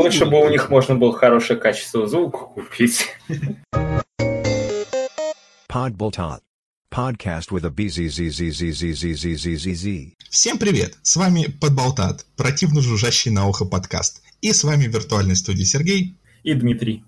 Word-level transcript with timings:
лучше 0.00 0.26
бы 0.26 0.44
у 0.44 0.48
них 0.48 0.70
можно 0.70 0.96
было 0.96 1.12
хорошее 1.16 1.58
качество 1.58 2.06
звука 2.06 2.38
купить. 2.38 3.08
Podboltot. 5.68 6.40
Podcast 6.92 7.52
with 7.52 7.64
a 7.64 7.70
BZZZZZZZZZZ. 7.70 8.24
Всем 10.28 10.58
привет! 10.58 10.98
С 11.02 11.14
вами 11.14 11.46
Подболтат, 11.60 12.26
противно 12.36 12.80
жужжащий 12.80 13.30
на 13.30 13.46
ухо 13.46 13.64
подкаст. 13.64 14.22
И 14.40 14.52
с 14.52 14.64
вами 14.64 14.88
в 14.88 14.92
виртуальной 14.92 15.36
студии 15.36 15.62
Сергей. 15.62 16.18
И 16.42 16.52
Дмитрий. 16.54 17.04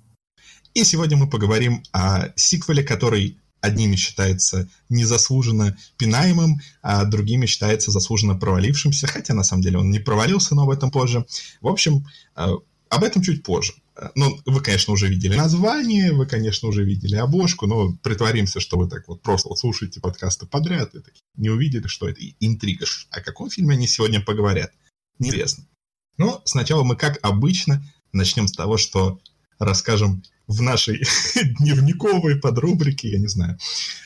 И 0.75 0.85
сегодня 0.85 1.17
мы 1.17 1.29
поговорим 1.29 1.83
о 1.93 2.29
сиквеле, 2.37 2.85
который 2.85 3.41
одними 3.61 3.97
считается 3.97 4.69
незаслуженно 4.89 5.77
пинаемым, 5.97 6.61
а 6.81 7.05
другими 7.05 7.47
считается 7.47 7.91
заслуженно 7.91 8.37
провалившимся, 8.37 9.09
хотя 9.09 9.35
на 9.35 9.43
самом 9.43 9.63
деле 9.63 9.79
он 9.79 9.91
не 9.91 9.99
провалился, 9.99 10.55
но 10.55 10.63
об 10.63 10.71
этом 10.71 10.93
позже. 10.93 11.27
В 11.61 11.67
общем, 11.67 12.07
э, 12.37 12.47
об 12.93 13.05
этом 13.05 13.23
чуть 13.23 13.43
позже. 13.43 13.73
Ну, 14.15 14.39
вы, 14.45 14.61
конечно, 14.61 14.93
уже 14.93 15.09
видели 15.09 15.35
название, 15.35 16.13
вы, 16.13 16.27
конечно, 16.27 16.69
уже 16.69 16.85
видели 16.85 17.17
обложку, 17.17 17.67
но 17.67 17.95
притворимся, 18.03 18.61
что 18.61 18.77
вы 18.77 18.87
так 18.87 19.09
вот 19.09 19.23
просто 19.23 19.49
вот 19.49 19.59
слушаете 19.59 20.01
подкасты 20.01 20.45
подряд 20.45 20.95
и 20.95 20.99
не 21.37 21.49
увидели, 21.49 21.87
что 21.87 22.07
это 22.07 22.21
интрига. 22.39 22.85
О 23.11 23.23
каком 23.23 23.49
фильме 23.49 23.77
они 23.77 23.87
сегодня 23.87 24.21
поговорят? 24.21 24.73
Неизвестно. 25.19 25.67
Но 26.19 26.43
сначала 26.45 26.83
мы, 26.85 26.97
как 26.97 27.19
обычно, 27.23 27.83
начнем 28.13 28.47
с 28.47 28.53
того, 28.53 28.77
что 28.77 29.19
расскажем 29.59 30.23
в 30.47 30.61
нашей 30.63 31.03
дневниковой 31.59 32.37
подрубрике, 32.37 33.11
я 33.11 33.19
не 33.19 33.29
знаю, 33.29 33.59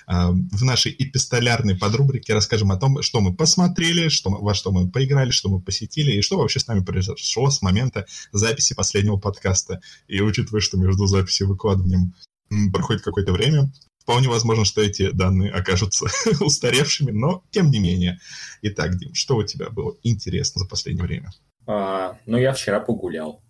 а, 0.07 0.31
в 0.31 0.63
нашей 0.63 0.95
эпистолярной 0.97 1.77
подрубрике 1.77 2.35
расскажем 2.35 2.73
о 2.73 2.77
том, 2.77 3.03
что 3.03 3.21
мы 3.21 3.35
посмотрели, 3.35 4.09
что 4.09 4.31
мы, 4.31 4.39
во 4.39 4.55
что 4.55 4.71
мы 4.73 4.91
поиграли, 4.91 5.31
что 5.31 5.49
мы 5.49 5.61
посетили, 5.61 6.13
и 6.13 6.23
что 6.23 6.39
вообще 6.39 6.61
с 6.61 6.67
нами 6.67 6.85
произошло 6.85 7.51
с 7.51 7.63
момента 7.63 8.07
записи 8.33 8.75
последнего 8.75 9.17
подкаста. 9.17 9.81
И 10.09 10.21
учитывая, 10.21 10.61
что 10.61 10.77
между 10.77 11.07
записью 11.07 11.47
и 11.47 11.51
выкладыванием 11.51 12.15
проходит 12.73 13.03
какое-то 13.03 13.33
время, 13.33 13.73
вполне 13.99 14.29
возможно, 14.29 14.65
что 14.65 14.81
эти 14.81 15.11
данные 15.11 15.51
окажутся 15.51 16.07
устаревшими, 16.41 17.11
но 17.11 17.43
тем 17.51 17.71
не 17.71 17.81
менее. 17.81 18.21
Итак, 18.63 18.97
Дим, 18.97 19.15
что 19.15 19.37
у 19.37 19.43
тебя 19.43 19.71
было 19.71 19.97
интересно 20.05 20.61
за 20.61 20.69
последнее 20.69 21.05
время? 21.05 21.33
А, 21.67 22.17
ну, 22.27 22.39
я 22.39 22.53
вчера 22.53 22.79
погулял. 22.79 23.43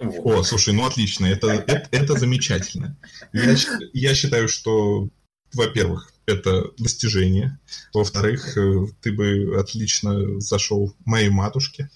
О, 0.00 0.42
слушай, 0.42 0.74
ну 0.74 0.86
отлично, 0.86 1.26
это, 1.26 1.48
это, 1.48 1.88
это 1.90 2.18
замечательно. 2.18 2.96
Я, 3.32 3.56
я 3.92 4.14
считаю, 4.14 4.48
что, 4.48 5.08
во-первых, 5.52 6.12
это 6.26 6.70
достижение. 6.78 7.58
Во-вторых, 7.92 8.56
э, 8.56 8.86
ты 9.02 9.12
бы 9.12 9.56
отлично 9.58 10.40
зашел 10.40 10.94
моей 11.04 11.28
матушке, 11.28 11.90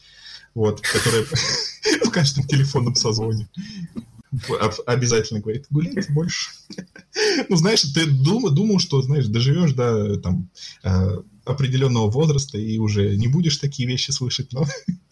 вот, 0.55 0.81
которая 0.81 1.25
в 2.05 2.11
каждом 2.11 2.47
телефонном 2.47 2.95
созвоне 2.95 3.49
обязательно 4.87 5.41
говорит, 5.41 5.67
гуляйте 5.71 6.13
больше. 6.13 6.51
Ну, 7.49 7.55
знаешь, 7.55 7.83
ты 7.83 8.07
думал, 8.07 8.51
думал, 8.51 8.81
что, 8.81 9.01
знаешь, 9.01 9.27
доживешь 9.27 9.73
до 9.73 10.19
там, 10.19 10.51
э, 10.83 11.19
определенного 11.45 12.11
возраста 12.11 12.59
и 12.59 12.79
уже 12.79 13.17
не 13.17 13.29
будешь 13.29 13.59
такие 13.59 13.89
вещи 13.89 14.11
слышать, 14.11 14.53
но, 14.53 14.67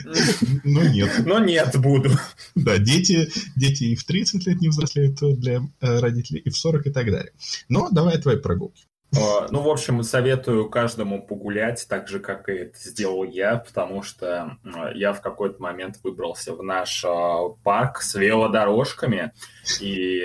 но 0.64 0.82
нет. 0.84 1.10
Но 1.26 1.38
нет, 1.38 1.78
буду. 1.80 2.10
Да, 2.54 2.78
дети, 2.78 3.30
дети 3.56 3.84
и 3.84 3.96
в 3.96 4.04
30 4.04 4.46
лет 4.46 4.60
не 4.60 4.68
взрослеют 4.68 5.18
для 5.38 5.68
э, 5.80 5.98
родителей, 5.98 6.40
и 6.40 6.50
в 6.50 6.56
40 6.56 6.86
и 6.86 6.90
так 6.90 7.10
далее. 7.10 7.32
Но 7.68 7.88
давай 7.90 8.20
твои 8.20 8.36
прогулки. 8.36 8.84
А, 8.84 8.91
ну, 9.50 9.60
в 9.60 9.68
общем, 9.68 10.02
советую 10.02 10.70
каждому 10.70 11.22
погулять, 11.22 11.86
так 11.88 12.08
же, 12.08 12.18
как 12.18 12.48
и 12.48 12.52
это 12.52 12.78
сделал 12.78 13.24
я, 13.24 13.56
потому 13.56 14.02
что 14.02 14.56
я 14.94 15.12
в 15.12 15.20
какой-то 15.20 15.60
момент 15.60 15.98
выбрался 16.02 16.54
в 16.54 16.62
наш 16.62 17.04
а, 17.04 17.50
парк 17.62 18.00
с 18.00 18.14
велодорожками, 18.14 19.32
и 19.80 20.22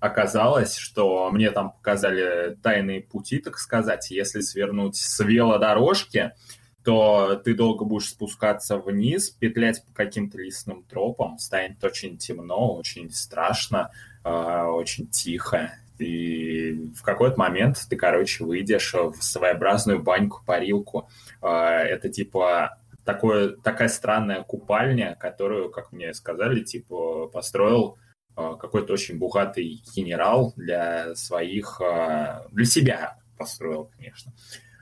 оказалось, 0.00 0.76
что 0.76 1.30
мне 1.30 1.50
там 1.50 1.72
показали 1.72 2.56
тайные 2.62 3.00
пути, 3.00 3.38
так 3.38 3.58
сказать. 3.58 4.10
Если 4.10 4.40
свернуть 4.40 4.96
с 4.96 5.18
велодорожки, 5.20 6.32
то 6.84 7.40
ты 7.42 7.54
долго 7.54 7.84
будешь 7.84 8.10
спускаться 8.10 8.76
вниз, 8.76 9.30
петлять 9.30 9.82
по 9.84 9.92
каким-то 9.92 10.38
лесным 10.38 10.84
тропам, 10.84 11.38
станет 11.38 11.82
очень 11.82 12.18
темно, 12.18 12.76
очень 12.76 13.10
страшно, 13.10 13.90
очень 14.22 15.08
тихо. 15.08 15.72
И 15.98 16.92
в 16.94 17.02
какой-то 17.02 17.38
момент 17.38 17.78
ты, 17.88 17.96
короче, 17.96 18.44
выйдешь 18.44 18.94
в 18.94 19.22
своеобразную 19.22 20.02
баньку-парилку. 20.02 21.08
А, 21.42 21.78
это 21.80 22.08
типа 22.08 22.78
такое, 23.04 23.56
такая 23.56 23.88
странная 23.88 24.42
купальня, 24.42 25.16
которую, 25.18 25.70
как 25.70 25.92
мне 25.92 26.12
сказали, 26.12 26.62
типа 26.62 27.28
построил 27.28 27.98
а, 28.34 28.56
какой-то 28.56 28.92
очень 28.92 29.18
богатый 29.18 29.82
генерал 29.94 30.52
для 30.56 31.14
своих, 31.14 31.80
а, 31.80 32.46
для 32.52 32.66
себя 32.66 33.18
построил, 33.38 33.90
конечно. 33.96 34.32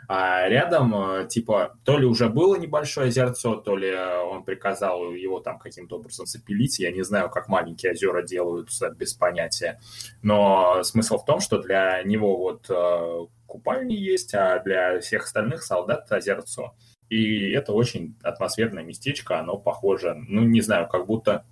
А 0.08 0.48
рядом, 0.48 0.94
э, 0.94 1.28
типа, 1.28 1.78
то 1.84 1.98
ли 1.98 2.06
уже 2.06 2.28
было 2.28 2.56
небольшое 2.56 3.08
озерцо, 3.08 3.56
то 3.56 3.76
ли 3.76 3.88
э, 3.88 4.20
он 4.20 4.44
приказал 4.44 5.12
его 5.12 5.40
там 5.40 5.58
каким-то 5.58 5.96
образом 5.96 6.26
запилить. 6.26 6.78
Я 6.78 6.92
не 6.92 7.02
знаю, 7.02 7.30
как 7.30 7.48
маленькие 7.48 7.92
озера 7.92 8.22
делаются, 8.22 8.90
без 8.90 9.14
понятия. 9.14 9.80
Но 10.22 10.82
смысл 10.82 11.18
в 11.18 11.24
том, 11.24 11.40
что 11.40 11.58
для 11.58 12.02
него 12.02 12.36
вот 12.36 12.66
э, 12.68 13.26
купальни 13.46 13.94
есть, 13.94 14.34
а 14.34 14.58
для 14.60 15.00
всех 15.00 15.24
остальных 15.24 15.62
солдат 15.62 16.10
озерцо. 16.12 16.74
И 17.08 17.50
это 17.50 17.72
очень 17.72 18.16
атмосферное 18.22 18.82
местечко, 18.82 19.38
оно 19.38 19.56
похоже, 19.56 20.14
ну, 20.28 20.42
не 20.42 20.60
знаю, 20.60 20.88
как 20.88 21.06
будто 21.06 21.44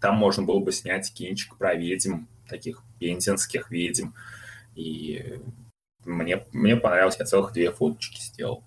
там 0.00 0.16
можно 0.16 0.42
было 0.42 0.60
бы 0.60 0.72
снять 0.72 1.12
кинчик 1.12 1.56
про 1.56 1.74
ведьм, 1.74 2.24
таких 2.48 2.82
пензенских 2.98 3.70
ведьм. 3.70 4.10
И 4.74 5.40
мне, 6.04 6.44
мне 6.52 6.76
понравилось, 6.76 7.16
я 7.18 7.24
целых 7.24 7.52
две 7.52 7.70
фоточки 7.70 8.20
сделал. 8.20 8.64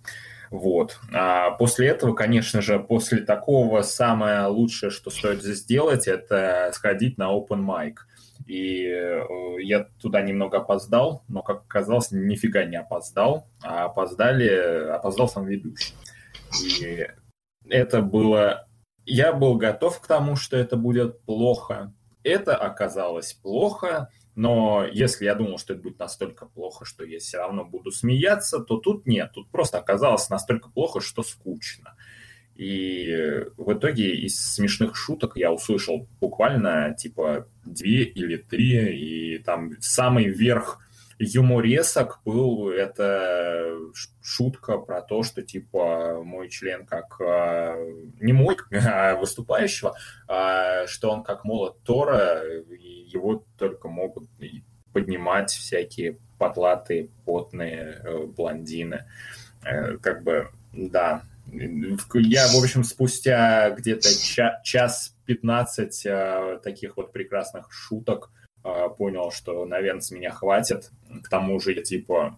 Вот. 0.51 0.99
А 1.13 1.51
после 1.51 1.87
этого, 1.87 2.13
конечно 2.13 2.61
же, 2.61 2.77
после 2.79 3.21
такого 3.21 3.81
самое 3.83 4.47
лучшее, 4.47 4.89
что 4.89 5.09
стоит 5.09 5.41
сделать, 5.43 6.07
это 6.07 6.71
сходить 6.73 7.17
на 7.17 7.33
open 7.33 7.65
mic. 7.65 7.95
И 8.47 8.85
э, 8.85 9.21
я 9.61 9.87
туда 10.01 10.21
немного 10.21 10.57
опоздал, 10.57 11.23
но, 11.29 11.41
как 11.41 11.61
оказалось, 11.61 12.11
нифига 12.11 12.65
не 12.65 12.75
опоздал, 12.75 13.47
а 13.63 13.85
опоздали, 13.85 14.89
опоздал 14.89 15.29
сам 15.29 15.45
ведущий. 15.45 15.93
И 16.61 17.07
это 17.69 18.01
было... 18.01 18.67
Я 19.05 19.31
был 19.31 19.55
готов 19.55 20.01
к 20.01 20.07
тому, 20.07 20.35
что 20.35 20.57
это 20.57 20.75
будет 20.75 21.21
плохо. 21.21 21.93
Это 22.23 22.55
оказалось 22.55 23.33
плохо, 23.33 24.09
но 24.41 24.87
если 24.91 25.25
я 25.25 25.35
думал, 25.35 25.59
что 25.59 25.73
это 25.73 25.83
будет 25.83 25.99
настолько 25.99 26.47
плохо, 26.47 26.83
что 26.83 27.05
я 27.05 27.19
все 27.19 27.37
равно 27.37 27.63
буду 27.63 27.91
смеяться, 27.91 28.57
то 28.57 28.77
тут 28.77 29.05
нет. 29.05 29.33
Тут 29.35 29.51
просто 29.51 29.77
оказалось 29.77 30.31
настолько 30.31 30.67
плохо, 30.67 30.99
что 30.99 31.21
скучно. 31.21 31.93
И 32.55 33.45
в 33.55 33.71
итоге 33.71 34.15
из 34.15 34.39
смешных 34.39 34.95
шуток 34.95 35.33
я 35.35 35.51
услышал 35.51 36.07
буквально 36.19 36.95
типа 36.97 37.47
две 37.65 38.01
или 38.01 38.37
три, 38.37 39.35
и 39.35 39.37
там 39.37 39.73
самый 39.79 40.25
верх 40.25 40.79
юморесок 41.21 42.19
был 42.25 42.69
это 42.69 43.77
шутка 44.21 44.77
про 44.77 45.01
то, 45.01 45.23
что 45.23 45.43
типа 45.43 46.21
мой 46.23 46.49
член 46.49 46.85
как 46.85 47.21
э, 47.21 47.93
не 48.19 48.33
мой, 48.33 48.57
а 48.71 49.15
выступающего, 49.15 49.95
а, 50.27 50.87
что 50.87 51.11
он 51.11 51.23
как 51.23 51.45
молот 51.45 51.81
Тора, 51.83 52.41
и 52.69 53.07
его 53.07 53.45
только 53.57 53.87
могут 53.87 54.29
поднимать 54.93 55.51
всякие 55.51 56.17
потлатые, 56.37 57.09
потные 57.25 58.01
э, 58.03 58.25
блондины. 58.25 59.05
Э, 59.63 59.97
как 59.97 60.23
бы, 60.23 60.49
да. 60.73 61.23
Я, 61.51 62.47
в 62.47 62.63
общем, 62.63 62.83
спустя 62.83 63.69
где-то 63.71 64.09
ча- 64.23 64.59
час 64.63 65.15
15 65.25 66.05
э, 66.05 66.59
таких 66.63 66.97
вот 66.97 67.11
прекрасных 67.11 67.71
шуток 67.71 68.31
понял, 68.97 69.31
что, 69.31 69.65
наверное, 69.65 70.01
с 70.01 70.11
меня 70.11 70.31
хватит. 70.31 70.91
К 71.23 71.29
тому 71.29 71.59
же 71.59 71.73
я, 71.73 71.81
типа, 71.81 72.37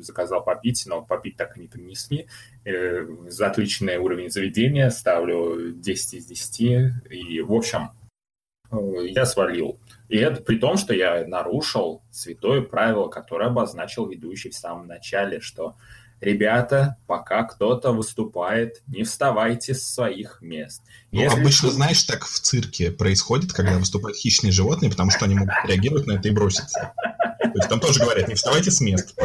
заказал 0.00 0.44
попить, 0.44 0.84
но 0.86 1.02
попить 1.02 1.36
так 1.36 1.56
и 1.56 1.60
не 1.60 1.68
принесли. 1.68 2.26
Э, 2.64 3.06
за 3.28 3.46
отличный 3.46 3.96
уровень 3.98 4.30
заведения 4.30 4.90
ставлю 4.90 5.72
10 5.72 6.14
из 6.14 6.26
10. 6.26 6.60
И, 7.10 7.40
в 7.40 7.52
общем, 7.52 7.90
э, 8.70 8.76
я 9.08 9.24
свалил. 9.26 9.80
И 10.08 10.18
это 10.18 10.42
при 10.42 10.58
том, 10.58 10.76
что 10.76 10.94
я 10.94 11.26
нарушил 11.26 12.02
святое 12.10 12.62
правило, 12.62 13.08
которое 13.08 13.48
обозначил 13.48 14.06
ведущий 14.06 14.50
в 14.50 14.54
самом 14.54 14.86
начале, 14.86 15.40
что 15.40 15.76
ребята, 16.20 16.96
пока 17.06 17.44
кто-то 17.44 17.92
выступает, 17.92 18.82
не 18.86 19.04
вставайте 19.04 19.74
с 19.74 19.86
своих 19.86 20.38
мест. 20.40 20.82
Ну, 21.12 21.20
Если 21.20 21.40
обычно, 21.40 21.68
что... 21.68 21.70
знаешь, 21.70 22.02
так 22.04 22.24
в 22.24 22.40
цирке 22.40 22.90
происходит, 22.90 23.52
когда 23.52 23.78
выступают 23.78 24.16
хищные 24.16 24.52
животные, 24.52 24.90
потому 24.90 25.10
что 25.10 25.24
они 25.24 25.34
могут 25.34 25.54
реагировать 25.64 26.06
на 26.06 26.12
это 26.12 26.28
и 26.28 26.30
броситься. 26.30 26.92
То 27.40 27.52
есть 27.54 27.68
там 27.68 27.80
тоже 27.80 28.00
говорят, 28.00 28.28
не 28.28 28.34
вставайте 28.34 28.70
с 28.70 28.80
мест. 28.80 29.16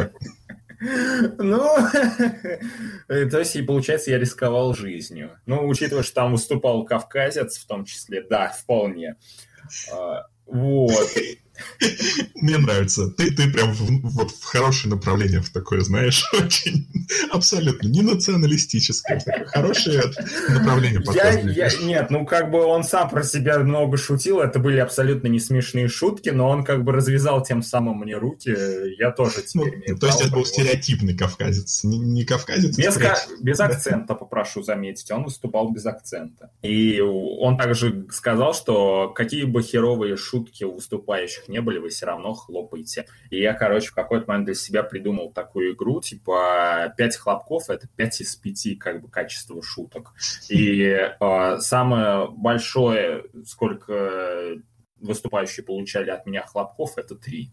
Ну, 0.78 1.74
то 3.08 3.38
есть, 3.38 3.56
и 3.56 3.62
получается, 3.62 4.10
я 4.10 4.18
рисковал 4.18 4.74
жизнью. 4.74 5.38
Ну, 5.46 5.66
учитывая, 5.66 6.02
что 6.02 6.14
там 6.14 6.32
выступал 6.32 6.84
кавказец 6.84 7.58
в 7.58 7.66
том 7.66 7.84
числе, 7.84 8.22
да, 8.22 8.48
вполне. 8.48 9.16
А, 9.92 10.26
вот. 10.46 11.08
Мне 12.34 12.58
нравится. 12.58 13.08
Ты, 13.10 13.30
ты 13.34 13.50
прям 13.50 13.72
в, 13.72 14.00
вот 14.02 14.30
в 14.30 14.44
хорошее 14.44 14.94
направление 14.94 15.40
в 15.40 15.50
такое, 15.50 15.80
знаешь, 15.80 16.24
очень 16.32 16.86
абсолютно 17.30 17.88
не 17.88 18.02
националистическое, 18.02 19.20
такое 19.20 19.46
хорошее 19.46 20.02
направление 20.48 21.02
я, 21.14 21.30
я, 21.40 21.68
Нет, 21.82 22.10
ну 22.10 22.26
как 22.26 22.50
бы 22.50 22.64
он 22.64 22.84
сам 22.84 23.08
про 23.08 23.22
себя 23.22 23.58
много 23.58 23.96
шутил, 23.96 24.40
это 24.40 24.58
были 24.58 24.78
абсолютно 24.78 25.28
не 25.28 25.40
смешные 25.40 25.88
шутки, 25.88 26.30
но 26.30 26.48
он 26.48 26.64
как 26.64 26.84
бы 26.84 26.92
развязал 26.92 27.42
тем 27.42 27.62
самым 27.62 27.98
мне 27.98 28.16
руки, 28.16 28.54
я 28.98 29.10
тоже 29.10 29.42
теперь 29.42 29.82
ну, 29.86 29.98
То 29.98 30.06
есть 30.06 30.20
это 30.20 30.32
был 30.32 30.44
стереотипный 30.44 31.16
кавказец, 31.16 31.84
не, 31.84 31.98
не 31.98 32.24
кавказец, 32.24 32.78
а 32.78 32.82
без, 32.82 32.96
ка- 32.96 33.18
без 33.40 33.60
акцента, 33.60 34.14
попрошу 34.14 34.62
заметить, 34.62 35.10
он 35.10 35.24
выступал 35.24 35.70
без 35.70 35.86
акцента. 35.86 36.50
И 36.62 37.00
он 37.00 37.56
также 37.56 38.06
сказал, 38.10 38.54
что 38.54 39.08
какие 39.14 39.44
бы 39.44 39.62
херовые 39.62 40.16
шутки 40.16 40.64
у 40.64 40.74
выступающих 40.74 41.45
не 41.48 41.60
были, 41.60 41.78
вы 41.78 41.88
все 41.88 42.06
равно 42.06 42.34
хлопаете. 42.34 43.06
И 43.30 43.40
я, 43.40 43.54
короче, 43.54 43.88
в 43.88 43.94
какой-то 43.94 44.26
момент 44.28 44.46
для 44.46 44.54
себя 44.54 44.82
придумал 44.82 45.32
такую 45.32 45.74
игру, 45.74 46.00
типа 46.00 46.94
5 46.96 47.16
хлопков— 47.16 47.64
это 47.70 47.88
5 47.96 48.20
из 48.20 48.36
5 48.36 48.78
как 48.78 49.02
бы 49.02 49.08
качества 49.08 49.62
шуток. 49.62 50.12
И 50.48 50.82
э, 50.82 51.58
самое 51.58 52.28
большое, 52.30 53.24
сколько 53.44 54.56
выступающие 55.00 55.64
получали 55.64 56.10
от 56.10 56.26
меня 56.26 56.42
хлопков, 56.46 56.98
это 56.98 57.14
3. 57.14 57.50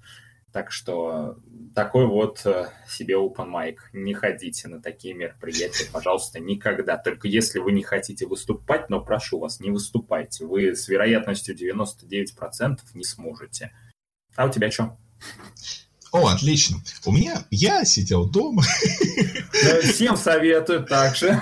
Так 0.54 0.72
что 0.72 1.40
такой 1.74 2.06
вот 2.06 2.46
э, 2.46 2.70
себе 2.88 3.16
open 3.16 3.50
mic. 3.50 3.78
Не 3.92 4.14
ходите 4.14 4.68
на 4.68 4.80
такие 4.80 5.16
мероприятия, 5.16 5.88
пожалуйста, 5.92 6.40
никогда. 6.40 6.96
Только 6.96 7.28
если 7.28 7.58
вы 7.58 7.72
не 7.72 7.82
хотите 7.82 8.28
выступать, 8.28 8.88
но 8.92 9.04
прошу 9.04 9.40
вас, 9.40 9.60
не 9.60 9.72
выступайте. 9.72 10.46
Вы 10.46 10.76
с 10.76 10.88
вероятностью 10.88 11.56
99% 11.56 12.78
не 12.94 13.04
сможете. 13.04 13.72
А 14.36 14.46
у 14.46 14.50
тебя 14.50 14.72
что? 14.72 14.98
О, 16.12 16.28
отлично. 16.28 16.78
У 17.06 17.12
меня, 17.12 17.46
я 17.50 17.86
сидел 17.86 18.30
дома. 18.30 18.64
Всем 19.84 20.16
советую 20.16 20.86
также. 20.86 21.42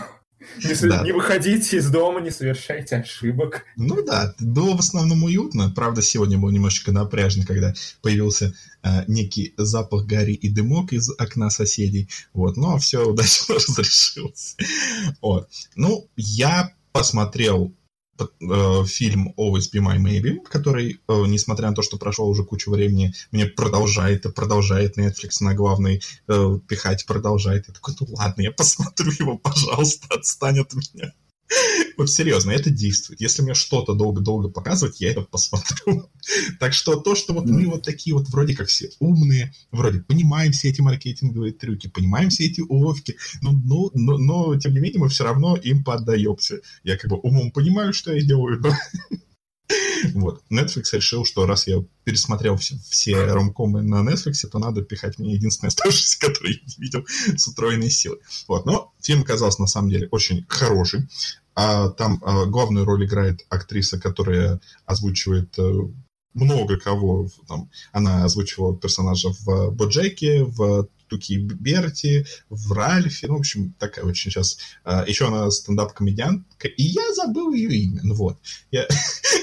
Не, 0.63 0.89
да. 0.89 1.03
не 1.03 1.11
выходите 1.11 1.77
из 1.77 1.89
дома, 1.89 2.19
не 2.19 2.31
совершайте 2.31 2.97
ошибок. 2.97 3.63
Ну 3.75 4.03
да, 4.03 4.33
было 4.39 4.75
в 4.75 4.79
основном 4.79 5.23
уютно. 5.23 5.69
Правда, 5.69 6.01
сегодня 6.01 6.37
был 6.37 6.49
немножечко 6.49 6.91
напряжен, 6.91 7.43
когда 7.43 7.73
появился 8.01 8.53
э, 8.83 9.03
некий 9.07 9.53
запах 9.57 10.05
гари 10.05 10.33
и 10.33 10.49
дымок 10.49 10.93
из 10.93 11.09
окна 11.11 11.49
соседей. 11.49 12.09
Вот, 12.33 12.57
но 12.57 12.77
все 12.79 13.05
удачно 13.07 13.55
разрешилось. 13.55 14.57
Вот. 15.21 15.49
Ну, 15.75 16.07
я 16.15 16.73
посмотрел 16.91 17.73
фильм 18.85 19.33
Always 19.37 19.71
Be 19.73 19.79
My 19.79 19.97
Maybe, 19.97 20.39
который, 20.43 20.99
э, 21.07 21.23
несмотря 21.27 21.69
на 21.69 21.75
то, 21.75 21.81
что 21.81 21.97
прошел 21.97 22.27
уже 22.27 22.43
кучу 22.43 22.71
времени, 22.71 23.13
мне 23.31 23.45
продолжает 23.45 24.25
и 24.25 24.31
продолжает 24.31 24.97
Netflix 24.97 25.37
на 25.41 25.53
главный 25.53 26.01
э, 26.27 26.59
пихать, 26.67 27.05
продолжает. 27.05 27.67
Я 27.67 27.73
такой, 27.73 27.95
ну 27.99 28.07
ладно, 28.11 28.41
я 28.41 28.51
посмотрю 28.51 29.11
его, 29.11 29.37
пожалуйста, 29.37 30.07
отстань 30.15 30.59
от 30.59 30.73
меня. 30.73 31.13
Вот 31.97 32.09
серьезно, 32.09 32.51
это 32.51 32.69
действует. 32.69 33.21
Если 33.21 33.41
мне 33.41 33.53
что-то 33.53 33.93
долго-долго 33.93 34.49
показывать, 34.49 35.01
я 35.01 35.11
это 35.11 35.21
посмотрю. 35.21 36.09
Так 36.59 36.73
что 36.73 36.95
то, 36.97 37.15
что 37.15 37.33
вот 37.33 37.45
мы 37.45 37.65
вот 37.67 37.83
такие 37.83 38.15
вот 38.15 38.29
вроде 38.29 38.55
как 38.55 38.67
все 38.67 38.89
умные, 38.99 39.53
вроде 39.71 39.99
понимаем 39.99 40.51
все 40.51 40.69
эти 40.69 40.81
маркетинговые 40.81 41.51
трюки, 41.51 41.87
понимаем 41.87 42.29
все 42.29 42.45
эти 42.45 42.61
уловки, 42.61 43.17
но, 43.41 43.51
но, 43.51 43.89
но, 43.93 44.17
но 44.17 44.59
тем 44.59 44.73
не 44.73 44.79
менее 44.79 44.99
мы 44.99 45.09
все 45.09 45.23
равно 45.23 45.55
им 45.57 45.83
поддаемся. 45.83 46.61
Я 46.83 46.97
как 46.97 47.09
бы 47.09 47.17
умом 47.17 47.51
понимаю, 47.51 47.93
что 47.93 48.13
я 48.13 48.21
делаю, 48.21 48.59
но 48.61 48.71
Вот. 50.13 50.41
Netflix 50.51 50.85
решил, 50.93 51.25
что 51.25 51.45
раз 51.45 51.67
я 51.67 51.83
пересмотрел 52.03 52.57
все, 52.57 52.75
все 52.89 53.25
ромкомы 53.25 53.81
на 53.81 54.07
Netflix, 54.07 54.47
то 54.51 54.59
надо 54.59 54.81
пихать 54.81 55.19
мне 55.19 55.33
единственное 55.33 55.69
оставшееся, 55.69 56.19
которое 56.19 56.53
я 56.53 56.59
не 56.59 56.83
видел 56.83 57.05
с 57.35 57.47
утроенной 57.47 57.89
силой. 57.89 58.19
Вот. 58.47 58.65
Но 58.65 58.93
фильм 59.01 59.21
оказался 59.21 59.61
на 59.61 59.67
самом 59.67 59.89
деле 59.89 60.07
очень 60.11 60.45
хороший. 60.47 61.07
А, 61.53 61.89
там 61.89 62.21
а, 62.23 62.45
главную 62.45 62.85
роль 62.85 63.05
играет 63.05 63.45
актриса, 63.49 63.99
которая 63.99 64.59
озвучивает 64.85 65.57
э, 65.59 65.71
много 66.33 66.77
кого. 66.77 67.27
Там, 67.47 67.69
она 67.91 68.25
озвучивала 68.25 68.75
персонажа 68.75 69.29
в 69.29 69.71
Боджеке, 69.71 70.43
в 70.43 70.87
Туки 71.11 71.37
Берти, 71.37 72.25
в 72.49 72.71
Ральфе, 72.71 73.27
ну, 73.27 73.35
в 73.35 73.39
общем, 73.39 73.73
такая 73.77 74.05
очень 74.05 74.31
сейчас... 74.31 74.57
А, 74.85 75.03
еще 75.05 75.27
она 75.27 75.51
стендап-комедиантка, 75.51 76.69
и 76.69 76.83
я 76.83 77.13
забыл 77.13 77.51
ее 77.51 77.75
имя, 77.75 77.99
ну 78.03 78.15
вот. 78.15 78.37
Я... 78.71 78.87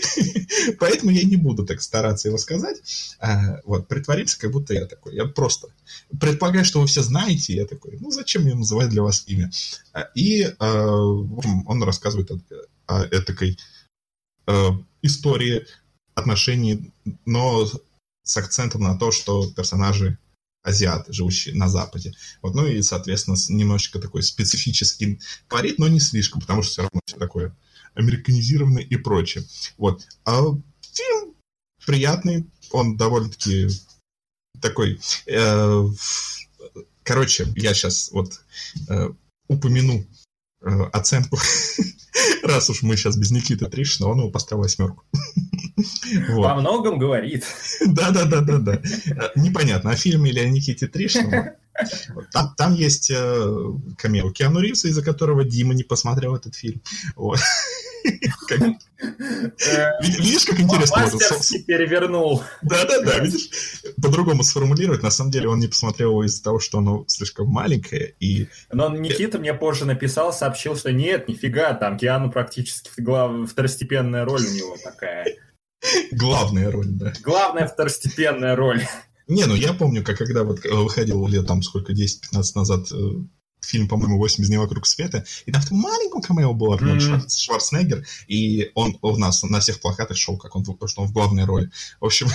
Поэтому 0.80 1.10
я 1.10 1.24
не 1.24 1.36
буду 1.36 1.66
так 1.66 1.82
стараться 1.82 2.28
его 2.28 2.38
сказать. 2.38 2.78
А, 3.20 3.60
вот, 3.64 3.86
притвориться, 3.86 4.38
как 4.38 4.50
будто 4.50 4.72
я 4.72 4.86
такой. 4.86 5.14
Я 5.14 5.26
просто 5.26 5.68
предполагаю, 6.18 6.64
что 6.64 6.80
вы 6.80 6.86
все 6.86 7.02
знаете, 7.02 7.54
я 7.54 7.66
такой, 7.66 7.98
ну, 8.00 8.10
зачем 8.10 8.44
мне 8.44 8.54
называть 8.54 8.88
для 8.88 9.02
вас 9.02 9.24
имя? 9.26 9.50
А, 9.92 10.08
и, 10.14 10.50
он 10.58 11.82
рассказывает 11.82 12.30
о, 12.30 13.02
о 14.46 14.84
истории 15.02 15.66
отношений, 16.18 16.92
но 17.24 17.66
с 18.22 18.36
акцентом 18.36 18.82
на 18.82 18.96
то, 18.96 19.10
что 19.10 19.50
персонажи 19.50 20.18
азиаты, 20.62 21.12
живущие 21.12 21.54
на 21.54 21.68
Западе. 21.68 22.12
Вот, 22.42 22.54
ну 22.54 22.66
и, 22.66 22.82
соответственно, 22.82 23.36
немножечко 23.48 23.98
такой 23.98 24.22
специфический 24.22 25.20
творит, 25.48 25.78
но 25.78 25.88
не 25.88 26.00
слишком, 26.00 26.40
потому 26.40 26.62
что 26.62 26.72
все 26.72 26.82
равно 26.82 27.00
все 27.06 27.16
такое 27.16 27.56
американизированное 27.94 28.82
и 28.82 28.96
прочее. 28.96 29.44
Вот. 29.76 30.06
А 30.24 30.42
фильм 30.92 31.34
приятный, 31.86 32.46
он 32.70 32.96
довольно-таки 32.96 33.68
такой... 34.60 35.00
Э, 35.26 35.86
короче, 37.02 37.52
я 37.56 37.74
сейчас 37.74 38.10
вот 38.12 38.40
э, 38.88 39.08
упомяну 39.48 40.06
э, 40.60 40.68
оценку. 40.92 41.38
Раз 42.42 42.68
уж 42.70 42.82
мы 42.82 42.96
сейчас 42.96 43.16
без 43.16 43.30
Никиты 43.30 43.66
Тришина, 43.66 44.08
он 44.08 44.18
его 44.18 44.30
поставил 44.30 44.62
восьмерку. 44.62 45.04
Вот. 46.30 46.44
Во 46.44 46.54
многом 46.56 46.98
говорит. 46.98 47.44
Да-да-да-да-да. 47.86 48.80
Непонятно, 49.36 49.90
о 49.90 49.96
фильме 49.96 50.30
или 50.30 50.40
о 50.40 50.48
Никите 50.48 50.86
Тришине. 50.86 51.56
Там, 52.32 52.54
там 52.56 52.74
есть 52.74 53.10
э, 53.10 53.56
камео 53.96 54.30
Киану 54.32 54.58
Ривза, 54.60 54.88
из-за 54.88 55.02
которого 55.02 55.44
Дима 55.44 55.74
не 55.74 55.84
посмотрел 55.84 56.34
этот 56.34 56.56
фильм. 56.56 56.82
Вот. 57.14 57.38
Видишь, 60.00 60.44
как 60.44 60.58
интересно? 60.58 61.02
Мастерски 61.02 61.62
перевернул. 61.62 62.42
Да-да-да, 62.62 63.20
видишь, 63.20 63.50
по-другому 64.02 64.42
сформулировать. 64.42 65.02
На 65.02 65.10
самом 65.10 65.30
деле 65.30 65.48
он 65.48 65.60
не 65.60 65.68
посмотрел 65.68 66.10
его 66.10 66.24
из-за 66.24 66.42
того, 66.42 66.58
что 66.58 66.78
оно 66.78 67.04
слишком 67.06 67.48
маленькое. 67.48 68.14
И... 68.18 68.48
Но 68.72 68.88
Никита 68.96 69.38
мне 69.38 69.54
позже 69.54 69.84
написал, 69.84 70.32
сообщил, 70.32 70.76
что 70.76 70.92
нет, 70.92 71.28
нифига, 71.28 71.74
там 71.74 71.96
Киану 71.96 72.30
практически 72.30 72.90
второстепенная 73.46 74.24
роль 74.24 74.44
у 74.44 74.50
него 74.50 74.76
такая. 74.82 75.26
Главная 76.12 76.70
роль, 76.70 76.88
да. 76.88 77.12
Главная 77.22 77.66
второстепенная 77.66 78.56
роль. 78.56 78.82
Не, 79.28 79.44
ну 79.44 79.54
я 79.54 79.74
помню, 79.74 80.02
как 80.02 80.18
когда 80.18 80.42
вот 80.42 80.64
э, 80.64 80.74
выходил 80.74 81.26
лет 81.26 81.46
там 81.46 81.62
сколько, 81.62 81.92
10-15 81.92 82.42
назад 82.54 82.90
э, 82.92 82.96
фильм, 83.60 83.88
по-моему, 83.88 84.16
«Восемь 84.18 84.42
из 84.42 84.56
вокруг 84.56 84.86
света», 84.86 85.24
и 85.46 85.52
там 85.52 85.60
в 85.62 85.70
маленьком 85.72 86.22
камео 86.22 86.54
был 86.54 86.72
Арнольд 86.72 87.02
mm-hmm. 87.02 87.28
Шварценеггер, 87.28 88.06
и 88.26 88.70
он 88.74 88.96
у 89.02 89.16
нас 89.16 89.42
на 89.42 89.60
всех 89.60 89.80
плакатах 89.80 90.16
шел, 90.16 90.38
как 90.38 90.56
он, 90.56 90.64
что 90.64 91.02
он 91.02 91.08
в 91.08 91.12
главной 91.12 91.44
роли. 91.44 91.70
В 92.00 92.06
общем, 92.06 92.28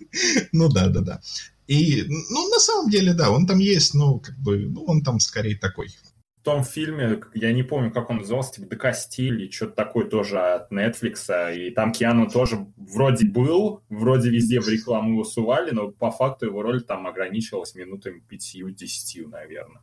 ну 0.52 0.68
да, 0.68 0.88
да, 0.88 1.00
да. 1.00 1.20
И, 1.66 2.04
ну, 2.08 2.48
на 2.48 2.58
самом 2.58 2.90
деле, 2.90 3.14
да, 3.14 3.30
он 3.30 3.46
там 3.46 3.60
есть, 3.60 3.94
но 3.94 4.18
как 4.18 4.36
бы, 4.38 4.58
ну, 4.58 4.84
он 4.86 5.04
там 5.04 5.20
скорее 5.20 5.56
такой 5.56 5.94
в 6.40 6.42
том 6.42 6.64
фильме, 6.64 7.20
я 7.34 7.52
не 7.52 7.62
помню, 7.62 7.92
как 7.92 8.08
он 8.08 8.18
назывался, 8.18 8.54
типа 8.54 8.70
«Дека 8.70 8.94
или 9.18 9.50
что-то 9.50 9.72
такое 9.72 10.06
тоже 10.06 10.38
от 10.40 10.72
Netflix, 10.72 11.54
и 11.54 11.70
там 11.70 11.92
Киану 11.92 12.30
тоже 12.30 12.66
вроде 12.76 13.26
был, 13.26 13.82
вроде 13.90 14.30
везде 14.30 14.58
в 14.58 14.68
рекламу 14.68 15.12
его 15.12 15.24
сували, 15.24 15.70
но 15.70 15.90
по 15.90 16.10
факту 16.10 16.46
его 16.46 16.62
роль 16.62 16.82
там 16.82 17.06
ограничивалась 17.06 17.74
минутами 17.74 18.20
пятью-десятью, 18.20 19.28
наверное. 19.28 19.82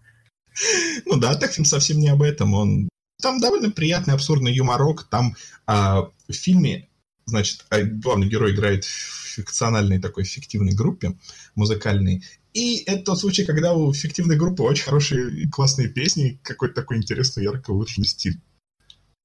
Ну 1.05 1.17
да, 1.17 1.35
так 1.35 1.51
фильм 1.51 1.65
совсем 1.65 1.99
не 1.99 2.09
об 2.09 2.23
этом, 2.23 2.55
он... 2.55 2.89
Там 3.21 3.39
довольно 3.39 3.69
приятный 3.69 4.15
абсурдный 4.15 4.53
юморок, 4.53 5.03
там 5.03 5.35
а, 5.67 6.09
в 6.27 6.33
фильме, 6.33 6.89
значит, 7.25 7.65
а, 7.69 7.81
главный 7.81 8.27
герой 8.27 8.53
играет 8.53 8.83
в 8.83 9.35
фикциональной 9.35 9.99
такой 9.99 10.23
фиктивной 10.23 10.73
группе 10.73 11.15
музыкальной, 11.53 12.23
и 12.57 12.83
это 12.87 13.03
тот 13.03 13.19
случай, 13.19 13.45
когда 13.45 13.75
у 13.75 13.93
фиктивной 13.93 14.35
группы 14.35 14.63
очень 14.63 14.83
хорошие 14.83 15.47
классные 15.49 15.89
песни, 15.89 16.39
какой-то 16.41 16.73
такой 16.73 16.97
интересный, 16.97 17.43
ярко 17.43 17.71
выраженный 17.71 18.07
стиль. 18.07 18.41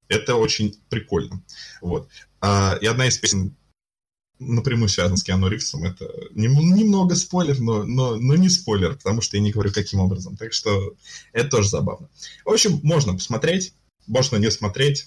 Это 0.09 0.37
очень 0.37 0.79
прикольно. 0.91 1.43
Вот. 1.81 2.11
А, 2.43 2.77
и 2.79 2.85
одна 2.85 3.09
из 3.09 3.17
песен 3.17 3.57
напрямую 4.39 4.91
связан 4.91 5.17
с 5.17 5.23
Киану 5.23 5.49
Ривзом. 5.49 5.85
Это 5.85 6.05
немного 6.35 7.15
спойлер, 7.15 7.59
но, 7.59 7.85
но, 7.85 8.17
но 8.17 8.35
не 8.37 8.51
спойлер, 8.51 8.97
потому 8.97 9.23
что 9.23 9.39
я 9.39 9.43
не 9.43 9.51
говорю, 9.51 9.73
каким 9.73 10.01
образом. 10.01 10.37
Так 10.37 10.53
что 10.53 10.95
это 11.33 11.49
тоже 11.49 11.71
забавно. 11.71 12.11
В 12.45 12.51
общем, 12.51 12.81
можно 12.83 13.15
посмотреть, 13.15 13.73
можно 14.07 14.37
не 14.37 14.51
смотреть. 14.51 15.07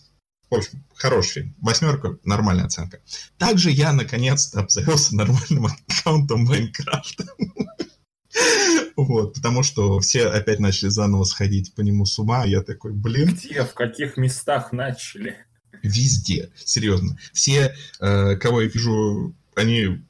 В 0.49 0.55
общем, 0.55 0.83
хороший 0.95 1.31
фильм. 1.31 1.55
Восьмерка, 1.59 2.17
нормальная 2.23 2.65
оценка. 2.65 3.01
Также 3.37 3.69
я, 3.69 3.93
наконец-то, 3.93 4.61
обзавелся 4.61 5.15
нормальным 5.15 5.67
аккаунтом 5.67 6.45
Майнкрафта. 6.45 7.25
Вот, 8.95 9.33
потому 9.33 9.61
что 9.61 9.99
все 9.99 10.27
опять 10.27 10.59
начали 10.59 10.89
заново 10.89 11.25
сходить 11.25 11.73
по 11.73 11.81
нему 11.81 12.05
с 12.05 12.17
ума. 12.17 12.45
Я 12.45 12.61
такой, 12.61 12.93
блин. 12.93 13.33
Где, 13.33 13.63
в 13.63 13.73
каких 13.73 14.17
местах 14.17 14.71
начали? 14.71 15.37
Везде, 15.83 16.49
серьезно. 16.55 17.17
Все, 17.33 17.75
э, 17.99 18.35
кого 18.37 18.61
я 18.61 18.69
вижу, 18.69 19.35
они 19.55 20.01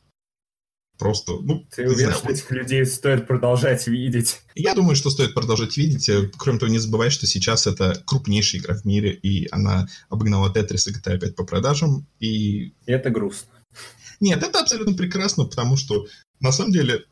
просто, 0.97 1.33
ну, 1.41 1.65
Ты 1.75 1.83
уверен, 1.83 2.11
знаю, 2.11 2.15
что 2.15 2.29
этих 2.29 2.51
людей 2.51 2.85
стоит 2.85 3.27
продолжать 3.27 3.87
видеть? 3.87 4.41
Я 4.55 4.73
думаю, 4.75 4.95
что 4.95 5.09
стоит 5.09 5.33
продолжать 5.33 5.75
видеть. 5.77 6.09
Кроме 6.37 6.59
того, 6.59 6.71
не 6.71 6.79
забывай, 6.79 7.09
что 7.09 7.27
сейчас 7.27 7.67
это 7.67 8.01
крупнейшая 8.05 8.61
игра 8.61 8.75
в 8.75 8.85
мире, 8.85 9.11
и 9.11 9.47
она 9.51 9.87
обогнала 10.09 10.51
Tetris 10.53 10.89
и 10.89 10.93
GTA 10.93 11.19
5 11.19 11.35
по 11.35 11.43
продажам, 11.43 12.07
и... 12.19 12.73
Это 12.85 13.09
грустно. 13.09 13.51
Нет, 14.19 14.41
это 14.41 14.61
абсолютно 14.61 14.93
прекрасно, 14.93 15.45
потому 15.45 15.75
что, 15.75 16.07
на 16.39 16.51
самом 16.51 16.71
деле, 16.71 17.03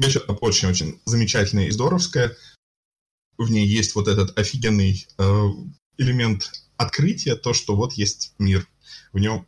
вещь 0.00 0.16
очень-очень 0.40 1.00
замечательная 1.04 1.66
и 1.66 1.70
здоровская. 1.70 2.36
В 3.36 3.50
ней 3.50 3.66
есть 3.66 3.94
вот 3.94 4.08
этот 4.08 4.36
офигенный 4.38 5.06
э, 5.18 5.46
элемент 5.98 6.50
открытия, 6.76 7.36
то, 7.36 7.52
что 7.52 7.76
вот 7.76 7.92
есть 7.94 8.34
мир. 8.38 8.66
В 9.12 9.18
нем, 9.18 9.46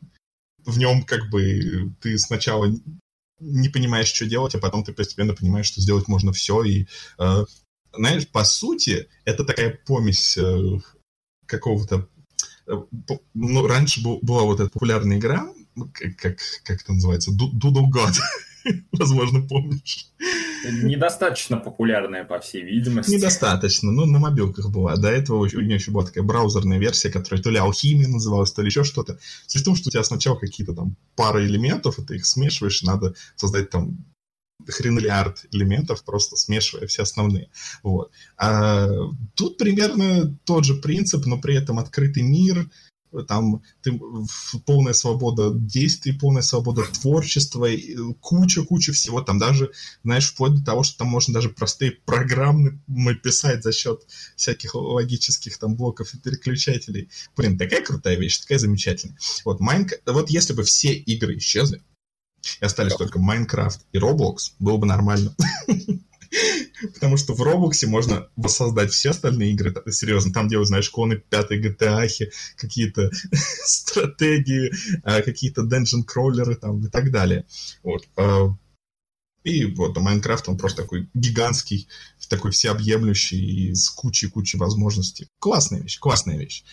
в 0.64 0.78
нем 0.78 1.04
как 1.04 1.30
бы 1.30 1.94
ты 2.00 2.18
сначала 2.18 2.72
не 3.40 3.68
понимаешь, 3.68 4.08
что 4.08 4.26
делать, 4.26 4.54
а 4.54 4.58
потом 4.58 4.84
ты 4.84 4.92
постепенно 4.92 5.34
понимаешь, 5.34 5.66
что 5.66 5.80
сделать 5.80 6.08
можно 6.08 6.32
все. 6.32 6.62
И, 6.62 6.86
э, 7.18 7.44
знаешь, 7.92 8.28
по 8.28 8.44
сути, 8.44 9.08
это 9.24 9.44
такая 9.44 9.80
помесь 9.86 10.36
э, 10.38 10.78
какого-то... 11.46 12.08
Э, 12.66 12.82
ну, 13.34 13.66
раньше 13.66 14.02
был, 14.02 14.20
была 14.22 14.42
вот 14.42 14.60
эта 14.60 14.70
популярная 14.70 15.18
игра, 15.18 15.52
как, 15.94 16.38
как 16.64 16.82
это 16.82 16.92
называется, 16.92 17.32
Doodle 17.32 17.90
God. 17.90 18.14
Возможно, 18.92 19.42
помнишь. 19.46 20.08
Недостаточно 20.64 21.56
популярная, 21.56 22.24
по 22.24 22.38
всей 22.38 22.62
видимости. 22.62 23.10
Недостаточно. 23.10 23.90
Ну, 23.90 24.06
на 24.06 24.18
мобилках 24.18 24.70
была. 24.70 24.96
До 24.96 25.08
этого 25.08 25.38
у 25.38 25.46
нее 25.46 25.74
еще 25.74 25.90
была 25.90 26.04
такая 26.04 26.24
браузерная 26.24 26.78
версия, 26.78 27.10
которая 27.10 27.42
то 27.42 27.50
ли 27.50 27.58
алхимия 27.58 28.08
называлась, 28.08 28.52
то 28.52 28.62
ли 28.62 28.68
еще 28.68 28.84
что-то. 28.84 29.18
Суть 29.46 29.62
в 29.62 29.64
том, 29.64 29.74
что 29.74 29.88
у 29.88 29.92
тебя 29.92 30.04
сначала 30.04 30.36
какие-то 30.36 30.74
там 30.74 30.96
пары 31.16 31.46
элементов, 31.46 31.98
и 31.98 32.02
ты 32.02 32.16
их 32.16 32.26
смешиваешь, 32.26 32.82
надо 32.82 33.14
создать 33.36 33.70
там 33.70 34.04
хренлиард 34.68 35.46
элементов, 35.50 36.04
просто 36.04 36.36
смешивая 36.36 36.86
все 36.86 37.02
основные. 37.02 37.50
Вот. 37.82 38.12
А 38.36 38.88
тут 39.34 39.58
примерно 39.58 40.36
тот 40.44 40.64
же 40.64 40.74
принцип, 40.74 41.26
но 41.26 41.40
при 41.40 41.56
этом 41.56 41.78
открытый 41.78 42.22
мир, 42.22 42.70
там 43.28 43.62
ты, 43.82 43.98
полная 44.64 44.92
свобода 44.92 45.52
действий, 45.52 46.12
полная 46.12 46.42
свобода 46.42 46.82
творчества, 46.84 47.68
куча-куча 48.20 48.92
всего, 48.92 49.20
там 49.20 49.38
даже, 49.38 49.70
знаешь, 50.04 50.30
вплоть 50.30 50.54
до 50.54 50.64
того, 50.64 50.82
что 50.82 50.98
там 50.98 51.08
можно 51.08 51.34
даже 51.34 51.50
простые 51.50 51.92
программы 51.92 52.80
писать 53.22 53.62
за 53.62 53.72
счет 53.72 54.02
всяких 54.36 54.74
логических 54.74 55.58
там 55.58 55.74
блоков 55.74 56.14
и 56.14 56.18
переключателей. 56.18 57.08
Блин, 57.36 57.58
такая 57.58 57.82
крутая 57.82 58.16
вещь, 58.16 58.38
такая 58.38 58.58
замечательная. 58.58 59.18
Вот, 59.44 59.60
Майнк... 59.60 59.92
вот 60.06 60.30
если 60.30 60.52
бы 60.52 60.62
все 60.64 60.92
игры 60.94 61.36
исчезли, 61.38 61.82
и 62.60 62.64
остались 62.64 62.94
только 62.94 63.20
Майнкрафт 63.20 63.86
и 63.92 63.98
Roblox, 63.98 64.52
было 64.58 64.76
бы 64.76 64.86
нормально. 64.86 65.34
Потому 66.94 67.16
что 67.16 67.34
в 67.34 67.42
Роблоксе 67.42 67.86
можно 67.86 68.28
воссоздать 68.36 68.92
все 68.92 69.10
остальные 69.10 69.52
игры. 69.52 69.74
Серьезно, 69.90 70.32
там 70.32 70.48
делают, 70.48 70.68
знаешь, 70.68 70.90
коны 70.90 71.16
пятой 71.16 71.60
GTA, 71.60 72.08
какие-то 72.56 73.10
стратегии, 73.32 74.72
а, 75.04 75.22
какие-то 75.22 75.62
dungeon 75.62 76.04
кроллеры 76.04 76.56
там 76.56 76.84
и 76.84 76.88
так 76.88 77.10
далее. 77.10 77.46
Вот. 77.82 78.08
А, 78.16 78.48
и 79.44 79.66
вот 79.66 79.96
Майнкрафт, 79.96 80.48
он 80.48 80.56
просто 80.56 80.82
такой 80.82 81.08
гигантский, 81.14 81.88
такой 82.28 82.52
всеобъемлющий, 82.52 83.74
с 83.74 83.90
кучей-кучей 83.90 84.58
возможностей. 84.58 85.28
Классная 85.38 85.80
вещь, 85.80 85.98
классная 85.98 86.38
вещь. 86.38 86.64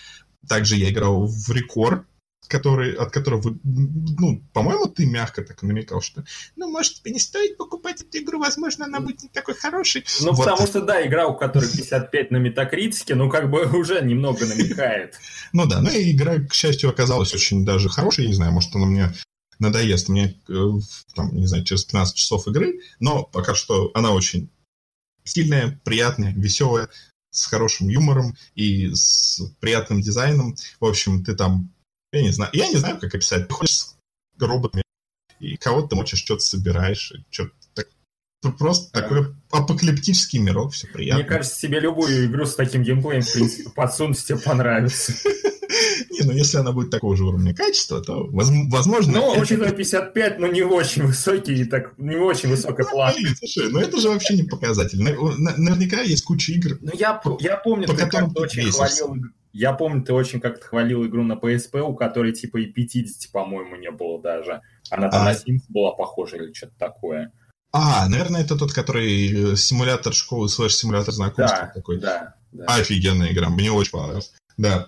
Также 0.48 0.76
я 0.76 0.90
играл 0.90 1.26
в 1.26 1.52
Рекорд, 1.52 2.06
который, 2.48 2.94
от 2.94 3.12
которого, 3.12 3.58
ну, 3.64 4.44
по-моему, 4.54 4.88
ты 4.88 5.06
мягко 5.06 5.44
так 5.44 5.62
намекал, 5.62 6.02
что, 6.02 6.24
ну, 6.56 6.70
может, 6.70 6.96
тебе 6.96 7.12
не 7.12 7.20
стоит 7.20 7.58
покупать 7.58 8.02
эту 8.02 8.18
игру, 8.20 8.40
возможно, 8.40 8.86
она 8.86 9.00
будет 9.00 9.24
не 9.24 9.30
такой 9.30 9.56
хорошей. 9.56 10.06
Ну, 10.22 10.32
вот. 10.34 10.46
потому 10.46 10.68
что, 10.68 10.82
да, 10.82 11.06
игра, 11.06 11.28
у 11.28 11.38
которой 11.38 11.70
55 11.70 12.32
на 12.32 12.38
метакритике, 12.38 13.16
ну, 13.16 13.30
как 13.30 13.50
бы 13.52 13.64
уже 13.78 14.02
немного 14.02 14.46
намекает. 14.46 15.16
Ну 15.54 15.66
да, 15.68 15.82
ну 15.82 15.90
и 15.90 16.12
игра, 16.12 16.40
к 16.40 16.54
счастью, 16.54 16.90
оказалась 16.90 17.34
очень 17.34 17.66
даже 17.66 17.90
хорошей, 17.90 18.24
я 18.24 18.30
не 18.30 18.36
знаю, 18.36 18.52
может, 18.52 18.76
она 18.76 18.86
мне 18.86 19.14
надоест 19.60 20.08
мне, 20.10 20.40
э, 20.48 20.54
там, 21.16 21.36
не 21.36 21.46
знаю, 21.46 21.66
через 21.66 21.84
15 21.84 22.16
часов 22.16 22.48
игры, 22.48 22.80
но 23.00 23.24
пока 23.24 23.54
что 23.56 23.92
она 23.94 24.12
очень 24.12 24.50
стильная, 25.24 25.80
приятная, 25.84 26.34
веселая, 26.34 26.90
с 27.32 27.46
хорошим 27.46 27.90
юмором 27.90 28.36
и 28.56 28.90
с 28.94 29.42
приятным 29.60 30.02
дизайном. 30.02 30.56
В 30.80 30.86
общем, 30.86 31.24
ты 31.24 31.36
там 31.36 31.72
я 32.12 32.22
не 32.22 32.32
знаю. 32.32 32.52
Я 32.54 32.68
не 32.68 32.78
знаю, 32.78 33.00
как 33.00 33.14
описать. 33.14 33.48
Ты 33.48 33.54
ходишь 33.54 33.74
с 33.74 33.98
роботами, 34.40 34.84
и 35.40 35.58
кого-то 35.58 35.90
ты 35.90 35.96
мочишь, 35.96 36.20
что-то 36.20 36.42
собираешь, 36.42 37.14
что-то 37.30 37.52
так, 37.74 37.88
Просто 38.58 38.92
такой 38.94 39.36
апокалиптический 39.52 40.40
мирок, 40.40 40.72
все 40.72 40.88
приятно. 40.88 41.24
Мне 41.24 41.30
кажется, 41.30 41.60
тебе 41.60 41.80
любую 41.80 42.26
игру 42.28 42.46
с 42.46 42.56
таким 42.56 42.84
геймплеем, 42.84 43.22
в 43.22 43.34
принципе, 43.34 43.70
подсунуть 43.76 44.24
тебе 44.24 44.38
понравится. 44.38 45.14
Не, 46.10 46.22
ну 46.26 46.32
если 46.32 46.58
она 46.58 46.72
будет 46.72 46.90
такого 46.90 47.16
же 47.16 47.26
уровня 47.26 47.54
качества, 47.54 48.02
то 48.02 48.28
возможно... 48.28 49.14
Ну, 49.14 49.40
учитывая 49.40 49.72
55, 49.72 50.40
но 50.40 50.48
не 50.48 50.64
очень 50.64 51.04
высокий, 51.04 51.64
так, 51.66 51.94
не 51.98 52.16
очень 52.16 52.50
высокая 52.50 52.86
планка. 52.86 53.22
Слушай, 53.38 53.70
ну 53.70 53.80
это 53.80 54.00
же 54.00 54.10
вообще 54.10 54.36
не 54.36 54.44
показатель. 54.44 55.02
Наверняка 55.02 56.02
есть 56.02 56.24
куча 56.24 56.54
игр, 56.54 56.78
Ну 56.82 56.92
я, 56.94 57.22
я 57.40 57.58
помню, 57.58 57.88
ты 57.88 57.96
как-то 57.96 58.42
очень 58.42 58.72
хвалил 58.72 59.16
я 59.60 59.74
помню, 59.74 60.06
ты 60.06 60.14
очень 60.14 60.40
как-то 60.40 60.66
хвалил 60.66 61.06
игру 61.06 61.22
на 61.24 61.34
PSP, 61.34 61.82
у 61.82 61.94
которой 61.94 62.32
типа 62.32 62.58
и 62.58 62.68
50, 62.68 63.30
по-моему, 63.34 63.76
не 63.76 63.92
было 63.92 64.22
даже. 64.22 64.62
Она 64.90 65.10
там 65.10 65.24
а... 65.24 65.26
на 65.26 65.32
Sims 65.34 65.64
была 65.68 65.92
похожа 65.92 66.38
или 66.38 66.54
что-то 66.54 66.76
такое. 66.78 67.34
А, 67.74 68.08
наверное, 68.08 68.42
это 68.42 68.58
тот, 68.58 68.72
который 68.72 69.52
э, 69.52 69.56
симулятор 69.58 70.14
школы, 70.14 70.48
слэш-симулятор 70.48 71.14
знакомства 71.14 71.66
да, 71.68 71.72
такой. 71.76 72.00
Да, 72.00 72.36
да. 72.54 72.66
Офигенная 72.68 73.34
игра, 73.34 73.50
мне 73.50 73.70
очень 73.70 73.92
понравилась. 73.92 74.32
Да. 74.58 74.88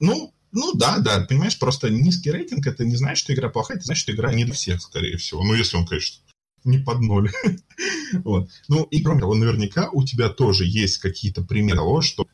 Ну, 0.00 0.34
ну 0.52 0.72
да, 0.74 0.98
да, 0.98 1.24
понимаешь, 1.26 1.58
просто 1.58 1.88
низкий 1.88 2.30
рейтинг, 2.30 2.66
это 2.66 2.84
не 2.84 2.96
значит, 2.96 3.24
что 3.24 3.32
игра 3.32 3.48
плохая, 3.48 3.78
это 3.78 3.86
значит, 3.86 4.02
что 4.02 4.12
игра 4.12 4.34
не 4.34 4.44
для 4.44 4.54
всех, 4.54 4.82
скорее 4.82 5.16
всего. 5.16 5.42
Ну, 5.42 5.54
если 5.54 5.78
он, 5.78 5.86
конечно, 5.86 6.22
не 6.64 6.78
под 6.78 7.00
ноль. 7.00 7.30
вот. 8.22 8.50
Ну, 8.68 8.84
и 8.84 9.02
кроме 9.02 9.20
того, 9.20 9.34
наверняка 9.34 9.88
у 9.90 10.04
тебя 10.04 10.28
тоже 10.28 10.66
есть 10.66 10.98
какие-то 10.98 11.42
примеры 11.42 11.78
того, 11.78 12.02
что 12.02 12.26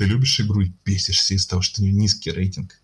ты 0.00 0.06
любишь 0.06 0.40
игру 0.40 0.62
и 0.62 0.72
бесишься 0.82 1.34
из-за 1.34 1.50
того, 1.50 1.60
что 1.60 1.82
у 1.82 1.84
нее 1.84 1.92
низкий 1.92 2.30
рейтинг? 2.30 2.80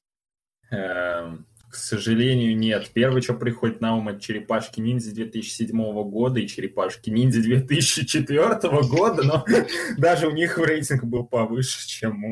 Эм, 0.70 1.46
к 1.70 1.74
сожалению, 1.74 2.54
нет. 2.54 2.90
Первое, 2.92 3.22
что 3.22 3.32
приходит 3.32 3.80
на 3.80 3.96
ум, 3.96 4.10
это 4.10 4.20
черепашки 4.20 4.80
ниндзя 4.80 5.14
2007 5.14 5.70
года 6.10 6.40
и 6.40 6.46
черепашки 6.46 7.08
ниндзя 7.08 7.40
2004 7.40 8.58
года, 8.82 9.22
но 9.22 9.46
даже 9.96 10.28
у 10.28 10.32
них 10.32 10.58
рейтинг 10.58 11.04
был 11.04 11.24
повыше, 11.24 11.88
чем 11.88 12.22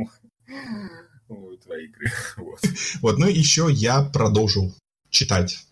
у, 1.29 1.57
твоей 1.57 1.87
игры. 1.87 2.13
Вот. 2.37 2.61
вот, 3.01 3.19
ну 3.19 3.27
еще 3.27 3.69
я 3.71 4.03
продолжил 4.03 4.75
читать 5.09 5.65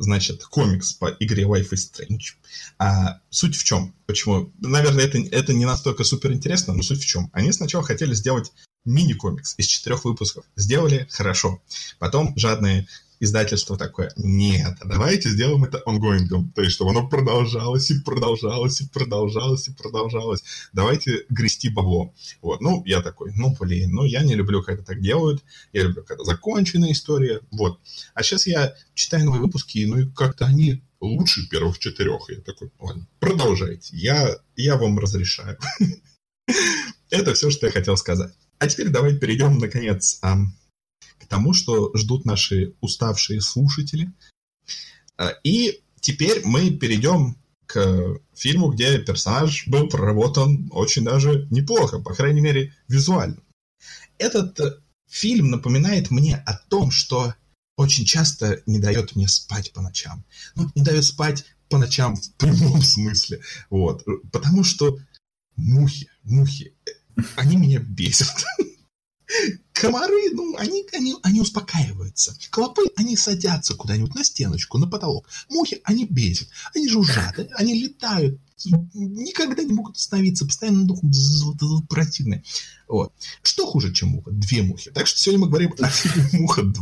значит, 0.00 0.44
комикс 0.44 0.94
по 0.94 1.14
игре 1.20 1.44
Life 1.44 1.70
is 1.72 1.92
Strange. 1.92 2.34
А, 2.78 3.20
суть 3.28 3.54
в 3.54 3.62
чем? 3.62 3.94
Почему? 4.06 4.50
Наверное, 4.60 5.04
это, 5.04 5.18
это 5.18 5.52
не 5.52 5.66
настолько 5.66 6.04
супер 6.04 6.32
интересно, 6.32 6.72
но 6.72 6.82
суть 6.82 7.02
в 7.02 7.06
чем? 7.06 7.30
Они 7.32 7.52
сначала 7.52 7.84
хотели 7.84 8.14
сделать 8.14 8.50
мини-комикс 8.86 9.54
из 9.58 9.66
четырех 9.66 10.04
выпусков. 10.06 10.44
Сделали 10.56 11.06
хорошо. 11.10 11.62
Потом 11.98 12.32
жадные 12.36 12.88
издательство 13.20 13.76
такое, 13.76 14.12
нет, 14.16 14.78
давайте 14.84 15.28
сделаем 15.28 15.64
это 15.64 15.80
онгоингом, 15.84 16.50
то 16.52 16.62
есть, 16.62 16.74
чтобы 16.74 16.90
оно 16.90 17.06
продолжалось 17.06 17.90
и 17.90 18.00
продолжалось 18.00 18.80
и 18.80 18.88
продолжалось 18.88 19.68
и 19.68 19.72
продолжалось. 19.72 20.42
Давайте 20.72 21.26
грести 21.28 21.68
бабло. 21.68 22.14
Вот, 22.40 22.60
ну, 22.62 22.82
я 22.86 23.02
такой, 23.02 23.32
ну, 23.36 23.54
блин, 23.60 23.90
ну, 23.92 24.04
я 24.04 24.22
не 24.22 24.34
люблю, 24.34 24.62
когда 24.62 24.82
так 24.82 25.00
делают, 25.00 25.44
я 25.72 25.82
люблю, 25.82 26.02
когда 26.02 26.24
законченная 26.24 26.92
история, 26.92 27.40
вот. 27.50 27.78
А 28.14 28.22
сейчас 28.22 28.46
я 28.46 28.74
читаю 28.94 29.26
новые 29.26 29.42
выпуски, 29.42 29.84
ну, 29.84 29.98
и 29.98 30.06
как-то 30.10 30.46
они 30.46 30.82
лучше 31.00 31.48
первых 31.48 31.78
четырех. 31.78 32.30
Я 32.30 32.40
такой, 32.40 32.70
ладно, 32.78 33.06
продолжайте, 33.18 33.96
я, 33.96 34.36
я 34.56 34.76
вам 34.76 34.98
разрешаю. 34.98 35.58
Это 37.10 37.34
все, 37.34 37.50
что 37.50 37.66
я 37.66 37.72
хотел 37.72 37.96
сказать. 37.96 38.32
А 38.58 38.66
теперь 38.66 38.88
давайте 38.88 39.18
перейдем, 39.18 39.58
наконец, 39.58 40.18
тому, 41.28 41.54
что 41.54 41.96
ждут 41.96 42.24
наши 42.24 42.74
уставшие 42.80 43.40
слушатели. 43.40 44.12
И 45.44 45.80
теперь 46.00 46.42
мы 46.44 46.70
перейдем 46.70 47.36
к 47.66 48.18
фильму, 48.34 48.70
где 48.70 48.98
персонаж 48.98 49.68
был 49.68 49.88
проработан 49.88 50.68
очень 50.72 51.04
даже 51.04 51.46
неплохо, 51.50 52.00
по 52.00 52.14
крайней 52.14 52.40
мере, 52.40 52.74
визуально. 52.88 53.36
Этот 54.18 54.58
э, 54.58 54.80
фильм 55.08 55.50
напоминает 55.50 56.10
мне 56.10 56.36
о 56.36 56.54
том, 56.68 56.90
что 56.90 57.34
очень 57.76 58.04
часто 58.04 58.60
не 58.66 58.80
дает 58.80 59.14
мне 59.14 59.28
спать 59.28 59.72
по 59.72 59.80
ночам. 59.80 60.24
Ну, 60.56 60.70
не 60.74 60.82
дает 60.82 61.04
спать 61.04 61.44
по 61.68 61.78
ночам 61.78 62.16
в 62.16 62.32
прямом 62.34 62.82
смысле. 62.82 63.40
Вот. 63.70 64.04
Потому 64.32 64.64
что 64.64 64.98
мухи, 65.56 66.08
мухи, 66.24 66.74
э, 66.86 67.22
они 67.36 67.56
меня 67.56 67.78
бесят. 67.78 68.44
Комары, 69.80 70.30
ну, 70.32 70.56
они, 70.58 70.84
они, 70.92 71.16
они 71.22 71.40
успокаиваются. 71.40 72.36
Клопы, 72.50 72.82
они 72.96 73.16
садятся 73.16 73.74
куда-нибудь 73.74 74.14
на 74.14 74.24
стеночку, 74.24 74.76
на 74.76 74.86
потолок. 74.86 75.26
Мухи, 75.48 75.80
они 75.84 76.04
бесят. 76.04 76.48
Они 76.74 76.86
жужжат, 76.86 77.38
они 77.54 77.74
летают. 77.80 78.38
Никогда 78.92 79.62
не 79.62 79.72
могут 79.72 79.96
остановиться, 79.96 80.44
постоянно 80.44 80.84
дух 80.84 81.00
противные. 81.88 82.44
Вот. 82.88 83.14
Что 83.42 83.66
хуже, 83.66 83.92
чем 83.94 84.10
муха? 84.10 84.30
Две 84.32 84.62
мухи. 84.62 84.90
Так 84.90 85.06
что 85.06 85.18
сегодня 85.18 85.46
мы 85.46 85.48
говорим 85.48 85.74
о 85.78 85.88
фильме 85.88 86.28
«Муха 86.40 86.62
2». 86.62 86.74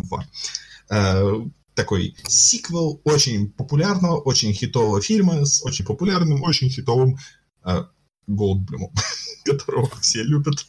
Uh, 0.90 1.50
такой 1.74 2.16
сиквел 2.26 3.00
очень 3.04 3.50
популярного, 3.50 4.16
очень 4.16 4.54
хитового 4.54 5.02
фильма 5.02 5.44
с 5.44 5.62
очень 5.62 5.84
популярным, 5.84 6.42
очень 6.42 6.70
хитовым 6.70 7.18
uh, 7.62 7.86
Голдблюмом, 8.26 8.90
которого 9.44 9.90
все 10.00 10.22
любят 10.22 10.66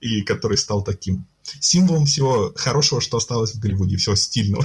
и 0.00 0.22
который 0.22 0.58
стал 0.58 0.84
таким 0.84 1.26
символом 1.60 2.06
всего 2.06 2.52
хорошего, 2.56 3.00
что 3.00 3.16
осталось 3.16 3.54
в 3.54 3.60
Голливуде, 3.60 3.96
всего 3.96 4.14
стильного. 4.14 4.64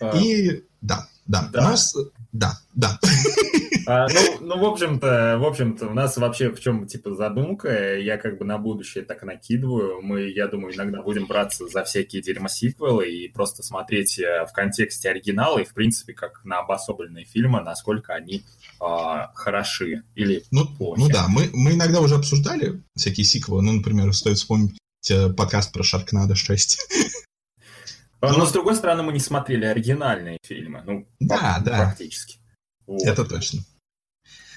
А... 0.00 0.16
И 0.16 0.64
да, 0.80 1.06
да, 1.26 1.48
да, 1.52 1.76
но, 1.94 2.04
да, 2.32 2.58
да. 2.74 2.98
А, 3.86 4.06
ну, 4.08 4.20
ну, 4.40 4.58
в 4.58 4.64
общем-то, 4.64 5.38
в 5.40 5.44
общем-то, 5.44 5.88
у 5.88 5.94
нас 5.94 6.16
вообще 6.16 6.50
в 6.50 6.60
чем 6.60 6.86
типа 6.86 7.14
задумка, 7.14 7.98
я 7.98 8.18
как 8.18 8.38
бы 8.38 8.44
на 8.44 8.56
будущее 8.56 9.04
так 9.04 9.22
накидываю. 9.24 10.00
Мы, 10.00 10.30
я 10.30 10.46
думаю, 10.46 10.74
иногда 10.74 11.02
будем 11.02 11.26
браться 11.26 11.66
за 11.66 11.82
всякие 11.84 12.22
дерьмосиквелы 12.22 13.10
и 13.10 13.28
просто 13.28 13.62
смотреть 13.62 14.18
э, 14.18 14.46
в 14.48 14.52
контексте 14.52 15.10
оригинала 15.10 15.58
и, 15.58 15.64
в 15.64 15.74
принципе, 15.74 16.12
как 16.12 16.44
на 16.44 16.60
обособленные 16.60 17.24
фильмы, 17.24 17.62
насколько 17.62 18.14
они 18.14 18.44
а, 18.80 19.32
хороши 19.34 20.04
или 20.14 20.44
ну, 20.50 20.66
плохи. 20.66 21.00
Ну 21.00 21.08
да, 21.08 21.26
мы, 21.28 21.50
мы 21.52 21.72
иногда 21.72 22.00
уже 22.00 22.14
обсуждали 22.14 22.82
всякие 22.96 23.24
сиквелы. 23.24 23.62
Ну, 23.62 23.72
например, 23.72 24.12
стоит 24.14 24.36
вспомнить 24.36 24.79
подкаст 25.36 25.72
про 25.72 25.82
Шаркнадо 25.82 26.34
6. 26.34 26.78
Но, 28.20 28.44
с 28.44 28.52
другой 28.52 28.76
стороны, 28.76 29.02
мы 29.02 29.12
не 29.12 29.18
смотрели 29.18 29.64
оригинальные 29.64 30.38
фильмы. 30.42 30.82
Ну, 30.84 31.08
да, 31.20 31.60
да. 31.64 31.78
практически. 31.84 32.38
Вот. 32.86 33.02
Это 33.02 33.24
точно. 33.24 33.60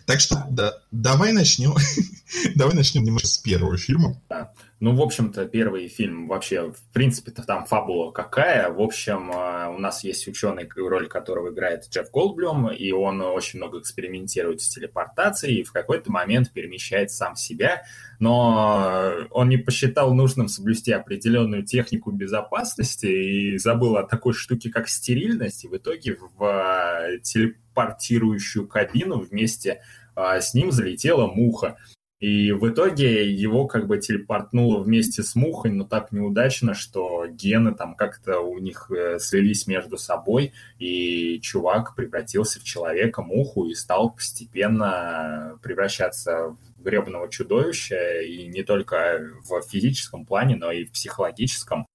Так 0.06 0.20
что 0.20 0.46
да, 0.50 0.74
давай 0.92 1.32
начнем. 1.32 1.76
давай 2.56 2.76
начнем 2.76 3.04
немножко 3.04 3.28
с 3.28 3.38
первого 3.38 3.78
фильма. 3.78 4.22
Да. 4.28 4.54
Ну, 4.84 4.94
в 4.94 5.02
общем-то, 5.02 5.46
первый 5.46 5.88
фильм 5.88 6.28
вообще, 6.28 6.74
в 6.74 6.92
принципе-то 6.92 7.44
там 7.44 7.63
фабула 7.63 8.12
какая. 8.12 8.70
В 8.70 8.82
общем, 8.82 9.32
а, 9.34 9.70
у 9.70 9.78
нас 9.78 10.04
есть 10.04 10.28
ученый, 10.28 10.70
роль 10.75 11.08
которого 11.08 11.54
играет 11.54 11.88
Джефф 11.90 12.12
Голдблюм, 12.12 12.70
и 12.70 12.92
он 12.92 13.22
очень 13.22 13.60
много 13.60 13.80
экспериментирует 13.80 14.60
с 14.60 14.68
телепортацией, 14.68 15.62
и 15.62 15.63
в 15.63 15.72
какой-то 15.72 16.12
момент 16.12 16.52
перемещает 16.52 17.12
сам 17.12 17.38
себя, 17.38 17.84
но 18.20 19.13
он 19.32 19.48
не 19.48 19.56
посчитал 19.56 20.13
нужным 20.13 20.50
соблюсти 20.50 20.92
определенную 20.92 21.63
технику 21.63 22.12
безопасности 22.12 23.06
и 23.06 23.58
забыл 23.58 23.96
о 23.96 24.04
такой 24.04 24.34
штуке, 24.34 24.70
как 24.70 24.90
стерильность, 24.90 25.63
и 25.63 25.70
в 25.70 25.78
итоге 25.78 26.18
в 26.36 26.44
а, 26.44 27.18
телепортирующую 27.20 28.68
кабину 28.68 29.20
вместе 29.20 29.82
а, 30.13 30.42
с 30.42 30.54
ним 30.54 30.74
залетела 30.74 31.28
муха. 31.28 31.78
И 32.24 32.53
в 32.53 32.70
итоге 32.70 33.30
его 33.30 33.68
как 33.68 33.86
бы 33.86 33.98
телепортнуло 33.98 34.82
вместе 34.82 35.24
с 35.24 35.36
мухой, 35.36 35.72
но 35.72 35.84
так 35.84 36.13
неудачно, 36.13 36.74
что 36.74 37.27
гены 37.27 37.75
там 37.75 37.96
как-то 37.96 38.39
у 38.39 38.60
них 38.60 38.89
э, 38.92 39.20
слились 39.20 39.68
между 39.68 39.98
собой, 39.98 40.53
и 40.80 41.42
чувак 41.42 41.98
превратился 41.98 42.62
в 42.62 42.63
человека-муху 42.63 43.65
и 43.65 43.74
стал 43.74 44.12
постепенно 44.12 45.59
превращаться 45.62 46.55
в 46.77 46.81
гребаного 46.81 47.29
чудовища, 47.29 48.22
и 48.22 48.48
не 48.48 48.64
только 48.64 49.20
в 49.46 49.62
физическом 49.64 50.25
плане, 50.25 50.55
но 50.55 50.72
и 50.72 50.86
в 50.86 50.94
психологическом. 50.94 51.86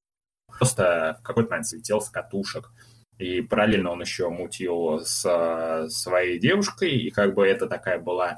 Просто 0.59 1.17
в 1.21 1.23
какой-то 1.23 1.49
момент 1.49 1.69
слетел 1.69 2.03
с 2.03 2.11
катушек. 2.11 2.71
И 3.17 3.41
параллельно 3.41 3.93
он 3.93 4.03
еще 4.03 4.29
мутил 4.29 5.01
с 5.07 5.25
э, 5.25 5.89
своей 5.89 6.39
девушкой, 6.39 6.91
и 6.91 7.11
как 7.11 7.33
бы 7.33 7.47
это 7.47 7.67
такая 7.67 7.99
была 7.99 8.37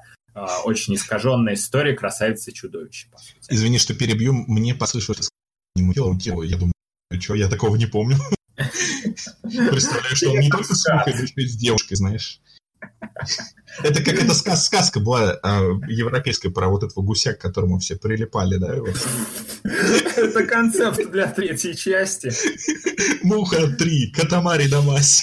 очень 0.65 0.95
искаженная 0.95 1.55
история 1.55 1.95
красавицы 1.95 2.51
и 2.51 2.55
чудовища. 2.55 3.09
Извини, 3.49 3.79
что 3.79 3.95
перебью, 3.95 4.33
мне 4.33 4.75
послышалось 4.75 5.29
не 5.77 5.83
мутило, 5.83 6.13
мутило. 6.13 6.43
Я 6.43 6.57
думаю, 6.57 6.73
что 7.19 7.35
я 7.35 7.49
такого 7.49 7.77
не 7.77 7.87
помню. 7.87 8.17
Представляю, 9.43 10.17
что 10.17 10.31
он 10.31 10.41
не 10.41 10.51
только 10.51 10.75
с 10.75 10.89
мухой, 10.93 11.15
но 11.15 11.23
еще 11.23 11.33
и 11.37 11.47
с 11.47 11.57
девушкой, 11.57 11.95
знаешь. 11.95 12.41
Это 13.83 14.03
как 14.03 14.15
эта 14.15 14.35
сказ 14.35 14.67
сказка 14.67 15.01
была 15.01 15.39
а, 15.43 15.61
европейская 15.87 16.51
про 16.51 16.69
вот 16.69 16.83
этого 16.83 17.05
гуся, 17.05 17.35
к 17.35 17.39
которому 17.39 17.79
все 17.79 17.97
прилипали, 17.97 18.57
да? 18.57 18.75
Это 20.17 20.45
концепт 20.45 21.11
для 21.11 21.27
третьей 21.27 21.77
части. 21.77 22.33
Муха 23.23 23.69
3, 23.69 24.13
Катамари 24.13 24.69
Дамаси. 24.69 25.23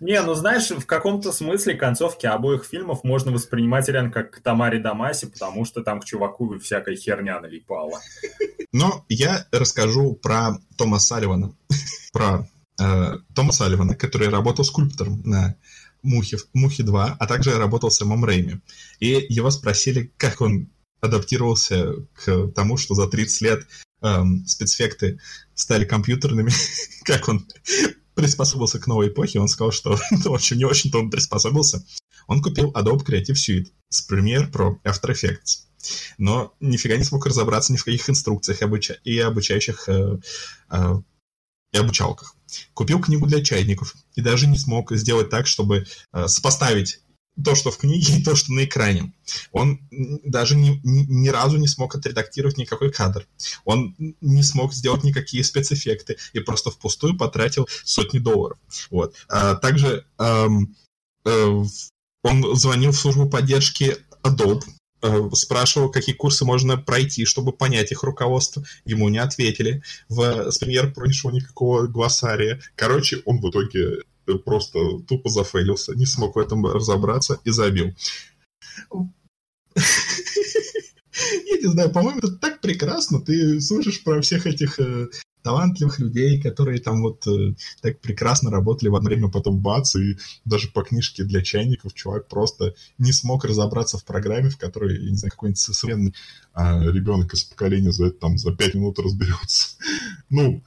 Не, 0.00 0.20
ну 0.22 0.34
знаешь, 0.34 0.70
в 0.70 0.86
каком-то 0.86 1.32
смысле 1.32 1.74
концовки 1.74 2.26
обоих 2.26 2.64
фильмов 2.64 3.04
можно 3.04 3.32
воспринимать 3.32 3.88
реально 3.88 4.10
как 4.10 4.30
к 4.30 4.40
Тамаре 4.40 4.78
Дамаси, 4.78 5.26
потому 5.26 5.64
что 5.64 5.82
там 5.82 6.00
к 6.00 6.04
чуваку 6.04 6.58
всякая 6.58 6.96
херня 6.96 7.40
налипала. 7.40 8.00
Но 8.72 9.04
я 9.08 9.46
расскажу 9.52 10.14
про 10.14 10.58
Тома 10.76 10.98
Салливана. 10.98 11.54
про 12.12 12.48
э, 12.80 13.18
Тома 13.34 13.52
Салливана, 13.52 13.94
который 13.94 14.28
работал 14.28 14.64
скульптором 14.64 15.22
на 15.24 15.56
Мухе, 16.02 16.38
Мухе 16.54 16.82
2, 16.82 17.16
а 17.18 17.26
также 17.26 17.58
работал 17.58 17.90
с 17.90 18.00
Эмом 18.02 18.24
Рейми. 18.24 18.60
И 19.00 19.26
его 19.28 19.50
спросили, 19.50 20.12
как 20.16 20.40
он 20.40 20.70
адаптировался 21.00 21.94
к 22.14 22.48
тому, 22.54 22.76
что 22.76 22.94
за 22.94 23.08
30 23.08 23.40
лет 23.42 23.66
эм, 24.02 24.46
спецэффекты 24.46 25.18
стали 25.54 25.84
компьютерными, 25.84 26.52
как 27.04 27.28
он 27.28 27.46
приспособился 28.14 28.78
к 28.78 28.86
новой 28.86 29.08
эпохе, 29.08 29.40
он 29.40 29.48
сказал, 29.48 29.72
что, 29.72 29.96
в 30.10 30.34
общем, 30.34 30.58
не 30.58 30.64
очень-то 30.64 30.98
он 30.98 31.10
приспособился. 31.10 31.84
Он 32.26 32.42
купил 32.42 32.70
Adobe 32.72 33.04
Creative 33.04 33.34
Suite 33.34 33.68
с 33.88 34.08
Premiere 34.08 34.50
Pro 34.50 34.76
After 34.84 35.10
Effects. 35.10 35.66
Но 36.18 36.54
нифига 36.60 36.96
не 36.96 37.04
смог 37.04 37.26
разобраться 37.26 37.72
ни 37.72 37.76
в 37.76 37.84
каких 37.84 38.08
инструкциях 38.08 38.62
обуча... 38.62 38.98
и 39.04 39.18
обучающих 39.18 39.88
э, 39.88 40.18
э, 40.70 40.94
и 41.72 41.78
обучалках. 41.78 42.34
Купил 42.74 43.00
книгу 43.00 43.26
для 43.26 43.42
чайников 43.42 43.94
и 44.14 44.20
даже 44.20 44.46
не 44.46 44.58
смог 44.58 44.92
сделать 44.92 45.30
так, 45.30 45.46
чтобы 45.46 45.86
э, 46.12 46.28
сопоставить 46.28 47.00
то, 47.42 47.54
что 47.54 47.70
в 47.70 47.78
книге, 47.78 48.16
и 48.18 48.22
то, 48.22 48.34
что 48.34 48.52
на 48.52 48.64
экране. 48.64 49.12
Он 49.52 49.80
даже 49.90 50.56
ни, 50.56 50.80
ни, 50.84 51.04
ни 51.08 51.28
разу 51.28 51.56
не 51.56 51.68
смог 51.68 51.94
отредактировать 51.94 52.58
никакой 52.58 52.92
кадр. 52.92 53.26
Он 53.64 53.94
не 54.20 54.42
смог 54.42 54.72
сделать 54.74 55.04
никакие 55.04 55.44
спецэффекты 55.44 56.16
и 56.32 56.40
просто 56.40 56.70
впустую 56.70 57.16
потратил 57.16 57.68
сотни 57.84 58.18
долларов. 58.18 58.58
Вот. 58.90 59.14
А, 59.28 59.54
также 59.54 60.04
эм, 60.18 60.74
э, 61.24 61.64
он 62.22 62.56
звонил 62.56 62.92
в 62.92 62.98
службу 62.98 63.28
поддержки 63.28 63.96
Adobe, 64.22 64.62
э, 65.02 65.30
спрашивал, 65.32 65.90
какие 65.90 66.14
курсы 66.14 66.44
можно 66.44 66.76
пройти, 66.76 67.24
чтобы 67.24 67.52
понять 67.52 67.92
их 67.92 68.02
руководство. 68.02 68.64
Ему 68.84 69.08
не 69.08 69.18
ответили. 69.18 69.82
В, 70.08 70.50
с 70.50 70.60
Premiere 70.60 70.92
Pro 70.92 71.06
не 71.06 71.38
никакого 71.38 71.86
глоссария. 71.86 72.60
Короче, 72.74 73.22
он 73.24 73.40
в 73.40 73.48
итоге 73.48 74.02
просто 74.38 74.78
тупо 75.08 75.28
зафейлился, 75.28 75.94
не 75.94 76.06
смог 76.06 76.36
в 76.36 76.38
этом 76.38 76.64
разобраться 76.66 77.40
и 77.44 77.50
забил. 77.50 77.94
Я 79.74 81.58
не 81.60 81.66
знаю, 81.66 81.90
по-моему, 81.90 82.18
это 82.18 82.32
так 82.32 82.60
прекрасно. 82.60 83.20
Ты 83.20 83.60
слышишь 83.60 84.02
про 84.02 84.20
всех 84.22 84.46
этих 84.46 84.80
э, 84.80 85.08
талантливых 85.42 85.98
людей, 85.98 86.40
которые 86.40 86.80
там 86.80 87.02
вот 87.02 87.26
э, 87.26 87.54
так 87.82 88.00
прекрасно 88.00 88.50
работали 88.50 88.88
в 88.88 88.96
одно 88.96 89.08
время, 89.08 89.28
потом 89.28 89.58
бац, 89.58 89.96
и 89.96 90.16
даже 90.44 90.68
по 90.68 90.82
книжке 90.82 91.24
для 91.24 91.42
чайников 91.42 91.94
чувак 91.94 92.28
просто 92.28 92.74
не 92.98 93.12
смог 93.12 93.44
разобраться 93.44 93.98
в 93.98 94.04
программе, 94.04 94.50
в 94.50 94.58
которой, 94.58 95.02
я 95.02 95.10
не 95.10 95.16
знаю, 95.16 95.30
какой-нибудь 95.30 95.58
современный 95.58 96.14
а, 96.52 96.82
ребенок 96.84 97.32
из 97.34 97.44
поколения 97.44 97.92
за, 97.92 98.10
там, 98.10 98.38
за 98.38 98.52
пять 98.52 98.74
минут 98.74 98.98
разберется. 98.98 99.76
Ну, 100.28 100.62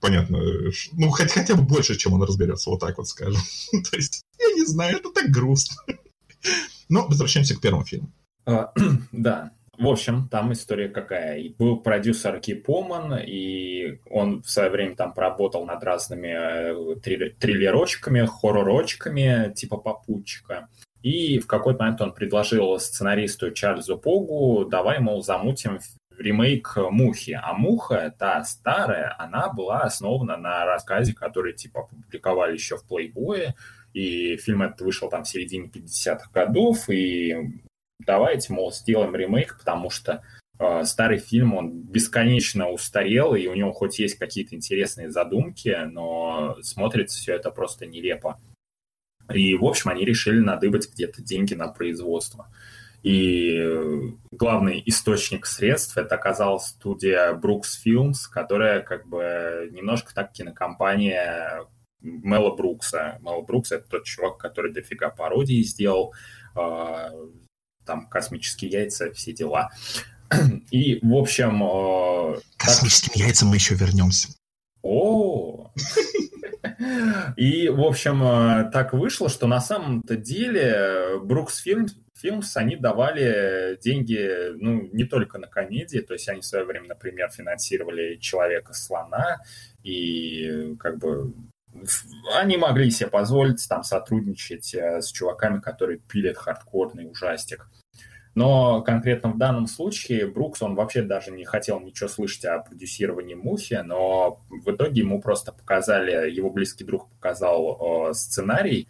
понятно, 0.00 0.38
ну, 0.92 1.10
хоть, 1.10 1.32
хотя 1.32 1.54
бы 1.54 1.62
больше, 1.62 1.96
чем 1.96 2.14
он 2.14 2.22
разберется, 2.22 2.70
вот 2.70 2.80
так 2.80 2.98
вот 2.98 3.08
скажем. 3.08 3.40
То 3.90 3.96
есть, 3.96 4.24
я 4.38 4.52
не 4.54 4.64
знаю, 4.64 4.98
это 4.98 5.10
так 5.12 5.30
грустно. 5.30 5.76
Но 6.88 7.06
возвращаемся 7.06 7.56
к 7.56 7.60
первому 7.60 7.84
фильму. 7.84 8.12
А, 8.46 8.72
да. 9.12 9.52
в 9.78 9.86
общем, 9.86 10.28
там 10.28 10.52
история 10.52 10.88
какая. 10.88 11.38
И 11.38 11.48
был 11.54 11.78
продюсер 11.78 12.38
Ки 12.40 12.54
Поман, 12.54 13.18
и 13.18 13.98
он 14.10 14.42
в 14.42 14.50
свое 14.50 14.70
время 14.70 14.94
там 14.94 15.12
поработал 15.12 15.66
над 15.66 15.82
разными 15.82 16.96
э, 16.96 17.30
триллерочками, 17.38 18.26
хорророчками, 18.26 19.52
типа 19.54 19.78
попутчика. 19.78 20.68
И 21.02 21.38
в 21.38 21.46
какой-то 21.46 21.84
момент 21.84 22.00
он 22.00 22.12
предложил 22.12 22.78
сценаристу 22.80 23.52
Чарльзу 23.52 23.96
Погу, 23.96 24.64
давай, 24.64 24.98
мол, 24.98 25.22
замутим 25.22 25.78
ремейк 26.18 26.76
«Мухи». 26.76 27.38
А 27.40 27.52
«Муха», 27.54 28.14
та 28.18 28.42
старая, 28.44 29.14
она 29.18 29.48
была 29.52 29.82
основана 29.82 30.36
на 30.36 30.64
рассказе, 30.64 31.14
который, 31.14 31.52
типа, 31.52 31.82
опубликовали 31.82 32.54
еще 32.54 32.76
в 32.76 32.84
«Плейбое», 32.84 33.54
и 33.92 34.36
фильм 34.36 34.62
этот 34.62 34.82
вышел 34.82 35.08
там 35.08 35.24
в 35.24 35.28
середине 35.28 35.68
50-х 35.68 36.30
годов, 36.32 36.88
и 36.90 37.62
давайте, 37.98 38.52
мол, 38.52 38.72
сделаем 38.72 39.16
ремейк, 39.16 39.58
потому 39.58 39.88
что 39.90 40.22
э, 40.58 40.84
старый 40.84 41.18
фильм, 41.18 41.54
он 41.54 41.80
бесконечно 41.80 42.68
устарел, 42.68 43.34
и 43.34 43.46
у 43.46 43.54
него 43.54 43.72
хоть 43.72 43.98
есть 43.98 44.18
какие-то 44.18 44.54
интересные 44.54 45.10
задумки, 45.10 45.74
но 45.90 46.56
смотрится 46.60 47.18
все 47.18 47.34
это 47.34 47.50
просто 47.50 47.86
нелепо. 47.86 48.38
И, 49.32 49.54
в 49.54 49.64
общем, 49.64 49.90
они 49.90 50.04
решили 50.04 50.40
надыбать 50.40 50.90
где-то 50.92 51.22
деньги 51.22 51.54
на 51.54 51.68
производство. 51.68 52.52
И 53.06 53.62
главный 54.32 54.82
источник 54.84 55.46
средств 55.46 55.96
это 55.96 56.16
оказалась 56.16 56.66
студия 56.66 57.34
Brooks 57.34 57.78
Films, 57.86 58.14
которая 58.28 58.82
как 58.82 59.06
бы 59.06 59.68
немножко 59.70 60.12
так 60.12 60.32
кинокомпания 60.32 61.66
Мела 62.00 62.56
Брукса. 62.56 63.20
Мела 63.20 63.42
Брукс 63.42 63.70
это 63.70 63.88
тот 63.88 64.04
чувак, 64.06 64.38
который 64.38 64.72
дофига 64.72 65.10
пародий 65.10 65.62
сделал, 65.62 66.14
а, 66.56 67.12
там 67.84 68.08
космические 68.08 68.72
яйца, 68.72 69.12
все 69.12 69.32
дела. 69.32 69.70
И, 70.72 70.98
в 71.00 71.14
общем... 71.14 71.60
К 72.56 72.64
космическим 72.64 73.12
так... 73.12 73.22
яйцам 73.22 73.50
мы 73.50 73.54
еще 73.54 73.76
вернемся. 73.76 74.30
О, 74.82 75.70
и, 77.36 77.68
в 77.68 77.80
общем, 77.80 78.22
э, 78.22 78.70
так 78.70 78.92
вышло, 78.92 79.28
что 79.28 79.48
на 79.48 79.60
самом-то 79.60 80.16
деле 80.16 81.18
Брукс 81.24 81.58
Фильм, 81.58 81.88
Фильмс, 82.16 82.56
они 82.56 82.76
давали 82.76 83.78
деньги, 83.82 84.52
ну, 84.56 84.88
не 84.92 85.04
только 85.04 85.38
на 85.38 85.46
комедии, 85.46 85.98
то 85.98 86.14
есть 86.14 86.28
они 86.28 86.40
в 86.40 86.46
свое 86.46 86.64
время, 86.64 86.88
например, 86.88 87.30
финансировали 87.30 88.16
«Человека-слона», 88.16 89.42
и 89.82 90.74
как 90.78 90.98
бы 90.98 91.34
они 92.34 92.56
могли 92.56 92.90
себе 92.90 93.10
позволить 93.10 93.66
там 93.68 93.82
сотрудничать 93.82 94.74
э, 94.74 95.00
с 95.02 95.12
чуваками, 95.12 95.60
которые 95.60 95.98
пилят 95.98 96.36
хардкорный 96.36 97.10
ужастик. 97.10 97.68
Но 98.34 98.82
конкретно 98.82 99.30
в 99.30 99.38
данном 99.38 99.66
случае 99.66 100.26
Брукс, 100.26 100.60
он 100.60 100.74
вообще 100.74 101.02
даже 101.02 101.30
не 101.30 101.46
хотел 101.46 101.80
ничего 101.80 102.08
слышать 102.08 102.44
о 102.44 102.58
продюсировании 102.58 103.34
Мухи, 103.34 103.80
но 103.82 104.42
в 104.50 104.70
итоге 104.70 105.00
ему 105.00 105.22
просто 105.22 105.52
показали, 105.52 106.30
его 106.30 106.50
близкий 106.50 106.84
друг 106.84 107.08
показал 107.10 108.10
э, 108.10 108.14
сценарий, 108.14 108.88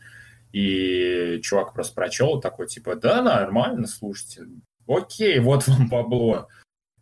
и 0.52 1.40
чувак 1.42 1.74
просто 1.74 1.94
прочел 1.94 2.40
такой, 2.40 2.66
типа, 2.66 2.96
да, 2.96 3.22
нормально, 3.22 3.86
слушайте, 3.86 4.46
окей, 4.86 5.38
вот 5.40 5.66
вам 5.66 5.88
бабло. 5.90 6.48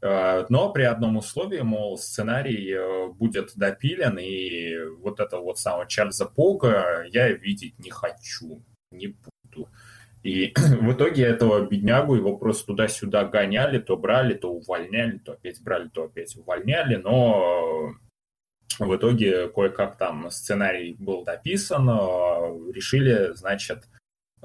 Э, 0.05 0.45
но 0.49 0.71
при 0.71 0.83
одном 0.83 1.17
условии, 1.17 1.61
мол, 1.61 1.97
сценарий 1.97 2.73
э, 2.73 3.09
будет 3.09 3.53
допилен, 3.57 4.19
и 4.19 4.77
вот 5.01 5.21
этого 5.21 5.43
вот 5.43 5.59
самого 5.59 5.87
Чарльза 5.87 6.27
Пога 6.27 7.05
я 7.11 7.29
видеть 7.33 7.79
не 7.79 7.91
хочу, 7.91 8.63
не 8.91 9.09
буду. 9.09 9.69
И 10.23 10.53
в 10.57 10.93
итоге 10.93 11.25
этого 11.25 11.67
беднягу 11.67 12.17
его 12.17 12.37
просто 12.37 12.67
туда-сюда 12.67 13.25
гоняли, 13.25 13.79
то 13.79 13.97
брали, 13.97 14.35
то 14.35 14.53
увольняли, 14.53 15.19
то 15.19 15.33
опять 15.33 15.63
брали, 15.63 15.89
то 15.89 16.05
опять 16.05 16.37
увольняли, 16.37 16.97
но 16.97 17.95
в 18.79 18.97
итоге 18.97 19.49
кое-как 19.49 19.97
там 19.97 20.31
сценарий 20.31 20.97
был 20.99 21.25
дописан, 21.25 21.89
э, 21.89 22.73
решили, 22.73 23.33
значит, 23.35 23.85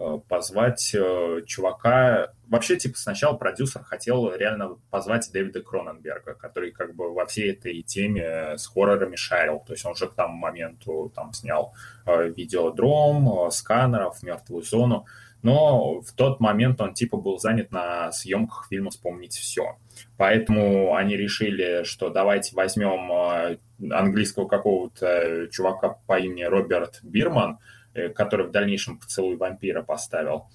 Э, 0.01 0.17
позвать 0.29 0.95
э, 0.95 1.41
чувака. 1.45 2.31
Вообще, 2.47 2.77
типа, 2.77 2.97
сначала 2.97 3.35
продюсер 3.35 3.83
хотел 3.83 4.33
реально 4.33 4.77
позвать 4.89 5.29
Дэвида 5.33 5.61
Кроненберга, 5.61 6.35
который 6.35 6.71
как 6.71 6.95
бы 6.95 7.13
во 7.13 7.25
всей 7.25 7.51
этой 7.51 7.81
теме 7.81 8.57
с 8.57 8.65
хоррорами 8.65 9.17
шарил. 9.17 9.61
То 9.67 9.73
есть 9.73 9.85
он 9.85 9.91
уже 9.91 10.07
к 10.07 10.13
тому 10.13 10.37
моменту 10.37 11.11
там 11.13 11.33
снял 11.33 11.73
видеодром, 12.05 13.51
сканеров, 13.51 14.23
мертвую 14.23 14.63
зону. 14.63 15.05
Но 15.41 16.01
в 16.01 16.11
тот 16.13 16.39
момент 16.39 16.81
он 16.81 16.93
типа 16.93 17.17
был 17.17 17.39
занят 17.39 17.71
на 17.71 18.11
съемках 18.11 18.67
фильма 18.69 18.89
«Вспомнить 18.89 19.33
все». 19.33 19.77
Поэтому 20.17 20.95
они 20.95 21.15
решили, 21.15 21.83
что 21.83 22.09
давайте 22.09 22.55
возьмем 22.55 23.57
английского 23.91 24.47
какого-то 24.47 25.47
чувака 25.51 25.97
по 26.07 26.19
имени 26.19 26.43
Роберт 26.43 26.99
Бирман– 27.03 27.59
Э, 27.93 28.09
который 28.09 28.47
в 28.47 28.51
дальнейшем 28.51 28.99
поцелуй 28.99 29.35
вампира 29.35 29.81
поставил. 29.81 30.45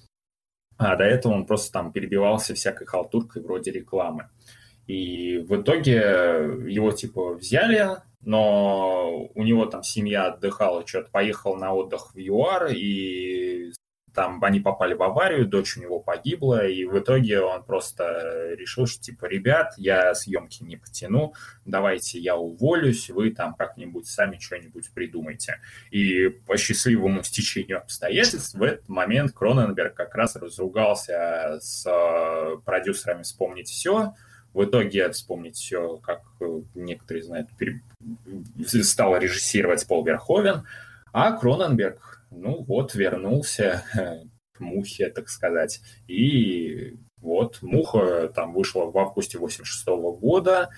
А 0.77 0.95
до 0.95 1.03
этого 1.03 1.33
он 1.33 1.45
просто 1.45 1.71
там 1.71 1.91
перебивался 1.91 2.53
всякой 2.53 2.87
халтуркой 2.87 3.43
вроде 3.43 3.71
рекламы. 3.71 4.29
И 4.87 5.39
в 5.39 5.61
итоге 5.61 5.95
его 6.67 6.91
типа 6.91 7.33
взяли, 7.33 7.97
но 8.21 9.27
у 9.33 9.43
него 9.43 9.65
там 9.65 9.83
семья 9.83 10.27
отдыхала, 10.27 10.85
что-то 10.85 11.09
поехал 11.11 11.55
на 11.55 11.73
отдых 11.73 12.13
в 12.13 12.17
ЮАР, 12.17 12.71
и 12.73 13.71
там 14.15 14.43
они 14.43 14.59
попали 14.59 14.93
в 14.93 15.03
аварию, 15.03 15.45
дочь 15.45 15.77
у 15.77 15.81
него 15.81 15.99
погибла, 15.99 16.65
и 16.65 16.85
в 16.85 16.97
итоге 16.97 17.41
он 17.41 17.63
просто 17.63 18.55
решил, 18.57 18.87
что 18.87 19.01
типа, 19.03 19.25
ребят, 19.25 19.73
я 19.77 20.15
съемки 20.15 20.63
не 20.63 20.77
потяну, 20.77 21.33
давайте 21.65 22.19
я 22.19 22.37
уволюсь, 22.37 23.09
вы 23.09 23.31
там 23.31 23.53
как-нибудь 23.53 24.07
сами 24.07 24.39
что-нибудь 24.39 24.89
придумайте. 24.93 25.59
И 25.91 26.29
по 26.29 26.57
счастливому 26.57 27.23
стечению 27.23 27.79
обстоятельств 27.79 28.55
в 28.55 28.63
этот 28.63 28.87
момент 28.87 29.33
Кроненберг 29.33 29.93
как 29.93 30.15
раз 30.15 30.35
разругался 30.37 31.59
с 31.61 31.85
э, 31.85 32.57
продюсерами 32.65 33.23
«Вспомнить 33.23 33.69
все», 33.69 34.13
в 34.53 34.63
итоге 34.63 35.11
вспомнить 35.11 35.57
все, 35.57 35.97
как 35.97 36.21
э, 36.39 36.61
некоторые 36.75 37.23
знают, 37.23 37.49
стал 38.65 39.17
режиссировать 39.17 39.85
Пол 39.85 40.05
Верховен, 40.05 40.65
а 41.11 41.33
Кроненберг 41.33 42.14
ну 42.35 42.63
вот, 42.63 42.95
вернулся 42.95 43.83
к 44.53 44.59
Мухе, 44.59 45.09
так 45.09 45.29
сказать. 45.29 45.81
И 46.07 46.97
вот 47.17 47.61
Муха 47.61 48.29
там 48.33 48.53
вышла 48.53 48.85
в 48.85 48.97
августе 48.97 49.37
86 49.37 49.87
года, 50.19 50.69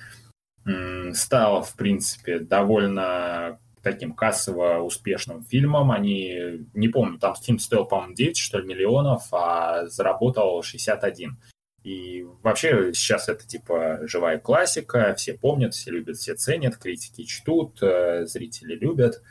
стала, 1.14 1.62
в 1.62 1.76
принципе, 1.76 2.40
довольно 2.40 3.60
таким 3.82 4.14
кассово 4.14 4.80
успешным 4.80 5.44
фильмом. 5.44 5.92
Они, 5.92 6.66
не 6.74 6.90
помню, 6.90 7.20
там 7.20 7.36
фильм 7.36 7.60
стоил, 7.60 7.86
по-моему, 7.86 8.16
9, 8.16 8.38
что 8.38 8.60
ли, 8.60 8.68
миллионов, 8.68 9.28
а 9.32 9.88
заработал 9.88 10.62
61. 10.62 11.38
И 11.84 12.26
вообще 12.44 12.94
сейчас 12.94 13.30
это 13.30 13.48
типа 13.48 14.00
живая 14.04 14.40
классика, 14.40 15.14
все 15.16 15.36
помнят, 15.36 15.74
все 15.74 15.92
любят, 15.92 16.18
все 16.18 16.36
ценят, 16.36 16.76
критики 16.76 17.24
чтут, 17.24 17.82
э, 17.82 18.26
зрители 18.26 18.76
любят. 18.76 19.22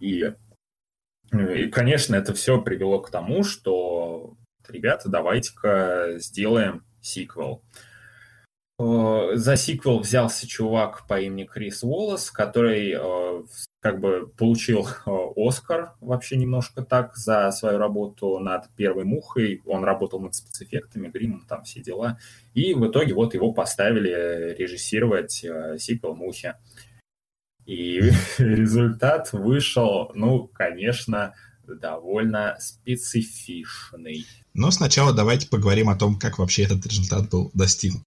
И 0.00 0.34
и, 1.40 1.68
конечно, 1.70 2.14
это 2.14 2.34
все 2.34 2.60
привело 2.60 3.00
к 3.00 3.10
тому, 3.10 3.44
что, 3.44 4.36
ребята, 4.68 5.08
давайте-ка 5.08 6.14
сделаем 6.18 6.84
сиквел. 7.00 7.62
Э, 8.78 9.30
за 9.34 9.56
сиквел 9.56 10.00
взялся 10.00 10.48
чувак 10.48 11.06
по 11.06 11.20
имени 11.20 11.44
Крис 11.44 11.84
Уоллес, 11.84 12.30
который 12.30 12.94
э, 12.98 13.42
как 13.80 14.00
бы 14.00 14.32
получил 14.36 14.84
э, 14.84 15.10
Оскар 15.36 15.92
вообще 16.00 16.36
немножко 16.36 16.82
так 16.82 17.16
за 17.16 17.52
свою 17.52 17.78
работу 17.78 18.40
над 18.40 18.68
первой 18.76 19.04
мухой. 19.04 19.62
Он 19.64 19.84
работал 19.84 20.20
над 20.20 20.34
спецэффектами, 20.34 21.08
гримом, 21.08 21.46
там 21.48 21.62
все 21.62 21.80
дела. 21.80 22.18
И 22.54 22.74
в 22.74 22.88
итоге 22.88 23.14
вот 23.14 23.34
его 23.34 23.52
поставили 23.52 24.54
режиссировать 24.58 25.44
сиквел 25.78 26.14
«Мухи». 26.14 26.54
И 27.66 28.00
результат 28.38 29.32
вышел, 29.32 30.10
ну, 30.14 30.48
конечно, 30.52 31.34
довольно 31.66 32.56
специфичный. 32.60 34.26
Но 34.52 34.70
сначала 34.70 35.12
давайте 35.12 35.48
поговорим 35.48 35.88
о 35.88 35.96
том, 35.96 36.18
как 36.18 36.38
вообще 36.38 36.64
этот 36.64 36.86
результат 36.86 37.30
был 37.30 37.50
достигнут. 37.54 38.02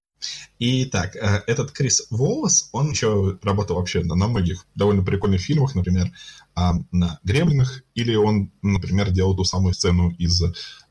Итак, 0.59 1.15
э, 1.15 1.43
этот 1.45 1.71
Крис 1.71 2.07
Волос, 2.09 2.69
он 2.71 2.91
еще 2.91 3.37
работал 3.43 3.75
вообще 3.75 4.03
на, 4.03 4.15
многих 4.15 4.65
довольно 4.73 5.03
прикольных 5.03 5.41
фильмах, 5.41 5.75
например, 5.75 6.11
а, 6.55 6.73
на 6.91 7.19
«Гремлинах», 7.23 7.83
или 7.93 8.15
он, 8.15 8.51
например, 8.63 9.11
делал 9.11 9.35
ту 9.35 9.43
самую 9.43 9.75
сцену 9.75 10.09
из 10.17 10.41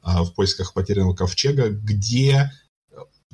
а, 0.03 0.23
«В 0.23 0.33
поисках 0.35 0.73
потерянного 0.75 1.17
ковчега», 1.17 1.71
где 1.71 2.53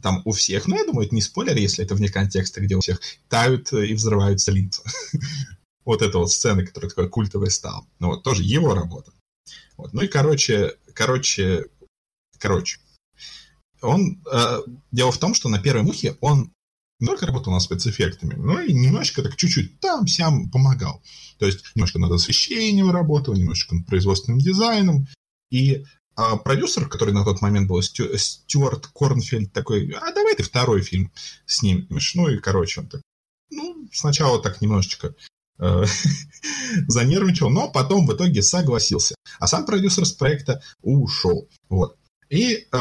там 0.02 0.22
у 0.24 0.32
всех, 0.32 0.66
ну, 0.66 0.76
я 0.76 0.84
думаю, 0.84 1.06
это 1.06 1.14
не 1.14 1.22
спойлер, 1.22 1.56
если 1.56 1.84
это 1.84 1.94
вне 1.94 2.08
контекста, 2.08 2.60
где 2.60 2.76
у 2.76 2.80
всех 2.80 3.00
тают 3.28 3.72
и 3.72 3.94
взрываются 3.94 4.52
лица. 4.52 4.82
Вот 5.84 6.00
эта 6.00 6.18
вот 6.18 6.30
сцена, 6.30 6.64
которая 6.64 6.90
такой 6.90 7.08
культовый 7.08 7.50
стал. 7.50 7.84
Ну, 7.98 8.10
вот 8.10 8.22
тоже 8.22 8.44
его 8.44 8.72
работа. 8.72 9.12
Вот. 9.76 9.92
Ну 9.92 10.02
и, 10.02 10.06
короче, 10.06 10.76
короче, 10.94 11.64
короче. 12.38 12.78
он... 13.80 14.22
Э, 14.32 14.58
дело 14.92 15.10
в 15.10 15.18
том, 15.18 15.34
что 15.34 15.48
на 15.48 15.58
первой 15.58 15.82
мухе 15.82 16.16
он 16.20 16.52
не 17.00 17.06
только 17.08 17.26
работал 17.26 17.52
над 17.52 17.62
спецэффектами, 17.62 18.34
но 18.34 18.60
и 18.60 18.72
немножечко 18.72 19.22
так 19.22 19.34
чуть-чуть 19.34 19.80
там-сям 19.80 20.50
помогал. 20.50 21.02
То 21.38 21.46
есть 21.46 21.64
немножко 21.74 21.98
над 21.98 22.12
освещением 22.12 22.92
работал, 22.92 23.34
немножечко 23.34 23.74
над 23.74 23.86
производственным 23.86 24.38
дизайном. 24.38 25.08
И 25.50 25.84
а 26.14 26.36
продюсер, 26.36 26.88
который 26.88 27.14
на 27.14 27.24
тот 27.24 27.40
момент 27.40 27.68
был 27.68 27.80
Стю, 27.82 28.16
Стюарт 28.18 28.86
Корнфельд, 28.88 29.52
такой, 29.52 29.90
а 29.92 30.12
давай 30.12 30.34
ты 30.34 30.42
второй 30.42 30.82
фильм 30.82 31.10
снимешь. 31.46 32.14
Ну 32.14 32.28
и, 32.28 32.38
короче, 32.38 32.80
он 32.80 32.88
так, 32.88 33.00
ну, 33.50 33.88
сначала 33.92 34.40
так 34.42 34.60
немножечко 34.60 35.14
э, 35.58 35.84
занервничал, 36.88 37.50
но 37.50 37.70
потом 37.70 38.06
в 38.06 38.14
итоге 38.14 38.42
согласился. 38.42 39.14
А 39.38 39.46
сам 39.46 39.64
продюсер 39.64 40.04
с 40.04 40.12
проекта 40.12 40.62
ушел. 40.82 41.48
Вот. 41.68 41.96
И 42.28 42.66
э, 42.70 42.78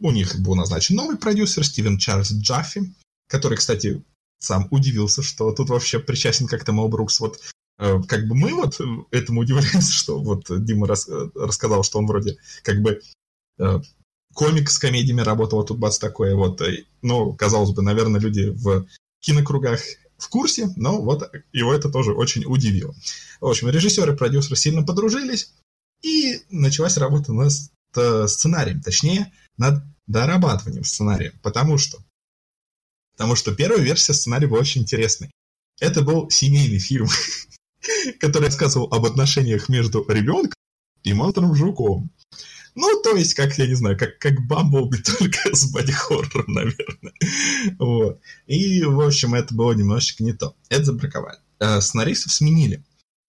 у 0.00 0.10
них 0.10 0.40
был 0.40 0.54
назначен 0.54 0.96
новый 0.96 1.16
продюсер 1.16 1.64
Стивен 1.64 1.98
Чарльз 1.98 2.32
Джаффи, 2.32 2.94
который, 3.28 3.58
кстати, 3.58 4.02
сам 4.38 4.68
удивился, 4.70 5.22
что 5.22 5.52
тут 5.52 5.68
вообще 5.68 5.98
причастен 5.98 6.46
как-то 6.46 6.72
Мел 6.72 6.88
Брукс. 6.88 7.20
Вот 7.20 7.40
как 7.80 8.28
бы 8.28 8.34
мы 8.34 8.52
вот 8.54 8.78
этому 9.10 9.40
удивляемся, 9.40 9.92
что 9.92 10.20
вот 10.20 10.44
Дима 10.48 10.86
рас, 10.86 11.08
рассказал, 11.34 11.82
что 11.82 11.98
он 11.98 12.06
вроде 12.06 12.36
как 12.62 12.80
бы 12.82 13.00
э, 13.58 13.80
комик 14.34 14.70
с 14.70 14.78
комедиями 14.78 15.22
работал, 15.22 15.60
а 15.60 15.64
тут 15.64 15.78
бац 15.78 15.98
такое 15.98 16.34
вот. 16.34 16.60
Ну, 17.02 17.34
казалось 17.34 17.70
бы, 17.70 17.82
наверное, 17.82 18.20
люди 18.20 18.50
в 18.50 18.86
кинокругах 19.20 19.80
в 20.18 20.28
курсе, 20.28 20.68
но 20.76 21.00
вот 21.00 21.30
его 21.52 21.72
это 21.72 21.90
тоже 21.90 22.12
очень 22.12 22.44
удивило. 22.44 22.94
В 23.40 23.46
общем, 23.46 23.70
режиссер 23.70 24.12
и 24.12 24.16
продюсер 24.16 24.56
сильно 24.56 24.82
подружились, 24.82 25.52
и 26.02 26.42
началась 26.50 26.98
работа 26.98 27.32
над 27.32 27.52
сценарием, 28.30 28.82
точнее, 28.82 29.32
над 29.56 29.82
дорабатыванием 30.06 30.84
сценария, 30.84 31.32
потому 31.42 31.78
что 31.78 31.98
потому 33.12 33.36
что 33.36 33.54
первая 33.54 33.80
версия 33.80 34.14
сценария 34.14 34.46
была 34.46 34.60
очень 34.60 34.82
интересной. 34.82 35.30
Это 35.78 36.02
был 36.02 36.30
семейный 36.30 36.78
фильм, 36.78 37.06
который 38.18 38.46
рассказывал 38.46 38.88
об 38.92 39.06
отношениях 39.06 39.68
между 39.68 40.04
ребенком 40.08 40.54
и 41.02 41.12
монстром 41.12 41.54
жуком. 41.54 42.10
Ну, 42.74 43.02
то 43.02 43.16
есть, 43.16 43.34
как, 43.34 43.58
я 43.58 43.66
не 43.66 43.74
знаю, 43.74 43.98
как, 43.98 44.18
как 44.18 44.46
Бамблби, 44.46 44.98
только 45.18 45.54
с 45.54 45.70
боди-хоррором, 45.70 46.52
наверное. 46.52 47.12
Вот. 47.78 48.20
И, 48.46 48.82
в 48.84 49.00
общем, 49.00 49.34
это 49.34 49.54
было 49.54 49.72
немножечко 49.72 50.22
не 50.22 50.32
то. 50.32 50.54
Это 50.68 50.84
забраковали. 50.84 51.38
А, 51.58 51.80
сценаристов 51.80 52.32
сменили. 52.32 52.84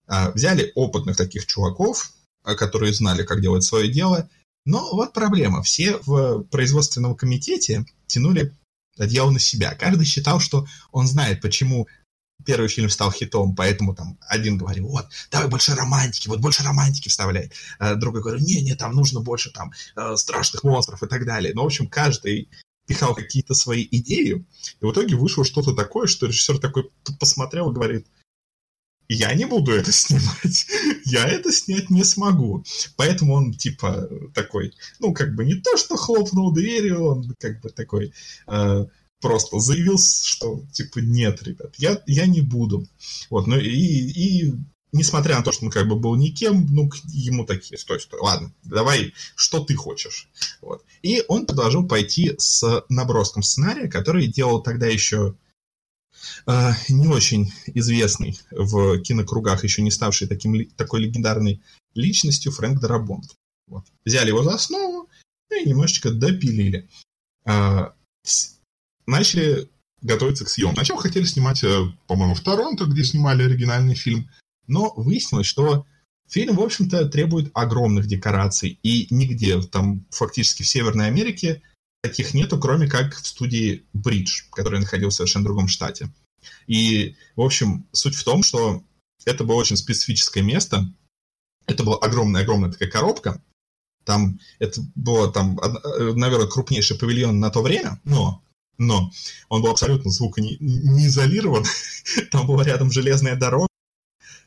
А, 0.06 0.30
взяли 0.30 0.72
опытных 0.74 1.16
таких 1.16 1.46
чуваков, 1.46 2.12
а, 2.44 2.54
которые 2.54 2.92
знали, 2.92 3.24
как 3.24 3.40
делать 3.40 3.64
свое 3.64 3.88
дело. 3.88 4.28
Но 4.64 4.88
вот 4.92 5.12
проблема. 5.12 5.62
Все 5.62 5.98
в 5.98 6.44
производственном 6.44 7.16
комитете 7.16 7.84
тянули 8.06 8.54
одеяло 8.96 9.30
на 9.30 9.38
себя. 9.38 9.74
Каждый 9.74 10.04
считал, 10.04 10.38
что 10.38 10.66
он 10.92 11.06
знает, 11.08 11.40
почему 11.40 11.88
первый 12.44 12.68
фильм 12.68 12.90
стал 12.90 13.12
хитом, 13.12 13.54
поэтому 13.54 13.94
там 13.94 14.18
один 14.28 14.58
говорил, 14.58 14.88
вот, 14.88 15.06
давай 15.30 15.48
больше 15.48 15.74
романтики, 15.74 16.28
вот 16.28 16.40
больше 16.40 16.62
романтики 16.62 17.08
вставляй. 17.08 17.50
А 17.78 17.94
другой 17.94 18.22
говорил, 18.22 18.44
не-не, 18.44 18.74
там 18.74 18.92
нужно 18.94 19.20
больше 19.20 19.50
там 19.50 19.72
э, 19.96 20.16
страшных 20.16 20.64
монстров 20.64 21.02
и 21.02 21.06
так 21.06 21.24
далее. 21.24 21.52
Ну, 21.54 21.62
в 21.62 21.66
общем, 21.66 21.88
каждый 21.88 22.48
пихал 22.86 23.14
какие-то 23.14 23.54
свои 23.54 23.86
идеи, 23.90 24.44
и 24.80 24.84
в 24.84 24.92
итоге 24.92 25.16
вышло 25.16 25.44
что-то 25.44 25.74
такое, 25.74 26.06
что 26.06 26.26
режиссер 26.26 26.58
такой 26.58 26.90
посмотрел 27.18 27.70
и 27.70 27.74
говорит, 27.74 28.06
я 29.08 29.34
не 29.34 29.44
буду 29.44 29.72
это 29.72 29.92
снимать, 29.92 30.66
я 31.04 31.26
это 31.26 31.52
снять 31.52 31.90
не 31.90 32.04
смогу. 32.04 32.64
Поэтому 32.96 33.34
он, 33.34 33.52
типа, 33.52 34.08
такой, 34.34 34.74
ну, 34.98 35.12
как 35.12 35.34
бы 35.34 35.44
не 35.44 35.54
то, 35.54 35.76
что 35.76 35.96
хлопнул 35.96 36.52
дверью, 36.52 37.04
он 37.04 37.34
как 37.38 37.60
бы 37.60 37.70
такой 37.70 38.12
э, 38.46 38.86
просто 39.22 39.58
заявил, 39.60 39.98
что, 39.98 40.62
типа, 40.72 40.98
нет, 40.98 41.42
ребят, 41.42 41.74
я, 41.78 42.02
я 42.06 42.26
не 42.26 42.42
буду. 42.42 42.86
Вот, 43.30 43.46
ну, 43.46 43.56
и, 43.56 43.68
и 43.68 44.54
несмотря 44.92 45.36
на 45.36 45.42
то, 45.42 45.52
что 45.52 45.64
он 45.64 45.70
как 45.70 45.88
бы 45.88 45.96
был 45.96 46.14
никем, 46.16 46.66
ну, 46.70 46.90
ему 47.04 47.46
такие, 47.46 47.78
стой, 47.78 48.00
стой, 48.00 48.20
ладно, 48.20 48.52
давай, 48.62 49.14
что 49.34 49.60
ты 49.64 49.74
хочешь. 49.74 50.28
Вот. 50.60 50.84
И 51.02 51.24
он 51.28 51.46
предложил 51.46 51.86
пойти 51.86 52.34
с 52.36 52.84
наброском 52.88 53.42
сценария, 53.42 53.88
который 53.88 54.26
делал 54.26 54.62
тогда 54.62 54.86
еще 54.86 55.34
э, 56.46 56.70
не 56.88 57.08
очень 57.08 57.52
известный 57.68 58.38
в 58.50 59.00
кинокругах, 59.00 59.64
еще 59.64 59.82
не 59.82 59.90
ставший 59.90 60.28
таким, 60.28 60.68
такой 60.76 61.00
легендарной 61.00 61.62
личностью 61.94 62.52
Фрэнк 62.52 62.80
Дарабонт. 62.80 63.36
Вот. 63.66 63.84
Взяли 64.04 64.28
его 64.28 64.42
за 64.42 64.54
основу 64.54 65.08
и 65.50 65.68
немножечко 65.68 66.10
допилили. 66.10 66.88
Э, 67.46 67.90
начали 69.06 69.68
готовиться 70.00 70.44
к 70.44 70.48
съемке. 70.48 70.76
Сначала 70.76 71.00
хотели 71.00 71.24
снимать, 71.24 71.62
э, 71.64 71.92
по-моему, 72.06 72.34
в 72.34 72.40
Торонто, 72.40 72.86
где 72.86 73.04
снимали 73.04 73.44
оригинальный 73.44 73.94
фильм, 73.94 74.28
но 74.66 74.92
выяснилось, 74.96 75.46
что 75.46 75.86
фильм, 76.28 76.56
в 76.56 76.60
общем-то, 76.60 77.08
требует 77.08 77.50
огромных 77.54 78.06
декораций, 78.06 78.78
и 78.82 79.06
нигде, 79.10 79.60
там, 79.62 80.04
фактически 80.10 80.62
в 80.62 80.68
Северной 80.68 81.06
Америке, 81.06 81.62
таких 82.02 82.34
нету, 82.34 82.58
кроме 82.58 82.88
как 82.88 83.14
в 83.14 83.26
студии 83.26 83.84
Бридж, 83.92 84.42
который 84.50 84.80
находился 84.80 85.14
в 85.14 85.18
совершенно 85.18 85.44
другом 85.44 85.68
штате. 85.68 86.12
И, 86.66 87.14
в 87.36 87.42
общем, 87.42 87.86
суть 87.92 88.16
в 88.16 88.24
том, 88.24 88.42
что 88.42 88.82
это 89.24 89.44
было 89.44 89.56
очень 89.56 89.76
специфическое 89.76 90.42
место. 90.42 90.92
Это 91.66 91.84
была 91.84 91.98
огромная-огромная 91.98 92.72
такая 92.72 92.90
коробка. 92.90 93.40
Там 94.04 94.40
это 94.58 94.80
было, 94.96 95.32
там, 95.32 95.60
наверное, 96.16 96.48
крупнейший 96.48 96.98
павильон 96.98 97.38
на 97.38 97.50
то 97.50 97.62
время, 97.62 98.00
но 98.02 98.42
но 98.86 99.10
он 99.48 99.62
был 99.62 99.70
абсолютно 99.70 100.10
звукоизолирован. 100.10 101.64
Там 102.30 102.46
была 102.46 102.64
рядом 102.64 102.90
железная 102.90 103.36
дорога, 103.36 103.68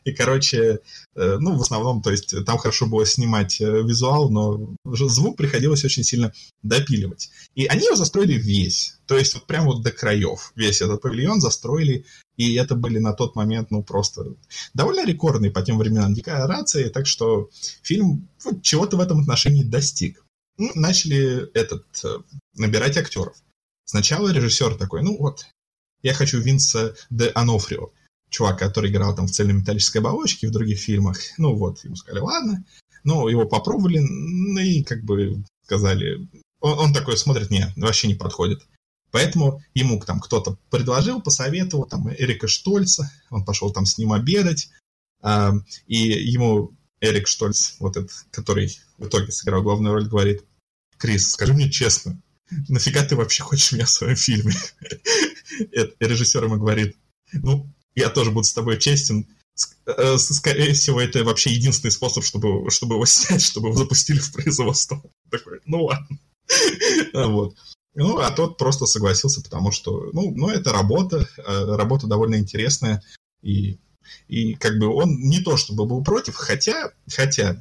и, 0.06 0.12
короче, 0.12 0.82
э, 1.15 1.38
ну, 1.39 1.58
в 1.58 1.62
основном, 1.62 2.02
то 2.04 2.12
есть 2.12 2.45
там 2.45 2.60
хорошо 2.60 2.86
было 2.86 3.08
снимать 3.08 3.60
э, 3.60 3.65
визуал, 3.65 4.30
но 4.30 4.76
звук 4.86 5.36
приходилось 5.36 5.84
очень 5.84 6.04
сильно 6.04 6.32
допиливать. 6.62 7.32
И 7.56 7.65
они 7.65 7.86
его 7.86 7.95
застроили 7.95 8.34
весь, 8.34 9.00
то 9.08 9.17
есть 9.17 9.34
вот 9.34 9.48
прямо 9.48 9.65
вот 9.65 9.82
до 9.82 9.91
краев. 9.91 10.52
Весь 10.56 10.82
этот 10.82 11.02
павильон 11.02 11.41
застроили, 11.41 12.06
и 12.38 12.54
это 12.54 12.76
были 12.76 13.00
на 13.00 13.13
тот 13.13 13.36
момент, 13.36 13.71
ну, 13.71 13.82
просто 13.82 14.36
довольно 14.76 15.08
рекордные 15.08 15.50
по 15.50 15.63
тем 15.63 15.80
временам 15.80 16.13
декорации, 16.13 16.89
так 16.89 17.08
что 17.08 17.50
фильм 17.82 18.28
вот, 18.43 18.62
чего-то 18.62 18.98
в 18.98 19.02
этом 19.02 19.21
отношении 19.21 19.63
достиг. 19.63 20.24
Ну, 20.60 20.69
начали 20.76 21.50
этот, 21.54 21.84
э, 22.04 22.19
набирать 22.54 22.95
актеров. 22.98 23.36
Сначала 23.86 24.34
режиссер 24.34 24.76
такой, 24.76 25.04
ну 25.04 25.17
вот, 25.17 25.45
я 26.02 26.13
хочу 26.13 26.39
Винса 26.39 26.95
де 27.10 27.32
Анофрио 27.34 27.91
чувак, 28.30 28.60
который 28.60 28.91
играл 28.91 29.15
там 29.15 29.28
в 29.28 29.32
цельнометаллической 29.32 30.02
оболочке 30.02 30.48
в 30.48 30.52
других 30.52 30.80
фильмах. 30.80 31.17
Ну 31.38 31.56
вот, 31.56 31.84
ему 31.84 31.95
сказали, 31.95 32.21
ладно. 32.21 32.65
Ну, 33.04 33.28
его 33.28 33.45
попробовали, 33.45 34.00
ну 34.00 34.60
и 34.60 34.84
как 34.84 35.04
бы 35.04 35.43
сказали... 35.63 36.28
Он, 36.60 36.80
он 36.80 36.93
такой 36.93 37.17
смотрит, 37.17 37.52
не, 37.52 37.71
вообще 37.76 38.08
не 38.08 38.15
подходит. 38.15 38.65
Поэтому 39.12 39.63
ему 39.74 40.02
там 40.02 40.19
кто-то 40.19 40.58
предложил, 40.69 41.21
посоветовал, 41.21 41.86
там, 41.86 42.12
Эрика 42.12 42.48
Штольца, 42.48 43.12
он 43.30 43.45
пошел 43.45 43.71
там 43.71 43.86
с 43.86 43.98
ним 43.98 44.12
обедать, 44.12 44.69
э, 45.24 45.52
и 45.88 45.98
ему 45.98 46.71
Эрик 47.00 47.28
Штольц, 47.28 47.76
вот 47.80 47.95
этот, 47.95 48.12
который 48.32 48.78
в 48.98 49.08
итоге 49.08 49.32
сыграл 49.32 49.62
главную 49.62 49.93
роль, 49.93 50.08
говорит, 50.08 50.43
Крис, 50.98 51.30
скажи 51.30 51.54
мне 51.54 51.69
честно, 51.69 52.21
нафига 52.69 53.03
ты 53.03 53.15
вообще 53.15 53.43
хочешь 53.43 53.71
меня 53.71 53.86
в 53.86 53.89
своем 53.89 54.15
фильме? 54.15 54.53
Режиссер 55.99 56.43
ему 56.43 56.58
говорит, 56.58 56.95
ну, 57.34 57.69
я 57.95 58.10
тоже 58.10 58.31
буду 58.31 58.45
с 58.45 58.53
тобой 58.53 58.79
честен. 58.79 59.27
Э, 59.86 60.17
скорее 60.17 60.73
всего, 60.73 61.01
это 61.01 61.23
вообще 61.23 61.51
единственный 61.51 61.91
способ, 61.91 62.23
чтобы, 62.23 62.69
чтобы 62.69 62.95
его 62.95 63.05
снять, 63.05 63.41
чтобы 63.41 63.69
его 63.69 63.77
запустили 63.77 64.19
в 64.19 64.31
производство. 64.31 65.01
Такой, 65.29 65.60
ну 65.65 65.86
ладно. 65.86 66.19
Вот. 67.13 67.55
Ну, 67.95 68.17
а 68.17 68.29
тот 68.31 68.58
просто 68.58 68.86
согласился, 68.86 69.41
потому 69.41 69.71
что, 69.71 70.10
ну, 70.12 70.31
ну 70.36 70.49
это 70.49 70.73
работа, 70.73 71.27
э, 71.38 71.75
работа 71.75 72.08
довольно 72.08 72.36
интересная, 72.36 73.01
и, 73.41 73.79
и 74.27 74.53
как 74.55 74.77
бы 74.79 74.88
он 74.88 75.15
не 75.15 75.39
то 75.39 75.55
чтобы 75.55 75.86
был 75.86 76.03
против, 76.03 76.36
хотя, 76.36 76.91
хотя, 77.10 77.58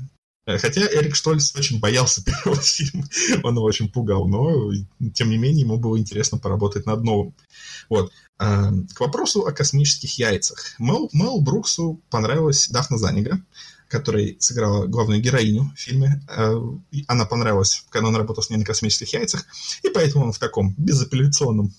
хотя 0.46 0.82
Эрик 0.82 1.14
Штольц 1.14 1.54
очень 1.56 1.80
боялся 1.80 2.22
первого 2.44 2.60
фильма, 2.60 3.08
он 3.42 3.56
его 3.56 3.64
очень 3.64 3.90
пугал, 3.90 4.26
но, 4.28 4.72
тем 5.14 5.30
не 5.30 5.38
менее, 5.38 5.62
ему 5.62 5.78
было 5.78 5.98
интересно 5.98 6.38
поработать 6.38 6.86
над 6.86 7.02
новым. 7.02 7.34
Вот. 7.88 8.12
Эм, 8.40 8.88
к 8.88 9.00
вопросу 9.00 9.46
о 9.46 9.52
космических 9.52 10.18
яйцах. 10.18 10.74
Мел, 10.78 11.08
Мел 11.12 11.40
Бруксу 11.40 12.00
понравилась 12.10 12.68
Дафна 12.68 12.98
Занигра, 12.98 13.40
которая 13.88 14.34
сыграла 14.40 14.86
главную 14.86 15.20
героиню 15.20 15.72
в 15.76 15.80
фильме. 15.80 16.20
Э, 16.28 16.60
она 17.06 17.26
понравилась, 17.26 17.84
когда 17.90 18.08
он 18.08 18.16
работал 18.16 18.42
с 18.42 18.50
ней 18.50 18.56
на 18.56 18.64
космических 18.64 19.12
яйцах, 19.12 19.44
и 19.82 19.88
поэтому 19.88 20.24
он 20.24 20.32
в 20.32 20.38
таком 20.38 20.74
безапелляционном 20.76 21.72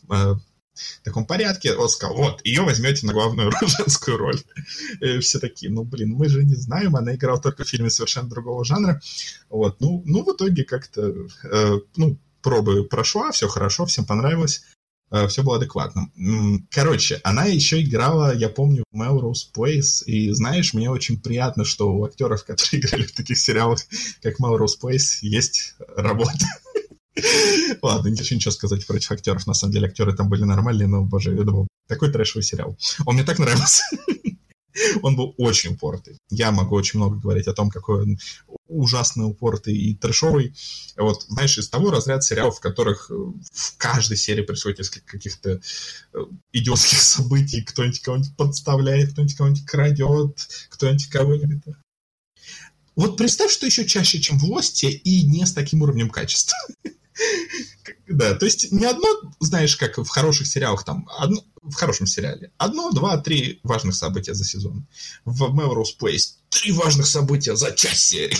э, 0.75 1.03
таком 1.03 1.25
порядке, 1.25 1.73
он 1.73 1.89
сказал, 1.89 2.15
вот, 2.15 2.45
ее 2.45 2.61
возьмете 2.61 3.05
на 3.05 3.13
главную 3.13 3.51
женскую 3.77 4.17
роль. 4.17 4.39
И 5.01 5.19
все 5.19 5.39
такие, 5.39 5.71
ну, 5.71 5.83
блин, 5.83 6.13
мы 6.13 6.29
же 6.29 6.43
не 6.43 6.55
знаем, 6.55 6.95
она 6.95 7.15
играла 7.15 7.41
только 7.41 7.63
в 7.63 7.67
фильме 7.67 7.89
совершенно 7.89 8.29
другого 8.29 8.63
жанра. 8.65 9.01
Вот, 9.49 9.79
ну, 9.79 10.03
ну 10.05 10.23
в 10.23 10.35
итоге 10.35 10.63
как-то, 10.63 11.13
э, 11.43 11.79
ну, 11.95 12.17
пробы 12.41 12.83
прошла, 12.83 13.31
все 13.31 13.47
хорошо, 13.47 13.85
всем 13.85 14.05
понравилось. 14.05 14.63
Э, 15.11 15.27
все 15.27 15.43
было 15.43 15.57
адекватно. 15.57 16.09
Короче, 16.71 17.19
она 17.23 17.45
еще 17.45 17.81
играла, 17.81 18.35
я 18.35 18.49
помню, 18.49 18.83
в 18.91 19.01
Melrose 19.01 19.47
Place, 19.55 20.03
и 20.05 20.31
знаешь, 20.31 20.73
мне 20.73 20.89
очень 20.89 21.21
приятно, 21.21 21.63
что 21.63 21.91
у 21.91 22.03
актеров, 22.05 22.43
которые 22.43 22.81
играли 22.81 23.03
в 23.03 23.13
таких 23.13 23.37
сериалах, 23.37 23.79
как 24.21 24.39
Melrose 24.39 24.79
Place, 24.81 25.19
есть 25.21 25.75
работа. 25.95 26.45
Ладно, 27.81 28.09
не 28.09 28.17
хочу 28.17 28.35
ничего 28.35 28.51
сказать 28.51 28.85
против 28.85 29.11
актеров. 29.11 29.47
На 29.47 29.53
самом 29.53 29.73
деле, 29.73 29.87
актеры 29.87 30.15
там 30.15 30.29
были 30.29 30.43
нормальные, 30.43 30.87
но, 30.87 31.03
боже, 31.03 31.33
это 31.33 31.51
был 31.51 31.67
такой 31.87 32.11
трэшевый 32.11 32.43
сериал. 32.43 32.77
Он 33.05 33.15
мне 33.15 33.23
так 33.23 33.39
нравился. 33.39 33.83
Он 35.01 35.15
был 35.15 35.33
очень 35.37 35.73
упортый. 35.73 36.17
Я 36.29 36.51
могу 36.51 36.75
очень 36.75 36.99
много 36.99 37.17
говорить 37.17 37.47
о 37.47 37.53
том, 37.53 37.69
какой 37.69 38.03
он 38.03 38.19
ужасно 38.67 39.25
упортый 39.25 39.75
и 39.75 39.95
трэшовый. 39.95 40.53
Вот, 40.97 41.23
знаешь, 41.29 41.57
из 41.57 41.69
того 41.69 41.91
разряда 41.91 42.21
сериалов, 42.21 42.57
в 42.57 42.59
которых 42.59 43.09
э, 43.09 43.13
в 43.13 43.77
каждой 43.77 44.17
серии 44.17 44.41
происходит 44.41 44.79
несколько 44.79 45.05
каких-то 45.05 45.61
э, 46.13 46.17
идиотских 46.51 46.99
событий, 47.01 47.61
кто-нибудь 47.61 48.01
кого-нибудь 48.01 48.35
подставляет, 48.35 49.13
кто-нибудь 49.13 49.35
кого-нибудь 49.35 49.65
крадет, 49.65 50.49
кто-нибудь 50.69 51.07
кого-нибудь... 51.07 51.75
Вот 52.95 53.17
представь, 53.17 53.51
что 53.51 53.65
еще 53.65 53.85
чаще, 53.85 54.19
чем 54.19 54.39
в 54.39 54.45
Лосте, 54.45 54.89
и 54.89 55.23
не 55.23 55.45
с 55.45 55.53
таким 55.53 55.81
уровнем 55.81 56.09
качества. 56.09 56.57
Да, 58.07 58.35
то 58.35 58.45
есть 58.45 58.71
не 58.71 58.85
одно, 58.85 59.07
знаешь, 59.39 59.75
как 59.75 59.97
в 59.97 60.07
хороших 60.07 60.47
сериалах, 60.47 60.83
там, 60.83 61.07
одно, 61.17 61.41
в 61.61 61.73
хорошем 61.73 62.07
сериале, 62.07 62.51
одно, 62.57 62.91
два, 62.91 63.17
три 63.17 63.59
важных 63.63 63.95
события 63.95 64.33
за 64.33 64.45
сезон. 64.45 64.85
В 65.23 65.43
Melrose 65.43 65.97
Place 65.99 66.35
три 66.49 66.71
важных 66.71 67.07
события 67.07 67.55
за 67.55 67.71
час 67.71 67.99
серии. 67.99 68.37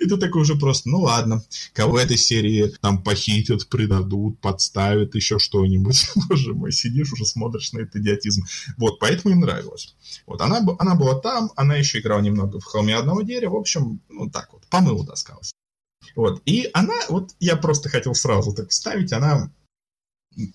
И 0.00 0.08
ты 0.08 0.16
такой 0.16 0.42
уже 0.42 0.54
просто, 0.54 0.88
ну 0.88 1.00
ладно, 1.00 1.42
кого 1.72 1.98
этой 1.98 2.16
серии 2.16 2.72
там 2.80 3.02
похитят, 3.02 3.68
предадут, 3.68 4.40
подставят, 4.40 5.14
еще 5.14 5.38
что-нибудь. 5.38 6.10
Боже 6.28 6.54
мой, 6.54 6.72
сидишь 6.72 7.12
уже, 7.12 7.26
смотришь 7.26 7.72
на 7.72 7.80
этот 7.80 7.96
идиотизм. 7.96 8.44
Вот, 8.78 8.98
поэтому 9.00 9.34
им 9.34 9.40
нравилось. 9.40 9.94
Вот, 10.26 10.40
она, 10.40 10.64
она 10.78 10.94
была 10.94 11.16
там, 11.16 11.50
она 11.56 11.76
еще 11.76 11.98
играла 11.98 12.20
немного 12.20 12.60
в 12.60 12.64
«Холме 12.64 12.96
одного 12.96 13.22
дерева», 13.22 13.54
в 13.54 13.60
общем, 13.60 14.00
ну 14.08 14.30
так 14.30 14.52
вот, 14.52 14.66
по 14.68 14.80
мылу 14.80 15.04
таскалась. 15.04 15.52
Вот. 16.16 16.42
И 16.44 16.70
она, 16.72 16.94
вот 17.08 17.30
я 17.40 17.56
просто 17.56 17.88
хотел 17.88 18.14
сразу 18.14 18.52
так 18.52 18.70
вставить, 18.70 19.12
она 19.12 19.52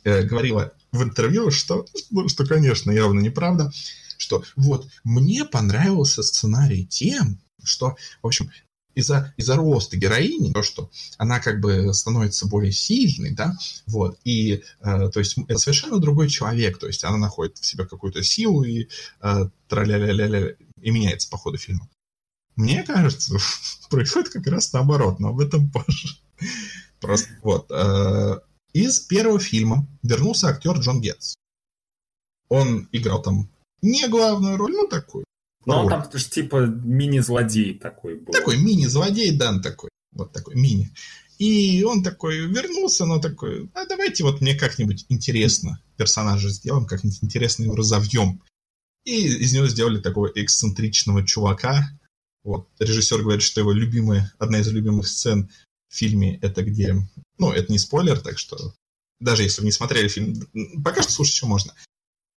э, 0.04 0.24
говорила 0.24 0.74
в 0.92 1.04
интервью, 1.04 1.52
что, 1.52 1.86
ну, 2.12 2.28
что, 2.30 2.46
конечно, 2.46 2.92
явно 2.92 3.20
неправда, 3.20 3.72
что 4.18 4.44
вот 4.56 4.88
мне 5.04 5.46
понравился 5.46 6.24
сценарий 6.24 6.86
тем, 6.86 7.40
что, 7.64 7.96
в 8.22 8.28
общем, 8.28 8.52
из-за 8.96 9.34
из 9.36 9.50
роста 9.50 9.98
героини, 9.98 10.54
то, 10.54 10.64
что 10.64 10.90
она 11.18 11.40
как 11.40 11.60
бы 11.60 11.94
становится 11.94 12.48
более 12.48 12.72
сильной, 12.72 13.32
да, 13.32 13.54
вот, 13.86 14.18
и, 14.24 14.64
э, 14.80 15.10
то 15.10 15.20
есть, 15.20 15.38
это 15.38 15.60
совершенно 15.60 16.00
другой 16.00 16.30
человек, 16.30 16.78
то 16.78 16.88
есть, 16.88 17.04
она 17.04 17.18
находит 17.18 17.58
в 17.58 17.66
себе 17.66 17.86
какую-то 17.86 18.24
силу 18.24 18.64
и 18.64 18.88
э, 19.22 19.50
траля-ля-ля-ля, 19.68 20.56
и 20.82 20.92
меняется 20.92 21.30
по 21.30 21.38
ходу 21.38 21.58
фильма. 21.58 21.90
Мне 22.56 22.84
кажется, 22.84 23.36
происходит 23.90 24.30
как 24.30 24.48
раз 24.48 24.74
наоборот, 24.74 25.20
но 25.20 25.30
об 25.30 25.40
этом 25.40 25.70
позже. 25.70 26.10
Просто 27.00 27.30
вот. 27.42 27.70
Э, 27.72 28.40
из 28.74 29.00
первого 29.00 29.40
фильма 29.40 29.88
вернулся 30.04 30.48
актер 30.48 30.78
Джон 30.80 31.02
Гетц. 31.02 31.36
Он 32.50 32.88
играл 32.92 33.22
там 33.22 33.50
не 33.82 34.08
главную 34.08 34.58
роль, 34.58 34.74
ну 34.74 34.88
такую. 34.88 35.26
Ну, 35.66 35.74
он 35.74 35.90
там 35.90 36.10
типа 36.10 36.66
мини-злодей 36.66 37.78
такой 37.78 38.16
был. 38.16 38.34
Такой 38.34 38.58
мини-злодей, 38.58 39.36
Дан 39.36 39.62
такой. 39.62 39.90
Вот 40.12 40.32
такой 40.32 40.56
мини. 40.56 40.92
И 41.38 41.84
он 41.84 42.04
такой 42.04 42.48
вернулся, 42.48 43.06
но 43.06 43.20
такой, 43.20 43.70
а 43.74 43.86
давайте 43.86 44.24
вот 44.24 44.40
мне 44.40 44.56
как-нибудь 44.56 45.06
интересно 45.10 45.82
персонажа 45.98 46.50
сделаем, 46.50 46.86
как-нибудь 46.86 47.20
интересно 47.24 47.64
его 47.64 47.76
разовьем. 47.76 48.42
И 49.04 49.28
из 49.28 49.54
него 49.54 49.68
сделали 49.68 50.00
такого 50.00 50.32
эксцентричного 50.34 51.26
чувака, 51.26 51.90
вот. 52.46 52.70
Режиссер 52.80 53.22
говорит, 53.24 53.42
что 53.42 53.60
его 53.60 53.72
любимая, 53.72 54.32
одна 54.38 54.60
из 54.60 54.68
любимых 54.70 55.08
сцен 55.08 55.50
в 55.90 55.96
фильме 55.96 56.38
это 56.42 56.64
где... 56.64 56.96
Ну, 57.38 57.52
это 57.52 57.72
не 57.72 57.80
спойлер, 57.80 58.22
так 58.22 58.38
что 58.38 58.74
даже 59.20 59.44
если 59.44 59.62
вы 59.62 59.66
не 59.66 59.72
смотрели 59.72 60.08
фильм, 60.08 60.36
пока 60.84 61.02
что 61.02 61.12
слушать 61.12 61.34
еще 61.34 61.48
можно. 61.48 61.74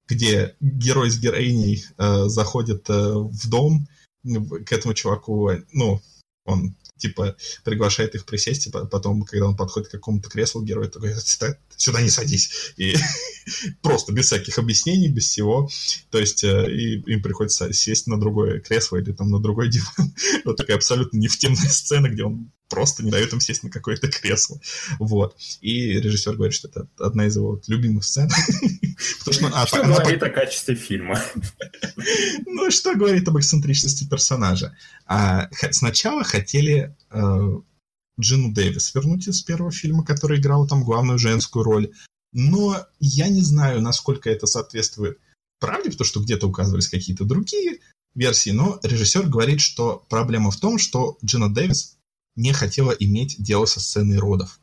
Где 0.08 0.56
герой 0.60 1.10
с 1.10 1.18
героиней 1.18 1.84
э, 1.98 2.28
заходит 2.28 2.88
э, 2.88 2.92
в 2.94 3.48
дом 3.48 3.86
к 4.24 4.72
этому 4.72 4.94
чуваку, 4.94 5.50
ну, 5.72 6.00
он 6.48 6.74
типа 6.96 7.36
приглашает 7.64 8.14
их 8.14 8.24
присесть, 8.24 8.66
и 8.66 8.70
потом, 8.70 9.22
когда 9.22 9.46
он 9.46 9.56
подходит 9.56 9.88
к 9.88 9.92
какому-то 9.92 10.28
креслу, 10.28 10.62
герой 10.62 10.88
такой, 10.88 11.14
сюда 11.76 12.02
не 12.02 12.10
садись. 12.10 12.72
И 12.76 12.96
просто 13.82 14.12
без 14.12 14.26
всяких 14.26 14.58
объяснений, 14.58 15.08
без 15.08 15.26
всего. 15.26 15.68
То 16.10 16.18
есть 16.18 16.42
э, 16.42 16.70
и 16.70 17.00
им 17.12 17.22
приходится 17.22 17.72
сесть 17.72 18.08
на 18.08 18.18
другое 18.18 18.60
кресло 18.60 18.96
или 18.96 19.12
там 19.12 19.30
на 19.30 19.40
другой 19.40 19.68
диван. 19.70 20.14
Вот 20.44 20.56
такая 20.56 20.76
абсолютно 20.76 21.18
не 21.18 21.28
в 21.28 21.38
темная 21.38 21.68
сцена, 21.68 22.08
где 22.08 22.24
он 22.24 22.50
просто 22.68 23.02
не 23.02 23.10
дает 23.10 23.32
им 23.32 23.40
сесть 23.40 23.62
на 23.62 23.70
какое-то 23.70 24.08
кресло. 24.08 24.60
Вот. 24.98 25.36
И 25.60 25.92
режиссер 25.92 26.34
говорит, 26.34 26.54
что 26.54 26.68
это 26.68 26.88
одна 26.98 27.26
из 27.26 27.36
его 27.36 27.60
любимых 27.66 28.04
сцен. 28.04 28.28
Потому 29.20 29.34
что, 29.34 29.60
а, 29.60 29.66
что 29.66 29.84
она, 29.84 29.96
говорит 29.98 30.22
о 30.22 30.30
качестве 30.30 30.74
фильма? 30.74 31.22
ну, 32.46 32.70
что 32.70 32.94
говорит 32.94 33.28
об 33.28 33.38
эксцентричности 33.38 34.08
персонажа? 34.08 34.76
А, 35.06 35.48
сначала 35.70 36.24
хотели 36.24 36.96
э, 37.10 37.60
Джину 38.20 38.52
Дэвис 38.52 38.94
вернуть 38.94 39.28
из 39.28 39.42
первого 39.42 39.70
фильма, 39.70 40.04
который 40.04 40.40
играл 40.40 40.66
там 40.66 40.82
главную 40.84 41.18
женскую 41.18 41.64
роль. 41.64 41.92
Но 42.32 42.86
я 42.98 43.28
не 43.28 43.40
знаю, 43.40 43.80
насколько 43.80 44.28
это 44.28 44.46
соответствует 44.46 45.18
правде, 45.60 45.90
потому 45.90 46.06
что 46.06 46.20
где-то 46.20 46.48
указывались 46.48 46.88
какие-то 46.88 47.24
другие 47.24 47.80
версии, 48.14 48.50
но 48.50 48.80
режиссер 48.82 49.28
говорит, 49.28 49.60
что 49.60 50.04
проблема 50.08 50.50
в 50.50 50.58
том, 50.58 50.78
что 50.78 51.18
Джина 51.24 51.52
Дэвис 51.52 51.96
не 52.36 52.52
хотела 52.52 52.90
иметь 52.92 53.36
дело 53.38 53.64
со 53.66 53.80
сценой 53.80 54.18
родов. 54.18 54.60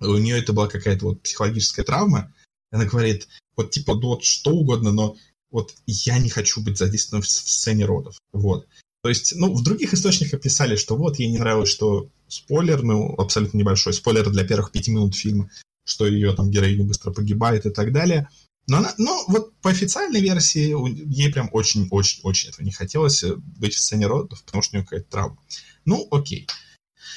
У 0.00 0.16
нее 0.16 0.38
это 0.38 0.52
была 0.52 0.68
какая-то 0.68 1.06
вот 1.06 1.22
психологическая 1.22 1.84
травма. 1.84 2.34
Она 2.70 2.86
говорит, 2.86 3.28
вот 3.56 3.70
типа, 3.70 3.94
ну, 3.94 4.08
вот 4.08 4.24
что 4.24 4.50
угодно, 4.50 4.92
но 4.92 5.16
вот 5.50 5.74
я 5.86 6.18
не 6.18 6.30
хочу 6.30 6.62
быть 6.62 6.78
задействован 6.78 7.22
в 7.22 7.28
сцене 7.28 7.84
родов. 7.84 8.16
Вот. 8.32 8.66
То 9.02 9.08
есть, 9.08 9.34
ну, 9.36 9.52
в 9.52 9.62
других 9.62 9.94
источниках 9.94 10.40
писали, 10.40 10.76
что 10.76 10.96
вот 10.96 11.18
ей 11.18 11.30
не 11.30 11.38
нравилось, 11.38 11.70
что 11.70 12.08
спойлер, 12.28 12.82
ну, 12.82 13.14
абсолютно 13.18 13.58
небольшой 13.58 13.92
спойлер 13.92 14.30
для 14.30 14.44
первых 14.44 14.70
пяти 14.70 14.90
минут 14.92 15.16
фильма, 15.16 15.50
что 15.84 16.06
ее 16.06 16.34
там 16.34 16.50
героиня 16.50 16.84
быстро 16.84 17.10
погибает 17.10 17.66
и 17.66 17.70
так 17.70 17.92
далее. 17.92 18.28
Но, 18.68 18.78
она, 18.78 18.94
ну, 18.98 19.24
вот 19.26 19.52
по 19.56 19.70
официальной 19.70 20.20
версии 20.20 20.72
ей 21.12 21.32
прям 21.32 21.48
очень-очень-очень 21.52 22.50
этого 22.50 22.64
не 22.64 22.70
хотелось 22.70 23.24
э, 23.24 23.34
быть 23.36 23.74
в 23.74 23.80
сцене 23.80 24.06
родов, 24.06 24.44
потому 24.44 24.62
что 24.62 24.76
у 24.76 24.78
нее 24.78 24.84
какая-то 24.84 25.10
травма. 25.10 25.38
Ну, 25.84 26.06
окей. 26.12 26.46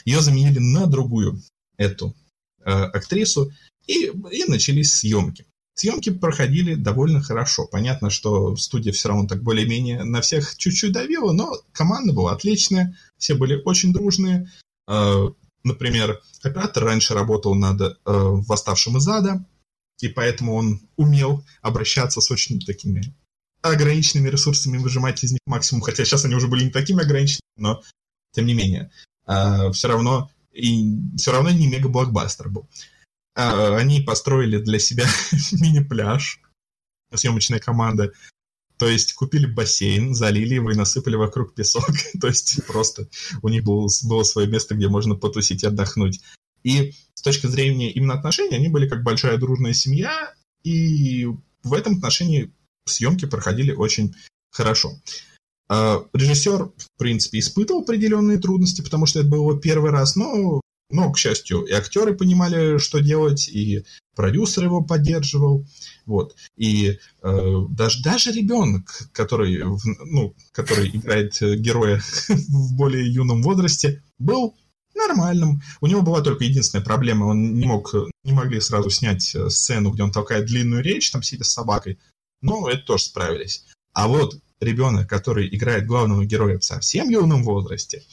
Ее 0.05 0.21
заменили 0.21 0.57
на 0.57 0.87
другую 0.87 1.39
эту 1.77 2.15
э, 2.61 2.71
актрису, 2.71 3.53
и, 3.85 4.11
и 4.31 4.45
начались 4.47 4.95
съемки. 4.95 5.45
Съемки 5.75 6.09
проходили 6.09 6.75
довольно 6.75 7.21
хорошо. 7.21 7.67
Понятно, 7.67 8.09
что 8.09 8.55
студия 8.55 8.93
все 8.93 9.09
равно 9.09 9.27
так 9.27 9.43
более-менее 9.43 10.05
на 10.05 10.21
всех 10.21 10.55
чуть-чуть 10.55 10.93
давила, 10.93 11.33
но 11.33 11.53
команда 11.73 12.13
была 12.13 12.31
отличная, 12.31 12.97
все 13.17 13.35
были 13.35 13.61
очень 13.65 13.91
дружные. 13.91 14.49
Э, 14.87 15.27
например, 15.63 16.21
оператор 16.41 16.85
раньше 16.85 17.13
работал 17.13 17.55
над 17.55 17.81
э, 17.81 17.93
«Восставшим 18.05 18.97
из 18.97 19.07
ада», 19.07 19.45
и 19.99 20.07
поэтому 20.07 20.55
он 20.55 20.81
умел 20.95 21.43
обращаться 21.61 22.21
с 22.21 22.31
очень 22.31 22.61
такими 22.61 23.13
ограниченными 23.61 24.29
ресурсами, 24.29 24.77
выжимать 24.77 25.23
из 25.25 25.31
них 25.31 25.41
максимум, 25.45 25.81
хотя 25.81 26.05
сейчас 26.05 26.23
они 26.23 26.35
уже 26.35 26.47
были 26.47 26.63
не 26.63 26.71
такими 26.71 27.03
ограниченными, 27.03 27.41
но 27.57 27.81
тем 28.31 28.45
не 28.45 28.53
менее, 28.53 28.91
э, 29.27 29.71
все 29.73 29.89
равно 29.89 30.31
и 30.53 30.97
все 31.17 31.33
равно 31.33 31.49
не 31.49 31.67
мега-блокбастер 31.67 32.47
был. 32.47 32.69
А, 33.35 33.75
они 33.75 34.01
построили 34.01 34.57
для 34.57 34.79
себя 34.79 35.05
мини-пляж, 35.51 36.41
съемочная 37.13 37.59
команда. 37.59 38.11
То 38.77 38.89
есть 38.89 39.13
купили 39.13 39.45
бассейн, 39.45 40.13
залили 40.13 40.55
его 40.55 40.71
и 40.71 40.75
насыпали 40.75 41.15
вокруг 41.15 41.53
песок. 41.53 41.89
То 42.21 42.27
есть 42.27 42.65
просто 42.65 43.07
у 43.41 43.49
них 43.49 43.63
было, 43.63 43.87
было 44.03 44.23
свое 44.23 44.47
место, 44.47 44.75
где 44.75 44.87
можно 44.87 45.15
потусить 45.15 45.63
и 45.63 45.67
отдохнуть. 45.67 46.21
И 46.63 46.93
с 47.13 47.21
точки 47.21 47.47
зрения 47.47 47.91
именно 47.91 48.15
отношений, 48.15 48.55
они 48.55 48.69
были 48.69 48.87
как 48.89 49.03
большая 49.03 49.37
дружная 49.37 49.73
семья, 49.73 50.33
и 50.63 51.27
в 51.63 51.73
этом 51.73 51.97
отношении 51.97 52.51
съемки 52.85 53.25
проходили 53.25 53.71
очень 53.71 54.15
хорошо. 54.51 54.93
А, 55.67 56.05
режиссер, 56.13 56.71
в 56.77 56.97
принципе, 56.97 57.39
испытывал 57.39 57.81
определенные 57.81 58.39
трудности, 58.39 58.81
потому 58.81 59.05
что 59.05 59.19
это 59.19 59.29
был 59.29 59.39
его 59.39 59.55
первый 59.55 59.91
раз, 59.91 60.15
но 60.15 60.61
но, 60.95 61.11
к 61.11 61.17
счастью, 61.17 61.63
и 61.63 61.71
актеры 61.73 62.15
понимали, 62.15 62.77
что 62.77 62.99
делать, 62.99 63.49
и 63.49 63.85
продюсер 64.15 64.63
его 64.63 64.81
поддерживал. 64.81 65.67
Вот. 66.05 66.35
И 66.55 66.97
э, 67.21 67.57
даже, 67.69 68.01
даже 68.01 68.31
ребенок, 68.31 69.09
который, 69.11 69.61
ну, 70.05 70.33
который 70.53 70.89
играет 70.89 71.37
героя 71.41 72.01
в 72.29 72.75
более 72.75 73.11
юном 73.11 73.43
возрасте, 73.43 74.01
был 74.17 74.55
нормальным. 74.95 75.61
У 75.81 75.87
него 75.87 76.01
была 76.01 76.21
только 76.21 76.45
единственная 76.45 76.85
проблема, 76.85 77.25
он 77.25 77.55
не 77.55 77.65
мог, 77.65 77.93
не 78.23 78.31
могли 78.31 78.61
сразу 78.61 78.89
снять 78.89 79.35
э, 79.35 79.49
сцену, 79.49 79.91
где 79.91 80.03
он 80.03 80.11
толкает 80.11 80.45
длинную 80.45 80.81
речь, 80.81 81.11
там 81.11 81.21
сидя 81.21 81.43
с 81.43 81.51
собакой, 81.51 81.99
но 82.41 82.69
это 82.69 82.83
тоже 82.83 83.03
справились. 83.03 83.65
А 83.91 84.07
вот 84.07 84.39
ребенок, 84.61 85.09
который 85.09 85.53
играет 85.53 85.85
главного 85.85 86.25
героя 86.25 86.57
в 86.57 86.63
совсем 86.63 87.09
юном 87.09 87.43
возрасте, 87.43 88.03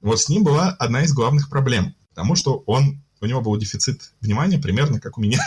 вот 0.00 0.20
с 0.20 0.28
ним 0.28 0.42
была 0.42 0.70
одна 0.70 1.04
из 1.04 1.12
главных 1.12 1.48
проблем, 1.48 1.94
потому 2.14 2.36
что 2.36 2.62
он, 2.66 3.02
у 3.20 3.26
него 3.26 3.40
был 3.40 3.56
дефицит 3.56 4.12
внимания 4.20 4.58
примерно 4.58 5.00
как 5.00 5.18
у 5.18 5.20
меня, 5.20 5.40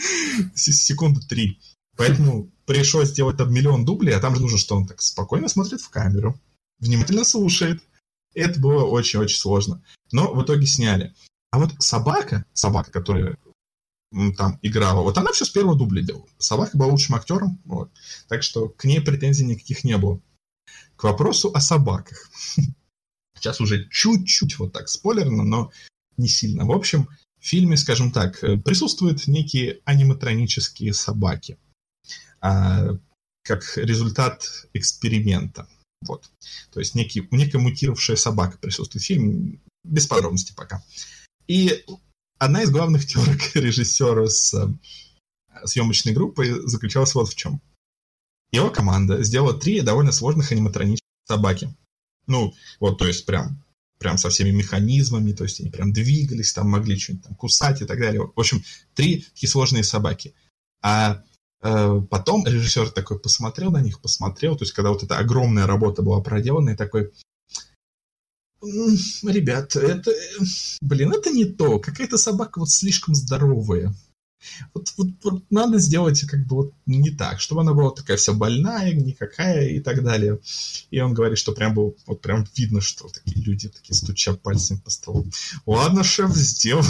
секунды 0.54 1.20
три. 1.20 1.58
Поэтому 1.96 2.48
пришлось 2.64 3.08
сделать 3.08 3.36
там 3.36 3.52
миллион 3.52 3.84
дублей, 3.84 4.14
а 4.14 4.20
там 4.20 4.34
же 4.34 4.42
нужно, 4.42 4.58
что 4.58 4.76
он 4.76 4.86
так 4.86 5.00
спокойно 5.00 5.48
смотрит 5.48 5.80
в 5.80 5.90
камеру, 5.90 6.38
внимательно 6.78 7.24
слушает. 7.24 7.82
Это 8.34 8.60
было 8.60 8.84
очень-очень 8.84 9.38
сложно. 9.38 9.82
Но 10.12 10.32
в 10.32 10.42
итоге 10.42 10.66
сняли. 10.66 11.14
А 11.50 11.58
вот 11.58 11.72
собака, 11.78 12.44
собака, 12.52 12.90
которая 12.90 13.36
там 14.36 14.58
играла, 14.62 15.02
вот 15.02 15.18
она 15.18 15.32
все 15.32 15.44
с 15.44 15.50
первого 15.50 15.76
дубля 15.76 16.02
делала. 16.02 16.26
Собака 16.38 16.76
была 16.76 16.90
лучшим 16.90 17.14
актером, 17.14 17.60
вот. 17.64 17.90
так 18.28 18.42
что 18.42 18.68
к 18.68 18.84
ней 18.84 19.00
претензий 19.00 19.44
никаких 19.44 19.84
не 19.84 19.96
было. 19.96 20.20
К 20.96 21.04
вопросу 21.04 21.50
о 21.54 21.60
собаках. 21.60 22.30
Сейчас 23.34 23.60
уже 23.60 23.88
чуть-чуть 23.88 24.58
вот 24.58 24.72
так 24.72 24.88
спойлерно, 24.88 25.44
но 25.44 25.70
не 26.18 26.28
сильно. 26.28 26.64
В 26.64 26.72
общем, 26.72 27.08
в 27.40 27.46
фильме, 27.46 27.76
скажем 27.76 28.10
так, 28.10 28.42
э, 28.42 28.56
присутствуют 28.58 29.26
некие 29.26 29.80
аниматронические 29.84 30.92
собаки 30.92 31.58
а, 32.40 32.96
как 33.42 33.76
результат 33.76 34.66
эксперимента. 34.74 35.68
Вот. 36.02 36.30
То 36.72 36.80
есть 36.80 36.94
некий, 36.94 37.26
некая 37.30 37.58
мутировавшая 37.58 38.16
собака 38.16 38.58
присутствует 38.58 39.02
в 39.02 39.06
фильме, 39.06 39.60
без 39.84 40.06
подробностей 40.06 40.54
пока. 40.54 40.84
И 41.46 41.84
одна 42.38 42.62
из 42.62 42.70
главных 42.70 43.06
терок 43.06 43.38
режиссера 43.54 44.26
с 44.28 44.54
э, 44.54 44.68
съемочной 45.64 46.12
группой 46.12 46.50
заключалась 46.68 47.14
вот 47.14 47.28
в 47.28 47.34
чем. 47.34 47.60
Его 48.50 48.70
команда 48.70 49.22
сделала 49.22 49.54
три 49.54 49.80
довольно 49.80 50.12
сложных 50.12 50.52
аниматронических 50.52 51.06
собаки. 51.26 51.74
Ну, 52.26 52.54
вот, 52.80 52.98
то 52.98 53.06
есть 53.06 53.26
прям, 53.26 53.62
прям 53.98 54.18
со 54.18 54.30
всеми 54.30 54.50
механизмами, 54.50 55.32
то 55.32 55.44
есть 55.44 55.60
они 55.60 55.70
прям 55.70 55.92
двигались, 55.92 56.52
там 56.52 56.68
могли 56.68 56.98
что-нибудь 56.98 57.26
там 57.26 57.34
кусать 57.34 57.82
и 57.82 57.84
так 57.84 57.98
далее. 57.98 58.22
В 58.22 58.38
общем, 58.38 58.62
три 58.94 59.22
такие 59.22 59.50
сложные 59.50 59.84
собаки. 59.84 60.34
А 60.80 61.22
э, 61.62 62.00
потом 62.08 62.46
режиссер 62.46 62.90
такой 62.90 63.18
посмотрел 63.18 63.70
на 63.70 63.80
них, 63.80 64.00
посмотрел, 64.00 64.56
то 64.56 64.64
есть 64.64 64.72
когда 64.72 64.90
вот 64.90 65.02
эта 65.02 65.18
огромная 65.18 65.66
работа 65.66 66.02
была 66.02 66.20
проделана, 66.20 66.70
и 66.70 66.76
такой, 66.76 67.12
ребят, 68.62 69.76
это, 69.76 70.12
блин, 70.80 71.12
это 71.12 71.30
не 71.30 71.44
то, 71.44 71.78
какая-то 71.78 72.18
собака 72.18 72.60
вот 72.60 72.70
слишком 72.70 73.14
здоровая. 73.14 73.94
Вот, 74.74 74.92
вот, 74.96 75.08
вот 75.24 75.44
надо 75.50 75.78
сделать 75.78 76.20
как 76.22 76.46
бы 76.46 76.56
вот 76.56 76.72
не 76.86 77.10
так, 77.10 77.40
чтобы 77.40 77.62
она 77.62 77.74
была 77.74 77.90
такая 77.90 78.16
вся 78.16 78.32
больная, 78.32 78.92
никакая 78.92 79.68
и 79.68 79.80
так 79.80 80.02
далее. 80.02 80.38
И 80.90 81.00
он 81.00 81.14
говорит, 81.14 81.38
что 81.38 81.52
прям 81.52 81.74
было, 81.74 81.94
вот 82.06 82.20
прям 82.20 82.46
видно, 82.54 82.80
что 82.80 83.08
такие 83.08 83.42
люди 83.44 83.68
такие 83.68 83.94
стуча 83.94 84.34
пальцами 84.34 84.78
по 84.78 84.90
столу. 84.90 85.26
Ладно, 85.66 86.04
шеф, 86.04 86.30
сделай. 86.34 86.86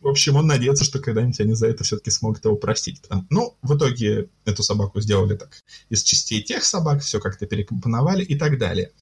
В 0.00 0.08
общем, 0.08 0.36
он 0.36 0.46
надеется, 0.46 0.84
что 0.84 0.98
когда-нибудь 0.98 1.40
они 1.40 1.54
за 1.54 1.68
это 1.68 1.84
все-таки 1.84 2.10
смогут 2.10 2.44
его 2.44 2.56
простить. 2.56 3.02
Ну, 3.30 3.56
в 3.62 3.76
итоге 3.76 4.28
эту 4.44 4.62
собаку 4.62 5.00
сделали 5.00 5.36
так 5.36 5.60
из 5.90 6.02
частей 6.02 6.42
тех 6.42 6.64
собак, 6.64 7.02
все 7.02 7.20
как-то 7.20 7.46
перекомпоновали 7.46 8.24
и 8.24 8.36
так 8.36 8.58
далее. 8.58 8.92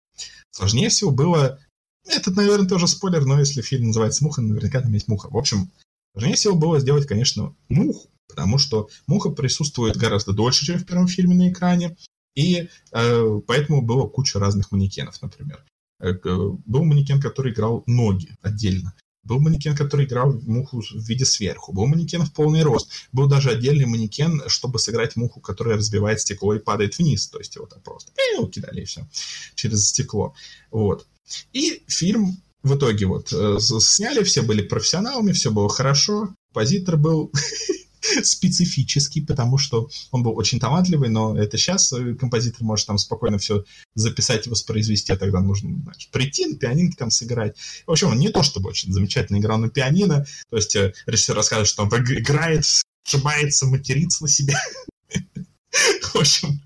Сложнее 0.50 0.88
всего 0.88 1.10
было... 1.10 1.58
Это, 2.06 2.30
наверное, 2.32 2.68
тоже 2.68 2.88
спойлер, 2.88 3.24
но 3.24 3.38
если 3.38 3.62
фильм 3.62 3.88
называется 3.88 4.24
«Муха», 4.24 4.40
наверняка 4.40 4.80
там 4.80 4.92
есть 4.92 5.06
муха. 5.06 5.28
В 5.28 5.36
общем, 5.36 5.70
Сложнее 6.12 6.36
всего 6.36 6.56
было 6.56 6.80
сделать, 6.80 7.06
конечно, 7.06 7.54
муху, 7.68 8.10
потому 8.28 8.58
что 8.58 8.88
муха 9.06 9.30
присутствует 9.30 9.96
гораздо 9.96 10.32
дольше, 10.32 10.66
чем 10.66 10.78
в 10.78 10.86
первом 10.86 11.08
фильме 11.08 11.34
на 11.34 11.50
экране, 11.50 11.96
и 12.34 12.68
э, 12.92 13.40
поэтому 13.46 13.82
было 13.82 14.06
куча 14.08 14.38
разных 14.38 14.72
манекенов, 14.72 15.20
например. 15.22 15.64
Э, 16.00 16.12
был 16.22 16.84
манекен, 16.84 17.20
который 17.20 17.52
играл 17.52 17.82
ноги 17.86 18.30
отдельно. 18.40 18.94
Был 19.22 19.38
манекен, 19.38 19.76
который 19.76 20.06
играл 20.06 20.32
муху 20.32 20.80
в 20.80 21.06
виде 21.06 21.26
сверху. 21.26 21.72
Был 21.72 21.86
манекен 21.86 22.24
в 22.24 22.32
полный 22.32 22.62
рост. 22.62 22.90
Был 23.12 23.28
даже 23.28 23.50
отдельный 23.50 23.84
манекен, 23.84 24.42
чтобы 24.46 24.78
сыграть 24.78 25.16
муху, 25.16 25.40
которая 25.40 25.76
разбивает 25.76 26.20
стекло 26.20 26.54
и 26.54 26.58
падает 26.58 26.98
вниз. 26.98 27.28
То 27.28 27.38
есть 27.38 27.54
его 27.54 27.66
там 27.66 27.82
просто 27.82 28.12
его 28.34 28.46
кидали 28.46 28.80
и 28.80 28.84
все 28.84 29.06
через 29.54 29.88
стекло. 29.88 30.34
Вот. 30.70 31.06
И 31.52 31.82
фильм 31.86 32.42
в 32.62 32.76
итоге 32.76 33.06
вот 33.06 33.32
э, 33.32 33.58
сняли, 33.58 34.22
все 34.22 34.42
были 34.42 34.62
профессионалами, 34.62 35.32
все 35.32 35.50
было 35.50 35.68
хорошо. 35.68 36.34
Композитор 36.52 36.96
был 36.96 37.32
специфический, 38.22 39.22
потому 39.22 39.58
что 39.58 39.88
он 40.10 40.22
был 40.22 40.36
очень 40.36 40.60
талантливый, 40.60 41.08
но 41.08 41.36
это 41.38 41.56
сейчас 41.56 41.92
э, 41.92 42.14
композитор 42.14 42.62
может 42.62 42.86
там 42.86 42.98
спокойно 42.98 43.38
все 43.38 43.64
записать 43.94 44.46
и 44.46 44.50
воспроизвести, 44.50 45.12
а 45.12 45.16
тогда 45.16 45.40
нужно 45.40 45.78
знаешь, 45.82 46.08
прийти 46.10 46.46
на 46.46 46.56
пианинке 46.56 46.96
там 46.98 47.10
сыграть. 47.10 47.56
В 47.86 47.92
общем, 47.92 48.08
он 48.08 48.18
не 48.18 48.28
то 48.28 48.42
чтобы 48.42 48.70
очень 48.70 48.92
замечательно 48.92 49.38
играл 49.38 49.58
на 49.58 49.70
пианино, 49.70 50.26
то 50.50 50.56
есть 50.56 50.76
э, 50.76 50.92
режиссер 51.06 51.34
рассказывает, 51.34 51.68
что 51.68 51.84
он 51.84 51.88
играет, 51.88 52.64
ошибается, 53.06 53.66
матерится 53.66 54.22
на 54.22 54.28
себя. 54.28 54.60
В 56.12 56.16
общем, 56.16 56.60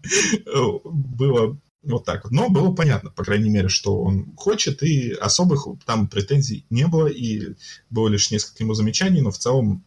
было 0.84 1.58
вот 1.84 2.04
так 2.04 2.24
вот. 2.24 2.32
Но 2.32 2.48
было 2.48 2.72
понятно, 2.72 3.10
по 3.10 3.24
крайней 3.24 3.50
мере, 3.50 3.68
что 3.68 4.00
он 4.02 4.34
хочет, 4.36 4.82
и 4.82 5.10
особых 5.12 5.66
там 5.84 6.08
претензий 6.08 6.66
не 6.70 6.86
было, 6.86 7.06
и 7.06 7.54
было 7.90 8.08
лишь 8.08 8.30
несколько 8.30 8.62
ему 8.62 8.74
замечаний, 8.74 9.20
но 9.20 9.30
в 9.30 9.38
целом 9.38 9.84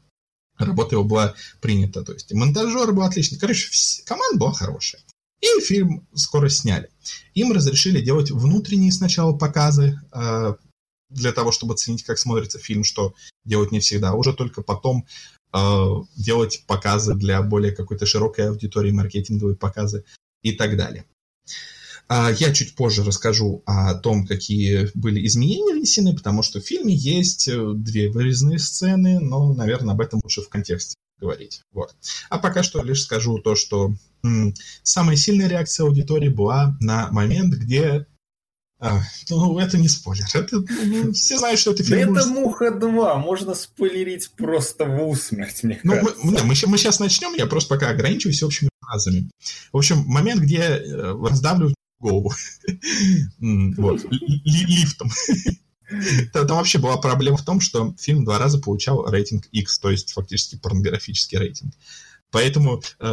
работа 0.57 0.95
его 0.95 1.03
была 1.03 1.35
принята. 1.61 2.03
То 2.03 2.13
есть 2.13 2.31
монтажер 2.33 2.91
был 2.93 3.03
отличный. 3.03 3.39
Короче, 3.39 3.69
команда 4.05 4.37
была 4.37 4.53
хорошая. 4.53 5.01
И 5.41 5.61
фильм 5.61 6.07
скоро 6.15 6.49
сняли. 6.49 6.89
Им 7.35 7.51
разрешили 7.51 8.01
делать 8.01 8.31
внутренние 8.31 8.91
сначала 8.91 9.37
показы 9.37 9.99
э, 10.11 10.55
для 11.09 11.31
того, 11.31 11.51
чтобы 11.51 11.75
оценить, 11.75 12.03
как 12.03 12.17
смотрится 12.17 12.57
фильм, 12.57 12.83
что 12.83 13.13
делать 13.45 13.71
не 13.71 13.79
всегда. 13.79 14.13
Уже 14.13 14.33
только 14.33 14.63
потом 14.63 15.05
э, 15.53 15.85
делать 16.15 16.63
показы 16.65 17.13
для 17.13 17.41
более 17.43 17.71
какой-то 17.71 18.07
широкой 18.07 18.49
аудитории, 18.49 18.89
маркетинговые 18.91 19.55
показы 19.55 20.05
и 20.41 20.53
так 20.53 20.75
далее. 20.75 21.05
А, 22.09 22.31
я 22.31 22.53
чуть 22.53 22.75
позже 22.75 23.03
расскажу 23.03 23.63
о 23.65 23.93
том, 23.95 24.25
какие 24.25 24.89
были 24.93 25.25
изменения 25.27 25.73
внесены, 25.73 26.15
потому 26.15 26.41
что 26.41 26.61
в 26.61 26.65
фильме 26.65 26.93
есть 26.93 27.47
э, 27.47 27.73
две 27.75 28.09
вырезанные 28.09 28.59
сцены, 28.59 29.19
но, 29.19 29.53
наверное, 29.53 29.93
об 29.93 30.01
этом 30.01 30.21
лучше 30.23 30.41
в 30.41 30.49
контексте 30.49 30.95
говорить. 31.19 31.61
Вот. 31.73 31.95
А 32.29 32.37
пока 32.37 32.63
что 32.63 32.81
лишь 32.81 33.03
скажу 33.03 33.39
то, 33.39 33.55
что 33.55 33.93
м, 34.23 34.53
самая 34.83 35.17
сильная 35.17 35.47
реакция 35.49 35.85
аудитории 35.85 36.29
была 36.29 36.77
на 36.79 37.11
момент, 37.11 37.55
где 37.55 38.05
а, 38.79 39.01
ну, 39.29 39.57
это 39.57 39.77
не 39.77 39.87
спойлер. 39.87 40.25
Это, 40.33 40.57
ну, 40.85 41.11
все 41.11 41.39
знают, 41.39 41.59
что 41.59 41.71
это 41.71 41.83
фильм. 41.83 42.13
Да 42.13 42.21
это 42.21 42.29
«Муха 42.29 42.67
2». 42.67 43.17
Можно 43.17 43.55
спойлерить 43.55 44.29
просто 44.37 44.85
в 44.85 45.07
усмерть, 45.07 45.63
мне 45.63 45.79
ну, 45.83 45.93
кажется. 45.93 46.19
Мы, 46.23 46.31
мы, 46.31 46.53
мы 46.67 46.77
сейчас 46.77 46.99
начнем, 46.99 47.33
я 47.33 47.47
просто 47.47 47.73
пока 47.73 47.89
ограничиваюсь 47.89 48.43
общими 48.43 48.69
фразами. 48.79 49.31
В 49.73 49.77
общем, 49.77 50.03
момент, 50.05 50.41
где 50.41 50.59
э, 50.59 51.15
раздавливают 51.19 51.73
голову. 51.99 52.31
Вот. 53.39 54.05
Лифтом. 54.11 55.11
Там 56.33 56.47
вообще 56.47 56.79
была 56.79 56.97
проблема 56.97 57.37
в 57.37 57.45
том, 57.45 57.61
что 57.61 57.95
фильм 57.97 58.25
два 58.25 58.39
раза 58.39 58.59
получал 58.59 59.09
рейтинг 59.09 59.45
X, 59.51 59.79
то 59.79 59.89
есть 59.89 60.11
фактически 60.13 60.57
порнографический 60.57 61.37
рейтинг. 61.37 61.73
Поэтому 62.29 62.81
э, 62.99 63.05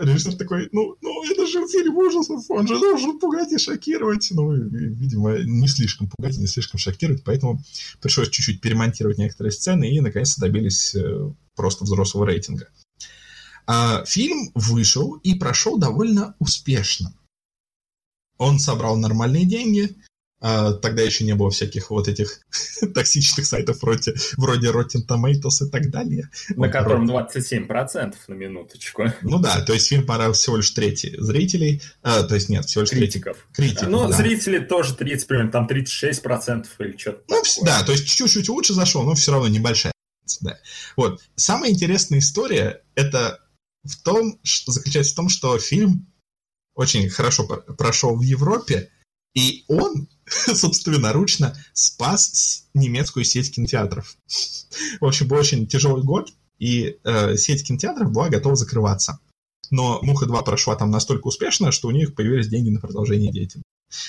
режиссер 0.00 0.36
такой, 0.36 0.68
ну, 0.70 0.96
ну, 1.00 1.24
это 1.24 1.44
же 1.46 1.66
фильм 1.66 1.96
ужасов, 1.96 2.44
он 2.48 2.68
же 2.68 2.78
должен 2.78 3.18
пугать 3.18 3.50
и 3.52 3.58
шокировать. 3.58 4.28
Ну, 4.30 4.52
видимо, 4.52 5.38
не 5.38 5.66
слишком 5.66 6.08
пугать, 6.08 6.38
не 6.38 6.46
слишком 6.46 6.78
шокировать, 6.78 7.24
поэтому 7.24 7.60
пришлось 8.00 8.30
чуть-чуть 8.30 8.60
перемонтировать 8.60 9.18
некоторые 9.18 9.50
сцены 9.50 9.90
и, 9.90 10.00
наконец-то, 10.00 10.42
добились 10.42 10.94
э, 10.94 11.32
просто 11.56 11.82
взрослого 11.84 12.26
рейтинга. 12.26 12.68
А, 13.66 14.04
фильм 14.04 14.50
вышел 14.54 15.14
и 15.14 15.34
прошел 15.34 15.76
довольно 15.76 16.36
успешно. 16.38 17.12
Он 18.40 18.58
собрал 18.58 18.96
нормальные 18.96 19.44
деньги, 19.44 19.94
а, 20.40 20.72
тогда 20.72 21.02
еще 21.02 21.24
не 21.24 21.34
было 21.34 21.50
всяких 21.50 21.90
вот 21.90 22.08
этих 22.08 22.40
токсичных 22.94 23.44
сайтов 23.44 23.82
вроде, 23.82 24.14
вроде 24.38 24.68
Rotten 24.68 25.06
Tomatoes 25.06 25.66
и 25.66 25.70
так 25.70 25.90
далее. 25.90 26.30
На 26.48 26.66
вот, 26.66 26.72
котором 26.72 27.10
27% 27.10 28.14
на 28.28 28.32
минуточку. 28.32 29.04
Ну 29.20 29.38
да, 29.40 29.60
то 29.60 29.74
есть 29.74 29.88
фильм 29.88 30.06
понравился 30.06 30.40
всего 30.40 30.56
лишь 30.56 30.70
трети 30.70 31.14
зрителей, 31.20 31.82
а, 32.02 32.22
то 32.22 32.34
есть 32.34 32.48
нет, 32.48 32.64
всего 32.64 32.80
лишь 32.80 32.90
критиков. 32.90 33.36
Трети, 33.52 33.72
критиков 33.72 33.88
ну, 33.90 34.08
да. 34.08 34.16
зрители 34.16 34.60
тоже 34.60 34.94
30, 34.94 35.28
примерно, 35.28 35.52
там 35.52 35.68
36% 35.68 36.66
или 36.78 36.96
что-то 36.96 37.22
ну, 37.28 37.42
такое. 37.42 37.66
Да, 37.66 37.82
то 37.84 37.92
есть 37.92 38.08
чуть-чуть 38.08 38.48
лучше 38.48 38.72
зашел, 38.72 39.02
но 39.02 39.14
все 39.14 39.32
равно 39.32 39.48
небольшая. 39.48 39.92
Да. 40.40 40.58
Вот. 40.96 41.20
Самая 41.36 41.72
интересная 41.72 42.20
история 42.20 42.80
это 42.94 43.40
в 43.84 44.02
том, 44.02 44.38
что 44.42 44.72
заключается 44.72 45.12
в 45.12 45.16
том, 45.16 45.28
что 45.28 45.58
фильм 45.58 46.06
очень 46.80 47.10
хорошо 47.10 47.46
прошел 47.76 48.16
в 48.16 48.22
Европе, 48.22 48.90
И 49.34 49.64
он 49.68 50.08
собственноручно 50.26 51.54
спас 51.74 52.68
немецкую 52.74 53.24
сеть 53.24 53.54
кинотеатров. 53.54 54.16
В 55.00 55.04
общем, 55.04 55.28
был 55.28 55.36
очень 55.36 55.66
тяжелый 55.66 56.02
год, 56.02 56.32
и 56.58 56.96
э, 57.04 57.36
сеть 57.36 57.66
кинотеатров 57.66 58.10
была 58.10 58.30
готова 58.30 58.56
закрываться. 58.56 59.20
Но 59.70 60.00
«Муха-2» 60.02 60.42
прошла 60.42 60.74
там 60.74 60.90
настолько 60.90 61.28
успешно, 61.28 61.70
что 61.70 61.88
у 61.88 61.92
них 61.92 62.14
появились 62.14 62.48
деньги 62.48 62.70
на 62.70 62.80
продолжение 62.80 63.30
деятельности. 63.30 63.62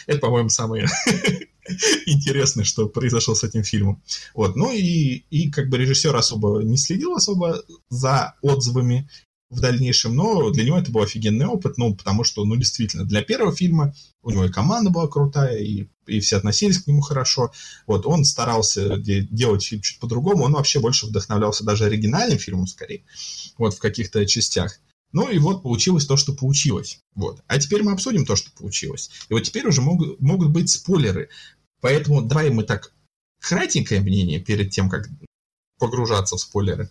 Это, 0.07 0.19
по-моему, 0.19 0.49
самое 0.49 0.87
интересное, 2.05 2.63
что 2.63 2.87
произошло 2.87 3.35
с 3.35 3.43
этим 3.43 3.63
фильмом. 3.63 4.01
Вот. 4.33 4.55
Ну 4.55 4.71
и, 4.71 5.25
и 5.29 5.51
как 5.51 5.69
бы 5.69 5.77
режиссер 5.77 6.15
особо 6.15 6.63
не 6.63 6.77
следил 6.77 7.13
особо 7.13 7.61
за 7.89 8.35
отзывами 8.41 9.09
в 9.51 9.59
дальнейшем, 9.59 10.15
но 10.15 10.49
для 10.49 10.63
него 10.63 10.77
это 10.77 10.91
был 10.91 11.01
офигенный 11.01 11.45
опыт, 11.45 11.77
ну, 11.77 11.93
потому 11.93 12.23
что, 12.23 12.43
ну, 12.45 12.55
действительно, 12.55 13.03
для 13.05 13.21
первого 13.21 13.53
фильма 13.53 13.93
у 14.23 14.31
него 14.31 14.45
и 14.45 14.51
команда 14.51 14.89
была 14.89 15.07
крутая, 15.07 15.57
и, 15.57 15.87
и 16.07 16.19
все 16.21 16.37
относились 16.37 16.79
к 16.79 16.87
нему 16.87 17.01
хорошо. 17.01 17.51
Вот, 17.85 18.05
он 18.05 18.23
старался 18.23 18.97
де- 18.97 19.27
делать 19.29 19.63
фильм 19.63 19.81
чуть 19.81 19.99
по-другому, 19.99 20.45
он 20.45 20.53
вообще 20.53 20.79
больше 20.79 21.05
вдохновлялся 21.05 21.65
даже 21.65 21.85
оригинальным 21.85 22.39
фильмом, 22.39 22.65
скорее, 22.65 23.03
вот, 23.57 23.73
в 23.73 23.79
каких-то 23.79 24.25
частях. 24.25 24.79
Ну 25.11 25.29
и 25.29 25.37
вот 25.39 25.63
получилось 25.63 26.05
то, 26.05 26.15
что 26.15 26.33
получилось. 26.33 26.99
Вот. 27.15 27.41
А 27.47 27.59
теперь 27.59 27.83
мы 27.83 27.91
обсудим 27.91 28.25
то, 28.25 28.37
что 28.37 28.49
получилось. 28.51 29.11
И 29.27 29.33
вот 29.33 29.41
теперь 29.41 29.67
уже 29.67 29.81
могут, 29.81 30.21
могут 30.21 30.51
быть 30.51 30.69
спойлеры. 30.69 31.27
Поэтому 31.81 32.21
давай 32.21 32.49
мы 32.49 32.63
так 32.63 32.93
кратенькое 33.41 33.99
мнение 33.99 34.39
перед 34.39 34.69
тем, 34.69 34.89
как 34.89 35.09
погружаться 35.77 36.37
в 36.37 36.39
спойлеры. 36.39 36.89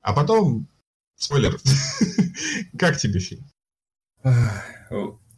А 0.00 0.12
потом 0.12 0.68
спойлер. 1.16 1.58
как 2.78 2.96
тебе 2.96 3.20
фильм? 3.20 3.44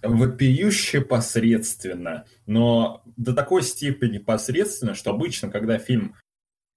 Вопиюще 0.02 1.00
посредственно. 1.00 2.24
Но 2.46 3.02
до 3.16 3.32
такой 3.32 3.62
степени 3.62 4.18
посредственно, 4.18 4.94
что 4.94 5.10
обычно, 5.10 5.50
когда 5.50 5.78
фильм 5.78 6.14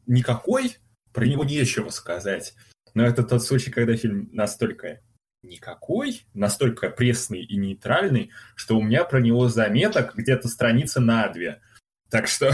никакой, 0.08 0.78
про 1.14 1.26
него 1.26 1.44
нечего 1.44 1.90
сказать. 1.90 2.56
Но 2.94 3.06
это 3.06 3.24
тот 3.24 3.44
случай, 3.44 3.72
когда 3.72 3.96
фильм 3.96 4.30
настолько 4.32 5.02
никакой, 5.44 6.26
настолько 6.34 6.90
пресный 6.90 7.44
и 7.44 7.58
нейтральный, 7.58 8.32
что 8.56 8.78
у 8.78 8.82
меня 8.82 9.04
про 9.04 9.20
него 9.20 9.48
заметок 9.48 10.16
где-то 10.16 10.48
страницы 10.48 11.00
на 11.00 11.28
две. 11.30 11.62
Так 12.10 12.28
что 12.28 12.52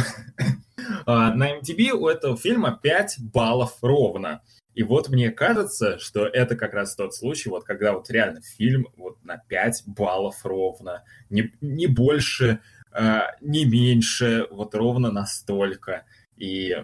а, 1.06 1.34
на 1.34 1.58
MTV 1.58 1.92
у 1.92 2.08
этого 2.08 2.38
фильма 2.38 2.80
5 2.82 3.18
баллов 3.20 3.78
ровно. 3.82 4.42
И 4.78 4.84
вот 4.84 5.10
мне 5.10 5.32
кажется, 5.32 5.98
что 5.98 6.28
это 6.28 6.56
как 6.56 6.76
раз 6.76 6.96
тот 6.96 7.16
случай, 7.16 7.50
вот 7.50 7.64
когда 7.64 7.94
вот 7.94 8.12
реально 8.12 8.42
фильм 8.42 8.86
вот 8.96 9.18
на 9.26 9.38
5 9.38 9.86
баллов 9.88 10.46
ровно, 10.46 11.04
не, 11.32 11.52
не 11.62 11.88
больше, 11.88 12.60
э, 12.94 13.22
не 13.42 13.66
меньше, 13.66 14.46
вот 14.52 14.76
ровно 14.76 15.12
настолько. 15.12 16.06
И 16.36 16.76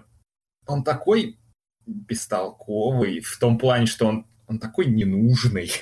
он 0.65 0.83
такой 0.83 1.37
бестолковый 1.85 3.19
в 3.19 3.37
том 3.37 3.59
плане, 3.59 3.85
что 3.85 4.07
он, 4.07 4.25
он 4.47 4.57
такой 4.57 4.87
ненужный. 4.87 5.71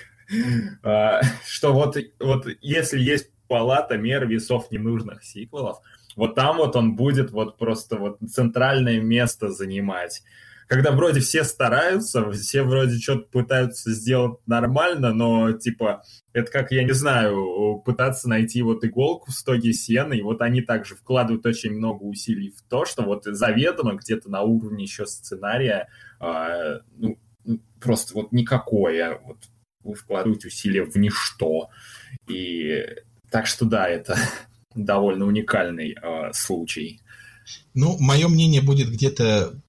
А, 0.83 1.21
что 1.45 1.73
вот, 1.73 1.97
вот 2.19 2.47
если 2.61 2.99
есть 2.99 3.31
палата 3.49 3.97
мер 3.97 4.25
весов 4.25 4.71
ненужных 4.71 5.25
сиквелов, 5.25 5.81
вот 6.15 6.35
там 6.35 6.57
вот 6.57 6.77
он 6.77 6.95
будет 6.95 7.31
вот 7.31 7.57
просто 7.57 7.97
вот 7.97 8.17
центральное 8.29 9.01
место 9.01 9.49
занимать. 9.49 10.23
Когда 10.71 10.93
вроде 10.93 11.19
все 11.19 11.43
стараются, 11.43 12.31
все 12.31 12.63
вроде 12.63 12.97
что-то 12.97 13.27
пытаются 13.29 13.91
сделать 13.91 14.39
нормально, 14.45 15.13
но 15.13 15.51
типа 15.51 16.01
это 16.31 16.49
как, 16.49 16.71
я 16.71 16.85
не 16.85 16.93
знаю, 16.93 17.81
пытаться 17.83 18.29
найти 18.29 18.61
вот 18.61 18.85
иголку 18.85 19.31
в 19.31 19.33
стоге 19.33 19.73
сена, 19.73 20.13
и 20.13 20.21
вот 20.21 20.41
они 20.41 20.61
также 20.61 20.95
вкладывают 20.95 21.45
очень 21.45 21.73
много 21.73 22.03
усилий 22.03 22.51
в 22.51 22.61
то, 22.69 22.85
что 22.85 23.03
вот 23.03 23.25
заведомо 23.25 23.95
где-то 23.95 24.29
на 24.31 24.43
уровне 24.43 24.85
еще 24.85 25.05
сценария 25.05 25.89
э, 26.21 26.79
ну, 26.95 27.19
просто 27.81 28.13
вот 28.13 28.31
никакое, 28.31 29.19
вот 29.25 29.39
вы 29.83 29.93
вкладываете 29.93 30.47
усилия 30.47 30.85
в 30.85 30.95
ничто. 30.95 31.69
И 32.29 32.85
так 33.29 33.45
что 33.45 33.65
да, 33.65 33.89
это 33.89 34.15
довольно 34.73 35.25
уникальный 35.25 35.97
э, 36.01 36.31
случай. 36.31 37.01
Ну, 37.73 37.97
мое 37.99 38.29
мнение 38.29 38.61
будет 38.61 38.89
где-то 38.89 39.61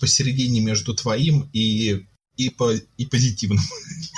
посередине 0.00 0.60
между 0.60 0.94
твоим 0.94 1.48
и 1.52 2.06
и, 2.36 2.50
по, 2.50 2.72
и 2.74 3.06
позитивным. 3.06 3.64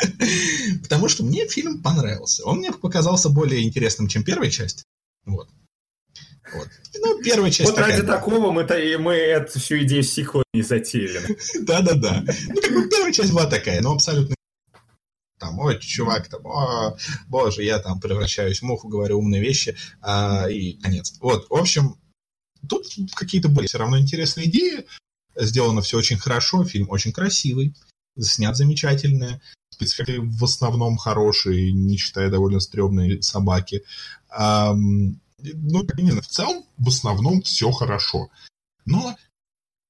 Потому 0.83 1.09
что 1.09 1.23
мне 1.23 1.47
фильм 1.47 1.83
понравился. 1.83 2.45
Он 2.45 2.59
мне 2.59 2.73
показался 2.73 3.29
более 3.29 3.63
интересным, 3.63 4.09
чем 4.09 4.25
первая 4.25 4.51
часть. 4.51 4.83
Вот. 5.25 5.49
Вот. 6.53 6.69
Ну, 7.01 7.23
первая 7.23 7.51
часть. 7.51 7.71
Вот 7.71 7.77
такая, 7.77 7.97
ради 7.97 8.07
да. 8.07 8.17
такого 8.17 8.51
мы, 8.51 8.67
мы 8.99 9.13
эту 9.15 9.61
всю 9.61 9.79
идею 9.83 10.03
сиквела 10.03 10.43
не 10.53 10.63
затеяли. 10.63 11.39
Да-да-да. 11.61 12.25
Ну, 12.49 12.61
как 12.61 12.73
бы 12.73 12.89
первая 12.89 13.13
часть 13.13 13.33
была 13.33 13.47
такая, 13.47 13.81
но 13.83 13.93
абсолютно 13.93 14.35
там, 15.39 15.57
ой, 15.61 15.79
чувак, 15.79 16.29
там, 16.29 16.45
о, 16.47 16.97
боже, 17.29 17.63
я 17.63 17.79
там 17.79 18.01
превращаюсь 18.01 18.59
в 18.59 18.65
муху, 18.65 18.89
говорю 18.89 19.19
умные 19.19 19.41
вещи, 19.41 19.77
а, 20.01 20.49
и 20.51 20.73
конец. 20.73 21.15
Вот, 21.21 21.49
в 21.49 21.55
общем, 21.55 21.97
тут 22.69 22.87
какие-то 23.15 23.49
были 23.49 23.69
все 23.69 23.79
равно 23.79 24.01
интересные 24.01 24.49
идеи, 24.49 24.85
сделано 25.39 25.81
все 25.83 25.99
очень 25.99 26.19
хорошо, 26.19 26.65
фильм 26.65 26.89
очень 26.91 27.13
красивый, 27.13 27.75
снят 28.19 28.57
замечательно, 28.57 29.41
спецэффекты 29.71 30.21
в 30.21 30.45
основном 30.45 30.97
хорошие, 30.97 31.73
не 31.73 31.97
считая 31.97 32.31
довольно 32.31 32.61
стрёмные 32.61 33.23
собаки. 33.23 33.85
Ну, 34.37 35.17
в 35.41 36.27
целом, 36.27 36.65
в 36.79 36.89
основном 36.89 37.43
все 37.43 37.71
хорошо. 37.71 38.29
Но 38.85 39.17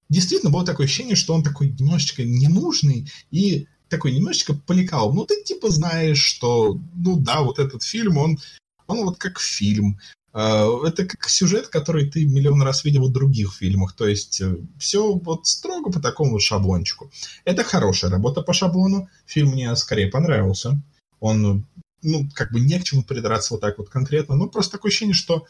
действительно 0.09 0.51
было 0.51 0.64
такое 0.64 0.86
ощущение, 0.86 1.16
что 1.16 1.34
он 1.34 1.42
такой 1.42 1.70
немножечко 1.70 2.22
ненужный 2.24 3.11
и 3.30 3.66
такой 3.88 4.12
немножечко 4.12 4.55
поликал. 4.55 5.14
Ну, 5.14 5.24
ты 5.24 5.42
типа 5.42 5.70
знаешь, 5.70 6.22
что, 6.22 6.78
ну 6.94 7.18
да, 7.18 7.42
вот 7.42 7.59
этот 7.59 7.82
фильм, 7.82 8.18
он, 8.18 8.38
он 8.86 9.05
вот 9.05 9.18
как 9.18 9.40
фильм. 9.40 9.99
А, 10.32 10.66
это 10.86 11.06
как 11.06 11.28
сюжет, 11.28 11.68
который 11.68 12.10
ты 12.10 12.26
миллион 12.26 12.62
раз 12.62 12.84
видел 12.84 13.08
в 13.08 13.12
других 13.12 13.54
фильмах. 13.54 13.94
То 13.94 14.06
есть 14.06 14.40
э, 14.40 14.56
все 14.78 15.14
вот 15.14 15.46
строго 15.46 15.90
по 15.90 16.00
такому 16.00 16.32
вот 16.32 16.42
шаблончику. 16.42 17.10
Это 17.44 17.64
хорошая 17.64 18.10
работа 18.10 18.42
по 18.42 18.52
шаблону. 18.52 19.08
Фильм 19.26 19.50
мне 19.50 19.74
скорее 19.76 20.08
понравился. 20.08 20.80
Он, 21.20 21.66
ну, 22.02 22.28
как 22.34 22.52
бы 22.52 22.60
не 22.60 22.78
к 22.78 22.84
чему 22.84 23.02
придраться 23.02 23.54
вот 23.54 23.60
так 23.60 23.78
вот 23.78 23.88
конкретно. 23.88 24.36
Ну, 24.36 24.48
просто 24.48 24.72
такое 24.72 24.90
ощущение, 24.90 25.14
что, 25.14 25.46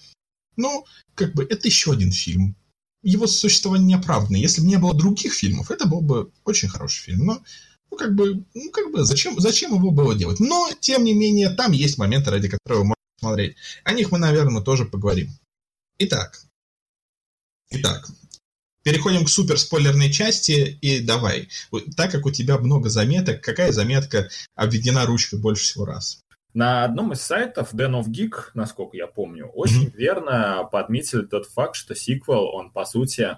ну, 0.57 0.87
как 1.15 1.35
бы 1.35 1.45
это 1.45 1.67
еще 1.67 1.93
один 1.93 2.13
фильм. 2.13 2.57
Его 3.03 3.27
существование 3.27 3.87
не 3.87 3.95
оправдано. 3.95 4.37
Если 4.37 4.61
бы 4.61 4.69
не 4.69 4.79
было 4.79 4.95
других 4.95 5.33
фильмов, 5.35 5.71
это 5.71 5.87
был 5.87 6.01
бы 6.01 6.31
очень 6.45 6.69
хороший 6.69 7.03
фильм. 7.03 7.27
Но 7.27 7.43
ну, 7.91 7.97
как 7.97 8.15
бы, 8.15 8.45
ну, 8.55 8.71
как 8.71 8.93
бы, 8.93 9.05
зачем, 9.05 9.39
зачем 9.41 9.75
его 9.75 9.91
было 9.91 10.15
делать? 10.15 10.41
Но, 10.41 10.71
тем 10.81 11.05
не 11.05 11.15
менее, 11.15 11.51
там 11.51 11.73
есть 11.73 11.99
моменты, 11.99 12.31
ради 12.31 12.49
которых 12.49 12.85
можно 12.85 12.95
смотреть. 13.19 13.57
О 13.85 13.93
них 13.93 14.11
мы, 14.11 14.19
наверное, 14.19 14.63
тоже 14.63 14.85
поговорим. 14.85 15.31
Итак, 15.99 16.39
итак, 17.71 18.07
переходим 18.85 19.25
к 19.25 19.29
супер 19.29 19.59
спойлерной 19.59 20.13
части, 20.13 20.79
и 20.81 21.01
давай. 21.01 21.49
Так 21.97 22.13
как 22.13 22.27
у 22.27 22.31
тебя 22.31 22.59
много 22.59 22.89
заметок, 22.89 23.43
какая 23.43 23.73
заметка 23.73 24.29
обведена 24.55 25.07
ручкой 25.07 25.41
больше 25.41 25.65
всего 25.65 25.85
раз? 25.85 26.23
На 26.55 26.85
одном 26.85 27.13
из 27.13 27.21
сайтов 27.21 27.75
Den 27.75 28.01
of 28.01 28.07
Geek, 28.07 28.51
насколько 28.55 28.97
я 28.97 29.07
помню, 29.07 29.47
очень 29.47 29.89
mm-hmm. 29.89 29.97
верно 29.97 30.69
подметили 30.71 31.27
тот 31.27 31.47
факт, 31.47 31.77
что 31.77 31.95
сиквел, 31.95 32.47
он, 32.47 32.73
по 32.73 32.85
сути, 32.85 33.37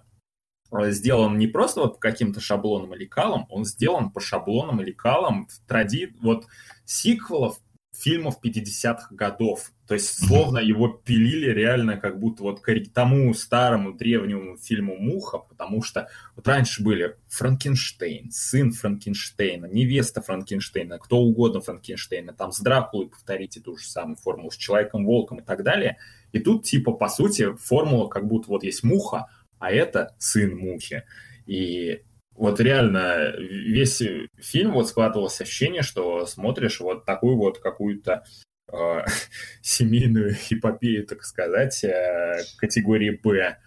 сделан 0.73 1.37
не 1.37 1.47
просто 1.47 1.81
вот 1.81 1.95
по 1.95 2.01
каким-то 2.01 2.41
шаблонам 2.41 2.95
или 2.95 3.05
калам, 3.05 3.47
он 3.51 3.65
сделан 3.65 4.11
по 4.11 4.21
шаблонам 4.21 4.81
или 4.81 4.93
калам 4.93 5.49
в 5.49 5.59
тради 5.67 6.15
вот 6.21 6.47
сиквелов 6.85 7.59
фильмов 8.01 8.39
50-х 8.43 9.15
годов. 9.15 9.73
То 9.87 9.95
есть, 9.95 10.25
словно 10.27 10.59
его 10.59 10.89
пилили 10.89 11.51
реально 11.51 11.97
как 11.97 12.19
будто 12.19 12.43
вот 12.43 12.61
к 12.61 12.73
тому 12.95 13.35
старому 13.35 13.93
древнему 13.93 14.57
фильму 14.57 14.97
«Муха», 14.97 15.39
потому 15.39 15.83
что 15.83 16.09
вот 16.37 16.47
раньше 16.49 16.83
были 16.83 17.17
Франкенштейн, 17.29 18.31
сын 18.31 18.73
Франкенштейна, 18.73 19.67
невеста 19.67 20.23
Франкенштейна, 20.23 20.99
кто 20.99 21.19
угодно 21.19 21.61
Франкенштейна, 21.61 22.33
там 22.33 22.53
с 22.53 22.61
Дракулой 22.61 23.09
повторите 23.09 23.61
ту 23.61 23.77
же 23.77 23.87
самую 23.87 24.17
формулу, 24.17 24.51
с 24.51 24.57
Человеком-волком 24.57 25.41
и 25.41 25.43
так 25.43 25.63
далее. 25.63 25.99
И 26.33 26.39
тут, 26.39 26.65
типа, 26.65 26.93
по 26.93 27.09
сути, 27.09 27.55
формула 27.57 28.09
как 28.09 28.27
будто 28.27 28.49
вот 28.49 28.65
есть 28.65 28.83
«Муха», 28.83 29.27
а 29.59 29.71
это 29.71 30.15
сын 30.19 30.57
мухи. 30.57 31.05
И 31.47 32.03
вот 32.41 32.59
реально 32.59 33.33
весь 33.37 34.03
фильм 34.39 34.73
вот 34.73 34.89
складывалось 34.89 35.41
ощущение, 35.43 35.83
что 35.83 36.25
смотришь 36.25 36.81
вот 36.81 37.05
такую 37.05 37.37
вот 37.37 37.59
какую-то 37.59 38.25
э, 38.73 39.05
семейную 39.63 40.35
эпопею, 40.49 41.07
так 41.07 41.23
сказать, 41.23 41.85
э, 41.85 42.43
категории 42.57 43.21
«Б». 43.23 43.59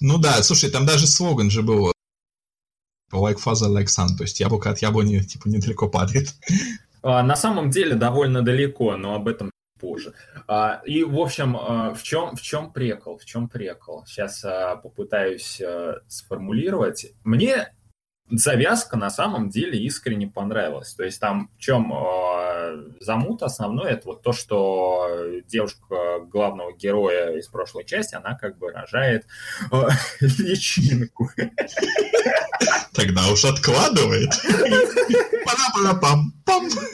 Ну 0.00 0.18
да, 0.18 0.42
слушай, 0.42 0.68
там 0.68 0.84
даже 0.84 1.06
слоган 1.06 1.48
же 1.48 1.62
был 1.62 1.92
«Like 3.12 3.38
father, 3.38 3.68
like 3.68 3.86
son», 3.86 4.16
то 4.16 4.24
есть 4.24 4.40
яблоко 4.40 4.70
от 4.70 4.78
яблони 4.80 5.20
типа 5.20 5.48
недалеко 5.48 5.88
падает. 5.88 6.34
А, 7.02 7.22
на 7.22 7.36
самом 7.36 7.70
деле 7.70 7.94
довольно 7.94 8.42
далеко, 8.42 8.96
но 8.96 9.14
об 9.14 9.28
этом 9.28 9.52
позже. 9.78 10.12
А, 10.48 10.82
и, 10.84 11.04
в 11.04 11.20
общем, 11.20 11.56
а, 11.56 11.94
в 11.94 12.02
чем, 12.02 12.34
в 12.34 12.42
чем 12.42 12.72
прикол? 12.72 13.16
В 13.18 13.24
чем 13.24 13.48
прикол? 13.48 14.04
Сейчас 14.06 14.44
а, 14.44 14.74
попытаюсь 14.74 15.60
а, 15.60 16.00
сформулировать. 16.08 17.12
Мне 17.22 17.72
завязка 18.30 18.96
на 18.96 19.10
самом 19.10 19.48
деле 19.48 19.78
искренне 19.78 20.26
понравилась. 20.26 20.94
То 20.94 21.04
есть 21.04 21.20
там 21.20 21.50
в 21.56 21.60
чем 21.60 21.92
э, 21.92 22.90
замут 23.00 23.42
основной, 23.42 23.92
это 23.92 24.08
вот 24.08 24.22
то, 24.22 24.32
что 24.32 25.08
девушка 25.46 26.20
главного 26.26 26.72
героя 26.72 27.36
из 27.36 27.48
прошлой 27.48 27.84
части, 27.84 28.14
она 28.14 28.34
как 28.34 28.58
бы 28.58 28.70
рожает 28.70 29.26
э, 29.72 29.76
личинку. 30.20 31.30
Тогда 32.94 33.28
уж 33.30 33.44
откладывает. 33.44 34.30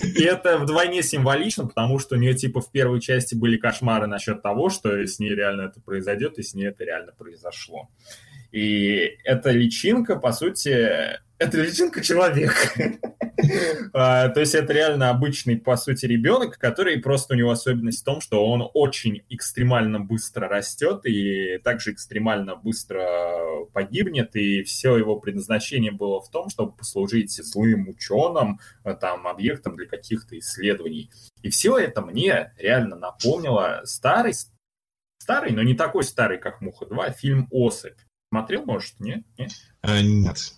И 0.03 0.22
это 0.22 0.59
вдвойне 0.59 1.03
символично, 1.03 1.66
потому 1.66 1.99
что 1.99 2.16
у 2.16 2.18
нее 2.18 2.35
типа 2.35 2.61
в 2.61 2.70
первой 2.70 3.01
части 3.01 3.35
были 3.35 3.57
кошмары 3.57 4.07
насчет 4.07 4.43
того, 4.43 4.68
что 4.68 4.91
с 5.05 5.18
ней 5.18 5.35
реально 5.35 5.62
это 5.62 5.80
произойдет, 5.80 6.39
и 6.39 6.43
с 6.43 6.55
ней 6.55 6.66
это 6.66 6.85
реально 6.85 7.12
произошло. 7.12 7.89
И 8.55 9.18
эта 9.24 9.50
личинка, 9.50 10.14
по 10.14 10.30
сути, 10.30 11.18
это 11.38 11.61
личинка 11.61 12.02
человека. 12.02 12.55
А, 13.92 14.28
то 14.30 14.40
есть 14.40 14.55
это 14.55 14.72
реально 14.72 15.11
обычный, 15.11 15.59
по 15.59 15.76
сути, 15.76 16.07
ребенок, 16.07 16.57
который 16.57 16.98
просто 16.98 17.34
у 17.34 17.36
него 17.36 17.50
особенность 17.50 18.00
в 18.00 18.05
том, 18.05 18.20
что 18.20 18.46
он 18.46 18.70
очень 18.72 19.22
экстремально 19.28 20.00
быстро 20.00 20.48
растет 20.48 21.05
и 21.05 21.59
также 21.59 21.92
экстремально 21.92 22.57
быстро 22.57 23.05
погибнет, 23.72 24.34
и 24.34 24.62
все 24.62 24.96
его 24.96 25.16
предназначение 25.20 25.92
было 25.92 26.22
в 26.22 26.30
том, 26.30 26.48
чтобы 26.48 26.74
послужить 26.74 27.32
злым 27.32 27.88
ученым, 27.88 28.61
а, 28.82 28.94
там, 28.94 29.26
объектом 29.26 29.76
для 29.76 29.86
каких-то 29.86 30.38
исследований. 30.38 31.11
И 31.42 31.50
все 31.50 31.76
это 31.76 32.00
мне 32.00 32.55
реально 32.57 32.96
напомнило 32.96 33.82
старый, 33.84 34.32
старый, 35.18 35.52
но 35.52 35.62
не 35.62 35.74
такой 35.74 36.05
старый, 36.05 36.38
как 36.38 36.62
«Муха-2», 36.62 37.14
фильм 37.14 37.48
«Особь». 37.50 37.98
Смотрел, 38.35 38.64
может? 38.64 38.99
Нет. 38.99 39.22
А, 39.82 40.03
нет. 40.03 40.55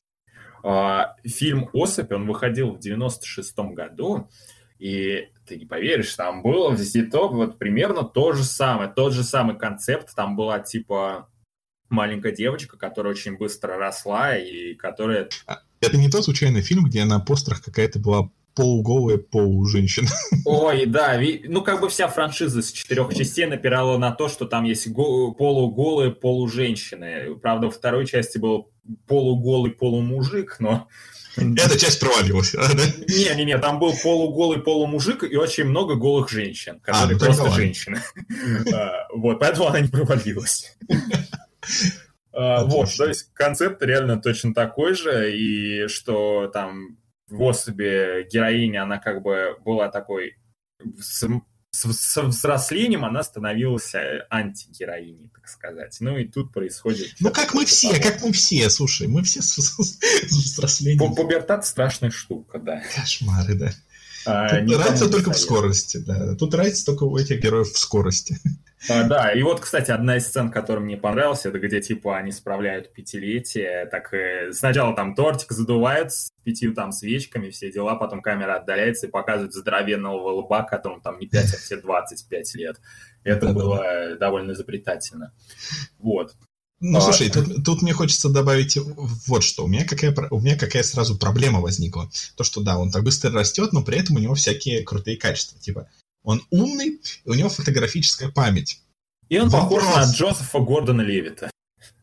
А, 0.65 1.15
фильм 1.27 1.69
«Особь», 1.75 2.11
он 2.11 2.27
выходил 2.27 2.71
в 2.71 2.79
96-м 2.79 3.75
году, 3.75 4.31
и 4.79 5.29
ты 5.47 5.59
не 5.59 5.67
поверишь, 5.67 6.15
там 6.15 6.41
было 6.43 6.71
взято 6.71 7.29
вот 7.29 7.59
примерно 7.59 8.03
то 8.03 8.33
же 8.33 8.45
самое, 8.45 8.91
тот 8.91 9.13
же 9.13 9.25
самый 9.25 9.59
концепт, 9.59 10.15
там 10.17 10.37
была 10.37 10.59
типа 10.61 11.29
маленькая 11.91 12.33
девочка, 12.33 12.79
которая 12.79 13.13
очень 13.13 13.37
быстро 13.37 13.77
росла 13.77 14.39
и 14.39 14.73
которая... 14.73 15.29
А, 15.47 15.61
это 15.83 15.99
не 15.99 16.09
тот 16.09 16.25
случайный 16.25 16.63
фильм, 16.63 16.85
где 16.85 17.05
на 17.05 17.21
постерах 17.21 17.63
какая-то 17.63 17.99
была 17.99 18.31
полуголая 18.57 19.19
полуженщина. 19.19 20.09
Ой, 20.47 20.87
да, 20.87 21.21
ну 21.45 21.63
как 21.63 21.81
бы 21.83 21.89
вся 21.91 22.09
франшиза 22.09 22.63
с 22.63 22.73
четырех 22.73 23.15
частей 23.15 23.45
напирала 23.45 23.99
на 23.99 24.11
то, 24.13 24.29
что 24.29 24.47
там 24.47 24.65
есть 24.65 24.93
полуголые 24.93 26.11
полуженщины. 26.11 27.37
Правда, 27.37 27.67
во 27.67 27.71
второй 27.71 28.07
части 28.07 28.39
был 28.39 28.73
полуголый 29.07 29.71
полумужик, 29.71 30.57
но... 30.59 30.89
Эта 31.37 31.79
часть 31.79 32.01
провалилась, 32.01 32.53
да? 32.53 32.67
Не-не-не, 33.09 33.59
там 33.59 33.79
был 33.79 33.93
полуголый 34.03 34.59
полумужик 34.61 35.23
и 35.23 35.37
очень 35.37 35.65
много 35.65 35.95
голых 35.95 36.31
женщин, 36.31 36.81
а, 36.87 36.93
которые 36.93 37.17
а, 37.17 37.21
ну, 37.21 37.27
просто 37.27 37.51
женщины. 37.51 38.01
Вот, 39.13 39.39
поэтому 39.39 39.69
она 39.69 39.81
не 39.81 39.89
провалилась. 39.89 40.79
А, 42.33 42.65
вот, 42.65 42.89
то 42.97 43.07
есть 43.07 43.31
концепт 43.35 43.83
реально 43.83 44.17
точно 44.17 44.55
такой 44.55 44.95
же, 44.95 45.37
и 45.37 45.89
что 45.89 46.49
там 46.49 46.97
в 47.29 47.43
особи 47.43 48.29
героиня, 48.31 48.85
она 48.85 48.99
как 48.99 49.23
бы 49.23 49.57
была 49.65 49.89
такой 49.89 50.37
с, 50.99 51.27
с 51.71 52.23
взрослением 52.23 53.05
она 53.05 53.23
становилась 53.23 53.95
э, 53.95 54.27
антигероиней, 54.31 55.31
так 55.35 55.49
сказать. 55.49 55.97
Ну 56.01 56.17
и 56.17 56.25
тут 56.25 56.53
происходит... 56.53 57.15
Ну 57.21 57.31
как 57.31 57.55
мы 57.55 57.67
все, 57.67 57.91
того. 57.91 58.03
как 58.03 58.23
мы 58.23 58.33
все, 58.33 58.71
слушай, 58.71 59.07
мы 59.07 59.23
все 59.23 59.43
с, 59.43 59.57
с, 59.57 59.99
с 59.99 60.33
взрослением. 60.33 61.15
Пубертат 61.15 61.67
страшная 61.67 62.11
штука, 62.11 62.59
да. 62.59 62.83
Кошмары, 62.95 63.55
да. 63.55 63.73
А, 64.27 64.61
Тут 64.61 64.77
разница 64.79 65.11
только 65.11 65.33
в 65.33 65.39
скорости, 65.39 65.99
да. 65.99 66.35
Тут 66.35 66.55
разница 66.55 66.87
только 66.87 67.05
у 67.05 67.17
этих 67.17 67.41
героев 67.41 67.69
в 67.69 67.79
скорости. 67.79 68.39
А, 68.89 69.05
да, 69.05 69.33
и 69.33 69.43
вот, 69.43 69.61
кстати, 69.61 69.91
одна 69.91 70.17
из 70.17 70.27
сцен, 70.27 70.51
которая 70.51 70.85
мне 70.85 70.97
понравилась, 70.97 71.47
это 71.47 71.59
где, 71.59 71.81
типа, 71.81 72.19
они 72.19 72.31
справляют 72.33 72.93
пятилетие, 72.93 73.87
так 73.87 74.13
э, 74.13 74.53
сначала 74.53 74.95
там 74.95 75.15
тортик 75.15 75.53
задувают 75.53 76.13
с 76.13 76.31
пятью 76.45 76.75
там 76.75 76.93
свечками, 76.93 77.51
все 77.51 77.73
дела, 77.73 77.95
потом 77.95 78.21
камера 78.21 78.57
отдаляется 78.57 79.07
и 79.07 79.11
показывает 79.11 79.55
здоровенного 79.55 80.31
лба, 80.31 80.63
которому 80.63 81.01
там 81.01 81.19
не 81.19 81.27
5, 81.27 81.55
а 81.55 81.57
все 81.57 81.77
25 81.77 82.55
лет. 82.55 82.77
Это 83.25 83.53
было 83.53 84.17
довольно 84.21 84.53
изобретательно. 84.53 85.33
Вот. 85.99 86.35
Ну, 86.81 86.99
а, 86.99 87.01
слушай, 87.01 87.31
тут, 87.31 87.65
тут 87.65 87.83
мне 87.83 87.95
хочется 87.95 88.29
добавить 88.29 88.77
вот 89.27 89.43
что. 89.43 89.65
У 89.65 89.67
меня, 89.67 89.85
какая, 89.85 90.15
у 90.31 90.41
меня 90.41 90.57
какая 90.57 90.83
сразу 90.83 91.17
проблема 91.17 91.61
возникла. 91.61 92.11
То, 92.37 92.45
что 92.45 92.61
да, 92.61 92.79
он 92.79 92.91
так 92.91 93.03
быстро 93.03 93.31
растет, 93.33 93.73
но 93.73 93.83
при 93.83 93.99
этом 93.99 94.17
у 94.17 94.19
него 94.19 94.35
всякие 94.35 94.83
крутые 94.83 95.17
качества. 95.17 95.59
Типа, 95.59 95.89
он 96.23 96.43
умный, 96.51 97.01
и 97.25 97.31
у 97.31 97.35
него 97.35 97.49
фотографическая 97.49 98.29
память. 98.29 98.81
И 99.29 99.39
он 99.39 99.49
Вопрос... 99.49 99.85
похож 99.85 99.97
на 99.97 100.13
Джозефа 100.13 100.59
Гордона 100.59 101.01
Левита. 101.01 101.51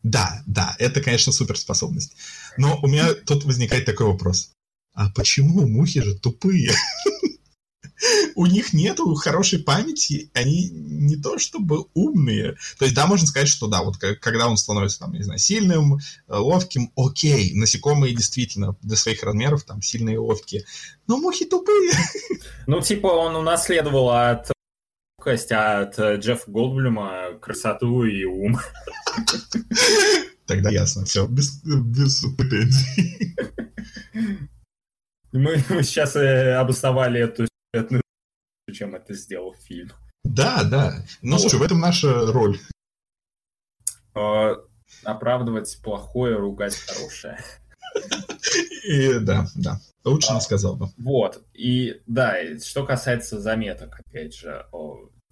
Да, 0.02 0.42
да, 0.46 0.74
это, 0.78 1.00
конечно, 1.00 1.32
суперспособность. 1.32 2.14
Но 2.56 2.78
у 2.82 2.88
меня 2.88 3.14
тут 3.14 3.44
возникает 3.44 3.84
такой 3.84 4.06
вопрос. 4.06 4.50
А 4.92 5.10
почему 5.10 5.66
мухи 5.66 6.02
же 6.02 6.14
тупые? 6.14 6.72
у 8.34 8.46
них 8.46 8.72
нету 8.72 9.14
хорошей 9.14 9.58
памяти, 9.58 10.30
они 10.34 10.70
не 10.70 11.16
то 11.16 11.38
чтобы 11.38 11.86
умные. 11.94 12.56
То 12.78 12.84
есть, 12.84 12.94
да, 12.94 13.06
можно 13.06 13.26
сказать, 13.26 13.48
что 13.48 13.66
да, 13.66 13.82
вот 13.82 13.96
когда 13.98 14.48
он 14.48 14.56
становится, 14.56 15.00
там, 15.00 15.12
не 15.12 15.22
знаю, 15.22 15.38
сильным, 15.38 15.94
э, 15.96 15.98
ловким, 16.28 16.92
окей, 16.96 17.54
насекомые 17.54 18.14
действительно 18.14 18.76
для 18.82 18.96
своих 18.96 19.22
размеров 19.22 19.64
там 19.64 19.82
сильные 19.82 20.16
и 20.16 20.18
ловкие, 20.18 20.64
но 21.06 21.18
мухи 21.18 21.44
тупые. 21.44 21.92
Ну, 22.66 22.80
типа, 22.80 23.08
он 23.08 23.36
унаследовал 23.36 24.10
от 24.10 24.50
от 25.26 25.98
Джеффа 25.98 26.50
Голдблюма 26.50 27.38
красоту 27.40 28.04
и 28.04 28.24
ум. 28.24 28.58
Тогда 30.46 30.70
ясно, 30.70 31.04
все, 31.04 31.26
без, 31.26 31.62
без 31.64 32.24
претензий. 32.36 33.34
Мы, 35.32 35.64
мы 35.68 35.82
сейчас 35.82 36.14
э, 36.16 36.54
обосновали 36.54 37.20
эту 37.20 37.46
чем 38.72 38.94
это 38.94 39.14
сделал 39.14 39.54
фильм. 39.54 39.90
Да, 40.24 40.64
да. 40.64 41.04
Ну, 41.22 41.38
слушай, 41.38 41.58
в 41.58 41.62
этом 41.62 41.80
наша 41.80 42.26
роль. 42.32 42.58
Э, 44.14 44.54
оправдывать 45.04 45.78
плохое, 45.82 46.36
ругать 46.36 46.76
хорошее. 46.76 47.38
И, 48.84 49.18
да, 49.20 49.46
да. 49.54 49.80
Лучше 50.04 50.32
а, 50.32 50.34
не 50.34 50.40
сказал 50.40 50.76
бы. 50.76 50.88
Вот. 50.98 51.42
И 51.54 52.02
да, 52.06 52.36
что 52.58 52.84
касается 52.84 53.40
заметок, 53.40 54.00
опять 54.00 54.34
же, 54.34 54.66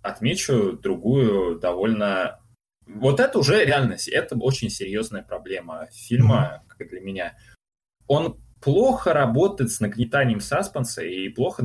отмечу 0.03 0.73
другую 0.73 1.59
довольно... 1.59 2.41
Вот 2.87 3.21
это 3.21 3.39
уже 3.39 3.65
реальность, 3.65 4.09
это 4.09 4.37
очень 4.37 4.71
серьезная 4.71 5.23
проблема 5.23 5.87
фильма, 5.93 6.63
mm-hmm. 6.63 6.75
как 6.77 6.89
для 6.89 7.01
меня. 7.01 7.39
Он 8.07 8.41
плохо 8.61 9.13
работает 9.13 9.71
с 9.71 9.81
нагнетанием 9.81 10.41
саспенса 10.41 11.03
и 11.03 11.29
плохо 11.29 11.63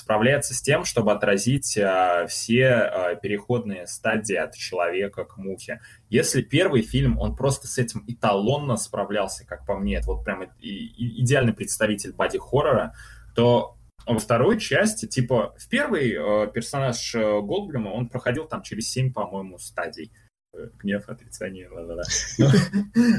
справляется 0.00 0.54
с 0.54 0.62
тем, 0.62 0.84
чтобы 0.84 1.12
отразить 1.12 1.76
а, 1.78 2.26
все 2.26 2.68
а, 2.68 3.14
переходные 3.14 3.86
стадии 3.86 4.34
от 4.34 4.54
человека 4.54 5.24
к 5.24 5.36
мухе. 5.36 5.80
Если 6.08 6.42
первый 6.42 6.82
фильм, 6.82 7.18
он 7.18 7.36
просто 7.36 7.68
с 7.68 7.78
этим 7.78 8.04
эталонно 8.06 8.76
справлялся, 8.76 9.46
как 9.46 9.66
по 9.66 9.76
мне, 9.76 9.96
это 9.96 10.08
вот 10.08 10.24
прям 10.24 10.42
и, 10.42 10.68
и, 10.68 11.22
идеальный 11.22 11.52
представитель 11.52 12.12
боди-хоррора, 12.12 12.94
то 13.34 13.76
во 14.06 14.18
второй 14.18 14.58
части, 14.58 15.06
типа, 15.06 15.54
в 15.58 15.68
первый 15.68 16.12
э, 16.12 16.50
персонаж 16.52 17.14
э, 17.14 17.40
Голдблюма, 17.40 17.90
он 17.90 18.08
проходил 18.08 18.46
там 18.46 18.62
через 18.62 18.90
семь, 18.90 19.12
по-моему, 19.12 19.58
стадий. 19.58 20.10
Э, 20.52 20.68
гнев, 20.82 21.08
отрицание, 21.08 21.68
ла-ла-ла. 21.68 22.02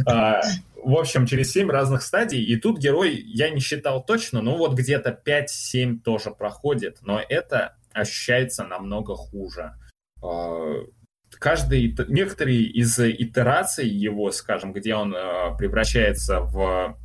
А, 0.05 0.41
в 0.75 0.97
общем, 0.97 1.25
через 1.25 1.51
7 1.51 1.69
разных 1.69 2.01
стадий, 2.01 2.43
и 2.43 2.57
тут 2.57 2.77
герой, 2.79 3.15
я 3.15 3.49
не 3.49 3.61
считал 3.61 4.03
точно, 4.03 4.41
но 4.41 4.57
вот 4.57 4.73
где-то 4.73 5.17
5-7 5.25 5.99
тоже 5.99 6.31
проходит, 6.31 6.97
но 7.01 7.21
это 7.27 7.77
ощущается 7.93 8.65
намного 8.65 9.15
хуже. 9.15 9.75
А, 10.21 10.73
каждый, 11.31 11.95
некоторые 12.09 12.63
из 12.63 12.99
итераций 12.99 13.87
его, 13.87 14.31
скажем, 14.31 14.73
где 14.73 14.95
он 14.95 15.15
а, 15.15 15.55
превращается 15.55 16.41
в 16.41 16.97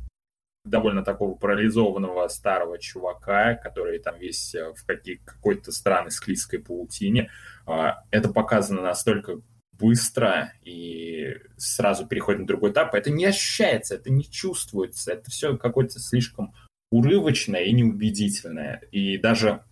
довольно 0.65 1.05
такого 1.05 1.35
парализованного 1.35 2.27
старого 2.27 2.77
чувака, 2.77 3.55
который 3.55 3.99
там 3.99 4.19
весь 4.19 4.53
в 4.53 4.85
какой- 4.85 5.21
какой-то 5.23 5.71
странной 5.71 6.11
склизкой 6.11 6.59
паутине, 6.59 7.31
это 7.65 8.33
показано 8.33 8.81
настолько 8.81 9.39
быстро 9.79 10.53
и 10.63 11.35
сразу 11.57 12.05
переходит 12.05 12.41
на 12.41 12.47
другой 12.47 12.71
этап. 12.71 12.95
Это 12.95 13.09
не 13.11 13.25
ощущается, 13.25 13.95
это 13.95 14.11
не 14.11 14.23
чувствуется. 14.23 15.13
Это 15.13 15.29
все 15.29 15.57
какое-то 15.57 15.99
слишком 15.99 16.53
урывочное 16.91 17.63
и 17.63 17.73
неубедительное. 17.73 18.81
И 18.91 19.17
даже 19.17 19.63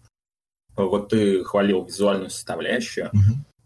вот 0.75 1.09
ты 1.09 1.43
хвалил 1.43 1.85
визуальную 1.85 2.29
составляющую, 2.29 3.11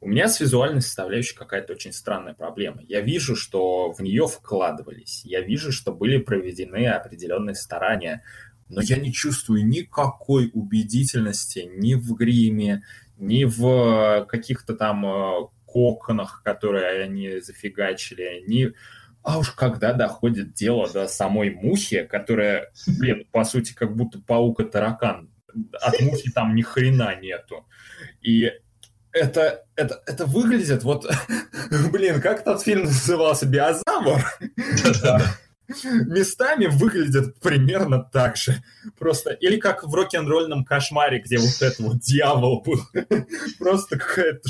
у 0.01 0.07
меня 0.07 0.29
с 0.29 0.39
визуальной 0.39 0.81
составляющей 0.81 1.35
какая-то 1.35 1.73
очень 1.73 1.91
странная 1.91 2.33
проблема. 2.33 2.81
Я 2.87 3.01
вижу, 3.01 3.35
что 3.35 3.91
в 3.91 3.99
нее 3.99 4.27
вкладывались, 4.27 5.25
я 5.25 5.41
вижу, 5.41 5.71
что 5.71 5.91
были 5.91 6.17
проведены 6.17 6.87
определенные 6.87 7.55
старания, 7.55 8.23
но 8.69 8.81
я 8.81 8.97
не 8.97 9.11
чувствую 9.11 9.67
никакой 9.67 10.51
убедительности 10.53 11.69
ни 11.75 11.95
в 11.95 12.13
гриме, 12.13 12.83
ни 13.17 13.43
в 13.43 13.65
э, 13.65 14.25
каких-то 14.25 14.75
там 14.75 15.05
э, 15.05 15.47
коконах, 15.71 16.41
которые 16.43 17.03
они 17.03 17.39
зафигачили, 17.39 18.43
ни... 18.47 18.73
А 19.21 19.37
уж 19.37 19.51
когда 19.51 19.93
доходит 19.93 20.53
дело 20.53 20.89
до 20.89 21.07
самой 21.07 21.49
мухи, 21.49 22.03
которая, 22.03 22.71
блин, 22.87 23.27
по 23.31 23.43
сути, 23.43 23.73
как 23.73 23.95
будто 23.95 24.19
паук 24.19 24.61
и 24.61 24.63
таракан. 24.63 25.29
От 25.81 25.99
мухи 25.99 26.31
там 26.31 26.55
ни 26.55 26.61
хрена 26.61 27.15
нету. 27.19 27.65
И 28.21 28.49
это, 29.11 29.65
это, 29.75 30.01
это 30.05 30.25
выглядит 30.25 30.83
вот... 30.83 31.09
Блин, 31.91 32.21
как 32.21 32.43
тот 32.43 32.61
фильм 32.61 32.83
назывался? 32.83 33.45
Биозавр? 33.45 34.23
Местами 35.83 36.67
выглядит 36.67 37.39
примерно 37.39 38.03
так 38.03 38.37
же. 38.37 38.63
Просто... 38.97 39.31
Или 39.31 39.57
как 39.57 39.83
в 39.83 39.93
рок-н-ролльном 39.93 40.63
кошмаре, 40.63 41.19
где 41.19 41.37
вот 41.37 41.61
этот 41.61 41.79
вот 41.79 41.99
дьявол 41.99 42.61
был. 42.61 42.81
Просто 43.59 43.97
какая-то... 43.97 44.47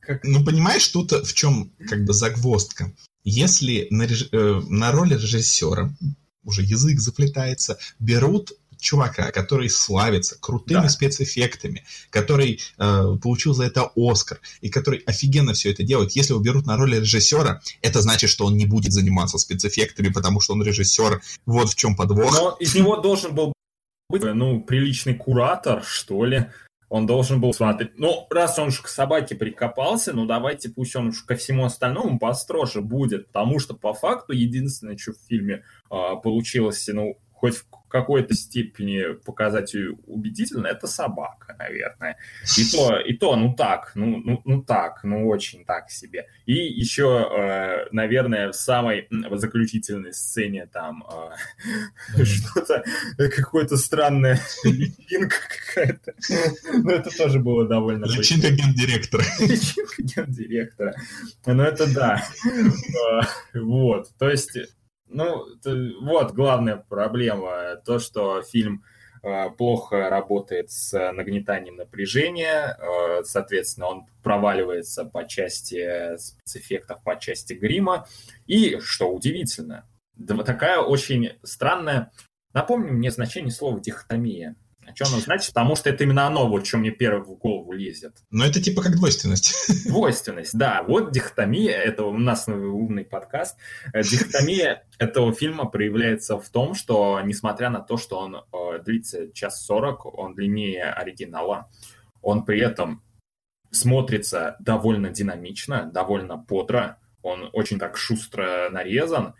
как- 0.00 0.24
Ну, 0.24 0.44
понимаешь, 0.44 0.86
тут 0.88 1.12
в 1.12 1.32
чем 1.34 1.70
как 1.88 2.04
бы 2.04 2.12
загвоздка. 2.12 2.92
Если 3.24 3.86
на, 3.90 4.04
реж- 4.04 4.28
э, 4.32 4.62
на 4.68 4.92
роли 4.92 5.14
режиссера, 5.14 5.92
уже 6.44 6.62
язык 6.62 6.98
заплетается, 7.00 7.78
берут 7.98 8.52
чувака, 8.78 9.30
который 9.30 9.68
славится 9.68 10.38
крутыми 10.40 10.80
Да. 10.84 10.88
спецэффектами, 10.88 11.84
который 12.08 12.60
э, 12.78 13.16
получил 13.22 13.52
за 13.52 13.64
это 13.64 13.90
Оскар, 13.94 14.40
и 14.62 14.70
который 14.70 15.00
офигенно 15.00 15.52
все 15.52 15.70
это 15.70 15.82
делает. 15.82 16.12
Если 16.12 16.32
его 16.32 16.40
берут 16.42 16.64
на 16.64 16.78
роли 16.78 16.96
режиссера, 16.96 17.60
это 17.82 18.00
значит, 18.00 18.30
что 18.30 18.46
он 18.46 18.56
не 18.56 18.64
будет 18.64 18.92
заниматься 18.94 19.36
спецэффектами, 19.36 20.08
потому 20.08 20.40
что 20.40 20.54
он 20.54 20.62
режиссер. 20.62 21.20
Вот 21.44 21.68
в 21.68 21.74
чем 21.74 21.94
подвох. 21.94 22.32
Но 22.32 22.56
из 22.58 22.74
него 22.74 22.96
должен 22.96 23.34
был 23.34 23.52
быть, 24.08 24.22
ну, 24.24 24.62
приличный 24.62 25.14
куратор, 25.14 25.84
что 25.84 26.24
ли. 26.24 26.46
Он 26.90 27.06
должен 27.06 27.40
был 27.40 27.54
смотреть. 27.54 27.92
Ну, 27.98 28.26
раз 28.30 28.58
он 28.58 28.68
уж 28.68 28.80
к 28.80 28.88
собаке 28.88 29.36
прикопался, 29.36 30.12
ну 30.12 30.26
давайте 30.26 30.68
пусть 30.68 30.96
он 30.96 31.08
уж 31.08 31.22
ко 31.22 31.36
всему 31.36 31.64
остальному 31.64 32.18
построже 32.18 32.82
будет. 32.82 33.28
Потому 33.28 33.60
что 33.60 33.74
по 33.74 33.94
факту 33.94 34.32
единственное, 34.32 34.98
что 34.98 35.12
в 35.12 35.28
фильме 35.28 35.62
а, 35.88 36.16
получилось, 36.16 36.88
ну, 36.92 37.16
хоть 37.40 37.56
в 37.56 37.64
какой-то 37.88 38.34
степени 38.34 39.14
показать 39.14 39.74
убедительно, 40.06 40.66
это 40.66 40.86
собака, 40.86 41.56
наверное. 41.58 42.18
И 42.58 42.64
то, 42.70 43.00
и 43.00 43.14
то, 43.14 43.34
ну 43.34 43.54
так, 43.54 43.92
ну, 43.94 44.18
ну, 44.18 44.42
ну 44.44 44.62
так, 44.62 45.02
ну 45.04 45.26
очень 45.26 45.64
так 45.64 45.90
себе. 45.90 46.26
И 46.44 46.52
еще, 46.52 47.28
э, 47.32 47.88
наверное, 47.92 48.52
в 48.52 48.56
самой 48.56 49.08
заключительной 49.10 50.12
сцене 50.12 50.66
там 50.66 51.02
э, 52.14 52.24
что-то, 52.24 52.84
э, 53.18 53.28
какое-то 53.28 53.78
странное 53.78 54.38
личинка 54.64 55.36
какая-то. 55.48 56.14
Ну, 56.74 56.90
это 56.90 57.10
тоже 57.16 57.40
было 57.40 57.66
довольно... 57.66 58.04
Личинка 58.04 58.50
гендиректора. 58.50 59.24
Личинка 59.40 60.02
гендиректора. 60.02 60.94
Ну, 61.46 61.62
это 61.62 61.92
да. 61.92 62.22
А, 63.10 63.22
Вот, 63.54 64.10
то 64.18 64.28
есть, 64.28 64.58
ну, 65.10 65.46
вот 66.02 66.32
главная 66.32 66.76
проблема. 66.76 67.76
То, 67.84 67.98
что 67.98 68.42
фильм 68.42 68.84
э, 69.22 69.50
плохо 69.50 70.08
работает 70.08 70.70
с 70.70 71.12
нагнетанием 71.12 71.76
напряжения, 71.76 72.76
э, 72.78 73.24
соответственно, 73.24 73.86
он 73.86 74.06
проваливается 74.22 75.04
по 75.04 75.26
части 75.26 76.16
спецэффектов, 76.16 77.02
по 77.02 77.18
части 77.18 77.52
грима. 77.52 78.06
И, 78.46 78.78
что 78.80 79.12
удивительно, 79.12 79.86
такая 80.44 80.78
очень 80.78 81.32
странная... 81.42 82.12
Напомни 82.52 82.90
мне 82.90 83.10
значение 83.10 83.52
слова 83.52 83.78
«дихотомия». 83.78 84.56
А 84.90 84.94
что 84.94 85.06
оно 85.06 85.20
значит? 85.20 85.48
Потому 85.54 85.76
что 85.76 85.90
это 85.90 86.04
именно 86.04 86.26
оно, 86.26 86.48
вот 86.48 86.66
что 86.66 86.78
мне 86.78 86.90
первое 86.90 87.22
в 87.22 87.34
голову 87.36 87.72
лезет. 87.72 88.16
Но 88.30 88.44
это 88.44 88.60
типа 88.60 88.82
как 88.82 88.96
двойственность. 88.96 89.54
Двойственность, 89.86 90.56
да. 90.56 90.82
Вот 90.82 91.12
дихотомия, 91.12 91.76
это 91.76 92.04
у 92.04 92.16
нас 92.16 92.48
умный 92.48 93.04
подкаст. 93.04 93.56
Э, 93.92 94.02
Дихотомия 94.02 94.84
этого 94.98 95.32
фильма 95.32 95.66
проявляется 95.66 96.38
в 96.38 96.48
том, 96.48 96.74
что, 96.74 97.20
несмотря 97.20 97.70
на 97.70 97.80
то, 97.80 97.96
что 97.96 98.18
он 98.18 98.36
э, 98.36 98.82
длится 98.84 99.32
час 99.32 99.64
сорок, 99.64 100.06
он 100.06 100.34
длиннее 100.34 100.84
оригинала, 100.84 101.70
он 102.22 102.44
при 102.44 102.60
этом 102.60 103.02
смотрится 103.70 104.56
довольно 104.58 105.10
динамично, 105.10 105.84
довольно 105.84 106.36
бодро, 106.36 106.98
он 107.22 107.50
очень 107.52 107.78
так 107.78 107.96
шустро 107.96 108.68
нарезан, 108.70 109.34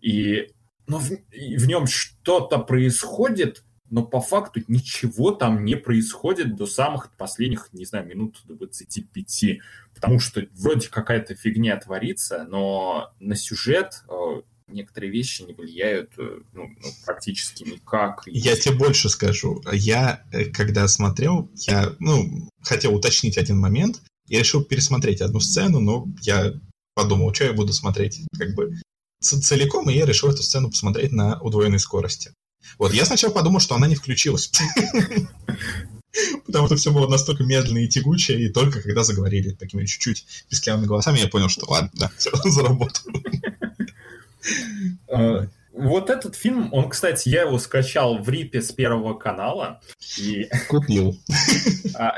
и, 0.00 0.52
ну, 0.86 0.98
в, 0.98 1.10
и 1.32 1.56
в 1.56 1.66
нем 1.66 1.86
что-то 1.86 2.58
происходит, 2.58 3.64
но 3.92 4.02
по 4.02 4.22
факту 4.22 4.62
ничего 4.68 5.32
там 5.32 5.66
не 5.66 5.76
происходит 5.76 6.56
до 6.56 6.66
самых 6.66 7.14
последних, 7.16 7.68
не 7.72 7.84
знаю, 7.84 8.06
минут 8.06 8.40
25. 8.46 9.58
Потому 9.94 10.18
что 10.18 10.46
вроде 10.54 10.88
какая-то 10.88 11.34
фигня 11.34 11.76
творится, 11.76 12.46
но 12.48 13.12
на 13.20 13.36
сюжет 13.36 14.02
э, 14.08 14.40
некоторые 14.68 15.12
вещи 15.12 15.42
не 15.42 15.52
влияют 15.52 16.14
э, 16.16 16.38
ну, 16.54 16.68
ну, 16.68 16.88
практически 17.04 17.64
никак. 17.64 18.22
Я 18.24 18.56
тебе 18.56 18.76
больше 18.76 19.10
скажу. 19.10 19.62
Я, 19.70 20.24
э, 20.32 20.46
когда 20.46 20.88
смотрел, 20.88 21.50
я, 21.66 21.94
ну, 22.00 22.48
хотел 22.62 22.94
уточнить 22.94 23.36
один 23.36 23.58
момент. 23.58 24.00
Я 24.26 24.38
решил 24.38 24.64
пересмотреть 24.64 25.20
одну 25.20 25.40
сцену, 25.40 25.80
но 25.80 26.08
я 26.22 26.54
подумал, 26.94 27.34
что 27.34 27.44
я 27.44 27.52
буду 27.52 27.74
смотреть 27.74 28.22
как 28.38 28.54
бы 28.54 28.72
целиком, 29.20 29.90
и 29.90 29.94
я 29.94 30.06
решил 30.06 30.30
эту 30.30 30.42
сцену 30.42 30.70
посмотреть 30.70 31.12
на 31.12 31.38
удвоенной 31.42 31.78
скорости. 31.78 32.32
Вот, 32.78 32.92
я 32.92 33.04
сначала 33.04 33.32
подумал, 33.32 33.60
что 33.60 33.74
она 33.74 33.86
не 33.86 33.94
включилась. 33.94 34.50
Потому 36.46 36.66
что 36.66 36.76
все 36.76 36.92
было 36.92 37.08
настолько 37.08 37.42
медленно 37.42 37.78
и 37.78 37.88
тягуче, 37.88 38.38
и 38.38 38.48
только 38.50 38.82
когда 38.82 39.02
заговорили 39.02 39.50
такими 39.50 39.86
чуть-чуть 39.86 40.26
писклявыми 40.48 40.86
голосами, 40.86 41.18
я 41.18 41.28
понял, 41.28 41.48
что 41.48 41.66
ладно, 41.70 41.90
да, 41.94 42.10
все, 42.18 42.30
заработал. 42.44 43.02
Вот 45.72 46.10
этот 46.10 46.34
фильм, 46.36 46.68
он, 46.72 46.90
кстати, 46.90 47.28
я 47.30 47.42
его 47.42 47.58
скачал 47.58 48.18
в 48.18 48.28
Рипе 48.28 48.60
с 48.60 48.72
Первого 48.72 49.14
канала, 49.14 49.80
и 50.18 50.48
Купил. 50.68 51.16
а, 51.98 52.16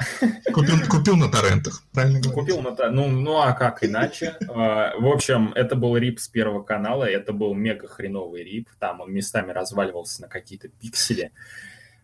Купил, 0.53 0.77
купил 0.89 1.17
на 1.17 1.31
торрентах, 1.31 1.83
правильно 1.93 2.21
говорю? 2.21 2.41
Купил 2.41 2.61
на 2.63 2.75
та- 2.75 2.91
ну, 2.91 3.09
ну 3.09 3.41
а 3.41 3.53
как 3.53 3.85
иначе? 3.85 4.37
А, 4.49 4.93
В 4.99 5.07
общем, 5.07 5.53
это 5.55 5.77
был 5.77 5.97
рип 5.97 6.19
с 6.19 6.27
первого 6.29 6.63
канала, 6.63 7.05
это 7.05 7.33
был 7.33 7.55
мега 7.55 7.87
хреновый 7.87 8.43
рип, 8.43 8.69
там 8.81 9.01
он 9.01 9.13
местами 9.13 9.53
разваливался 9.53 10.23
на 10.23 10.29
какие-то 10.29 10.69
пиксели. 10.69 11.31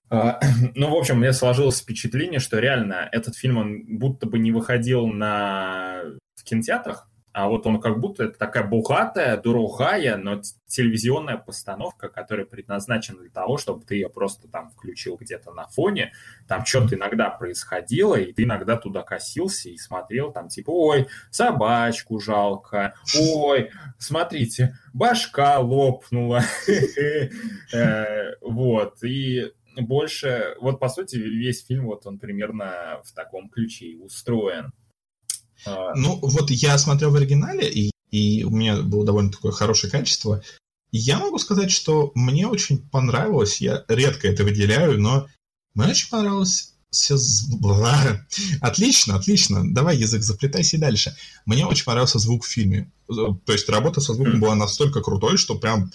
А, 0.09 0.41
Ну, 0.77 0.89
в 0.91 0.95
общем, 0.95 1.21
меня 1.21 1.33
сложилось 1.33 1.81
впечатление, 1.81 2.39
что 2.39 2.61
реально 2.61 3.09
этот 3.11 3.35
фильм, 3.37 3.59
он 3.59 3.99
будто 3.99 4.27
бы 4.27 4.39
не 4.39 4.53
выходил 4.53 5.07
на 5.09 6.03
в 6.37 6.45
кинотеатрах, 6.45 7.10
а 7.33 7.49
вот 7.49 7.67
он 7.67 7.81
как 7.81 8.01
будто 8.01 8.25
это 8.25 8.39
такая 8.39 8.65
богатая, 8.65 9.37
дорогая, 9.37 10.17
но 10.17 10.41
телевизионная 10.67 11.37
постановка, 11.37 12.09
которая 12.09 12.47
предназначена 12.47 13.21
для 13.21 13.31
того, 13.31 13.57
чтобы 13.57 13.85
ты 13.85 13.95
ее 13.97 14.09
просто 14.09 14.49
там 14.49 14.71
включил 14.71 15.17
где-то 15.17 15.53
на 15.53 15.67
фоне, 15.67 16.13
там 16.49 16.65
что-то 16.65 16.97
иногда 16.97 17.31
происходило, 17.31 18.17
и 18.17 18.33
ты 18.33 18.45
иногда 18.45 18.77
туда 18.77 19.03
косился 19.03 19.69
и 19.69 19.77
смотрел 19.77 20.33
там 20.33 20.49
типа, 20.49 20.71
ой, 20.71 21.09
собачку 21.31 22.19
жалко, 22.21 22.95
ой, 23.17 23.71
смотрите, 23.99 24.77
башка 24.93 25.59
лопнула, 25.59 26.43
Э, 27.73 28.35
вот, 28.41 29.03
и 29.05 29.53
больше, 29.77 30.57
вот 30.61 30.81
по 30.81 30.89
сути 30.89 31.17
весь 31.17 31.65
фильм 31.65 31.87
вот 31.87 32.07
он 32.07 32.19
примерно 32.19 33.01
в 33.05 33.13
таком 33.13 33.49
ключе 33.49 33.87
и 33.87 33.97
устроен. 33.97 34.73
А, 35.65 35.95
Ну, 35.95 36.19
вот 36.23 36.51
я 36.51 36.79
смотрел 36.79 37.11
в 37.11 37.17
оригинале, 37.17 37.71
и, 37.71 37.91
и 38.11 38.45
у 38.45 38.51
меня 38.51 38.77
было 38.83 39.05
довольно 39.05 39.31
такое 39.31 39.53
хорошее 39.53 39.91
качество. 39.91 40.43
Я 40.93 41.19
могу 41.19 41.39
сказать, 41.39 41.71
что 41.71 42.11
мне 42.15 42.47
очень 42.47 42.79
понравилось, 42.79 43.61
я 43.61 43.85
редко 43.89 44.29
это 44.29 44.45
выделяю, 44.45 45.01
но 45.01 45.27
мне 45.75 45.91
очень 45.91 46.11
понравилось 46.11 46.75
все... 46.91 47.17
Отлично, 48.61 49.17
отлично. 49.17 49.73
Давай 49.73 49.97
язык 49.97 50.23
заплетайся 50.23 50.77
и 50.77 50.81
дальше. 50.81 51.17
Мне 51.47 51.65
очень 51.65 51.85
понравился 51.85 52.19
звук 52.19 52.45
в 52.45 52.49
фильме. 52.49 52.91
То 53.07 53.53
есть 53.53 53.69
работа 53.69 54.01
со 54.01 54.15
звуком 54.15 54.41
была 54.41 54.55
настолько 54.55 55.01
крутой, 55.01 55.37
что 55.37 55.55
прям... 55.55 55.93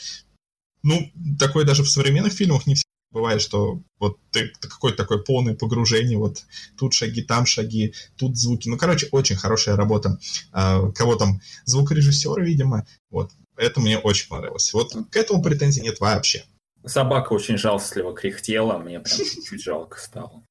Ну, 0.83 1.11
такое 1.39 1.65
даже 1.65 1.83
в 1.83 1.89
современных 1.89 2.33
фильмах 2.33 2.67
не 2.67 2.75
бывает, 3.15 3.41
что 3.41 3.79
вот 3.97 4.17
ты, 4.31 4.51
ты 4.59 4.67
какое-то 4.67 4.97
такое 4.97 5.19
полное 5.19 5.55
погружение, 5.55 6.17
вот 6.17 6.43
тут 6.77 6.93
шаги, 6.93 7.23
там 7.23 7.45
шаги, 7.45 7.93
тут 8.17 8.37
звуки. 8.37 8.67
Ну, 8.67 8.77
короче, 8.77 9.07
очень 9.11 9.37
хорошая 9.37 9.77
работа. 9.77 10.19
А, 10.51 10.91
кого 10.91 11.15
там? 11.15 11.39
Звукорежиссера, 11.63 12.43
видимо. 12.43 12.85
Вот. 13.09 13.31
Это 13.55 13.79
мне 13.79 13.97
очень 13.97 14.27
понравилось. 14.27 14.73
Вот 14.73 14.91
к 15.09 15.15
этому 15.15 15.41
претензий 15.41 15.81
нет 15.81 16.01
вообще. 16.01 16.43
Собака 16.85 17.31
очень 17.31 17.57
жалостливо 17.57 18.13
кряхтела, 18.13 18.77
мне 18.77 18.99
прям 18.99 19.17
чуть-чуть 19.17 19.63
жалко 19.63 19.97
стало. 19.97 20.43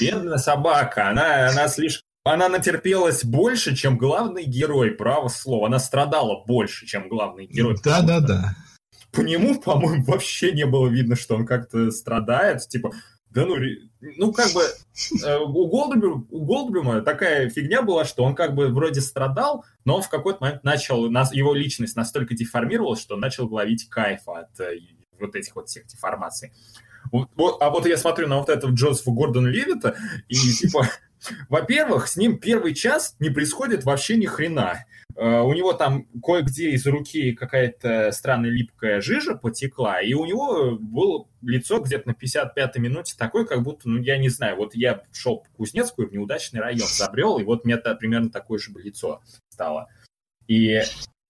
Бедная 0.00 0.38
собака, 0.38 1.10
она, 1.10 1.48
она 1.50 1.68
слишком... 1.68 2.04
Она 2.26 2.48
натерпелась 2.48 3.22
больше, 3.22 3.76
чем 3.76 3.98
главный 3.98 4.44
герой, 4.44 4.92
право 4.92 5.28
слово. 5.28 5.66
Она 5.66 5.78
страдала 5.78 6.42
больше, 6.46 6.86
чем 6.86 7.10
главный 7.10 7.46
герой. 7.46 7.76
Да-да-да. 7.84 8.56
По 9.14 9.20
нему, 9.20 9.60
по-моему, 9.64 10.04
вообще 10.04 10.52
не 10.52 10.66
было 10.66 10.88
видно, 10.88 11.16
что 11.16 11.36
он 11.36 11.46
как-то 11.46 11.90
страдает. 11.90 12.66
Типа, 12.68 12.92
да 13.30 13.44
ну, 13.44 13.56
ну 14.00 14.32
как 14.32 14.52
бы 14.52 14.62
э, 14.62 15.38
у, 15.38 15.66
Голдблюма, 15.66 16.24
у 16.30 16.44
Голдблюма 16.44 17.00
такая 17.00 17.50
фигня 17.50 17.82
была, 17.82 18.04
что 18.04 18.22
он 18.22 18.36
как 18.36 18.54
бы 18.54 18.68
вроде 18.68 19.00
страдал, 19.00 19.64
но 19.84 19.96
он 19.96 20.02
в 20.02 20.08
какой-то 20.08 20.38
момент 20.40 20.62
начал, 20.62 21.06
его 21.32 21.52
личность 21.52 21.96
настолько 21.96 22.34
деформировалась, 22.34 23.00
что 23.00 23.14
он 23.14 23.20
начал 23.20 23.52
ловить 23.52 23.88
кайфа 23.88 24.40
от 24.40 24.60
э, 24.60 24.78
вот 25.18 25.34
этих 25.34 25.56
вот 25.56 25.68
всех 25.68 25.86
деформаций. 25.86 26.52
Вот, 27.10 27.58
а 27.60 27.70
вот 27.70 27.86
я 27.86 27.96
смотрю 27.96 28.28
на 28.28 28.38
вот 28.38 28.48
этого 28.48 28.70
Джозефа 28.72 29.10
Гордона 29.10 29.48
Левита, 29.48 29.96
и 30.28 30.36
типа, 30.36 30.88
во-первых, 31.48 32.06
с 32.06 32.16
ним 32.16 32.38
первый 32.38 32.72
час 32.74 33.16
не 33.18 33.30
происходит 33.30 33.84
вообще 33.84 34.16
ни 34.16 34.26
хрена. 34.26 34.84
Uh, 35.16 35.42
у 35.42 35.52
него 35.52 35.72
там 35.74 36.08
кое-где 36.20 36.70
из 36.70 36.84
руки 36.86 37.34
какая-то 37.34 38.10
странная 38.10 38.50
липкая 38.50 39.00
жижа 39.00 39.36
потекла, 39.36 40.00
и 40.00 40.12
у 40.12 40.24
него 40.24 40.76
было 40.76 41.28
лицо 41.40 41.78
где-то 41.78 42.08
на 42.08 42.12
55-й 42.12 42.80
минуте 42.80 43.14
такое, 43.16 43.44
как 43.44 43.62
будто, 43.62 43.88
ну, 43.88 44.00
я 44.00 44.18
не 44.18 44.28
знаю, 44.28 44.56
вот 44.56 44.74
я 44.74 45.04
шел 45.12 45.44
в 45.44 45.56
Кузнецкую 45.56 46.08
в 46.08 46.12
неудачный 46.12 46.60
район, 46.60 46.88
забрел, 46.88 47.38
и 47.38 47.44
вот 47.44 47.64
у 47.64 47.68
меня 47.68 47.76
примерно 47.76 48.28
такое 48.30 48.58
же 48.58 48.72
лицо 48.72 49.22
стало. 49.50 49.88
И 50.48 50.80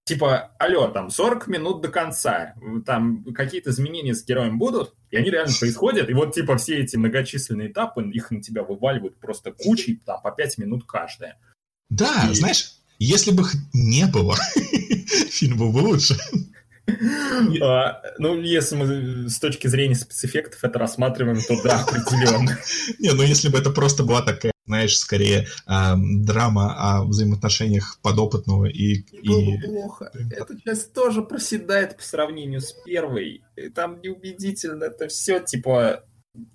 типа, 0.05 0.53
алло, 0.59 0.89
там 0.89 1.11
40 1.11 1.47
минут 1.49 1.83
до 1.83 1.89
конца, 1.89 2.55
там 2.87 3.25
какие-то 3.35 3.71
изменения 3.71 4.15
с 4.15 4.25
героем 4.25 4.59
будут, 4.59 4.95
и 5.11 5.17
они 5.17 5.31
реально 5.31 5.53
происходят, 5.59 6.09
и 6.09 6.15
вот 6.15 6.35
типа 6.35 6.57
все 6.57 6.79
эти 6.79 6.97
многочисленные 6.97 7.71
этапы, 7.71 8.03
их 8.11 8.31
на 8.31 8.43
тебя 8.43 8.63
вываливают 8.63 9.19
просто 9.19 9.53
кучей, 9.53 10.01
там 10.05 10.23
по 10.23 10.31
5 10.31 10.59
минут 10.59 10.85
каждая. 10.87 11.39
Да, 11.91 12.29
и... 12.31 12.35
знаешь, 12.35 12.77
если 12.99 13.33
бы 13.33 13.43
их 13.43 13.55
не 13.73 14.07
было, 14.07 14.37
фильм 15.31 15.59
был 15.59 15.73
бы 15.73 15.79
лучше. 15.79 16.17
А, 17.63 18.03
ну, 18.19 18.41
если 18.41 18.77
мы 18.77 19.29
с 19.29 19.39
точки 19.39 19.67
зрения 19.69 19.95
спецэффектов 19.95 20.63
это 20.63 20.79
рассматриваем, 20.79 21.41
то 21.41 21.61
да, 21.63 21.83
определенно. 21.83 22.59
Не, 22.99 23.13
ну 23.13 23.23
если 23.23 23.49
бы 23.49 23.59
это 23.59 23.71
просто 23.71 24.05
была 24.05 24.23
такая, 24.23 24.53
знаешь, 24.67 24.97
скорее 24.97 25.47
драма 25.67 26.75
о 26.77 27.05
взаимоотношениях 27.05 27.99
подопытного 28.03 28.67
и... 28.67 29.05
и... 29.23 29.59
плохо. 29.65 30.11
Эта 30.31 30.61
часть 30.61 30.93
тоже 30.93 31.23
проседает 31.23 31.97
по 31.97 32.03
сравнению 32.03 32.61
с 32.61 32.73
первой. 32.85 33.43
Там 33.75 34.01
неубедительно 34.03 34.85
это 34.85 35.09
все, 35.09 35.41
типа... 35.41 36.05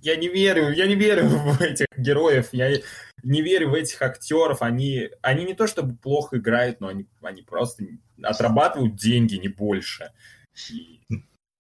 Я 0.01 0.17
не 0.17 0.27
верю, 0.27 0.71
я 0.73 0.87
не 0.87 0.95
верю 0.95 1.27
в 1.27 1.61
этих 1.61 1.87
героев, 1.97 2.49
я 2.51 2.81
не 3.23 3.41
верю 3.41 3.69
в 3.71 3.73
этих 3.73 4.01
актеров, 4.01 4.61
они, 4.61 5.09
они 5.21 5.45
не 5.45 5.53
то 5.53 5.67
чтобы 5.67 5.95
плохо 5.95 6.37
играют, 6.37 6.81
но 6.81 6.87
они, 6.87 7.05
они 7.21 7.41
просто 7.41 7.85
отрабатывают 8.21 8.95
деньги, 8.95 9.35
не 9.35 9.47
больше. 9.47 10.11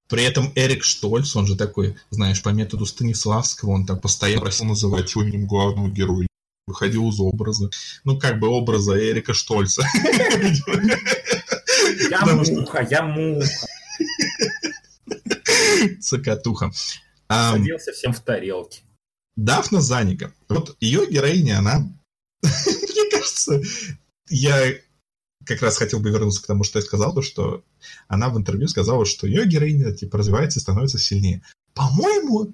При 0.09 0.23
этом 0.23 0.51
Эрик 0.55 0.83
Штольц, 0.83 1.35
он 1.35 1.45
же 1.45 1.55
такой, 1.55 1.95
знаешь, 2.09 2.41
по 2.41 2.49
методу 2.49 2.85
Станиславского, 2.85 3.71
он 3.71 3.85
так 3.85 4.01
постоянно 4.01 4.41
просил 4.41 4.65
называть 4.65 5.11
его 5.11 5.23
именем 5.23 5.45
главного 5.45 5.87
героя. 5.89 6.27
Выходил 6.65 7.09
из 7.09 7.19
образа. 7.19 7.69
Ну, 8.03 8.19
как 8.19 8.39
бы 8.39 8.47
образа 8.47 8.97
Эрика 8.97 9.33
Штольца. 9.33 9.83
Я 12.09 12.25
муха, 12.25 12.87
я 12.89 13.03
муха. 13.03 13.47
Цокотуха. 15.99 16.71
Садился 17.27 17.91
всем 17.91 18.13
в 18.13 18.19
тарелке. 18.19 18.81
Дафна 19.43 19.81
Заника. 19.81 20.33
Вот 20.49 20.75
ее 20.81 21.09
героиня, 21.09 21.59
она... 21.59 21.79
Мне 22.41 23.11
кажется, 23.11 23.61
я 24.29 24.73
как 25.45 25.61
раз 25.61 25.77
хотел 25.77 25.99
бы 25.99 26.09
вернуться 26.09 26.43
к 26.43 26.45
тому, 26.45 26.65
что 26.65 26.79
я 26.79 26.85
сказал, 26.85 27.13
то, 27.13 27.21
что 27.21 27.63
она 28.07 28.29
в 28.29 28.37
интервью 28.37 28.67
сказала, 28.67 29.05
что 29.05 29.27
ее 29.27 29.45
героиня 29.45 29.93
типа 29.93 30.17
развивается 30.17 30.59
и 30.59 30.61
становится 30.61 30.99
сильнее. 30.99 31.41
По-моему, 31.73 32.53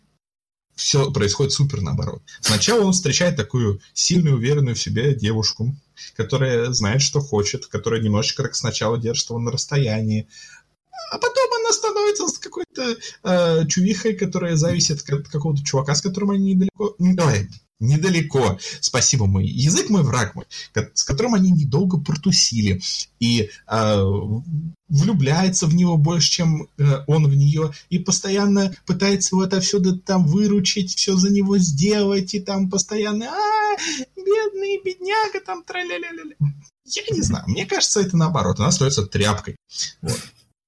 все 0.75 1.11
происходит 1.11 1.53
супер 1.53 1.81
наоборот. 1.81 2.21
Сначала 2.41 2.83
он 2.83 2.93
встречает 2.93 3.35
такую 3.35 3.81
сильную, 3.93 4.35
уверенную 4.35 4.75
в 4.75 4.79
себе 4.79 5.15
девушку, 5.15 5.75
которая 6.15 6.71
знает, 6.71 7.01
что 7.01 7.19
хочет, 7.19 7.65
которая 7.65 8.01
немножечко 8.01 8.43
так 8.43 8.55
сначала 8.55 8.99
держит 8.99 9.29
его 9.29 9.39
на 9.39 9.51
расстоянии, 9.51 10.27
а 11.11 11.17
потом 11.17 11.49
она 11.59 11.71
становится 11.71 12.25
какой-то 12.41 12.97
э, 13.23 13.67
чувихой, 13.67 14.15
которая 14.15 14.55
зависит 14.55 15.07
от 15.09 15.27
какого-то 15.27 15.63
чувака, 15.63 15.95
с 15.95 16.01
которым 16.01 16.31
они 16.31 16.53
недалеко... 16.53 16.95
Давай, 16.99 17.47
недалеко. 17.79 18.57
Спасибо, 18.79 19.25
мой 19.25 19.45
язык 19.45 19.89
мой 19.89 20.03
враг 20.03 20.35
мой, 20.35 20.45
с 20.93 21.03
которым 21.03 21.35
они 21.35 21.51
недолго 21.51 21.97
протусили. 21.97 22.81
И 23.19 23.49
э, 23.67 24.03
влюбляется 24.87 25.67
в 25.67 25.75
него 25.75 25.97
больше, 25.97 26.31
чем 26.31 26.67
э, 26.77 26.83
он 27.07 27.27
в 27.27 27.35
нее, 27.35 27.71
и 27.89 27.99
постоянно 27.99 28.73
пытается 28.85 29.35
его 29.35 29.43
отовсюду 29.43 29.97
там 29.97 30.25
выручить, 30.25 30.95
все 30.95 31.15
за 31.15 31.29
него 31.29 31.57
сделать, 31.57 32.33
и 32.33 32.39
там 32.39 32.69
постоянно 32.69 33.27
а 33.29 33.75
бедный 34.15 34.81
бедняга, 34.83 35.39
там 35.45 35.63
тра-ля-ля-ля. 35.63 36.35
Я 36.85 37.03
не 37.11 37.21
знаю, 37.21 37.45
мне 37.47 37.65
кажется, 37.65 37.99
это 38.01 38.15
наоборот, 38.15 38.59
она 38.59 38.69
остается 38.69 39.05
тряпкой. 39.05 39.55
Вот. 40.01 40.19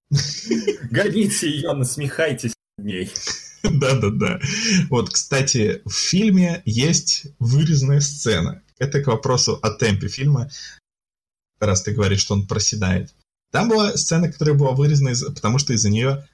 Гоните 0.91 1.49
ее, 1.49 1.73
насмехайтесь 1.73 2.53
над 2.77 2.87
ней. 2.87 3.11
Да-да-да. 3.63 4.39
Вот, 4.89 5.09
кстати, 5.09 5.81
в 5.85 5.91
фильме 5.91 6.61
есть 6.65 7.27
вырезанная 7.39 7.99
сцена. 7.99 8.63
Это 8.77 9.01
к 9.01 9.07
вопросу 9.07 9.59
о 9.61 9.71
темпе 9.71 10.07
фильма, 10.07 10.49
раз 11.59 11.83
ты 11.83 11.93
говоришь, 11.93 12.21
что 12.21 12.35
он 12.35 12.47
проседает. 12.47 13.13
Там 13.51 13.69
была 13.69 13.95
сцена, 13.97 14.31
которая 14.31 14.55
была 14.55 14.71
вырезана, 14.71 15.09
из... 15.09 15.23
потому 15.23 15.57
что 15.57 15.73
из-за 15.73 15.89
нее 15.89 16.27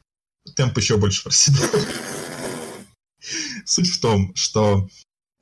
темп 0.55 0.77
еще 0.77 0.97
больше 0.97 1.23
проседал. 1.23 1.69
Суть 3.65 3.89
в 3.89 4.01
том, 4.01 4.35
что 4.35 4.89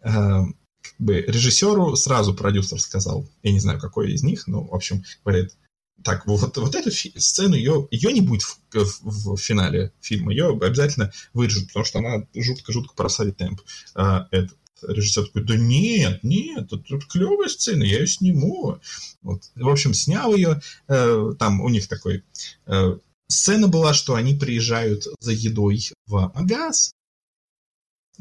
э, 0.01 0.09
как 0.09 0.95
бы 0.99 1.21
режиссеру 1.21 1.95
сразу 1.95 2.35
продюсер 2.35 2.79
сказал, 2.79 3.27
я 3.41 3.51
не 3.51 3.59
знаю, 3.59 3.79
какой 3.79 4.13
из 4.13 4.21
них, 4.21 4.47
но, 4.47 4.63
в 4.63 4.75
общем, 4.75 5.03
говорит, 5.25 5.55
так, 6.03 6.25
вот, 6.25 6.57
вот 6.57 6.75
эту 6.75 6.91
сцену, 6.91 7.55
ее, 7.55 7.87
ее 7.91 8.13
не 8.13 8.21
будет 8.21 8.43
в, 8.43 8.59
в, 8.73 9.35
в 9.35 9.37
финале 9.37 9.93
фильма, 10.01 10.31
ее 10.31 10.49
обязательно 10.49 11.11
вырежут, 11.33 11.67
потому 11.67 11.85
что 11.85 11.99
она 11.99 12.27
жутко-жутко 12.33 12.93
просадит 12.93 13.37
темп. 13.37 13.61
А, 13.95 14.27
этот 14.31 14.57
режиссер 14.87 15.27
такой, 15.27 15.43
да 15.43 15.55
нет, 15.55 16.23
нет, 16.23 16.69
тут, 16.69 16.87
тут 16.87 17.05
клевая 17.05 17.49
сцена, 17.49 17.83
я 17.83 17.99
ее 17.99 18.07
сниму. 18.07 18.79
Вот. 19.21 19.43
В 19.55 19.69
общем, 19.69 19.93
снял 19.93 20.35
ее, 20.35 20.61
э, 20.87 21.33
там 21.37 21.61
у 21.61 21.69
них 21.69 21.87
такой... 21.87 22.23
Э, 22.65 22.97
сцена 23.27 23.67
была, 23.67 23.93
что 23.93 24.15
они 24.15 24.33
приезжают 24.33 25.05
за 25.19 25.31
едой 25.31 25.91
в 26.05 26.31
магаз, 26.35 26.91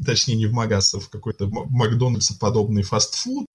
точнее 0.03 0.35
не 0.35 0.45
в 0.45 0.53
магаз, 0.53 0.93
а 0.93 0.99
в 0.99 1.09
какой-то 1.09 1.47
Макдональдс 1.47 2.31
подобный 2.33 2.83
фастфуд, 2.83 3.45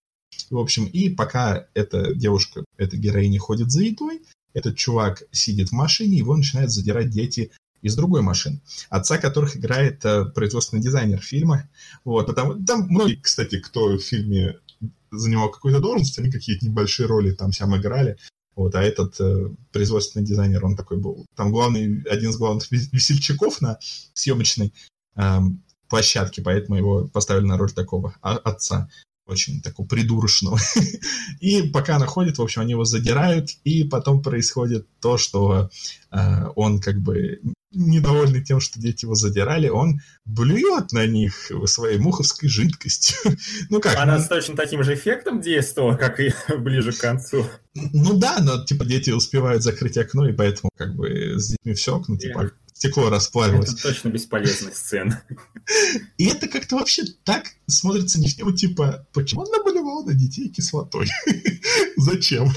в 0.51 0.59
общем, 0.59 0.87
и 0.87 1.09
пока 1.09 1.67
эта 1.75 2.15
девушка, 2.15 2.65
эта 2.77 2.97
героиня 2.97 3.39
ходит 3.39 3.71
за 3.71 3.83
едой, 3.83 4.23
этот 4.55 4.77
чувак 4.77 5.23
сидит 5.33 5.69
в 5.69 5.73
машине, 5.73 6.19
его 6.19 6.37
начинают 6.37 6.71
задирать 6.71 7.11
дети 7.11 7.51
из 7.83 7.95
другой 7.95 8.23
машины, 8.23 8.61
отца 8.89 9.19
которых 9.19 9.57
играет 9.57 10.05
э, 10.05 10.25
производственный 10.25 10.83
дизайнер 10.83 11.21
фильма. 11.21 11.69
Вот, 12.05 12.27
потому, 12.27 12.65
там 12.65 12.89
многие, 12.89 13.17
кстати, 13.17 13.61
кто 13.61 13.97
в 13.97 14.01
фильме 14.01 14.59
занимал 15.11 15.51
какую-то 15.51 15.81
должность, 15.81 16.19
они 16.19 16.31
какие-то 16.31 16.67
небольшие 16.67 17.07
роли 17.07 17.33
там 17.33 17.53
сам 17.53 17.77
играли. 17.77 18.17
Вот, 18.55 18.75
а 18.75 18.83
этот 18.83 19.21
э, 19.21 19.51
производственный 19.73 20.25
дизайнер, 20.25 20.65
он 20.65 20.77
такой 20.77 20.97
был. 20.97 21.27
Там 21.37 21.53
главный, 21.53 22.03
один 22.05 22.31
из 22.31 22.37
главных 22.39 22.71
весельчаков 22.71 23.61
на 23.61 23.79
съемочной 24.15 24.73
э, 25.17 25.39
площадке, 25.89 26.43
поэтому 26.43 26.79
его 26.79 27.09
поставили 27.09 27.45
на 27.45 27.59
роль 27.59 27.73
такого 27.73 28.15
а, 28.23 28.37
отца 28.39 28.89
очень 29.27 29.61
такого 29.61 29.87
придурочного. 29.87 30.59
И 31.41 31.63
пока 31.63 31.97
она 31.97 32.07
ходит, 32.07 32.39
в 32.39 32.43
общем, 32.43 32.63
они 32.63 32.73
его 32.73 32.85
задирают, 32.85 33.51
и 33.65 33.85
потом 33.85 34.23
происходит 34.23 34.87
то, 35.01 35.19
что 35.19 35.69
э, 36.11 36.45
он 36.55 36.81
как 36.81 37.01
бы 37.01 37.41
недовольный 37.73 38.43
тем, 38.43 38.61
что 38.61 38.81
дети 38.81 39.05
его 39.05 39.15
задирали, 39.15 39.69
он 39.69 40.01
блюет 40.25 40.93
на 40.93 41.07
них 41.07 41.51
своей 41.67 41.99
муховской 41.99 42.49
жидкостью. 42.49 43.37
ну 43.71 43.81
как? 43.81 43.97
Она 43.97 44.17
ну... 44.17 44.23
с 44.23 44.29
точно 44.29 44.57
таким 44.57 44.83
же 44.83 44.95
эффектом 44.95 45.41
действовала, 45.41 45.97
как 45.97 46.21
и 46.21 46.33
ближе 46.59 46.93
к 46.93 46.99
концу. 46.99 47.47
Ну 47.75 48.19
да, 48.19 48.39
но 48.41 48.65
типа 48.65 48.85
дети 48.85 49.11
успевают 49.11 49.63
закрыть 49.63 49.99
окно, 49.99 50.29
и 50.29 50.33
поэтому 50.33 50.71
как 50.77 50.95
бы 50.95 51.39
с 51.39 51.51
детьми 51.51 51.75
все 51.75 51.97
окно, 51.97 52.17
типа 52.17 52.53
стекло 52.77 53.09
расплавилось. 53.09 53.73
Это 53.73 53.83
точно 53.83 54.09
бесполезная 54.11 54.73
сцена. 54.73 55.23
И 56.19 56.27
это 56.27 56.47
как-то 56.47 56.77
вообще 56.77 57.05
так 57.25 57.47
смотрится 57.67 58.21
не 58.21 58.29
в 58.29 58.37
тему, 58.37 58.53
типа, 58.53 59.07
почему 59.15 59.43
он 59.43 59.51
наболевал 59.51 60.05
на 60.05 60.13
детей 60.13 60.51
кислотой? 60.51 61.09
Зачем? 61.97 62.53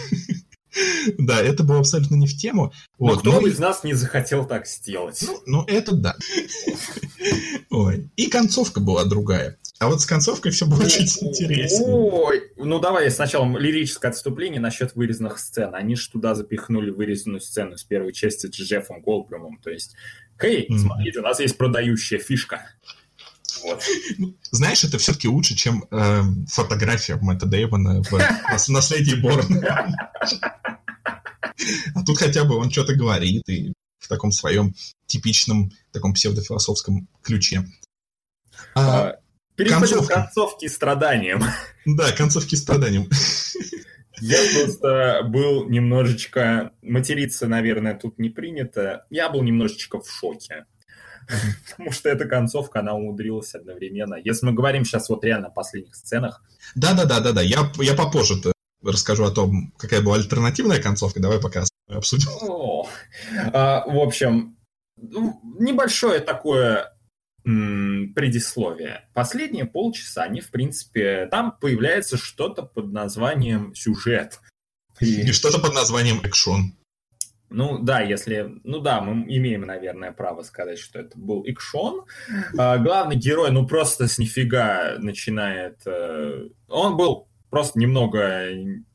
Да, 1.18 1.42
это 1.42 1.64
было 1.64 1.80
абсолютно 1.80 2.16
не 2.16 2.28
в 2.28 2.38
тему. 2.38 2.74
Но 3.00 3.08
вот, 3.08 3.22
кто 3.22 3.40
но... 3.40 3.48
из 3.48 3.58
нас 3.60 3.84
не 3.84 3.94
захотел 3.94 4.46
так 4.46 4.68
сделать? 4.68 5.24
Ну, 5.26 5.42
ну, 5.46 5.64
это 5.66 5.96
да. 5.96 6.16
Ой. 7.70 8.10
И 8.18 8.28
концовка 8.28 8.80
была 8.82 9.06
другая. 9.06 9.58
А 9.80 9.88
вот 9.88 10.02
с 10.02 10.06
концовкой 10.06 10.52
все 10.52 10.66
было 10.66 10.90
чуть 10.90 11.24
интереснее. 11.24 11.88
Ой, 11.88 12.52
ну 12.58 12.80
давай 12.80 13.10
сначала 13.10 13.58
лирическое 13.58 14.12
отступление 14.12 14.60
насчет 14.60 14.94
вырезанных 14.94 15.40
сцен. 15.40 15.74
Они 15.74 15.96
же 15.96 16.10
туда 16.10 16.36
запихнули 16.36 16.90
вырезанную 16.90 17.40
сцену 17.40 17.78
с 17.78 17.84
первой 17.86 18.12
части 18.12 18.48
с 18.48 18.50
Джеффом 18.50 19.02
Голдблюмом. 19.02 19.58
То 19.64 19.70
есть, 19.70 19.96
хей, 20.40 20.68
mm-hmm. 20.70 20.78
смотрите, 20.78 21.20
у 21.20 21.22
нас 21.24 21.40
есть 21.40 21.58
продающая 21.58 22.20
фишка. 22.20 22.70
Вот. 23.64 23.82
Ну, 24.18 24.36
знаешь, 24.52 24.84
это 24.84 24.98
все-таки 24.98 25.30
лучше, 25.30 25.56
чем 25.56 25.86
э, 25.92 26.22
фотография 26.48 27.16
Мэтта 27.16 27.46
Дэйвона 27.46 28.04
в 28.04 28.70
«Наследии 28.70 29.16
Борна». 29.16 29.96
А 31.94 32.04
тут 32.06 32.18
хотя 32.18 32.44
бы 32.44 32.58
он 32.58 32.70
что-то 32.70 32.96
говорит 32.96 33.48
и 33.48 33.74
в 33.98 34.08
таком 34.08 34.32
своем 34.32 34.76
типичном 35.08 35.72
таком 35.92 36.14
псевдофилософском 36.14 37.08
ключе. 37.22 37.66
А, 38.76 39.10
а 39.10 39.20
Переходим 39.60 40.06
к 40.06 40.08
концовке 40.08 40.70
страданием. 40.70 41.44
Да, 41.86 42.12
концовки 42.14 42.56
страданием. 42.56 43.10
Я 44.22 44.38
просто 44.54 45.22
был 45.26 45.68
немножечко... 45.70 46.72
Материться, 46.82 47.48
наверное, 47.48 47.94
тут 47.94 48.20
не 48.20 48.30
принято. 48.30 49.06
Я 49.10 49.30
был 49.30 49.44
немножечко 49.44 50.00
в 50.00 50.10
шоке. 50.10 50.66
Потому 51.70 51.92
что 51.92 52.08
эта 52.08 52.26
концовка, 52.26 52.80
она 52.80 52.94
умудрилась 52.94 53.54
одновременно. 53.54 54.16
Если 54.24 54.46
мы 54.46 54.54
говорим 54.54 54.86
сейчас 54.86 55.10
вот 55.10 55.26
реально 55.26 55.48
о 55.48 55.52
последних 55.52 55.96
сценах. 55.96 56.42
Да-да-да-да-да. 56.76 57.42
Я, 57.42 57.70
я 57.80 57.96
попозже 57.96 58.36
расскажу 58.82 59.26
о 59.26 59.32
том, 59.32 59.74
какая 59.78 60.02
была 60.02 60.16
альтернативная 60.16 60.82
концовка. 60.82 61.20
Давай 61.20 61.42
пока 61.42 61.66
обсудим. 61.90 62.30
О, 62.42 62.88
а, 63.52 63.84
в 63.86 63.98
общем, 63.98 64.58
небольшое 64.98 66.22
такое 66.22 66.94
предисловие. 67.44 69.08
Последние 69.14 69.66
полчаса 69.66 70.24
они, 70.24 70.42
в 70.42 70.52
принципе, 70.52 71.28
там 71.32 71.58
появляется 71.60 72.18
что-то 72.18 72.64
под 72.64 72.92
названием 72.92 73.74
сюжет. 73.76 74.40
И, 75.00 75.22
И 75.22 75.32
что-то 75.32 75.60
под 75.60 75.74
названием 75.74 76.20
экшон. 76.24 76.74
Ну 77.50 77.80
да, 77.80 78.02
если... 78.02 78.60
Ну 78.64 78.80
да, 78.80 79.02
мы 79.02 79.24
имеем, 79.24 79.62
наверное, 79.62 80.12
право 80.12 80.44
сказать, 80.44 80.78
что 80.78 81.00
это 81.00 81.18
был 81.18 81.44
экшон. 81.46 82.06
А, 82.58 82.78
главный 82.78 83.16
герой, 83.16 83.52
ну 83.52 83.66
просто 83.66 84.08
с 84.08 84.20
нифига 84.20 84.98
начинает... 85.00 85.82
Э, 85.86 86.48
он 86.68 86.96
был 86.96 87.29
просто 87.50 87.80
немного 87.80 88.48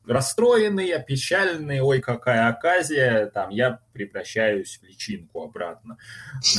расстроенный, 0.05 0.91
опечаленный, 0.91 1.81
ой, 1.81 1.99
какая 1.99 2.47
оказия, 2.47 3.27
там, 3.27 3.49
я 3.49 3.79
превращаюсь 3.91 4.79
в 4.79 4.83
личинку 4.83 5.43
обратно. 5.43 5.97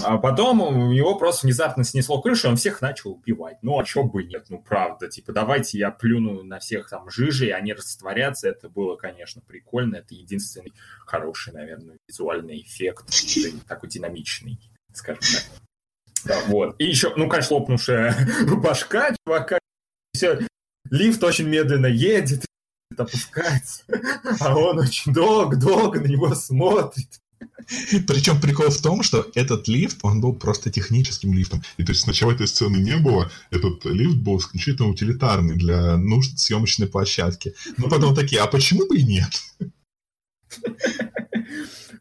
А 0.03 0.19
потом 0.19 0.61
у 0.61 0.93
него 0.93 1.17
просто 1.17 1.47
внезапно 1.47 1.85
снесло 1.85 2.21
крышу, 2.21 2.49
он 2.49 2.57
всех 2.57 2.81
начал 2.81 3.13
убивать. 3.13 3.59
Ну, 3.63 3.79
а 3.79 3.85
чё 3.85 4.03
бы 4.05 4.25
нет, 4.25 4.47
ну, 4.49 4.59
правда, 4.59 5.09
типа, 5.09 5.33
давайте 5.33 5.79
я 5.79 5.91
плюну 5.91 6.43
на 6.43 6.59
всех 6.59 6.89
там 6.89 7.09
жижи, 7.11 7.47
и 7.47 7.51
они 7.51 7.73
растворятся, 7.73 8.49
это 8.49 8.69
было, 8.69 8.97
конечно, 8.97 9.43
прикольно, 9.47 9.97
это 9.97 10.15
единственный 10.15 10.73
хороший, 11.07 11.53
наверное, 11.53 11.99
визуальный 12.09 12.61
эффект, 12.61 13.07
такой 13.67 13.89
динамичный, 13.89 14.59
скажем 14.93 15.23
так. 15.23 15.63
Да, 16.25 16.41
вот. 16.49 16.75
И 16.79 16.85
еще, 16.85 17.13
ну, 17.17 17.29
конечно, 17.29 17.57
лопнувшая 17.57 18.15
башка 18.57 19.15
чувака, 19.25 19.59
все, 20.13 20.41
лифт 20.91 21.23
очень 21.25 21.49
медленно 21.49 21.87
едет, 21.87 22.45
опускается, 22.97 23.83
а 24.41 24.57
он 24.57 24.79
очень 24.79 25.13
долго-долго 25.13 26.01
на 26.01 26.07
него 26.07 26.35
смотрит. 26.35 27.21
Причем 28.07 28.41
прикол 28.41 28.71
в 28.71 28.81
том, 28.81 29.03
что 29.03 29.27
этот 29.35 29.69
лифт, 29.69 29.99
он 30.03 30.21
был 30.21 30.35
просто 30.35 30.71
техническим 30.71 31.35
лифтом. 31.35 31.63
И 31.77 31.85
то 31.85 31.93
есть 31.93 32.03
сначала 32.03 32.33
этой 32.33 32.47
сцены 32.47 32.77
не 32.77 32.97
было, 32.97 33.31
этот 33.51 33.85
лифт 33.85 34.19
был 34.19 34.39
исключительно 34.39 34.89
утилитарный 34.89 35.57
для 35.57 35.97
нужд 35.97 36.39
съемочной 36.39 36.87
площадки. 36.87 37.55
Но 37.77 37.89
потом 37.89 38.15
такие, 38.15 38.41
а 38.41 38.47
почему 38.47 38.87
бы 38.87 38.99
и 38.99 39.05
нет? 39.05 39.31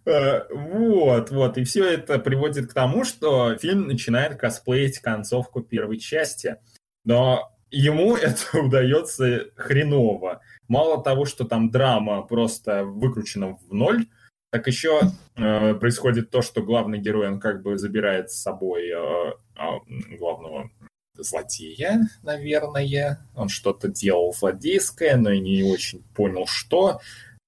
А, 0.08 0.46
вот, 0.52 1.32
вот. 1.32 1.58
И 1.58 1.64
все 1.64 1.84
это 1.84 2.20
приводит 2.20 2.70
к 2.70 2.74
тому, 2.74 3.04
что 3.04 3.58
фильм 3.58 3.88
начинает 3.88 4.40
косплеить 4.40 5.00
концовку 5.00 5.62
первой 5.62 5.98
части. 5.98 6.58
Но 7.04 7.55
ему 7.76 8.16
это 8.16 8.60
удается 8.60 9.48
хреново. 9.56 10.42
Мало 10.68 11.04
того, 11.04 11.26
что 11.26 11.46
там 11.46 11.70
драма 11.70 12.22
просто 12.24 12.84
выкручена 12.84 13.56
в 13.56 13.74
ноль, 13.74 14.08
так 14.52 14.68
еще 14.68 15.12
э, 15.36 15.74
происходит 15.76 16.30
то, 16.30 16.42
что 16.42 16.62
главный 16.62 17.00
герой, 17.00 17.28
он 17.28 17.40
как 17.40 17.62
бы 17.62 17.78
забирает 17.78 18.32
с 18.32 18.42
собой 18.42 18.90
э, 18.90 19.34
э, 19.58 20.16
главного 20.18 20.70
злодея, 21.18 22.10
наверное. 22.24 23.26
Он 23.36 23.50
что-то 23.50 23.90
делал 23.90 24.34
злодейское, 24.34 25.18
но 25.18 25.32
и 25.32 25.40
не 25.40 25.64
очень 25.64 26.04
понял, 26.16 26.46
что. 26.48 27.02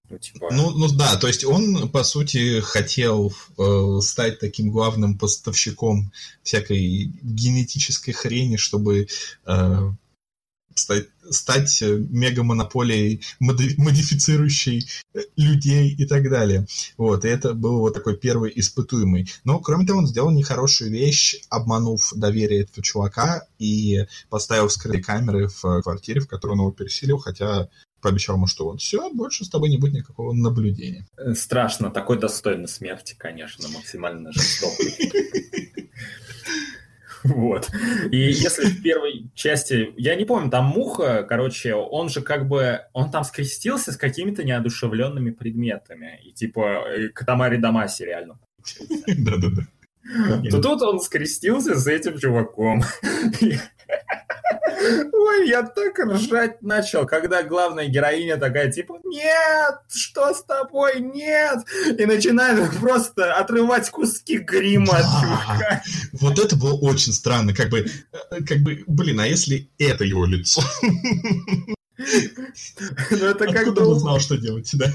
Ну, 0.10 0.18
типа... 0.18 0.50
ну, 0.52 0.72
ну 0.72 0.88
да, 0.90 1.18
то 1.18 1.28
есть 1.28 1.44
он, 1.44 1.90
по 1.90 2.04
сути, 2.04 2.62
хотел 2.62 3.34
э, 3.58 4.00
стать 4.02 4.40
таким 4.40 4.72
главным 4.72 5.18
поставщиком 5.18 6.12
всякой 6.44 7.12
генетической 7.22 8.14
хрени, 8.14 8.56
чтобы 8.56 9.08
э, 9.46 9.92
стать, 10.78 11.08
стать 11.30 11.82
э, 11.82 11.98
мегамонополией, 12.10 13.22
модифицирующей 13.40 14.88
э, 15.14 15.20
людей 15.36 15.94
и 15.94 16.06
так 16.06 16.30
далее. 16.30 16.66
Вот, 16.98 17.26
и 17.26 17.28
это 17.28 17.54
был 17.54 17.80
вот 17.80 17.94
такой 17.94 18.18
первый 18.18 18.52
испытуемый. 18.56 19.30
Но, 19.44 19.60
кроме 19.60 19.86
того, 19.86 20.00
он 20.00 20.08
сделал 20.08 20.32
нехорошую 20.32 20.92
вещь, 20.92 21.42
обманув 21.50 22.14
доверие 22.16 22.64
этого 22.64 22.84
чувака 22.84 23.46
и 23.60 24.06
поставил 24.30 24.70
скрытые 24.70 25.04
камеры 25.04 25.48
в 25.48 25.82
квартире, 25.82 26.22
в 26.22 26.28
которую 26.28 26.58
он 26.58 26.66
его 26.66 26.72
переселил, 26.72 27.18
хотя 27.18 27.70
пообещал 28.02 28.36
ему, 28.36 28.48
что 28.48 28.66
вот 28.66 28.82
все, 28.82 29.12
больше 29.12 29.44
с 29.44 29.50
тобой 29.50 29.70
не 29.70 29.78
будет 29.78 29.94
никакого 29.94 30.34
наблюдения. 30.34 31.06
Э, 31.18 31.34
страшно, 31.34 31.92
такой 31.92 32.20
достойный 32.20 32.68
смерти, 32.68 33.16
конечно, 33.18 33.68
максимально 33.70 34.32
жестокий. 34.32 35.74
Вот. 37.28 37.70
И 38.12 38.18
если 38.18 38.66
в 38.66 38.82
первой 38.82 39.30
части, 39.34 39.94
я 39.98 40.16
не 40.16 40.26
помню, 40.26 40.50
там 40.50 40.66
Муха, 40.66 41.24
короче, 41.24 41.74
он 41.76 42.10
же 42.10 42.22
как 42.22 42.48
бы, 42.48 42.82
он 42.94 43.12
там 43.12 43.24
скрестился 43.24 43.92
с 43.92 43.98
какими-то 43.98 44.44
неодушевленными 44.44 45.32
предметами. 45.32 46.20
И 46.24 46.32
типа 46.32 46.84
Катамари 47.14 47.58
Дамаси 47.58 48.04
реально. 48.04 48.40
Да-да-да. 49.08 49.64
То 50.50 50.62
тут 50.62 50.82
он 50.82 51.00
скрестился 51.02 51.76
с 51.76 51.88
этим 51.88 52.18
чуваком. 52.18 52.82
Ой, 55.12 55.50
я 55.50 55.64
так 55.64 55.98
ржать 56.00 56.62
начал, 56.62 57.06
когда 57.06 57.44
главная 57.44 57.88
героиня 57.88 58.38
такая, 58.38 58.72
типа, 58.72 59.00
нет, 59.06 59.76
что 59.90 60.34
с 60.34 60.44
тобой, 60.44 61.00
нет, 61.00 61.60
и 61.98 62.06
начинает 62.06 62.78
просто 62.80 63.34
отрывать 63.34 63.90
куски 63.90 64.38
грима 64.38 64.94
да, 64.94 65.00
от 65.00 65.22
чувака. 65.22 65.84
Вот 66.14 66.40
это 66.40 66.56
было 66.56 66.74
очень 66.74 67.14
странно, 67.14 67.54
как 67.54 67.70
бы, 67.70 67.80
э, 67.80 68.44
как 68.48 68.60
бы, 68.60 68.84
блин, 68.88 69.20
а 69.20 69.28
если 69.28 69.70
это 69.78 70.04
его 70.04 70.26
лицо? 70.26 70.62
Ну, 71.98 73.26
это 73.26 73.52
как 73.52 73.74
бы... 73.74 73.88
он 73.88 74.00
знал, 74.00 74.20
что 74.20 74.38
делать, 74.38 74.70
да? 74.74 74.92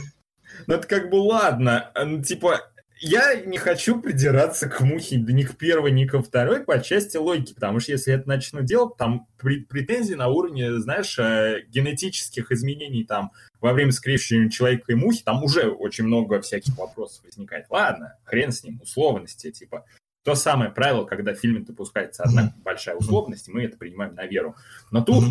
Ну, 0.67 0.75
это 0.75 0.87
как 0.87 1.11
бы 1.11 1.17
ладно, 1.17 1.91
ну, 1.97 2.23
типа, 2.23 2.61
я 3.03 3.35
не 3.35 3.59
хочу 3.59 4.01
придираться 4.01 4.69
к 4.69 4.81
мухе 4.81 5.17
ни 5.17 5.43
к 5.43 5.57
первой, 5.57 5.91
ни 5.91 6.07
ко 6.07 6.23
второй 6.23 6.61
по 6.61 6.81
части 6.81 7.17
логики, 7.17 7.53
потому 7.53 7.81
что 7.81 7.93
если 7.93 8.15
это 8.15 8.29
начну 8.29 8.63
делать, 8.63 8.97
там 8.97 9.27
претензии 9.39 10.15
на 10.15 10.29
уровне, 10.29 10.79
знаешь, 10.79 11.19
э, 11.19 11.63
генетических 11.69 12.53
изменений 12.53 13.05
там 13.05 13.33
во 13.61 13.73
время 13.73 13.91
скрещивания 13.91 14.51
человека 14.51 14.93
и 14.93 14.95
мухи, 14.95 15.23
там 15.25 15.43
уже 15.43 15.69
очень 15.69 16.05
много 16.05 16.41
всяких 16.41 16.79
вопросов 16.79 17.25
возникает. 17.25 17.67
Ладно, 17.71 18.19
хрен 18.25 18.53
с 18.53 18.63
ним, 18.63 18.81
условности, 18.81 19.51
типа, 19.51 19.85
то 20.23 20.37
самое 20.37 20.71
правило, 20.71 21.05
когда 21.05 21.35
в 21.35 21.39
фильме 21.39 21.61
допускается 21.61 22.23
одна 22.23 22.55
большая 22.63 22.95
условность, 22.95 23.49
и 23.49 23.51
мы 23.51 23.65
это 23.65 23.77
принимаем 23.77 24.15
на 24.15 24.27
веру. 24.27 24.55
Но 24.93 25.03
тут 25.03 25.25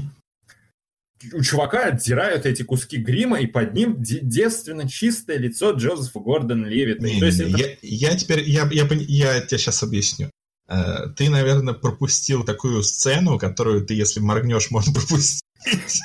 у 1.34 1.41
чувака 1.41 1.86
отдирают 1.86 2.45
эти 2.45 2.63
куски 2.63 2.97
грима, 2.97 3.39
и 3.39 3.47
под 3.47 3.74
ним 3.74 3.97
девственно 3.99 4.88
чистое 4.88 5.38
лицо 5.38 5.72
Джозефа 5.72 6.19
Гордона 6.19 6.65
Левита. 6.65 7.03
Не, 7.03 7.19
не, 7.19 7.28
это... 7.28 7.43
я, 7.43 7.78
я 7.82 8.17
теперь, 8.17 8.49
я, 8.49 8.67
я, 8.72 8.88
я, 8.88 9.34
я 9.34 9.41
тебе 9.41 9.57
сейчас 9.57 9.84
объясню. 9.84 10.30
Э, 10.67 11.09
ты, 11.15 11.30
наверное, 11.30 11.74
пропустил 11.74 12.43
такую 12.43 12.84
сцену, 12.84 13.38
которую 13.38 13.86
ты, 13.86 13.93
если 13.93 14.19
моргнешь, 14.19 14.72
можно 14.72 14.93
пропустить. 14.93 15.43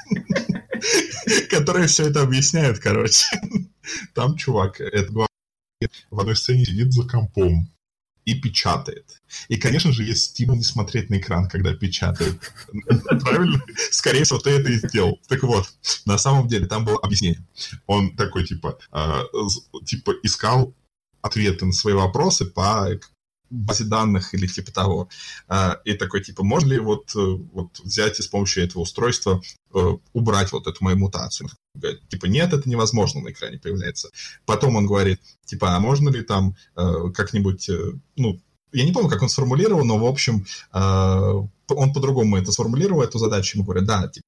Которая 1.51 1.87
все 1.87 2.09
это 2.09 2.23
объясняет, 2.23 2.79
короче. 2.79 3.25
Там 4.15 4.37
чувак, 4.37 4.81
это 4.81 5.11
в 6.11 6.21
одной 6.21 6.37
сцене 6.37 6.65
сидит 6.65 6.93
за 6.93 7.05
компом 7.09 7.69
и 8.27 8.35
печатает. 8.35 9.23
И, 9.49 9.57
конечно 9.57 9.93
же, 9.93 10.03
есть 10.03 10.31
стимул 10.31 10.57
не 10.57 10.65
смотреть 10.65 11.09
на 11.11 11.19
экран, 11.19 11.49
когда 11.49 11.73
печатает. 11.75 12.39
Правильно? 13.23 13.63
Скорее 13.91 14.25
всего, 14.25 14.41
ты 14.41 14.51
это 14.51 14.69
и 14.69 14.79
сделал. 14.79 15.19
Так 15.29 15.43
вот, 15.45 15.73
на 16.05 16.19
самом 16.19 16.49
деле, 16.49 16.67
там 16.67 16.85
было 16.85 16.99
объяснение. 16.99 17.47
Он 17.87 18.15
такой, 18.17 18.45
типа, 18.45 18.79
а, 18.91 19.23
типа 19.85 20.13
искал 20.23 20.75
ответы 21.23 21.67
на 21.67 21.73
свои 21.73 21.95
вопросы 21.95 22.47
по 22.47 22.89
базе 23.51 23.85
данных 23.85 24.35
или 24.35 24.47
типа 24.47 24.73
того. 24.73 25.09
А, 25.49 25.81
и 25.85 25.95
такой, 25.95 26.23
типа, 26.23 26.43
можно 26.45 26.73
ли 26.73 26.79
вот, 26.79 27.15
э, 27.15 27.19
вот 27.53 27.81
взять 27.81 28.19
и 28.19 28.23
с 28.23 28.27
помощью 28.27 28.65
этого 28.65 28.83
устройства 28.83 29.41
э, 29.75 29.97
убрать 30.13 30.53
вот 30.53 30.67
эту 30.67 30.83
мою 30.83 30.99
мутацию? 30.99 31.51
Говорит, 31.75 32.07
типа, 32.09 32.27
нет, 32.27 32.53
это 32.53 32.69
невозможно, 32.69 33.21
на 33.21 33.31
экране 33.31 33.59
появляется. 33.59 34.11
Потом 34.45 34.77
он 34.77 34.87
говорит, 34.87 35.21
типа, 35.45 35.77
а 35.77 35.81
можно 35.81 36.09
ли 36.11 36.23
там 36.23 36.57
э, 36.77 37.11
как-нибудь, 37.15 37.71
ну, 38.17 38.41
я 38.73 38.85
не 38.85 38.93
помню, 38.93 39.09
как 39.09 39.23
он 39.23 39.29
сформулировал, 39.29 39.85
но, 39.85 39.99
в 39.99 40.05
общем, 40.05 40.45
он 40.73 41.93
по-другому 41.95 42.37
это 42.37 42.53
сформулировал, 42.53 43.03
эту 43.03 43.19
задачу, 43.19 43.57
ему 43.57 43.65
говорят, 43.65 43.87
да, 43.87 44.09
типа, 44.09 44.27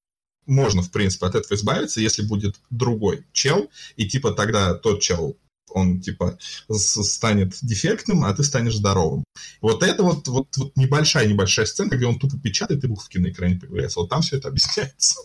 можно, 0.49 0.81
в 0.81 0.91
принципе, 0.91 1.27
от 1.27 1.35
этого 1.35 1.55
избавиться, 1.55 2.01
если 2.01 2.23
будет 2.23 2.59
другой 2.69 3.25
чел, 3.31 3.69
и 3.95 4.07
типа 4.07 4.31
тогда 4.31 4.73
тот 4.73 5.01
чел 5.01 5.37
он 5.71 6.01
типа 6.01 6.37
станет 6.69 7.57
дефектным, 7.61 8.23
а 8.25 8.33
ты 8.33 8.43
станешь 8.43 8.75
здоровым. 8.75 9.23
Вот 9.61 9.83
это 9.83 10.03
вот, 10.03 10.27
вот, 10.27 10.57
вот 10.57 10.75
небольшая-небольшая 10.75 11.65
сцена, 11.65 11.89
где 11.89 12.05
он 12.05 12.19
тупо 12.19 12.37
печатает 12.37 12.83
и 12.83 12.87
буковки 12.87 13.17
на 13.17 13.29
экране 13.29 13.59
появляются. 13.59 13.99
Вот 13.99 14.09
там 14.09 14.21
все 14.21 14.37
это 14.37 14.49
объясняется. 14.49 15.21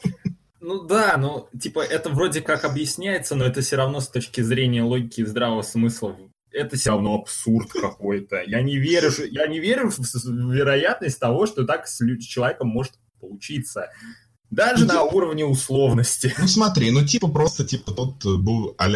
Ну 0.61 0.83
да, 0.85 1.17
ну 1.19 1.49
типа 1.61 1.81
это 1.81 2.09
вроде 2.11 2.41
как 2.41 2.65
объясняется, 2.65 3.35
но 3.35 3.45
это 3.45 3.61
все 3.61 3.77
равно 3.77 4.01
с 4.01 4.09
точки 4.09 4.41
зрения 4.41 4.83
логики 4.83 5.21
и 5.21 5.27
здравого 5.27 5.63
смысла 5.63 6.17
это 6.55 6.77
все 6.77 6.91
равно 6.91 7.17
абсурд 7.17 7.73
какой-то. 7.73 8.43
Я 8.47 8.63
не 8.63 8.79
верю, 8.79 9.11
я 9.31 9.47
не 9.47 9.59
верю 9.59 9.91
в 9.91 9.99
вероятность 10.53 11.19
того, 11.19 11.47
что 11.47 11.65
так 11.65 11.87
с 11.87 11.99
человеком 12.21 12.69
может 12.69 12.93
получиться. 13.21 13.91
Даже 14.51 14.87
ну, 14.87 14.95
на 14.95 15.03
уровне 15.03 15.45
условности. 15.45 16.33
Ну 16.39 16.47
смотри, 16.47 16.91
ну 16.91 17.05
типа 17.05 17.29
просто 17.29 17.65
типа 17.65 17.93
тот 17.93 18.25
был 18.25 18.75
а 18.79 18.89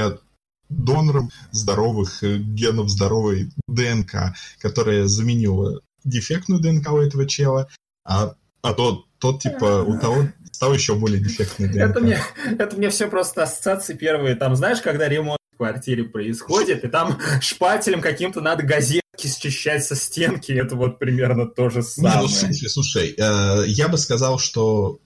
донором 0.68 1.30
здоровых 1.50 2.22
э, 2.22 2.38
генов 2.38 2.88
здоровой 2.88 3.50
ДНК, 3.66 4.34
которая 4.60 5.06
заменила 5.06 5.80
дефектную 6.04 6.60
ДНК 6.60 6.92
у 6.92 6.98
этого 6.98 7.26
чела, 7.26 7.68
а, 8.04 8.34
а 8.62 8.74
тот, 8.74 9.06
тот 9.18 9.42
типа 9.42 9.82
у 9.82 9.98
того 9.98 10.28
стал 10.52 10.74
еще 10.74 10.94
более 10.94 11.20
дефектный 11.20 11.68
ДНК. 11.68 11.76
Это 11.78 12.00
мне, 12.00 12.20
это 12.58 12.76
мне 12.76 12.90
все 12.90 13.08
просто 13.08 13.42
ассоциации 13.42 13.94
первые. 13.94 14.34
Там, 14.34 14.56
знаешь, 14.56 14.80
когда 14.80 15.08
ремонт 15.08 15.38
в 15.52 15.56
квартире 15.56 16.04
происходит, 16.04 16.84
и 16.84 16.88
там 16.88 17.18
шпателем 17.40 18.00
каким-то 18.00 18.40
надо 18.40 18.62
газетки 18.62 19.02
счищать 19.18 19.84
со 19.84 19.94
стенки, 19.94 20.52
это 20.52 20.76
вот 20.76 20.98
примерно 20.98 21.46
то 21.46 21.70
же 21.70 21.82
самое. 21.82 22.16
Не, 22.16 22.22
ну, 22.22 22.28
слушай, 22.28 22.68
слушай 22.68 23.14
э, 23.16 23.64
я 23.66 23.88
бы 23.88 23.98
сказал, 23.98 24.38
что 24.38 25.00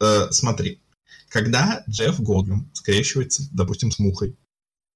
э, 0.00 0.30
смотри, 0.30 0.80
когда 1.28 1.82
Джефф 1.88 2.20
Голдблюм 2.20 2.70
скрещивается, 2.74 3.44
допустим, 3.52 3.90
с 3.90 3.98
мухой, 3.98 4.36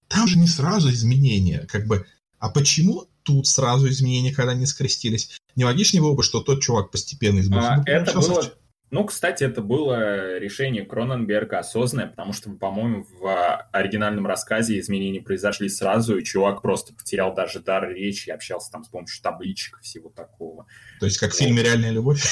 там 0.09 0.27
же 0.27 0.39
не 0.39 0.47
сразу 0.47 0.91
изменения, 0.91 1.67
как 1.71 1.87
бы, 1.87 2.07
а 2.39 2.51
почему 2.51 3.07
тут 3.23 3.47
сразу 3.47 3.89
изменения, 3.89 4.35
когда 4.35 4.53
они 4.53 4.67
скрестились? 4.67 5.39
Не 5.55 5.65
логичнее 5.65 6.03
было 6.03 6.15
бы, 6.15 6.23
что 6.23 6.41
тот 6.41 6.63
чувак 6.63 6.91
постепенно 6.91 7.41
избавился. 7.41 7.83
А, 7.87 7.91
это 7.91 8.19
было... 8.19 8.43
Ну, 8.91 9.05
кстати, 9.05 9.45
это 9.45 9.61
было 9.61 10.39
решение 10.39 10.83
Кроненберга 10.83 11.59
осознанное, 11.59 12.07
потому 12.07 12.33
что, 12.33 12.49
по-моему, 12.51 13.05
в 13.21 13.69
оригинальном 13.71 14.27
рассказе 14.27 14.81
изменения 14.81 15.21
произошли 15.21 15.69
сразу, 15.69 16.17
и 16.17 16.25
чувак 16.25 16.63
просто 16.63 16.95
потерял 16.95 17.35
даже 17.35 17.61
дар 17.61 17.91
речи 17.91 18.29
и 18.29 18.33
общался 18.33 18.73
там 18.73 18.85
с 18.85 18.89
помощью 18.89 19.23
табличек 19.23 19.79
и 19.81 19.85
всего 19.85 20.09
такого. 20.09 20.67
То 21.01 21.07
есть 21.07 21.19
как 21.19 21.33
в 21.33 21.37
фильме 21.37 21.63
«Реальная 21.63 21.91
любовь»? 21.91 22.25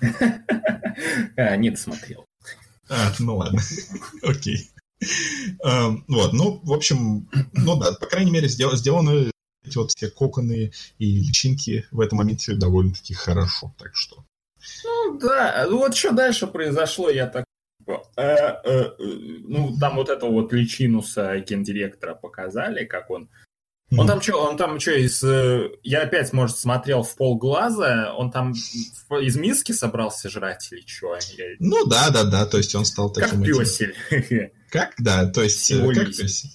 Не 1.36 1.70
досмотрел. 1.70 2.24
А, 2.88 3.12
ну 3.18 3.38
ладно, 3.38 3.60
окей. 4.22 4.70
Эм, 5.62 6.04
вот, 6.08 6.32
ну, 6.32 6.60
в 6.62 6.72
общем, 6.72 7.28
ну 7.52 7.78
да, 7.78 7.92
по 7.92 8.06
крайней 8.06 8.30
мере, 8.30 8.48
сделаны 8.48 9.30
эти 9.64 9.76
вот 9.76 9.90
все 9.90 10.08
коконы 10.08 10.72
и 10.98 11.20
личинки 11.20 11.86
в 11.90 12.00
этом 12.00 12.18
моменте 12.18 12.54
довольно-таки 12.54 13.14
хорошо, 13.14 13.74
так 13.78 13.94
что... 13.94 14.24
Ну 14.84 15.18
да, 15.18 15.66
ну 15.68 15.78
вот 15.78 15.94
что 15.96 16.12
дальше 16.12 16.46
произошло, 16.46 17.10
я 17.10 17.26
так 17.26 17.44
э, 17.86 17.92
э, 18.16 18.22
э, 18.64 18.90
ну, 18.98 19.76
там 19.78 19.96
вот 19.96 20.08
этого 20.08 20.30
вот 20.30 20.52
личинуса 20.52 21.38
гендиректора 21.40 22.14
показали, 22.14 22.84
как 22.84 23.10
он 23.10 23.28
он 23.96 24.08
там 24.08 24.20
что, 24.20 24.44
он 24.44 24.56
там 24.56 24.80
что, 24.80 24.90
из... 24.92 25.22
Я 25.84 26.02
опять, 26.02 26.32
может, 26.32 26.58
смотрел 26.58 27.04
в 27.04 27.14
полглаза, 27.14 28.12
он 28.16 28.32
там 28.32 28.50
из 28.52 29.36
миски 29.36 29.70
собрался 29.70 30.28
жрать 30.28 30.68
или 30.72 30.82
что? 30.84 31.16
Ну 31.60 31.86
да, 31.86 32.10
да, 32.10 32.24
да, 32.24 32.46
то 32.46 32.58
есть 32.58 32.74
он 32.74 32.84
стал 32.84 33.12
таким... 33.12 33.44
Как 33.44 33.58
песель. 33.58 33.94
Как, 34.70 34.92
да, 34.98 35.26
то 35.26 35.42
есть... 35.42 35.70
Э, 35.70 35.92
как 35.94 36.08
песель. 36.08 36.50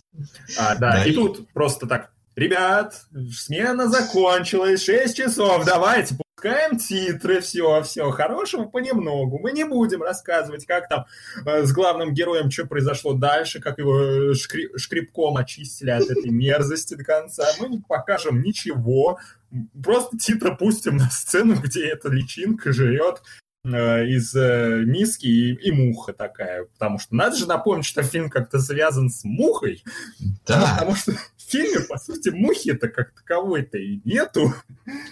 А, 0.58 0.76
да, 0.76 0.92
да 0.94 1.06
и, 1.06 1.14
тут 1.14 1.52
просто 1.54 1.88
так, 1.88 2.12
ребят, 2.36 3.02
смена 3.32 3.88
закончилась, 3.90 4.84
6 4.84 5.18
часов, 5.18 5.66
давайте, 5.66 6.16
Пускаем 6.42 6.80
титры, 6.80 7.40
все, 7.40 7.84
все, 7.84 8.10
хорошего 8.10 8.64
понемногу. 8.64 9.38
Мы 9.38 9.52
не 9.52 9.64
будем 9.64 10.02
рассказывать, 10.02 10.66
как 10.66 10.90
там 10.90 11.06
э, 11.46 11.66
с 11.66 11.72
главным 11.72 12.16
героем, 12.16 12.50
что 12.50 12.66
произошло 12.66 13.14
дальше, 13.14 13.62
как 13.62 13.78
его 13.78 14.02
э, 14.02 14.34
шкри- 14.34 14.76
шкребком 14.76 15.38
очистили 15.38 15.92
от 15.92 16.10
этой 16.10 16.32
мерзости 16.32 16.96
до 16.96 17.04
конца. 17.04 17.46
Мы 17.60 17.70
не 17.70 17.80
покажем 17.88 18.42
ничего. 18.42 19.20
Просто 19.84 20.18
титры 20.18 20.58
пустим 20.58 20.98
на 20.98 21.12
сцену, 21.12 21.62
где 21.62 21.86
эта 21.86 22.10
личинка 22.10 22.74
живет 22.74 23.22
э, 23.22 23.51
из 23.64 24.34
э, 24.36 24.84
миски 24.86 25.28
и, 25.28 25.54
и 25.54 25.72
муха 25.72 26.14
такая. 26.14 26.66
Потому 26.66 27.00
что 27.00 27.16
надо 27.16 27.36
же 27.36 27.48
напомнить, 27.48 27.86
что 27.86 28.04
фильм 28.04 28.30
как-то 28.30 28.60
связан 28.60 29.10
с 29.10 29.24
мухой. 29.24 29.84
Да. 30.46 30.78
Потому 30.78 30.96
что 30.96 31.14
фильме, 31.52 31.82
по 31.82 31.98
сути, 31.98 32.30
мухи-то 32.30 32.88
как 32.88 33.14
таковой-то 33.14 33.78
и 33.78 34.00
нету. 34.06 34.54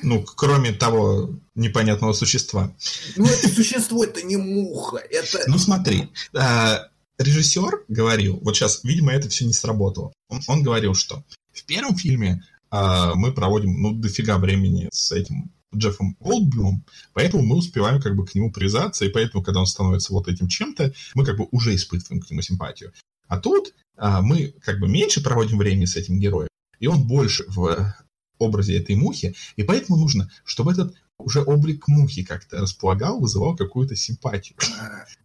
Ну, 0.01 0.23
кроме 0.23 0.71
того 0.71 1.35
непонятного 1.55 2.13
существа. 2.13 2.73
Ну, 3.15 3.25
это 3.25 3.49
существо, 3.49 4.03
это 4.03 4.21
не 4.21 4.37
муха, 4.37 4.97
это... 4.97 5.39
Ну, 5.47 5.57
смотри, 5.57 6.09
а, 6.33 6.87
режиссер 7.17 7.85
говорил, 7.87 8.39
вот 8.41 8.55
сейчас, 8.55 8.83
видимо, 8.83 9.11
это 9.11 9.29
все 9.29 9.45
не 9.45 9.53
сработало. 9.53 10.13
Он, 10.29 10.39
он 10.47 10.63
говорил, 10.63 10.95
что 10.95 11.23
в 11.51 11.65
первом 11.65 11.95
фильме 11.95 12.43
мы 12.71 13.33
проводим, 13.33 13.81
ну, 13.81 13.93
дофига 13.93 14.37
времени 14.37 14.89
с 14.91 15.11
этим 15.11 15.51
Джеффом 15.75 16.17
Голдблюмом, 16.19 16.85
поэтому 17.13 17.43
мы 17.43 17.57
успеваем 17.57 18.01
как 18.01 18.15
бы 18.15 18.25
к 18.25 18.35
нему 18.35 18.51
привязаться, 18.51 19.05
и 19.05 19.09
поэтому, 19.09 19.43
когда 19.43 19.59
он 19.59 19.65
становится 19.65 20.13
вот 20.13 20.27
этим 20.27 20.47
чем-то, 20.47 20.93
мы 21.15 21.25
как 21.25 21.37
бы 21.37 21.47
уже 21.51 21.75
испытываем 21.75 22.21
к 22.21 22.29
нему 22.29 22.41
симпатию. 22.41 22.93
А 23.27 23.39
тут 23.39 23.73
а, 23.95 24.21
мы 24.21 24.53
как 24.61 24.79
бы 24.79 24.87
меньше 24.87 25.23
проводим 25.23 25.57
времени 25.57 25.85
с 25.85 25.95
этим 25.95 26.19
героем, 26.19 26.49
и 26.79 26.87
он 26.87 27.05
больше 27.07 27.45
в 27.47 27.93
образе 28.39 28.79
этой 28.79 28.95
мухи, 28.95 29.35
и 29.55 29.63
поэтому 29.63 29.97
нужно, 29.97 30.31
чтобы 30.43 30.71
этот 30.71 30.95
уже 31.19 31.41
облик 31.41 31.87
мухи 31.87 32.23
как-то 32.23 32.59
располагал, 32.59 33.19
вызывал 33.19 33.55
какую-то 33.55 33.95
симпатию. 33.95 34.57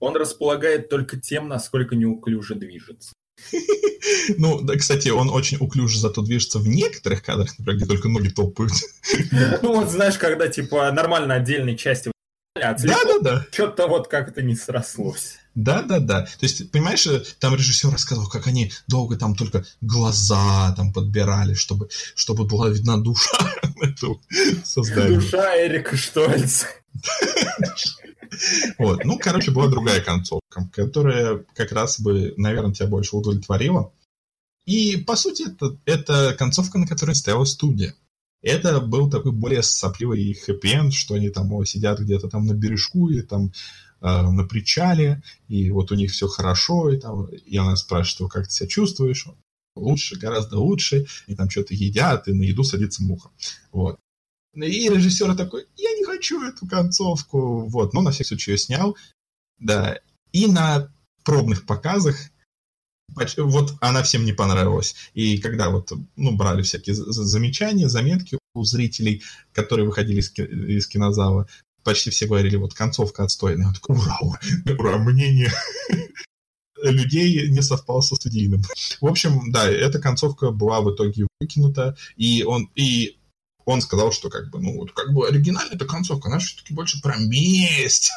Он 0.00 0.16
располагает 0.16 0.88
только 0.88 1.18
тем, 1.18 1.48
насколько 1.48 1.94
неуклюже 1.94 2.56
движется. 2.56 3.12
Ну, 4.36 4.60
да, 4.60 4.76
кстати, 4.76 5.08
он 5.08 5.30
очень 5.30 5.58
уклюже 5.58 5.98
зато 5.98 6.22
движется 6.22 6.58
в 6.58 6.68
некоторых 6.68 7.22
кадрах, 7.22 7.58
например, 7.58 7.78
где 7.78 7.86
только 7.86 8.08
ноги 8.08 8.28
топают. 8.28 8.72
Ну, 9.62 9.74
вот 9.74 9.90
знаешь, 9.90 10.18
когда, 10.18 10.48
типа, 10.48 10.90
нормально 10.92 11.34
отдельные 11.34 11.76
части 11.76 12.10
а 12.56 12.74
да-да-да. 12.74 13.46
Что-то 13.50 13.88
вот 13.88 14.06
как-то 14.06 14.40
не 14.40 14.54
срослось. 14.54 15.38
Да-да-да. 15.56 16.22
То 16.22 16.28
есть, 16.42 16.70
понимаешь, 16.70 17.04
э, 17.08 17.24
там 17.40 17.56
режиссер 17.56 17.90
рассказывал, 17.90 18.28
как 18.28 18.46
они 18.46 18.72
долго 18.86 19.16
там 19.16 19.34
только 19.34 19.64
глаза 19.80 20.72
там 20.76 20.92
подбирали, 20.92 21.54
чтобы, 21.54 21.88
чтобы 22.14 22.44
была 22.44 22.68
видна 22.68 22.96
душа 22.96 23.36
этого 23.82 24.20
создания. 24.64 25.16
Душа 25.16 25.66
Эрика 25.66 25.96
Штольца. 25.96 26.68
Вот. 28.78 29.04
Ну, 29.04 29.18
короче, 29.18 29.50
была 29.50 29.68
другая 29.68 30.00
концовка, 30.00 30.68
которая 30.72 31.44
как 31.54 31.72
раз 31.72 32.00
бы, 32.00 32.34
наверное, 32.36 32.74
тебя 32.74 32.88
больше 32.88 33.16
удовлетворила. 33.16 33.92
И, 34.66 34.96
по 34.96 35.16
сути, 35.16 35.44
это, 35.48 35.76
это 35.84 36.34
концовка, 36.38 36.78
на 36.78 36.86
которой 36.86 37.14
стояла 37.14 37.44
студия. 37.44 37.94
Это 38.42 38.80
был 38.80 39.10
такой 39.10 39.32
более 39.32 39.62
сопливый 39.62 40.34
хэппи 40.34 40.90
что 40.90 41.14
они 41.14 41.30
там 41.30 41.64
сидят 41.64 41.98
где-то 42.00 42.28
там 42.28 42.46
на 42.46 42.52
бережку 42.52 43.08
или 43.08 43.22
там 43.22 43.52
э, 44.02 44.22
на 44.22 44.44
причале, 44.44 45.22
и 45.48 45.70
вот 45.70 45.90
у 45.92 45.94
них 45.94 46.12
все 46.12 46.28
хорошо, 46.28 46.90
и 46.90 46.98
там, 46.98 47.24
и 47.26 47.56
она 47.56 47.74
спрашивает 47.76 48.30
как 48.30 48.46
ты 48.46 48.52
себя 48.52 48.68
чувствуешь? 48.68 49.26
Лучше, 49.76 50.16
гораздо 50.16 50.58
лучше, 50.58 51.06
и 51.26 51.34
там 51.34 51.48
что-то 51.48 51.74
едят, 51.74 52.28
и 52.28 52.32
на 52.32 52.42
еду 52.42 52.64
садится 52.64 53.02
муха. 53.02 53.30
Вот. 53.72 53.98
И 54.54 54.88
режиссер 54.88 55.36
такой, 55.36 55.66
я 55.76 55.90
не 55.96 56.04
хочу 56.04 56.42
эту 56.42 56.66
концовку, 56.66 57.66
вот, 57.66 57.92
но 57.92 58.02
на 58.02 58.10
всякий 58.10 58.28
случай 58.28 58.52
ее 58.52 58.58
снял, 58.58 58.96
да, 59.58 59.98
и 60.32 60.46
на 60.46 60.92
пробных 61.24 61.66
показах 61.66 62.16
вот 63.36 63.74
она 63.80 64.02
всем 64.02 64.24
не 64.24 64.32
понравилась. 64.32 64.94
И 65.14 65.38
когда 65.38 65.70
вот, 65.70 65.92
ну, 66.16 66.36
брали 66.36 66.62
всякие 66.62 66.94
замечания, 66.94 67.88
заметки 67.88 68.38
у 68.54 68.64
зрителей, 68.64 69.22
которые 69.52 69.86
выходили 69.86 70.20
из, 70.20 70.86
кинозала, 70.86 71.46
почти 71.82 72.10
все 72.10 72.26
говорили, 72.26 72.56
вот, 72.56 72.74
концовка 72.74 73.24
отстойная. 73.24 73.68
Он 73.68 73.74
такой, 73.74 73.96
ура, 73.96 74.18
ура, 74.78 74.98
мнение 74.98 75.52
людей 76.82 77.48
не 77.50 77.62
совпало 77.62 78.00
со 78.00 78.14
студийным. 78.14 78.62
В 79.00 79.06
общем, 79.06 79.50
да, 79.52 79.68
эта 79.68 79.98
концовка 79.98 80.50
была 80.50 80.80
в 80.80 80.94
итоге 80.94 81.26
выкинута, 81.40 81.96
и 82.16 82.42
он, 82.44 82.70
и 82.74 83.16
он 83.64 83.80
сказал, 83.80 84.12
что 84.12 84.28
как 84.30 84.50
бы, 84.50 84.60
ну, 84.60 84.78
вот 84.78 84.92
как 84.92 85.12
бы 85.12 85.26
оригинальная 85.26 85.76
эта 85.76 85.86
концовка, 85.86 86.28
она 86.28 86.38
все-таки 86.38 86.74
больше 86.74 87.00
про 87.02 87.16
месть. 87.16 88.10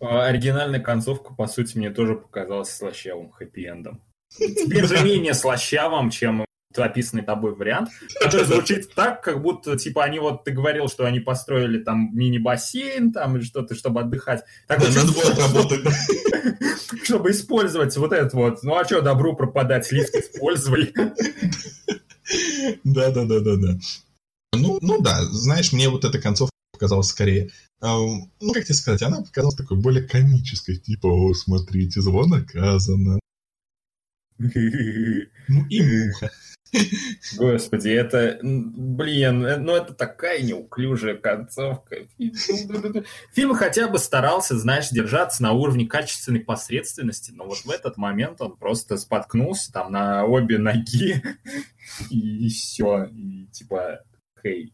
А, 0.00 0.26
оригинальная 0.26 0.80
концовка, 0.80 1.34
по 1.34 1.46
сути, 1.46 1.76
мне 1.76 1.90
тоже 1.90 2.14
показалась 2.14 2.70
слащавым 2.70 3.30
хэппи-эндом. 3.30 4.00
Теперь 4.36 4.86
же 4.86 5.02
менее 5.02 5.34
слащавым, 5.34 6.10
чем 6.10 6.44
описанный 6.74 7.22
тобой 7.22 7.54
вариант, 7.54 7.90
который 8.20 8.46
звучит 8.46 8.94
так, 8.94 9.22
как 9.22 9.42
будто, 9.42 9.76
типа, 9.76 10.04
они 10.04 10.18
вот, 10.18 10.44
ты 10.44 10.52
говорил, 10.52 10.88
что 10.88 11.04
они 11.04 11.20
построили 11.20 11.82
там 11.82 12.10
мини-бассейн, 12.14 13.12
там, 13.12 13.36
или 13.36 13.44
что-то, 13.44 13.74
чтобы 13.74 14.00
отдыхать. 14.00 14.42
Так 14.66 14.80
да, 14.80 14.86
надо 14.88 15.12
было 15.12 15.34
работать. 15.34 15.82
Чтобы 17.04 17.30
использовать 17.30 17.96
вот 17.96 18.12
это 18.12 18.36
вот. 18.36 18.62
Ну, 18.62 18.76
а 18.76 18.84
что, 18.84 19.00
добру 19.00 19.34
пропадать, 19.34 19.90
лифт 19.92 20.14
использовали. 20.14 20.92
Да-да-да-да-да. 22.84 23.78
Ну, 24.54 24.78
ну 24.80 25.00
да, 25.00 25.24
знаешь, 25.24 25.72
мне 25.72 25.88
вот 25.88 26.04
эта 26.04 26.18
концовка 26.18 26.52
показалась 26.72 27.08
скорее, 27.08 27.50
эм, 27.80 28.30
ну, 28.40 28.52
как 28.52 28.64
тебе 28.64 28.74
сказать, 28.74 29.02
она 29.02 29.22
показалась 29.22 29.54
такой 29.54 29.78
более 29.78 30.04
комической, 30.06 30.76
типа, 30.76 31.06
о, 31.06 31.34
смотрите, 31.34 32.00
зло 32.00 32.26
наказано. 32.26 33.20
Ну 34.38 35.66
и 35.68 35.82
муха. 35.82 36.30
Господи, 37.36 37.90
это, 37.90 38.38
блин, 38.42 39.44
э, 39.44 39.58
ну 39.58 39.72
это 39.72 39.92
такая 39.92 40.40
неуклюжая 40.42 41.16
концовка. 41.16 41.96
Фильм 43.34 43.54
хотя 43.54 43.88
бы 43.88 43.98
старался, 43.98 44.58
знаешь, 44.58 44.88
держаться 44.88 45.42
на 45.42 45.52
уровне 45.52 45.86
качественной 45.86 46.40
посредственности, 46.40 47.30
но 47.32 47.44
вот 47.44 47.58
в 47.58 47.70
этот 47.70 47.98
момент 47.98 48.40
он 48.40 48.56
просто 48.56 48.96
споткнулся 48.96 49.70
там 49.70 49.92
на 49.92 50.24
обе 50.24 50.58
ноги, 50.58 51.22
и 52.10 52.48
все, 52.48 53.04
и 53.04 53.46
типа, 53.52 54.00
хей. 54.42 54.72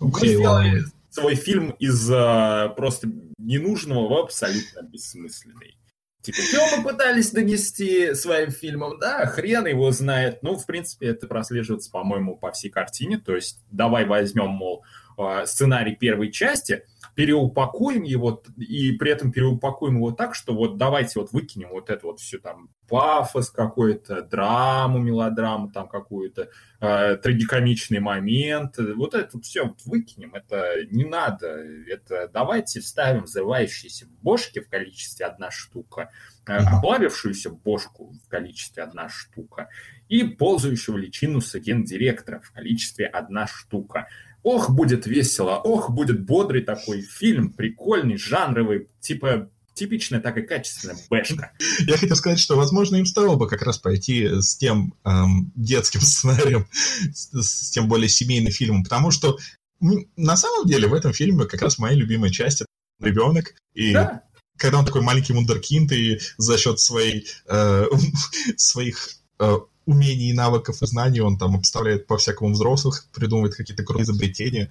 Okay, 0.00 0.26
сделали 0.26 0.82
свой 1.10 1.34
фильм 1.34 1.70
из 1.78 2.10
uh, 2.10 2.74
просто 2.74 3.08
ненужного 3.38 4.08
в 4.08 4.18
абсолютно 4.18 4.82
бессмысленный. 4.82 5.76
Типа, 6.22 6.38
что 6.38 6.76
мы 6.76 6.84
пытались 6.84 7.32
донести 7.32 8.14
своим 8.14 8.52
фильмом? 8.52 8.98
Да, 9.00 9.26
хрен 9.26 9.66
его 9.66 9.90
знает. 9.90 10.42
Ну, 10.42 10.56
в 10.56 10.66
принципе, 10.66 11.08
это 11.08 11.26
прослеживается, 11.26 11.90
по-моему, 11.90 12.36
по 12.36 12.52
всей 12.52 12.70
картине. 12.70 13.18
То 13.18 13.34
есть, 13.34 13.58
давай 13.72 14.04
возьмем, 14.06 14.50
мол, 14.50 14.84
а, 15.18 15.46
сценарий 15.46 15.96
первой 15.96 16.30
части, 16.30 16.84
переупакуем 17.14 18.04
его, 18.04 18.42
и 18.56 18.92
при 18.92 19.10
этом 19.10 19.32
переупакуем 19.32 19.96
его 19.96 20.12
так, 20.12 20.34
что 20.34 20.54
вот 20.54 20.78
давайте 20.78 21.20
вот 21.20 21.32
выкинем 21.32 21.68
вот 21.70 21.90
это 21.90 22.06
вот 22.06 22.20
все 22.20 22.38
там 22.38 22.70
пафос 22.88 23.50
какой-то, 23.50 24.22
драму, 24.22 24.98
мелодраму 24.98 25.70
там 25.70 25.88
какую-то, 25.88 26.48
э, 26.80 27.16
трагикомичный 27.16 28.00
момент, 28.00 28.78
вот 28.78 29.14
это 29.14 29.30
вот 29.34 29.44
все 29.44 29.74
выкинем, 29.84 30.34
это 30.34 30.84
не 30.90 31.04
надо, 31.04 31.46
это 31.86 32.30
давайте 32.32 32.80
вставим 32.80 33.24
взрывающиеся 33.24 34.06
бошки 34.22 34.60
в 34.60 34.68
количестве 34.68 35.26
одна 35.26 35.50
штука, 35.50 36.10
э, 36.46 36.56
оплавившуюся 36.56 37.50
бошку 37.50 38.14
в 38.24 38.28
количестве 38.28 38.82
одна 38.82 39.08
штука 39.08 39.68
и 40.08 40.24
ползающего 40.24 40.98
личинуса 40.98 41.58
гендиректора 41.60 42.40
в 42.40 42.52
количестве 42.52 43.06
одна 43.06 43.46
штука. 43.46 44.08
Ох, 44.42 44.70
будет 44.70 45.06
весело, 45.06 45.56
ох, 45.56 45.90
будет 45.90 46.24
бодрый 46.24 46.62
такой 46.62 47.02
фильм, 47.02 47.52
прикольный, 47.52 48.16
жанровый, 48.16 48.88
типа 49.00 49.50
типичная 49.74 50.20
такая 50.20 50.44
качественная 50.44 50.96
бэшка. 51.08 51.52
Я 51.86 51.96
хотел 51.96 52.16
сказать, 52.16 52.38
что, 52.38 52.56
возможно, 52.56 52.96
им 52.96 53.06
стоило 53.06 53.36
бы 53.36 53.48
как 53.48 53.62
раз 53.62 53.78
пойти 53.78 54.28
с 54.40 54.56
тем 54.56 54.94
эм, 55.04 55.52
детским 55.54 56.00
сценарием, 56.02 56.66
с, 57.12 57.30
с 57.40 57.70
тем 57.70 57.88
более 57.88 58.08
семейным 58.08 58.52
фильмом, 58.52 58.84
потому 58.84 59.10
что 59.10 59.38
на 59.80 60.36
самом 60.36 60.66
деле 60.66 60.86
в 60.86 60.94
этом 60.94 61.12
фильме 61.12 61.44
как 61.46 61.62
раз 61.62 61.78
моя 61.78 61.94
любимая 61.96 62.30
часть— 62.30 62.60
это 62.62 62.68
ребенок, 63.00 63.54
и 63.74 63.92
да. 63.92 64.22
когда 64.56 64.78
он 64.78 64.84
такой 64.84 65.02
маленький 65.02 65.32
мундеркинд, 65.32 65.90
и 65.92 66.20
за 66.36 66.58
счет 66.58 66.78
своей, 66.78 67.26
э, 67.46 67.86
своих 68.56 69.16
э, 69.40 69.58
умений, 69.86 70.32
навыков 70.32 70.82
и 70.82 70.86
знаний, 70.86 71.20
он 71.20 71.38
там 71.38 71.56
обставляет 71.56 72.06
по-всякому 72.06 72.52
взрослых, 72.52 73.06
придумывает 73.12 73.54
какие-то 73.54 73.84
крутые 73.84 74.04
изобретения, 74.04 74.70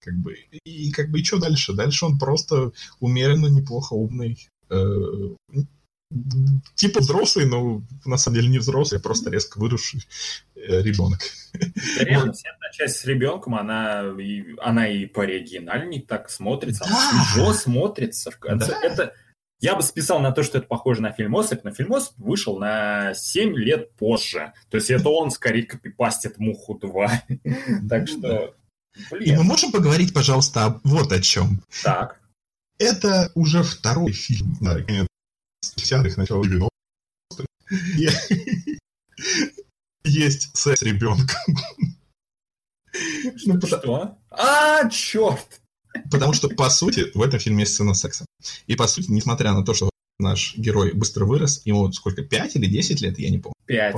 как 0.00 0.14
бы, 0.14 0.34
и 0.64 0.90
как 0.90 1.10
бы 1.10 1.20
и 1.20 1.24
что 1.24 1.38
дальше? 1.38 1.72
Дальше 1.72 2.06
он 2.06 2.18
просто 2.18 2.72
умеренно, 3.00 3.46
неплохо 3.46 3.94
умный, 3.94 4.48
э, 4.70 4.76
типа 6.74 7.00
взрослый, 7.00 7.46
но 7.46 7.82
на 8.04 8.16
самом 8.16 8.36
деле 8.36 8.48
не 8.48 8.58
взрослый, 8.58 9.00
а 9.00 9.02
просто 9.02 9.30
резко 9.30 9.58
выросший 9.58 10.06
э, 10.54 10.82
ребенок. 10.82 11.20
Реально, 11.98 12.32
вся 12.32 12.50
эта 12.50 12.76
часть 12.76 12.96
с 12.96 13.04
ребенком, 13.04 13.54
она 13.54 14.14
и, 14.18 14.44
она 14.58 14.88
и 14.88 15.06
по 15.06 15.22
оригинальней 15.22 16.00
так 16.00 16.30
смотрится, 16.30 16.84
да. 16.84 16.90
она 16.90 17.24
свежо 17.24 17.52
смотрится. 17.54 18.30
Да. 18.40 18.80
Это, 18.82 19.14
я 19.62 19.76
бы 19.76 19.82
списал 19.82 20.18
на 20.20 20.32
то, 20.32 20.42
что 20.42 20.58
это 20.58 20.66
похоже 20.66 21.02
на 21.02 21.12
фильм 21.12 21.36
«Особь», 21.36 21.62
но 21.62 21.70
фильм 21.70 21.94
«Особь» 21.94 22.18
вышел 22.18 22.58
на 22.58 23.14
7 23.14 23.54
лет 23.56 23.94
позже. 23.94 24.52
То 24.70 24.76
есть 24.76 24.90
это 24.90 25.08
он 25.08 25.30
скорее 25.30 25.62
копипастит 25.62 26.38
«Муху 26.38 26.78
2». 26.82 27.88
Так 27.88 28.08
что, 28.08 28.56
блин. 29.10 29.34
И 29.34 29.36
мы 29.36 29.44
можем 29.44 29.70
поговорить, 29.70 30.12
пожалуйста, 30.12 30.80
вот 30.82 31.12
о 31.12 31.20
чем. 31.20 31.62
Так. 31.84 32.20
Это 32.78 33.30
уже 33.36 33.62
второй 33.62 34.10
фильм, 34.12 34.56
да, 34.60 34.82
конец 34.82 35.06
50-х, 35.76 36.20
начало 36.20 36.42
90-х. 36.42 36.68
Есть 40.04 40.56
секс 40.56 40.80
с 40.80 40.82
ребенком. 40.82 41.56
Что? 43.36 44.18
А, 44.30 44.88
черт! 44.90 45.60
Потому 46.10 46.32
что, 46.32 46.48
по 46.48 46.68
сути, 46.68 47.12
в 47.14 47.22
этом 47.22 47.38
фильме 47.38 47.60
есть 47.60 47.74
сцена 47.74 47.94
секса. 47.94 48.26
И, 48.66 48.76
по 48.76 48.86
сути, 48.86 49.10
несмотря 49.10 49.52
на 49.52 49.64
то, 49.64 49.74
что 49.74 49.90
наш 50.18 50.56
герой 50.56 50.92
быстро 50.92 51.24
вырос, 51.24 51.62
ему 51.64 51.92
сколько, 51.92 52.22
5 52.22 52.56
или 52.56 52.66
10 52.66 53.00
лет, 53.00 53.18
я 53.18 53.30
не 53.30 53.38
помню. 53.38 53.54
5. 53.66 53.96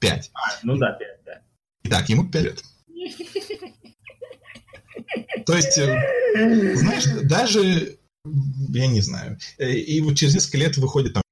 5. 0.00 0.30
А, 0.34 0.38
ну 0.62 0.76
да, 0.76 0.92
5, 0.92 1.08
да. 1.24 1.42
Итак, 1.84 2.08
ему 2.08 2.28
5 2.28 2.44
лет. 2.44 2.62
То 5.46 5.54
есть, 5.54 5.76
э, 5.78 6.76
знаешь, 6.76 7.04
даже, 7.24 7.98
я 8.70 8.86
не 8.86 9.00
знаю, 9.00 9.38
э, 9.58 9.72
и 9.72 10.00
вот 10.00 10.16
через 10.16 10.34
несколько 10.34 10.58
лет 10.58 10.76
выходит 10.78 11.14
там 11.14 11.22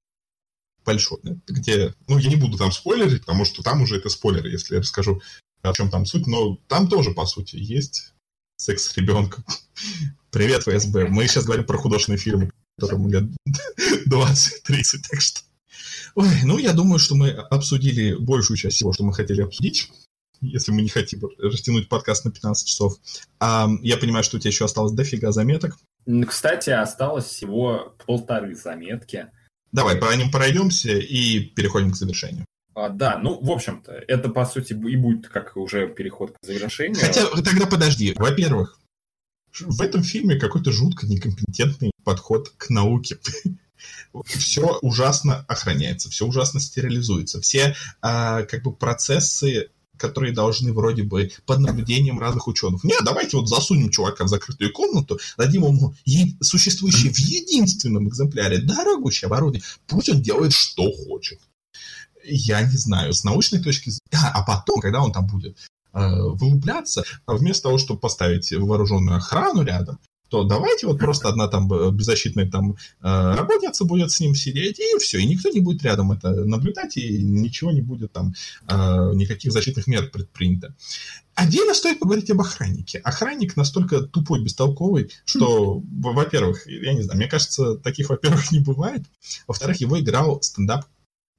большой, 0.84 1.20
где, 1.46 1.94
ну, 2.08 2.18
я 2.18 2.28
не 2.28 2.36
буду 2.36 2.58
там 2.58 2.72
спойлерить, 2.72 3.20
потому 3.20 3.44
что 3.44 3.62
там 3.62 3.82
уже 3.82 3.96
это 3.96 4.08
спойлеры, 4.08 4.50
если 4.50 4.74
я 4.74 4.80
расскажу, 4.80 5.22
о 5.62 5.72
чем 5.72 5.90
там 5.90 6.04
суть, 6.06 6.26
но 6.26 6.56
там 6.68 6.88
тоже, 6.88 7.12
по 7.12 7.24
сути, 7.24 7.56
есть 7.56 8.12
секс 8.62 8.84
с 8.84 8.96
ребенком. 8.96 9.44
Привет, 10.30 10.62
ФСБ. 10.62 11.06
Мы 11.08 11.26
сейчас 11.26 11.44
говорим 11.44 11.64
про 11.64 11.78
художественный 11.78 12.18
фильм, 12.18 12.52
которому 12.78 13.08
лет 13.08 13.24
20-30, 14.08 14.98
так 15.10 15.20
что... 15.20 15.40
Ой, 16.14 16.28
ну, 16.44 16.58
я 16.58 16.72
думаю, 16.72 17.00
что 17.00 17.16
мы 17.16 17.30
обсудили 17.30 18.14
большую 18.14 18.56
часть 18.56 18.76
всего, 18.76 18.92
что 18.92 19.02
мы 19.02 19.14
хотели 19.14 19.42
обсудить, 19.42 19.90
если 20.40 20.70
мы 20.70 20.82
не 20.82 20.90
хотим 20.90 21.22
растянуть 21.38 21.88
подкаст 21.88 22.24
на 22.24 22.30
15 22.30 22.68
часов. 22.68 22.98
А, 23.40 23.68
я 23.82 23.96
понимаю, 23.96 24.22
что 24.22 24.36
у 24.36 24.40
тебя 24.40 24.50
еще 24.50 24.64
осталось 24.64 24.92
дофига 24.92 25.32
заметок. 25.32 25.76
Кстати, 26.28 26.70
осталось 26.70 27.24
всего 27.24 27.96
полторы 28.06 28.54
заметки. 28.54 29.26
Давай, 29.72 29.96
по 29.96 30.14
ним 30.14 30.30
пройдемся 30.30 30.92
и 30.92 31.40
переходим 31.40 31.90
к 31.90 31.96
завершению. 31.96 32.44
А, 32.74 32.88
да, 32.88 33.18
ну, 33.18 33.38
в 33.40 33.50
общем-то, 33.50 33.92
это, 33.92 34.28
по 34.28 34.44
сути, 34.44 34.72
и 34.72 34.96
будет 34.96 35.28
как 35.28 35.56
уже 35.56 35.88
переход 35.88 36.32
к 36.32 36.46
завершению. 36.46 37.00
Хотя, 37.00 37.26
тогда 37.42 37.66
подожди. 37.66 38.14
Во-первых, 38.16 38.78
в 39.60 39.82
этом 39.82 40.02
фильме 40.02 40.36
какой-то 40.36 40.72
жутко 40.72 41.06
некомпетентный 41.06 41.92
подход 42.04 42.52
к 42.56 42.70
науке. 42.70 43.18
Все 44.24 44.78
ужасно 44.82 45.44
охраняется, 45.48 46.10
все 46.10 46.26
ужасно 46.26 46.60
стерилизуется. 46.60 47.40
Все 47.40 47.74
а, 48.00 48.42
как 48.42 48.62
бы 48.62 48.72
процессы 48.72 49.70
которые 49.98 50.32
должны 50.32 50.72
вроде 50.72 51.04
бы 51.04 51.30
под 51.46 51.60
наблюдением 51.60 52.18
разных 52.18 52.48
ученых. 52.48 52.82
Нет, 52.82 52.98
давайте 53.04 53.36
вот 53.36 53.48
засунем 53.48 53.88
чувака 53.88 54.24
в 54.24 54.28
закрытую 54.28 54.72
комнату, 54.72 55.20
дадим 55.38 55.62
ему 55.64 55.94
е- 56.04 56.36
существующее 56.40 57.12
в 57.12 57.18
единственном 57.18 58.08
экземпляре 58.08 58.58
дорогущее 58.58 59.28
оборудование. 59.28 59.62
Пусть 59.86 60.08
он 60.08 60.20
делает, 60.20 60.54
что 60.54 60.90
хочет 60.90 61.38
я 62.24 62.62
не 62.62 62.76
знаю, 62.76 63.12
с 63.12 63.24
научной 63.24 63.62
точки 63.62 63.90
зрения. 63.90 64.02
А, 64.12 64.40
а 64.40 64.44
потом, 64.44 64.80
когда 64.80 65.02
он 65.02 65.12
там 65.12 65.26
будет 65.26 65.58
э, 65.92 65.98
вылупляться, 65.98 67.04
вместо 67.26 67.64
того, 67.64 67.78
чтобы 67.78 68.00
поставить 68.00 68.52
вооруженную 68.52 69.16
охрану 69.16 69.62
рядом, 69.62 69.98
то 70.32 70.44
давайте 70.44 70.86
вот 70.86 70.98
просто 70.98 71.28
одна 71.28 71.46
там 71.46 71.70
э, 71.70 71.90
беззащитная 71.90 72.50
там 72.50 72.72
э, 72.72 72.74
работница 73.02 73.84
будет 73.84 74.10
с 74.10 74.18
ним 74.18 74.34
сидеть, 74.34 74.80
и 74.80 74.98
все, 74.98 75.18
и 75.18 75.26
никто 75.26 75.50
не 75.50 75.60
будет 75.60 75.82
рядом 75.82 76.10
это 76.10 76.30
наблюдать, 76.30 76.96
и 76.96 77.22
ничего 77.22 77.70
не 77.70 77.82
будет 77.82 78.12
там, 78.12 78.32
э, 78.66 79.10
никаких 79.12 79.52
защитных 79.52 79.86
мер 79.86 80.08
предпринято. 80.08 80.74
Отдельно 81.34 81.74
стоит 81.74 81.98
поговорить 81.98 82.30
об 82.30 82.40
охраннике. 82.40 82.98
Охранник 83.00 83.56
настолько 83.56 84.00
тупой, 84.00 84.42
бестолковый, 84.42 85.10
что, 85.26 85.82
во-первых, 86.00 86.66
я 86.66 86.94
не 86.94 87.02
знаю, 87.02 87.18
мне 87.18 87.28
кажется, 87.28 87.76
таких, 87.76 88.08
во-первых, 88.08 88.52
не 88.52 88.60
бывает. 88.60 89.02
Во-вторых, 89.46 89.82
его 89.82 90.00
играл 90.00 90.40
стендап 90.40 90.86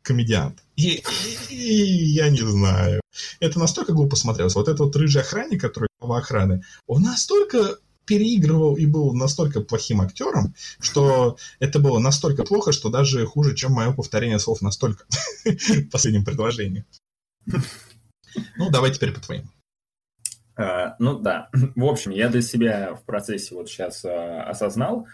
комедиант. 0.03 0.63
И, 0.75 1.03
и, 1.49 1.55
и 1.55 2.05
я 2.05 2.29
не 2.29 2.41
знаю. 2.41 3.01
Это 3.39 3.59
настолько 3.59 3.93
глупо 3.93 4.15
смотрелось. 4.15 4.55
Вот 4.55 4.67
этот 4.67 4.79
вот 4.79 4.95
рыжий 4.95 5.21
охранник, 5.21 5.61
который 5.61 5.87
глава 5.99 6.19
охраны, 6.19 6.63
он 6.85 7.01
настолько 7.01 7.77
переигрывал 8.05 8.75
и 8.75 8.85
был 8.85 9.13
настолько 9.13 9.61
плохим 9.61 10.01
актером, 10.01 10.53
что 10.79 11.37
это 11.59 11.79
было 11.79 11.99
настолько 11.99 12.43
плохо, 12.43 12.71
что 12.71 12.89
даже 12.89 13.25
хуже, 13.25 13.55
чем 13.55 13.71
мое 13.71 13.93
повторение 13.93 14.39
слов 14.39 14.61
настолько 14.61 15.05
в 15.45 15.89
последнем 15.89 16.25
предложении. 16.25 16.85
Ну, 18.57 18.69
давай 18.69 18.91
теперь 18.91 19.13
по 19.13 19.21
твоим. 19.21 19.49
Uh, 20.55 20.93
ну 20.99 21.17
да. 21.17 21.49
В 21.53 21.85
общем, 21.85 22.11
я 22.11 22.29
для 22.29 22.41
себя 22.41 22.93
в 22.93 23.03
процессе 23.05 23.55
вот 23.55 23.69
сейчас 23.69 24.05
uh, 24.05 24.41
осознал, 24.41 25.07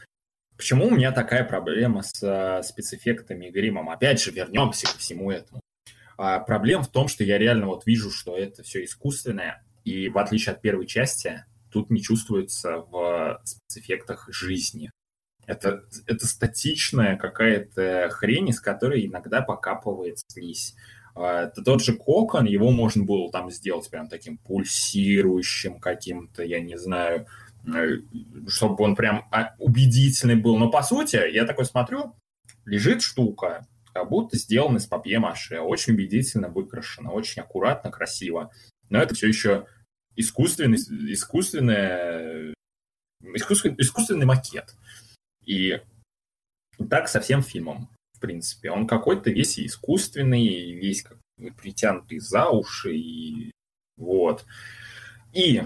почему 0.59 0.87
у 0.87 0.91
меня 0.91 1.13
такая 1.13 1.45
проблема 1.45 2.03
с 2.03 2.21
uh, 2.21 2.61
спецэффектами 2.61 3.45
и 3.45 3.49
гримом. 3.49 3.89
Опять 3.89 4.21
же, 4.21 4.31
вернемся 4.31 4.87
ко 4.87 4.99
всему 4.99 5.31
этому. 5.31 5.61
Проблема 6.17 6.83
в 6.83 6.91
том, 6.91 7.07
что 7.07 7.23
я 7.23 7.37
реально 7.37 7.67
вот 7.67 7.85
вижу, 7.85 8.11
что 8.11 8.37
это 8.37 8.61
все 8.61 8.83
искусственное, 8.83 9.63
и 9.85 10.09
в 10.09 10.17
отличие 10.17 10.51
от 10.51 10.61
первой 10.61 10.85
части, 10.85 11.45
тут 11.71 11.89
не 11.89 12.01
чувствуется 12.01 12.79
в 12.79 13.39
спецэффектах 13.45 14.27
жизни. 14.29 14.91
Это, 15.47 15.85
это 16.07 16.27
статичная 16.27 17.15
какая-то 17.15 18.09
хрень, 18.11 18.49
из 18.49 18.59
которой 18.59 19.05
иногда 19.05 19.41
покапывает 19.41 20.19
слизь. 20.27 20.75
А, 21.15 21.43
это 21.43 21.63
тот 21.63 21.81
же 21.81 21.93
кокон, 21.93 22.45
его 22.45 22.71
можно 22.71 23.05
было 23.05 23.31
там 23.31 23.49
сделать 23.49 23.89
прям 23.89 24.09
таким 24.09 24.37
пульсирующим 24.37 25.79
каким-то, 25.79 26.43
я 26.43 26.59
не 26.59 26.77
знаю, 26.77 27.21
э, 27.21 27.25
чтобы 28.47 28.83
он 28.83 28.95
прям 28.95 29.27
а, 29.31 29.55
убедительный 29.57 30.35
был. 30.35 30.57
Но 30.57 30.69
по 30.69 30.81
сути, 30.81 31.31
я 31.31 31.45
такой 31.45 31.65
смотрю, 31.65 32.15
лежит 32.65 33.01
штука, 33.01 33.67
как 33.93 34.09
будто 34.09 34.37
сделана 34.37 34.77
из 34.77 34.85
папье-маше, 34.85 35.59
очень 35.59 35.93
убедительно 35.93 36.49
выкрашена, 36.49 37.11
очень 37.11 37.41
аккуратно, 37.41 37.91
красиво. 37.91 38.51
Но 38.89 38.99
это 38.99 39.13
все 39.15 39.27
еще 39.27 39.67
искусственный, 40.15 40.77
искусственное, 40.77 42.53
искусственный, 43.33 43.75
искусственный 43.77 44.25
макет. 44.25 44.75
И 45.45 45.81
так 46.89 47.07
со 47.07 47.19
всем 47.19 47.41
фильмом, 47.41 47.89
в 48.15 48.19
принципе. 48.19 48.71
Он 48.71 48.87
какой-то 48.87 49.31
весь 49.31 49.59
искусственный, 49.59 50.73
весь 50.73 51.03
как 51.03 51.17
притянутый 51.57 52.19
за 52.19 52.49
уши, 52.49 52.95
и 52.95 53.51
вот. 53.97 54.45
И, 55.33 55.63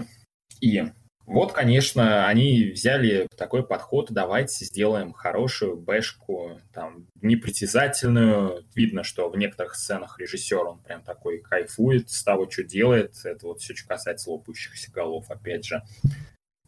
и 0.60 0.92
вот, 1.26 1.52
конечно, 1.52 2.26
они 2.26 2.70
взяли 2.74 3.28
такой 3.36 3.66
подход, 3.66 4.08
давайте 4.10 4.64
сделаем 4.64 5.12
хорошую 5.12 5.76
бэшку, 5.76 6.60
там, 6.72 7.06
непритязательную. 7.22 8.64
Видно, 8.74 9.04
что 9.04 9.30
в 9.30 9.36
некоторых 9.36 9.74
сценах 9.74 10.18
режиссер, 10.18 10.58
он 10.58 10.80
прям 10.80 11.02
такой 11.02 11.40
кайфует 11.40 12.10
с 12.10 12.22
того, 12.22 12.50
что 12.50 12.62
делает. 12.62 13.14
Это 13.24 13.46
вот 13.46 13.60
все, 13.60 13.74
что 13.74 13.88
касается 13.88 14.30
лопающихся 14.30 14.92
голов, 14.92 15.30
опять 15.30 15.64
же. 15.64 15.82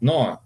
Но 0.00 0.42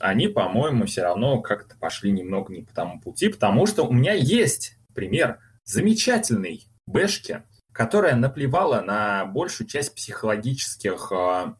они, 0.00 0.26
по-моему, 0.26 0.86
все 0.86 1.02
равно 1.02 1.40
как-то 1.40 1.76
пошли 1.78 2.10
немного 2.10 2.52
не 2.52 2.62
по 2.62 2.74
тому 2.74 3.00
пути, 3.00 3.28
потому 3.28 3.66
что 3.66 3.84
у 3.84 3.92
меня 3.92 4.12
есть 4.12 4.76
пример 4.92 5.38
замечательной 5.64 6.66
бэшки, 6.86 7.44
которая 7.72 8.16
наплевала 8.16 8.80
на 8.80 9.24
большую 9.24 9.68
часть 9.68 9.94
психологических 9.94 11.12
э, 11.12 11.54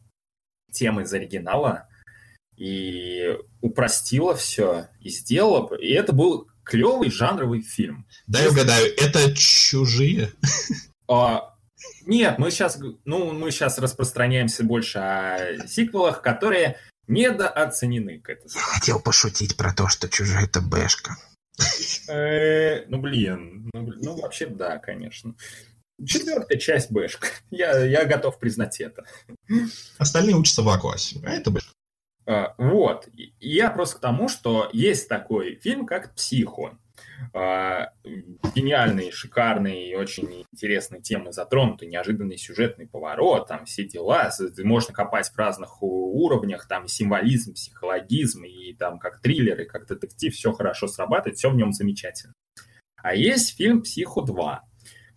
тем 0.73 0.99
из 0.99 1.13
оригинала, 1.13 1.87
и 2.57 3.37
упростила 3.61 4.35
все, 4.35 4.87
и 4.99 5.09
сделала. 5.09 5.75
И 5.75 5.91
это 5.91 6.13
был 6.13 6.47
клевый 6.63 7.09
жанровый 7.11 7.61
фильм. 7.61 8.05
Дай 8.27 8.43
Честно. 8.43 8.61
угадаю, 8.61 8.93
это 8.97 9.35
чужие? 9.35 10.31
А, 11.09 11.53
нет, 12.05 12.39
мы 12.39 12.49
сейчас, 12.49 12.79
ну, 13.05 13.33
мы 13.33 13.51
сейчас 13.51 13.77
распространяемся 13.77 14.63
больше 14.63 14.99
о 14.99 15.67
сиквелах, 15.67 16.21
которые 16.21 16.77
недооценены. 17.07 18.21
Я 18.25 18.61
хотел 18.61 18.99
пошутить 18.99 19.57
про 19.57 19.73
то, 19.73 19.87
что 19.89 20.07
чужая 20.09 20.45
это 20.45 20.61
бэшка. 20.61 21.17
Э, 22.09 22.85
ну, 22.87 22.99
блин, 22.99 23.69
ну, 23.73 23.93
ну, 24.01 24.21
вообще 24.21 24.47
да, 24.47 24.77
конечно. 24.79 25.35
Четвертая 26.03 26.57
часть 26.57 26.91
бэшка. 26.91 27.27
Я, 27.51 27.85
я 27.85 28.05
готов 28.05 28.39
признать 28.39 28.79
это. 28.81 29.05
Остальные 29.97 30.35
учатся 30.35 30.63
в 30.63 30.69
А-классе, 30.69 31.19
а 31.23 31.31
это 31.31 31.51
бэшка. 31.51 31.71
А, 32.25 32.55
вот. 32.57 33.07
Я 33.39 33.69
просто 33.69 33.97
к 33.97 34.01
тому, 34.01 34.27
что 34.29 34.69
есть 34.73 35.09
такой 35.09 35.55
фильм, 35.55 35.85
как 35.85 36.15
«Психо». 36.15 36.77
А, 37.33 37.91
гениальный, 38.55 39.11
шикарный, 39.11 39.95
очень 39.95 40.45
интересные 40.51 41.01
темы 41.01 41.31
затронуты, 41.31 41.85
неожиданный 41.85 42.37
сюжетный 42.37 42.87
поворот, 42.87 43.47
там 43.47 43.65
все 43.65 43.85
дела, 43.85 44.29
можно 44.59 44.93
копать 44.93 45.29
в 45.29 45.37
разных 45.37 45.81
уровнях, 45.81 46.67
там 46.67 46.87
символизм, 46.87 47.53
психологизм, 47.53 48.43
и 48.43 48.73
там 48.73 48.99
как 48.99 49.21
триллер, 49.21 49.61
и 49.61 49.65
как 49.65 49.87
детектив, 49.87 50.33
все 50.33 50.51
хорошо 50.51 50.87
срабатывает, 50.87 51.37
все 51.37 51.49
в 51.49 51.55
нем 51.55 51.71
замечательно. 51.71 52.33
А 52.97 53.15
есть 53.15 53.57
фильм 53.57 53.81
«Психо 53.81 54.21
2», 54.21 54.59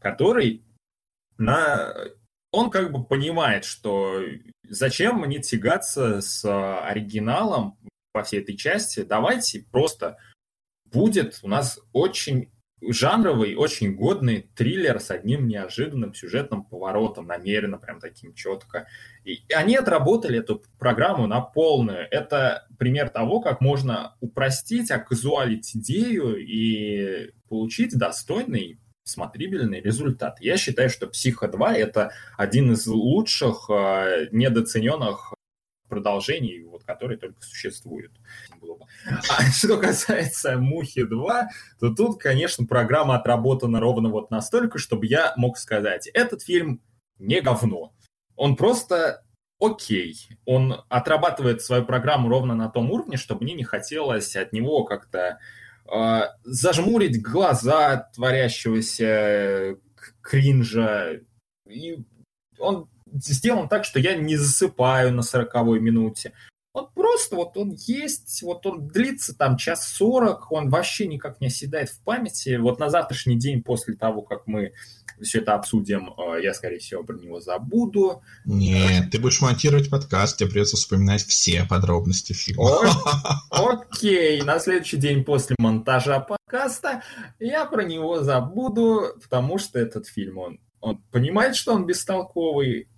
который 0.01 0.65
на 1.39 1.93
он 2.53 2.71
как 2.71 2.91
бы 2.91 3.05
понимает, 3.05 3.65
что 3.65 4.23
зачем 4.69 5.21
мне 5.21 5.41
тягаться 5.41 6.21
с 6.21 6.45
оригиналом 6.45 7.79
по 8.13 8.23
всей 8.23 8.41
этой 8.41 8.57
части, 8.57 9.03
давайте 9.03 9.67
просто 9.71 10.17
будет 10.85 11.41
у 11.43 11.49
нас 11.49 11.79
очень 11.93 12.51
жанровый, 12.81 13.57
очень 13.57 13.95
годный 13.95 14.51
триллер 14.55 15.01
с 15.01 15.11
одним 15.11 15.49
неожиданным 15.49 16.15
сюжетным 16.15 16.65
поворотом, 16.65 17.27
намеренно, 17.27 17.79
прям 17.79 18.01
таким 18.01 18.35
четко. 18.35 18.87
И 19.25 19.43
они 19.53 19.77
отработали 19.77 20.39
эту 20.39 20.63
программу 20.79 21.27
на 21.27 21.41
полную. 21.41 22.07
Это 22.11 22.67
пример 22.79 23.09
того, 23.09 23.41
как 23.41 23.61
можно 23.61 24.17
упростить, 24.21 24.91
оказуалить 24.91 25.75
идею 25.75 26.37
и 26.37 27.33
получить 27.49 27.97
достойный 27.97 28.79
смотрибельный 29.07 29.81
результат. 29.81 30.41
Я 30.41 30.57
считаю, 30.57 30.91
что 30.91 31.07
«Психо 31.07 31.47
2»— 31.47 31.73
это 31.75 32.13
один 32.37 32.73
из 32.73 32.87
лучших 32.87 33.71
э, 33.71 34.29
недооцененных 34.33 35.33
продолжений, 35.89 36.65
вот, 36.65 36.83
которые 36.83 37.17
только 37.17 37.41
существуют. 37.41 38.13
А 39.07 39.43
что 39.53 39.79
касается 39.79 40.59
«Мухи 40.59 41.01
2», 41.01 41.47
то 41.79 41.95
тут, 41.95 42.21
конечно, 42.21 42.67
программа 42.67 43.17
отработана 43.17 43.79
ровно 43.81 44.11
вот 44.11 44.31
настолько, 44.33 44.79
чтобы 44.79 45.07
я 45.07 45.33
мог 45.37 45.57
сказать, 45.57 46.09
этот 46.09 46.43
фильм 46.43 46.83
не 47.19 47.41
говно. 47.41 47.95
Он 48.35 48.57
просто 48.57 49.25
окей. 49.61 50.17
Он 50.45 50.83
отрабатывает 50.89 51.63
свою 51.63 51.85
программу 51.85 52.29
ровно 52.29 52.57
на 52.57 52.69
том 52.69 52.91
уровне, 52.91 53.17
чтобы 53.17 53.45
мне 53.45 53.55
не 53.55 53.65
хотелось 53.65 54.35
от 54.35 54.53
него 54.53 54.85
как-то 54.85 55.39
зажмурить 56.45 57.23
глаза 57.23 58.11
творящегося 58.15 59.77
кринжа. 60.21 61.21
И 61.69 61.99
он 62.59 62.89
сделан 63.13 63.69
так, 63.69 63.85
что 63.85 63.99
я 63.99 64.17
не 64.17 64.37
засыпаю 64.37 65.13
на 65.13 65.23
сороковой 65.23 65.81
минуте. 65.81 66.33
Он 66.77 66.91
просто 66.95 67.37
вот 67.37 67.57
он 67.57 67.75
есть, 67.75 68.43
вот 68.43 68.67
он 68.67 68.87
длится 68.89 69.35
там 69.35 69.57
час 69.57 69.89
сорок, 69.89 70.53
он 70.53 70.69
вообще 70.69 71.07
никак 71.07 71.41
не 71.41 71.47
оседает 71.47 71.89
в 71.89 71.99
памяти. 72.01 72.57
Вот 72.57 72.79
на 72.79 72.91
завтрашний 72.91 73.39
день 73.39 73.63
после 73.63 73.95
того, 73.95 74.21
как 74.21 74.47
мы 74.47 74.75
все 75.23 75.39
это 75.39 75.55
обсудим, 75.55 76.13
э, 76.19 76.43
я, 76.43 76.53
скорее 76.53 76.79
всего, 76.79 77.03
про 77.03 77.17
него 77.17 77.41
забуду. 77.41 78.23
Нет, 78.45 79.11
ты 79.11 79.19
будешь 79.19 79.41
монтировать 79.41 79.89
подкаст, 79.89 80.37
тебе 80.37 80.51
придется 80.51 80.77
вспоминать 80.77 81.25
все 81.25 81.65
подробности 81.65 82.35
фильма. 82.35 82.69
Окей, 83.51 84.43
на 84.43 84.59
следующий 84.59 84.99
день 84.99 85.25
после 85.25 85.57
монтажа 85.59 86.21
подкаста 86.21 87.03
я 87.39 87.65
про 87.65 87.85
него 87.85 88.23
забуду, 88.23 89.15
потому 89.23 89.57
что 89.57 89.79
этот 89.79 90.09
фильм, 90.09 90.37
он, 90.37 90.61
он 90.81 90.99
понимает, 91.11 91.57
что 91.57 91.73
он 91.73 91.87
бестолковый, 91.87 92.89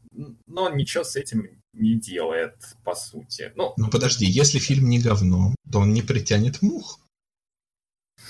но 0.46 0.70
ничего 0.70 1.04
с 1.04 1.16
этим 1.16 1.62
не 1.72 1.94
делает, 1.94 2.54
по 2.84 2.94
сути. 2.94 3.52
Ну, 3.56 3.74
ну 3.76 3.90
подожди, 3.90 4.26
если 4.26 4.58
фильм 4.58 4.88
не 4.88 5.00
говно, 5.00 5.54
то 5.70 5.80
он 5.80 5.92
не 5.92 6.02
притянет 6.02 6.60
мух. 6.62 7.00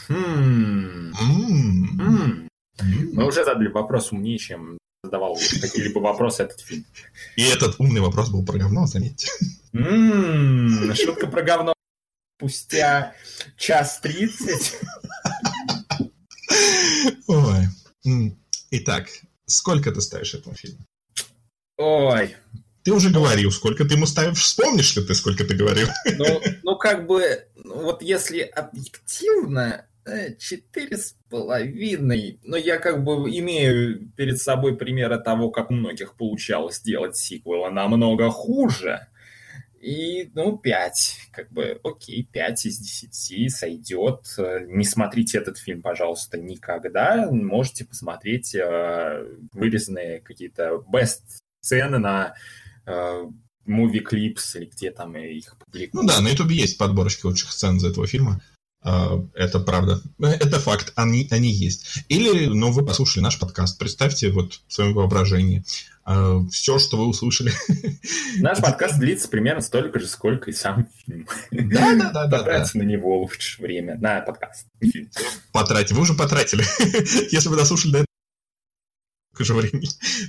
Хм. 0.09 1.13
Мы 2.79 3.27
уже 3.27 3.45
задали 3.45 3.69
вопрос 3.69 4.13
умнее, 4.13 4.39
чем 4.39 4.79
задавал 5.03 5.37
какие-либо 5.61 6.01
вопросы 6.01 6.43
этот 6.43 6.61
фильм. 6.61 6.85
И 7.37 7.43
этот 7.43 7.79
умный 7.79 8.01
вопрос 8.01 8.31
был 8.31 8.45
про 8.45 8.59
говно, 8.59 8.87
заметьте. 8.87 9.29
Шутка 10.95 11.27
про 11.27 11.43
говно 11.43 11.75
спустя 12.39 13.15
час 13.57 14.01
тридцать. 14.01 14.79
Ой. 17.27 17.67
Итак, 18.71 19.09
сколько 19.47 19.91
ты 19.93 20.01
ставишь 20.01 20.35
этому 20.35 20.55
фильму? 20.55 20.85
Ой, 21.79 22.37
ты 22.83 22.93
уже 22.93 23.11
говорил, 23.11 23.51
сколько 23.51 23.85
ты 23.85 23.95
ему 23.95 24.07
ставишь. 24.07 24.43
Вспомнишь 24.43 24.97
ли 24.97 25.05
ты, 25.05 25.15
сколько 25.15 25.45
ты 25.45 25.55
говорил? 25.55 25.89
Ну, 26.17 26.41
ну 26.63 26.77
как 26.77 27.07
бы, 27.07 27.45
вот 27.65 28.03
если 28.03 28.41
объективно, 28.41 29.87
Э, 30.09 30.35
четыре 30.39 30.97
с 30.97 31.17
половиной. 31.29 32.41
Но 32.43 32.57
я 32.57 32.79
как 32.79 33.05
бы 33.05 33.13
имею 33.39 34.09
перед 34.17 34.41
собой 34.41 34.77
примеры 34.77 35.19
того, 35.19 35.51
как 35.51 35.71
у 35.71 35.75
многих 35.75 36.15
получалось 36.15 36.77
сделать 36.77 37.17
сиквелы 37.17 37.71
намного 37.71 38.31
хуже. 38.31 39.07
И, 39.81 40.31
ну, 40.35 40.57
5. 40.57 41.29
Как 41.31 41.53
бы, 41.53 41.79
окей, 41.85 42.27
5 42.33 42.67
из 42.67 42.79
10 42.79 43.55
сойдет. 43.55 44.25
Не 44.67 44.85
смотрите 44.85 45.39
этот 45.39 45.59
фильм, 45.59 45.83
пожалуйста, 45.83 46.39
никогда. 46.39 47.29
Можете 47.31 47.85
посмотреть 47.85 48.55
э, 48.55 49.27
вырезанные 49.53 50.21
какие-то 50.21 50.79
бест-сцены 51.59 51.99
на 51.99 52.35
э, 52.87 53.25
Movie 53.67 54.03
Clips 54.11 54.57
или 54.57 54.67
где 54.67 54.91
там 54.91 55.17
их 55.17 55.57
публикуют. 55.59 55.95
Ну 55.95 56.05
да, 56.05 56.21
на 56.21 56.29
YouTube 56.29 56.51
есть 56.51 56.79
подборочки 56.79 57.27
лучших 57.27 57.53
сцен 57.53 57.77
из 57.77 57.85
этого 57.85 58.07
фильма. 58.07 58.41
А, 58.81 59.21
это 59.35 59.59
правда. 59.59 60.01
Это 60.19 60.61
факт. 60.61 60.93
Они, 60.95 61.27
они 61.31 61.51
есть. 61.51 62.05
Или, 62.09 62.47
ну, 62.47 62.71
вы 62.71 62.85
послушали 62.87 63.25
наш 63.25 63.39
подкаст. 63.39 63.79
Представьте 63.79 64.31
вот 64.31 64.61
в 64.67 64.73
своем 64.73 64.95
воображении 64.95 65.65
а, 66.05 66.41
все, 66.51 66.79
что 66.79 66.97
вы 66.97 67.07
услышали. 67.07 67.53
Наш 68.39 68.59
подкаст 68.63 68.99
длится 68.99 69.29
примерно 69.29 69.61
столько 69.61 69.99
же, 69.99 70.07
сколько 70.07 70.51
и 70.51 70.55
сам 70.55 70.87
фильм. 71.05 71.27
Да, 71.51 71.95
да, 72.13 72.27
да. 72.27 72.39
Потратьте 72.39 72.79
на 72.79 72.85
него 72.85 73.21
лучше 73.21 73.61
время. 73.61 73.99
На 73.99 74.21
подкаст. 74.21 74.67
Потратьте. 75.53 75.95
Вы 75.95 76.03
уже 76.03 76.15
потратили. 76.15 76.65
Если 77.33 77.49
вы 77.49 77.57
дослушали 77.57 78.08
же 79.45 79.55
времени. 79.55 79.89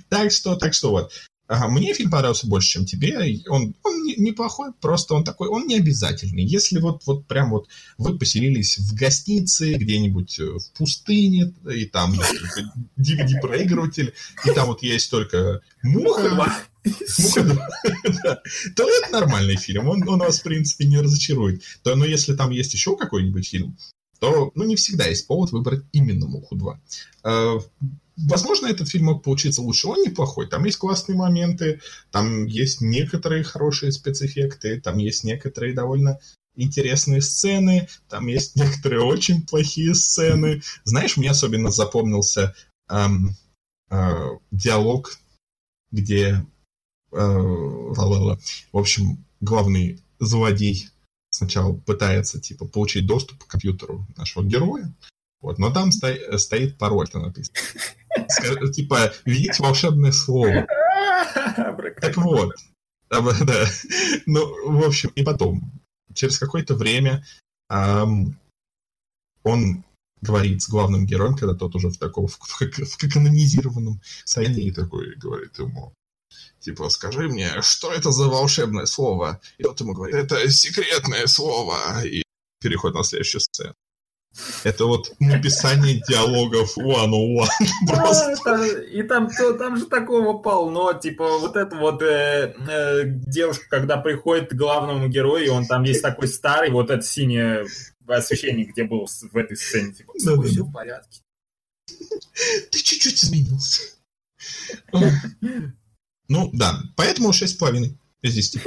Так 0.10 0.32
что, 0.32 0.56
так 0.56 0.74
что 0.74 0.92
вот. 0.92 1.12
Ага, 1.50 1.68
мне 1.68 1.96
фильм 1.96 2.12
понравился 2.12 2.46
больше, 2.46 2.70
чем 2.70 2.86
тебе. 2.86 3.42
Он, 3.48 3.74
он 3.84 4.04
неплохой, 4.04 4.72
просто 4.80 5.16
он 5.16 5.24
такой, 5.24 5.48
он 5.48 5.66
не 5.66 5.78
обязательный. 5.78 6.44
Если 6.44 6.78
вот, 6.78 7.02
вот 7.08 7.26
прям 7.26 7.50
вот 7.50 7.68
вы 7.98 8.20
поселились 8.20 8.78
в 8.78 8.94
гостинице 8.94 9.74
где-нибудь 9.74 10.40
э, 10.40 10.44
в 10.44 10.78
пустыне, 10.78 11.52
и 11.68 11.86
там 11.86 12.14
DVD-проигрыватель, 13.00 14.14
и 14.46 14.52
там 14.52 14.68
вот 14.68 14.84
есть 14.84 15.10
только 15.10 15.62
муха, 15.82 16.30
муха 16.30 16.68
то 18.76 18.88
это 18.88 19.12
нормальный 19.12 19.58
фильм. 19.58 19.90
Он, 19.90 20.08
он 20.08 20.20
вас, 20.20 20.42
в 20.42 20.44
принципе, 20.44 20.86
не 20.86 21.00
разочарует. 21.00 21.64
То, 21.82 21.96
но 21.96 22.06
если 22.06 22.36
там 22.36 22.52
есть 22.52 22.74
еще 22.74 22.96
какой-нибудь 22.96 23.48
фильм, 23.48 23.76
то 24.20 24.52
ну, 24.54 24.66
не 24.66 24.76
всегда 24.76 25.08
есть 25.08 25.28
повод 25.28 25.52
выбрать 25.52 25.84
именно 25.94 26.28
«Муху 26.28 26.56
2». 27.24 27.64
Возможно, 28.28 28.68
этот 28.68 28.90
фильм 28.90 29.06
мог 29.06 29.24
получиться 29.24 29.62
лучше. 29.62 29.88
Он 29.88 30.02
неплохой. 30.02 30.48
Там 30.48 30.66
есть 30.66 30.78
классные 30.78 31.18
моменты, 31.18 31.82
там 32.12 32.46
есть 32.46 32.82
некоторые 32.82 33.44
хорошие 33.44 33.92
спецэффекты, 33.92 34.82
там 34.82 34.98
есть 34.98 35.24
некоторые 35.24 35.74
довольно 35.74 36.20
интересные 36.56 37.22
сцены, 37.22 37.88
там 38.10 38.28
есть 38.28 38.56
некоторые 38.56 39.02
очень 39.02 39.46
плохие 39.46 39.96
сцены. 39.96 40.62
Знаешь, 40.84 41.18
мне 41.18 41.32
особенно 41.32 41.72
запомнился 41.72 42.54
эм, 42.90 43.36
э, 43.90 44.30
диалог, 44.52 45.18
где, 45.92 46.46
э, 47.12 47.16
в 47.16 48.78
общем, 48.78 49.24
главный 49.40 50.02
злодей 50.20 50.90
сначала 51.30 51.74
пытается 51.74 52.40
типа 52.40 52.66
получить 52.66 53.06
доступ 53.06 53.44
к 53.44 53.48
компьютеру 53.48 54.06
нашего 54.18 54.44
героя, 54.44 54.94
вот, 55.42 55.58
но 55.58 55.72
там 55.72 55.92
сто, 55.92 56.10
стоит 56.38 56.78
пароль-то 56.78 57.20
написан. 57.20 57.54
Типа, 58.74 59.14
видите 59.26 59.62
волшебное 59.62 60.12
слово. 60.12 60.68
Так 62.02 62.18
вот. 62.18 62.56
Да. 63.10 63.66
Ну, 64.28 64.72
в 64.72 64.86
общем, 64.86 65.10
и 65.16 65.24
потом, 65.24 65.72
через 66.14 66.38
какое-то 66.38 66.76
время 66.76 67.26
он 67.68 68.36
говорит 70.22 70.62
с 70.62 70.70
главным 70.70 71.06
героем, 71.06 71.36
когда 71.36 71.56
тот 71.56 71.76
уже 71.76 71.90
в 71.90 71.98
таком, 71.98 72.28
в, 72.28 72.38
в, 72.38 72.60
в 72.60 73.14
канонизированном 73.14 74.02
состоянии 74.26 74.72
такой 74.72 75.16
говорит 75.16 75.58
ему, 75.58 75.94
типа, 76.60 76.90
скажи 76.90 77.30
мне, 77.30 77.62
что 77.62 77.92
это 77.92 78.12
за 78.12 78.28
волшебное 78.28 78.86
слово? 78.86 79.40
И 79.58 79.64
тот 79.64 79.80
ему 79.80 79.94
говорит, 79.94 80.16
это 80.16 80.50
секретное 80.52 81.26
слово. 81.28 82.06
И 82.06 82.24
переход 82.62 82.94
на 82.94 83.04
следующую 83.04 83.42
сцену. 83.42 83.74
Это 84.64 84.86
вот 84.86 85.12
написание 85.20 86.02
диалогов 86.08 86.78
one-on-one. 86.78 87.48
Просто. 87.88 88.74
И 88.84 89.04
там, 89.04 89.30
там 89.58 89.78
же 89.78 89.86
такого 89.86 90.38
полно. 90.38 90.94
Типа 90.94 91.40
вот 91.40 91.56
это 91.56 91.76
вот 91.76 92.02
э, 92.02 92.54
э, 92.68 93.04
девушка, 93.06 93.66
когда 93.70 93.98
приходит 93.98 94.50
к 94.50 94.54
главному 94.54 95.08
герою, 95.08 95.46
и 95.46 95.50
он 95.50 95.66
там 95.66 95.84
есть 95.84 96.02
такой 96.02 96.28
старый, 96.28 96.72
вот 96.72 96.90
это 96.90 97.02
синее 97.02 97.66
освещение, 98.08 98.66
где 98.66 98.84
был 98.84 99.08
в 99.08 99.38
этой 99.38 99.58
сцене. 99.58 99.94
Типа, 99.94 100.14
да, 100.24 100.36
да, 100.36 100.42
все 100.44 100.64
в 100.64 100.72
порядке. 100.72 101.22
Ты 102.72 102.80
чуть-чуть 102.80 103.24
изменился. 103.24 103.82
Ну, 106.28 106.50
да. 106.54 106.80
Поэтому 106.96 107.32
6,5 107.32 107.96
из 108.22 108.36
10. 108.36 108.62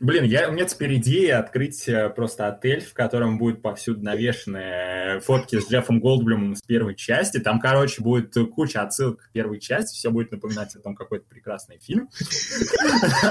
Блин, 0.00 0.24
я, 0.24 0.48
у 0.48 0.52
меня 0.52 0.64
теперь 0.64 0.96
идея 0.96 1.40
открыть 1.40 1.86
э, 1.86 2.08
просто 2.08 2.48
отель, 2.48 2.80
в 2.82 2.94
котором 2.94 3.36
будет 3.36 3.60
повсюду 3.60 4.00
навешены 4.02 5.20
фотки 5.20 5.60
с 5.60 5.70
Джеффом 5.70 6.00
Голдблюмом 6.00 6.56
с 6.56 6.62
первой 6.62 6.96
части. 6.96 7.36
Там, 7.38 7.60
короче, 7.60 8.00
будет 8.00 8.34
куча 8.54 8.82
отсылок 8.82 9.20
к 9.20 9.32
первой 9.32 9.60
части, 9.60 9.94
все 9.94 10.10
будет 10.10 10.32
напоминать 10.32 10.74
о 10.74 10.78
том, 10.78 10.94
какой-то 10.94 11.26
прекрасный 11.26 11.78
фильм. 11.80 12.08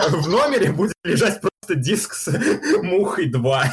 В 0.09 0.29
номере 0.29 0.71
будет 0.71 0.93
лежать 1.03 1.41
просто 1.41 1.73
диск 1.73 2.13
с 2.13 2.31
«Мухой 2.83 3.31
2». 3.31 3.63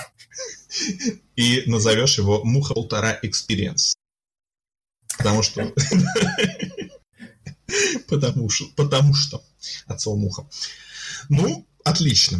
И 1.36 1.64
назовешь 1.66 2.16
его 2.16 2.44
«Муха 2.44 2.72
полтора 2.72 3.18
experience». 3.20 3.94
Потому 5.18 5.42
что... 5.42 5.70
Потому 8.08 8.48
что... 8.48 8.64
Потому 8.74 9.14
что. 9.14 9.42
От 9.86 10.00
слова 10.00 10.18
«муха». 10.18 10.48
Ну, 11.28 11.66
отлично. 11.84 12.38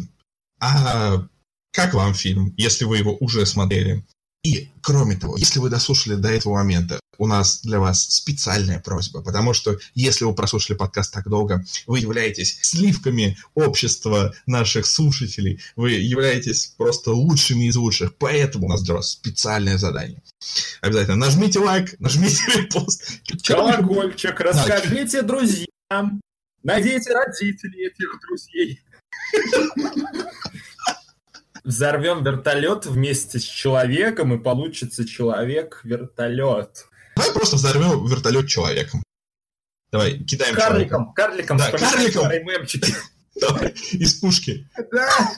А 0.60 1.26
как 1.72 1.94
вам 1.94 2.14
фильм, 2.14 2.54
если 2.56 2.84
вы 2.84 2.98
его 2.98 3.16
уже 3.20 3.44
смотрели? 3.46 4.04
И, 4.46 4.68
кроме 4.80 5.16
того, 5.16 5.36
если 5.36 5.58
вы 5.58 5.70
дослушали 5.70 6.14
до 6.14 6.28
этого 6.28 6.54
момента, 6.54 7.00
у 7.18 7.26
нас 7.26 7.62
для 7.62 7.80
вас 7.80 8.02
специальная 8.02 8.78
просьба, 8.78 9.20
потому 9.22 9.54
что 9.54 9.76
если 9.94 10.24
вы 10.24 10.34
прослушали 10.34 10.76
подкаст 10.76 11.12
так 11.12 11.28
долго, 11.28 11.64
вы 11.86 11.98
являетесь 11.98 12.58
сливками 12.62 13.36
общества 13.54 14.34
наших 14.46 14.86
слушателей, 14.86 15.60
вы 15.74 15.92
являетесь 15.92 16.74
просто 16.76 17.12
лучшими 17.12 17.64
из 17.64 17.76
лучших, 17.76 18.16
поэтому 18.16 18.66
у 18.66 18.68
нас 18.70 18.82
для 18.82 18.94
вас 18.94 19.10
специальное 19.10 19.78
задание. 19.78 20.22
Обязательно 20.80 21.16
нажмите 21.16 21.58
лайк, 21.58 21.94
нажмите 21.98 22.42
репост. 22.54 23.20
Колокольчик, 23.44 24.38
расскажите 24.40 25.22
друзьям, 25.22 26.20
найдите 26.62 27.12
родителей 27.12 27.88
этих 27.88 28.20
друзей. 28.20 28.80
Взорвем 31.64 32.22
вертолет 32.22 32.86
вместе 32.86 33.40
с 33.40 33.43
человеком, 33.43 34.32
и 34.34 34.38
получится 34.38 35.06
человек-вертолет. 35.06 36.86
Давай 37.16 37.32
просто 37.32 37.56
взорвем 37.56 38.06
вертолет 38.06 38.47
человеком. 38.48 39.02
Давай, 39.90 40.18
кидаем 40.18 40.55
карликом, 40.55 41.12
человека. 41.12 41.12
Карликом, 41.16 41.59
да, 41.59 41.70
карликом. 41.72 42.22
Давай, 43.40 43.74
из 43.93 44.14
пушки. 44.14 44.68
Да. 44.93 45.32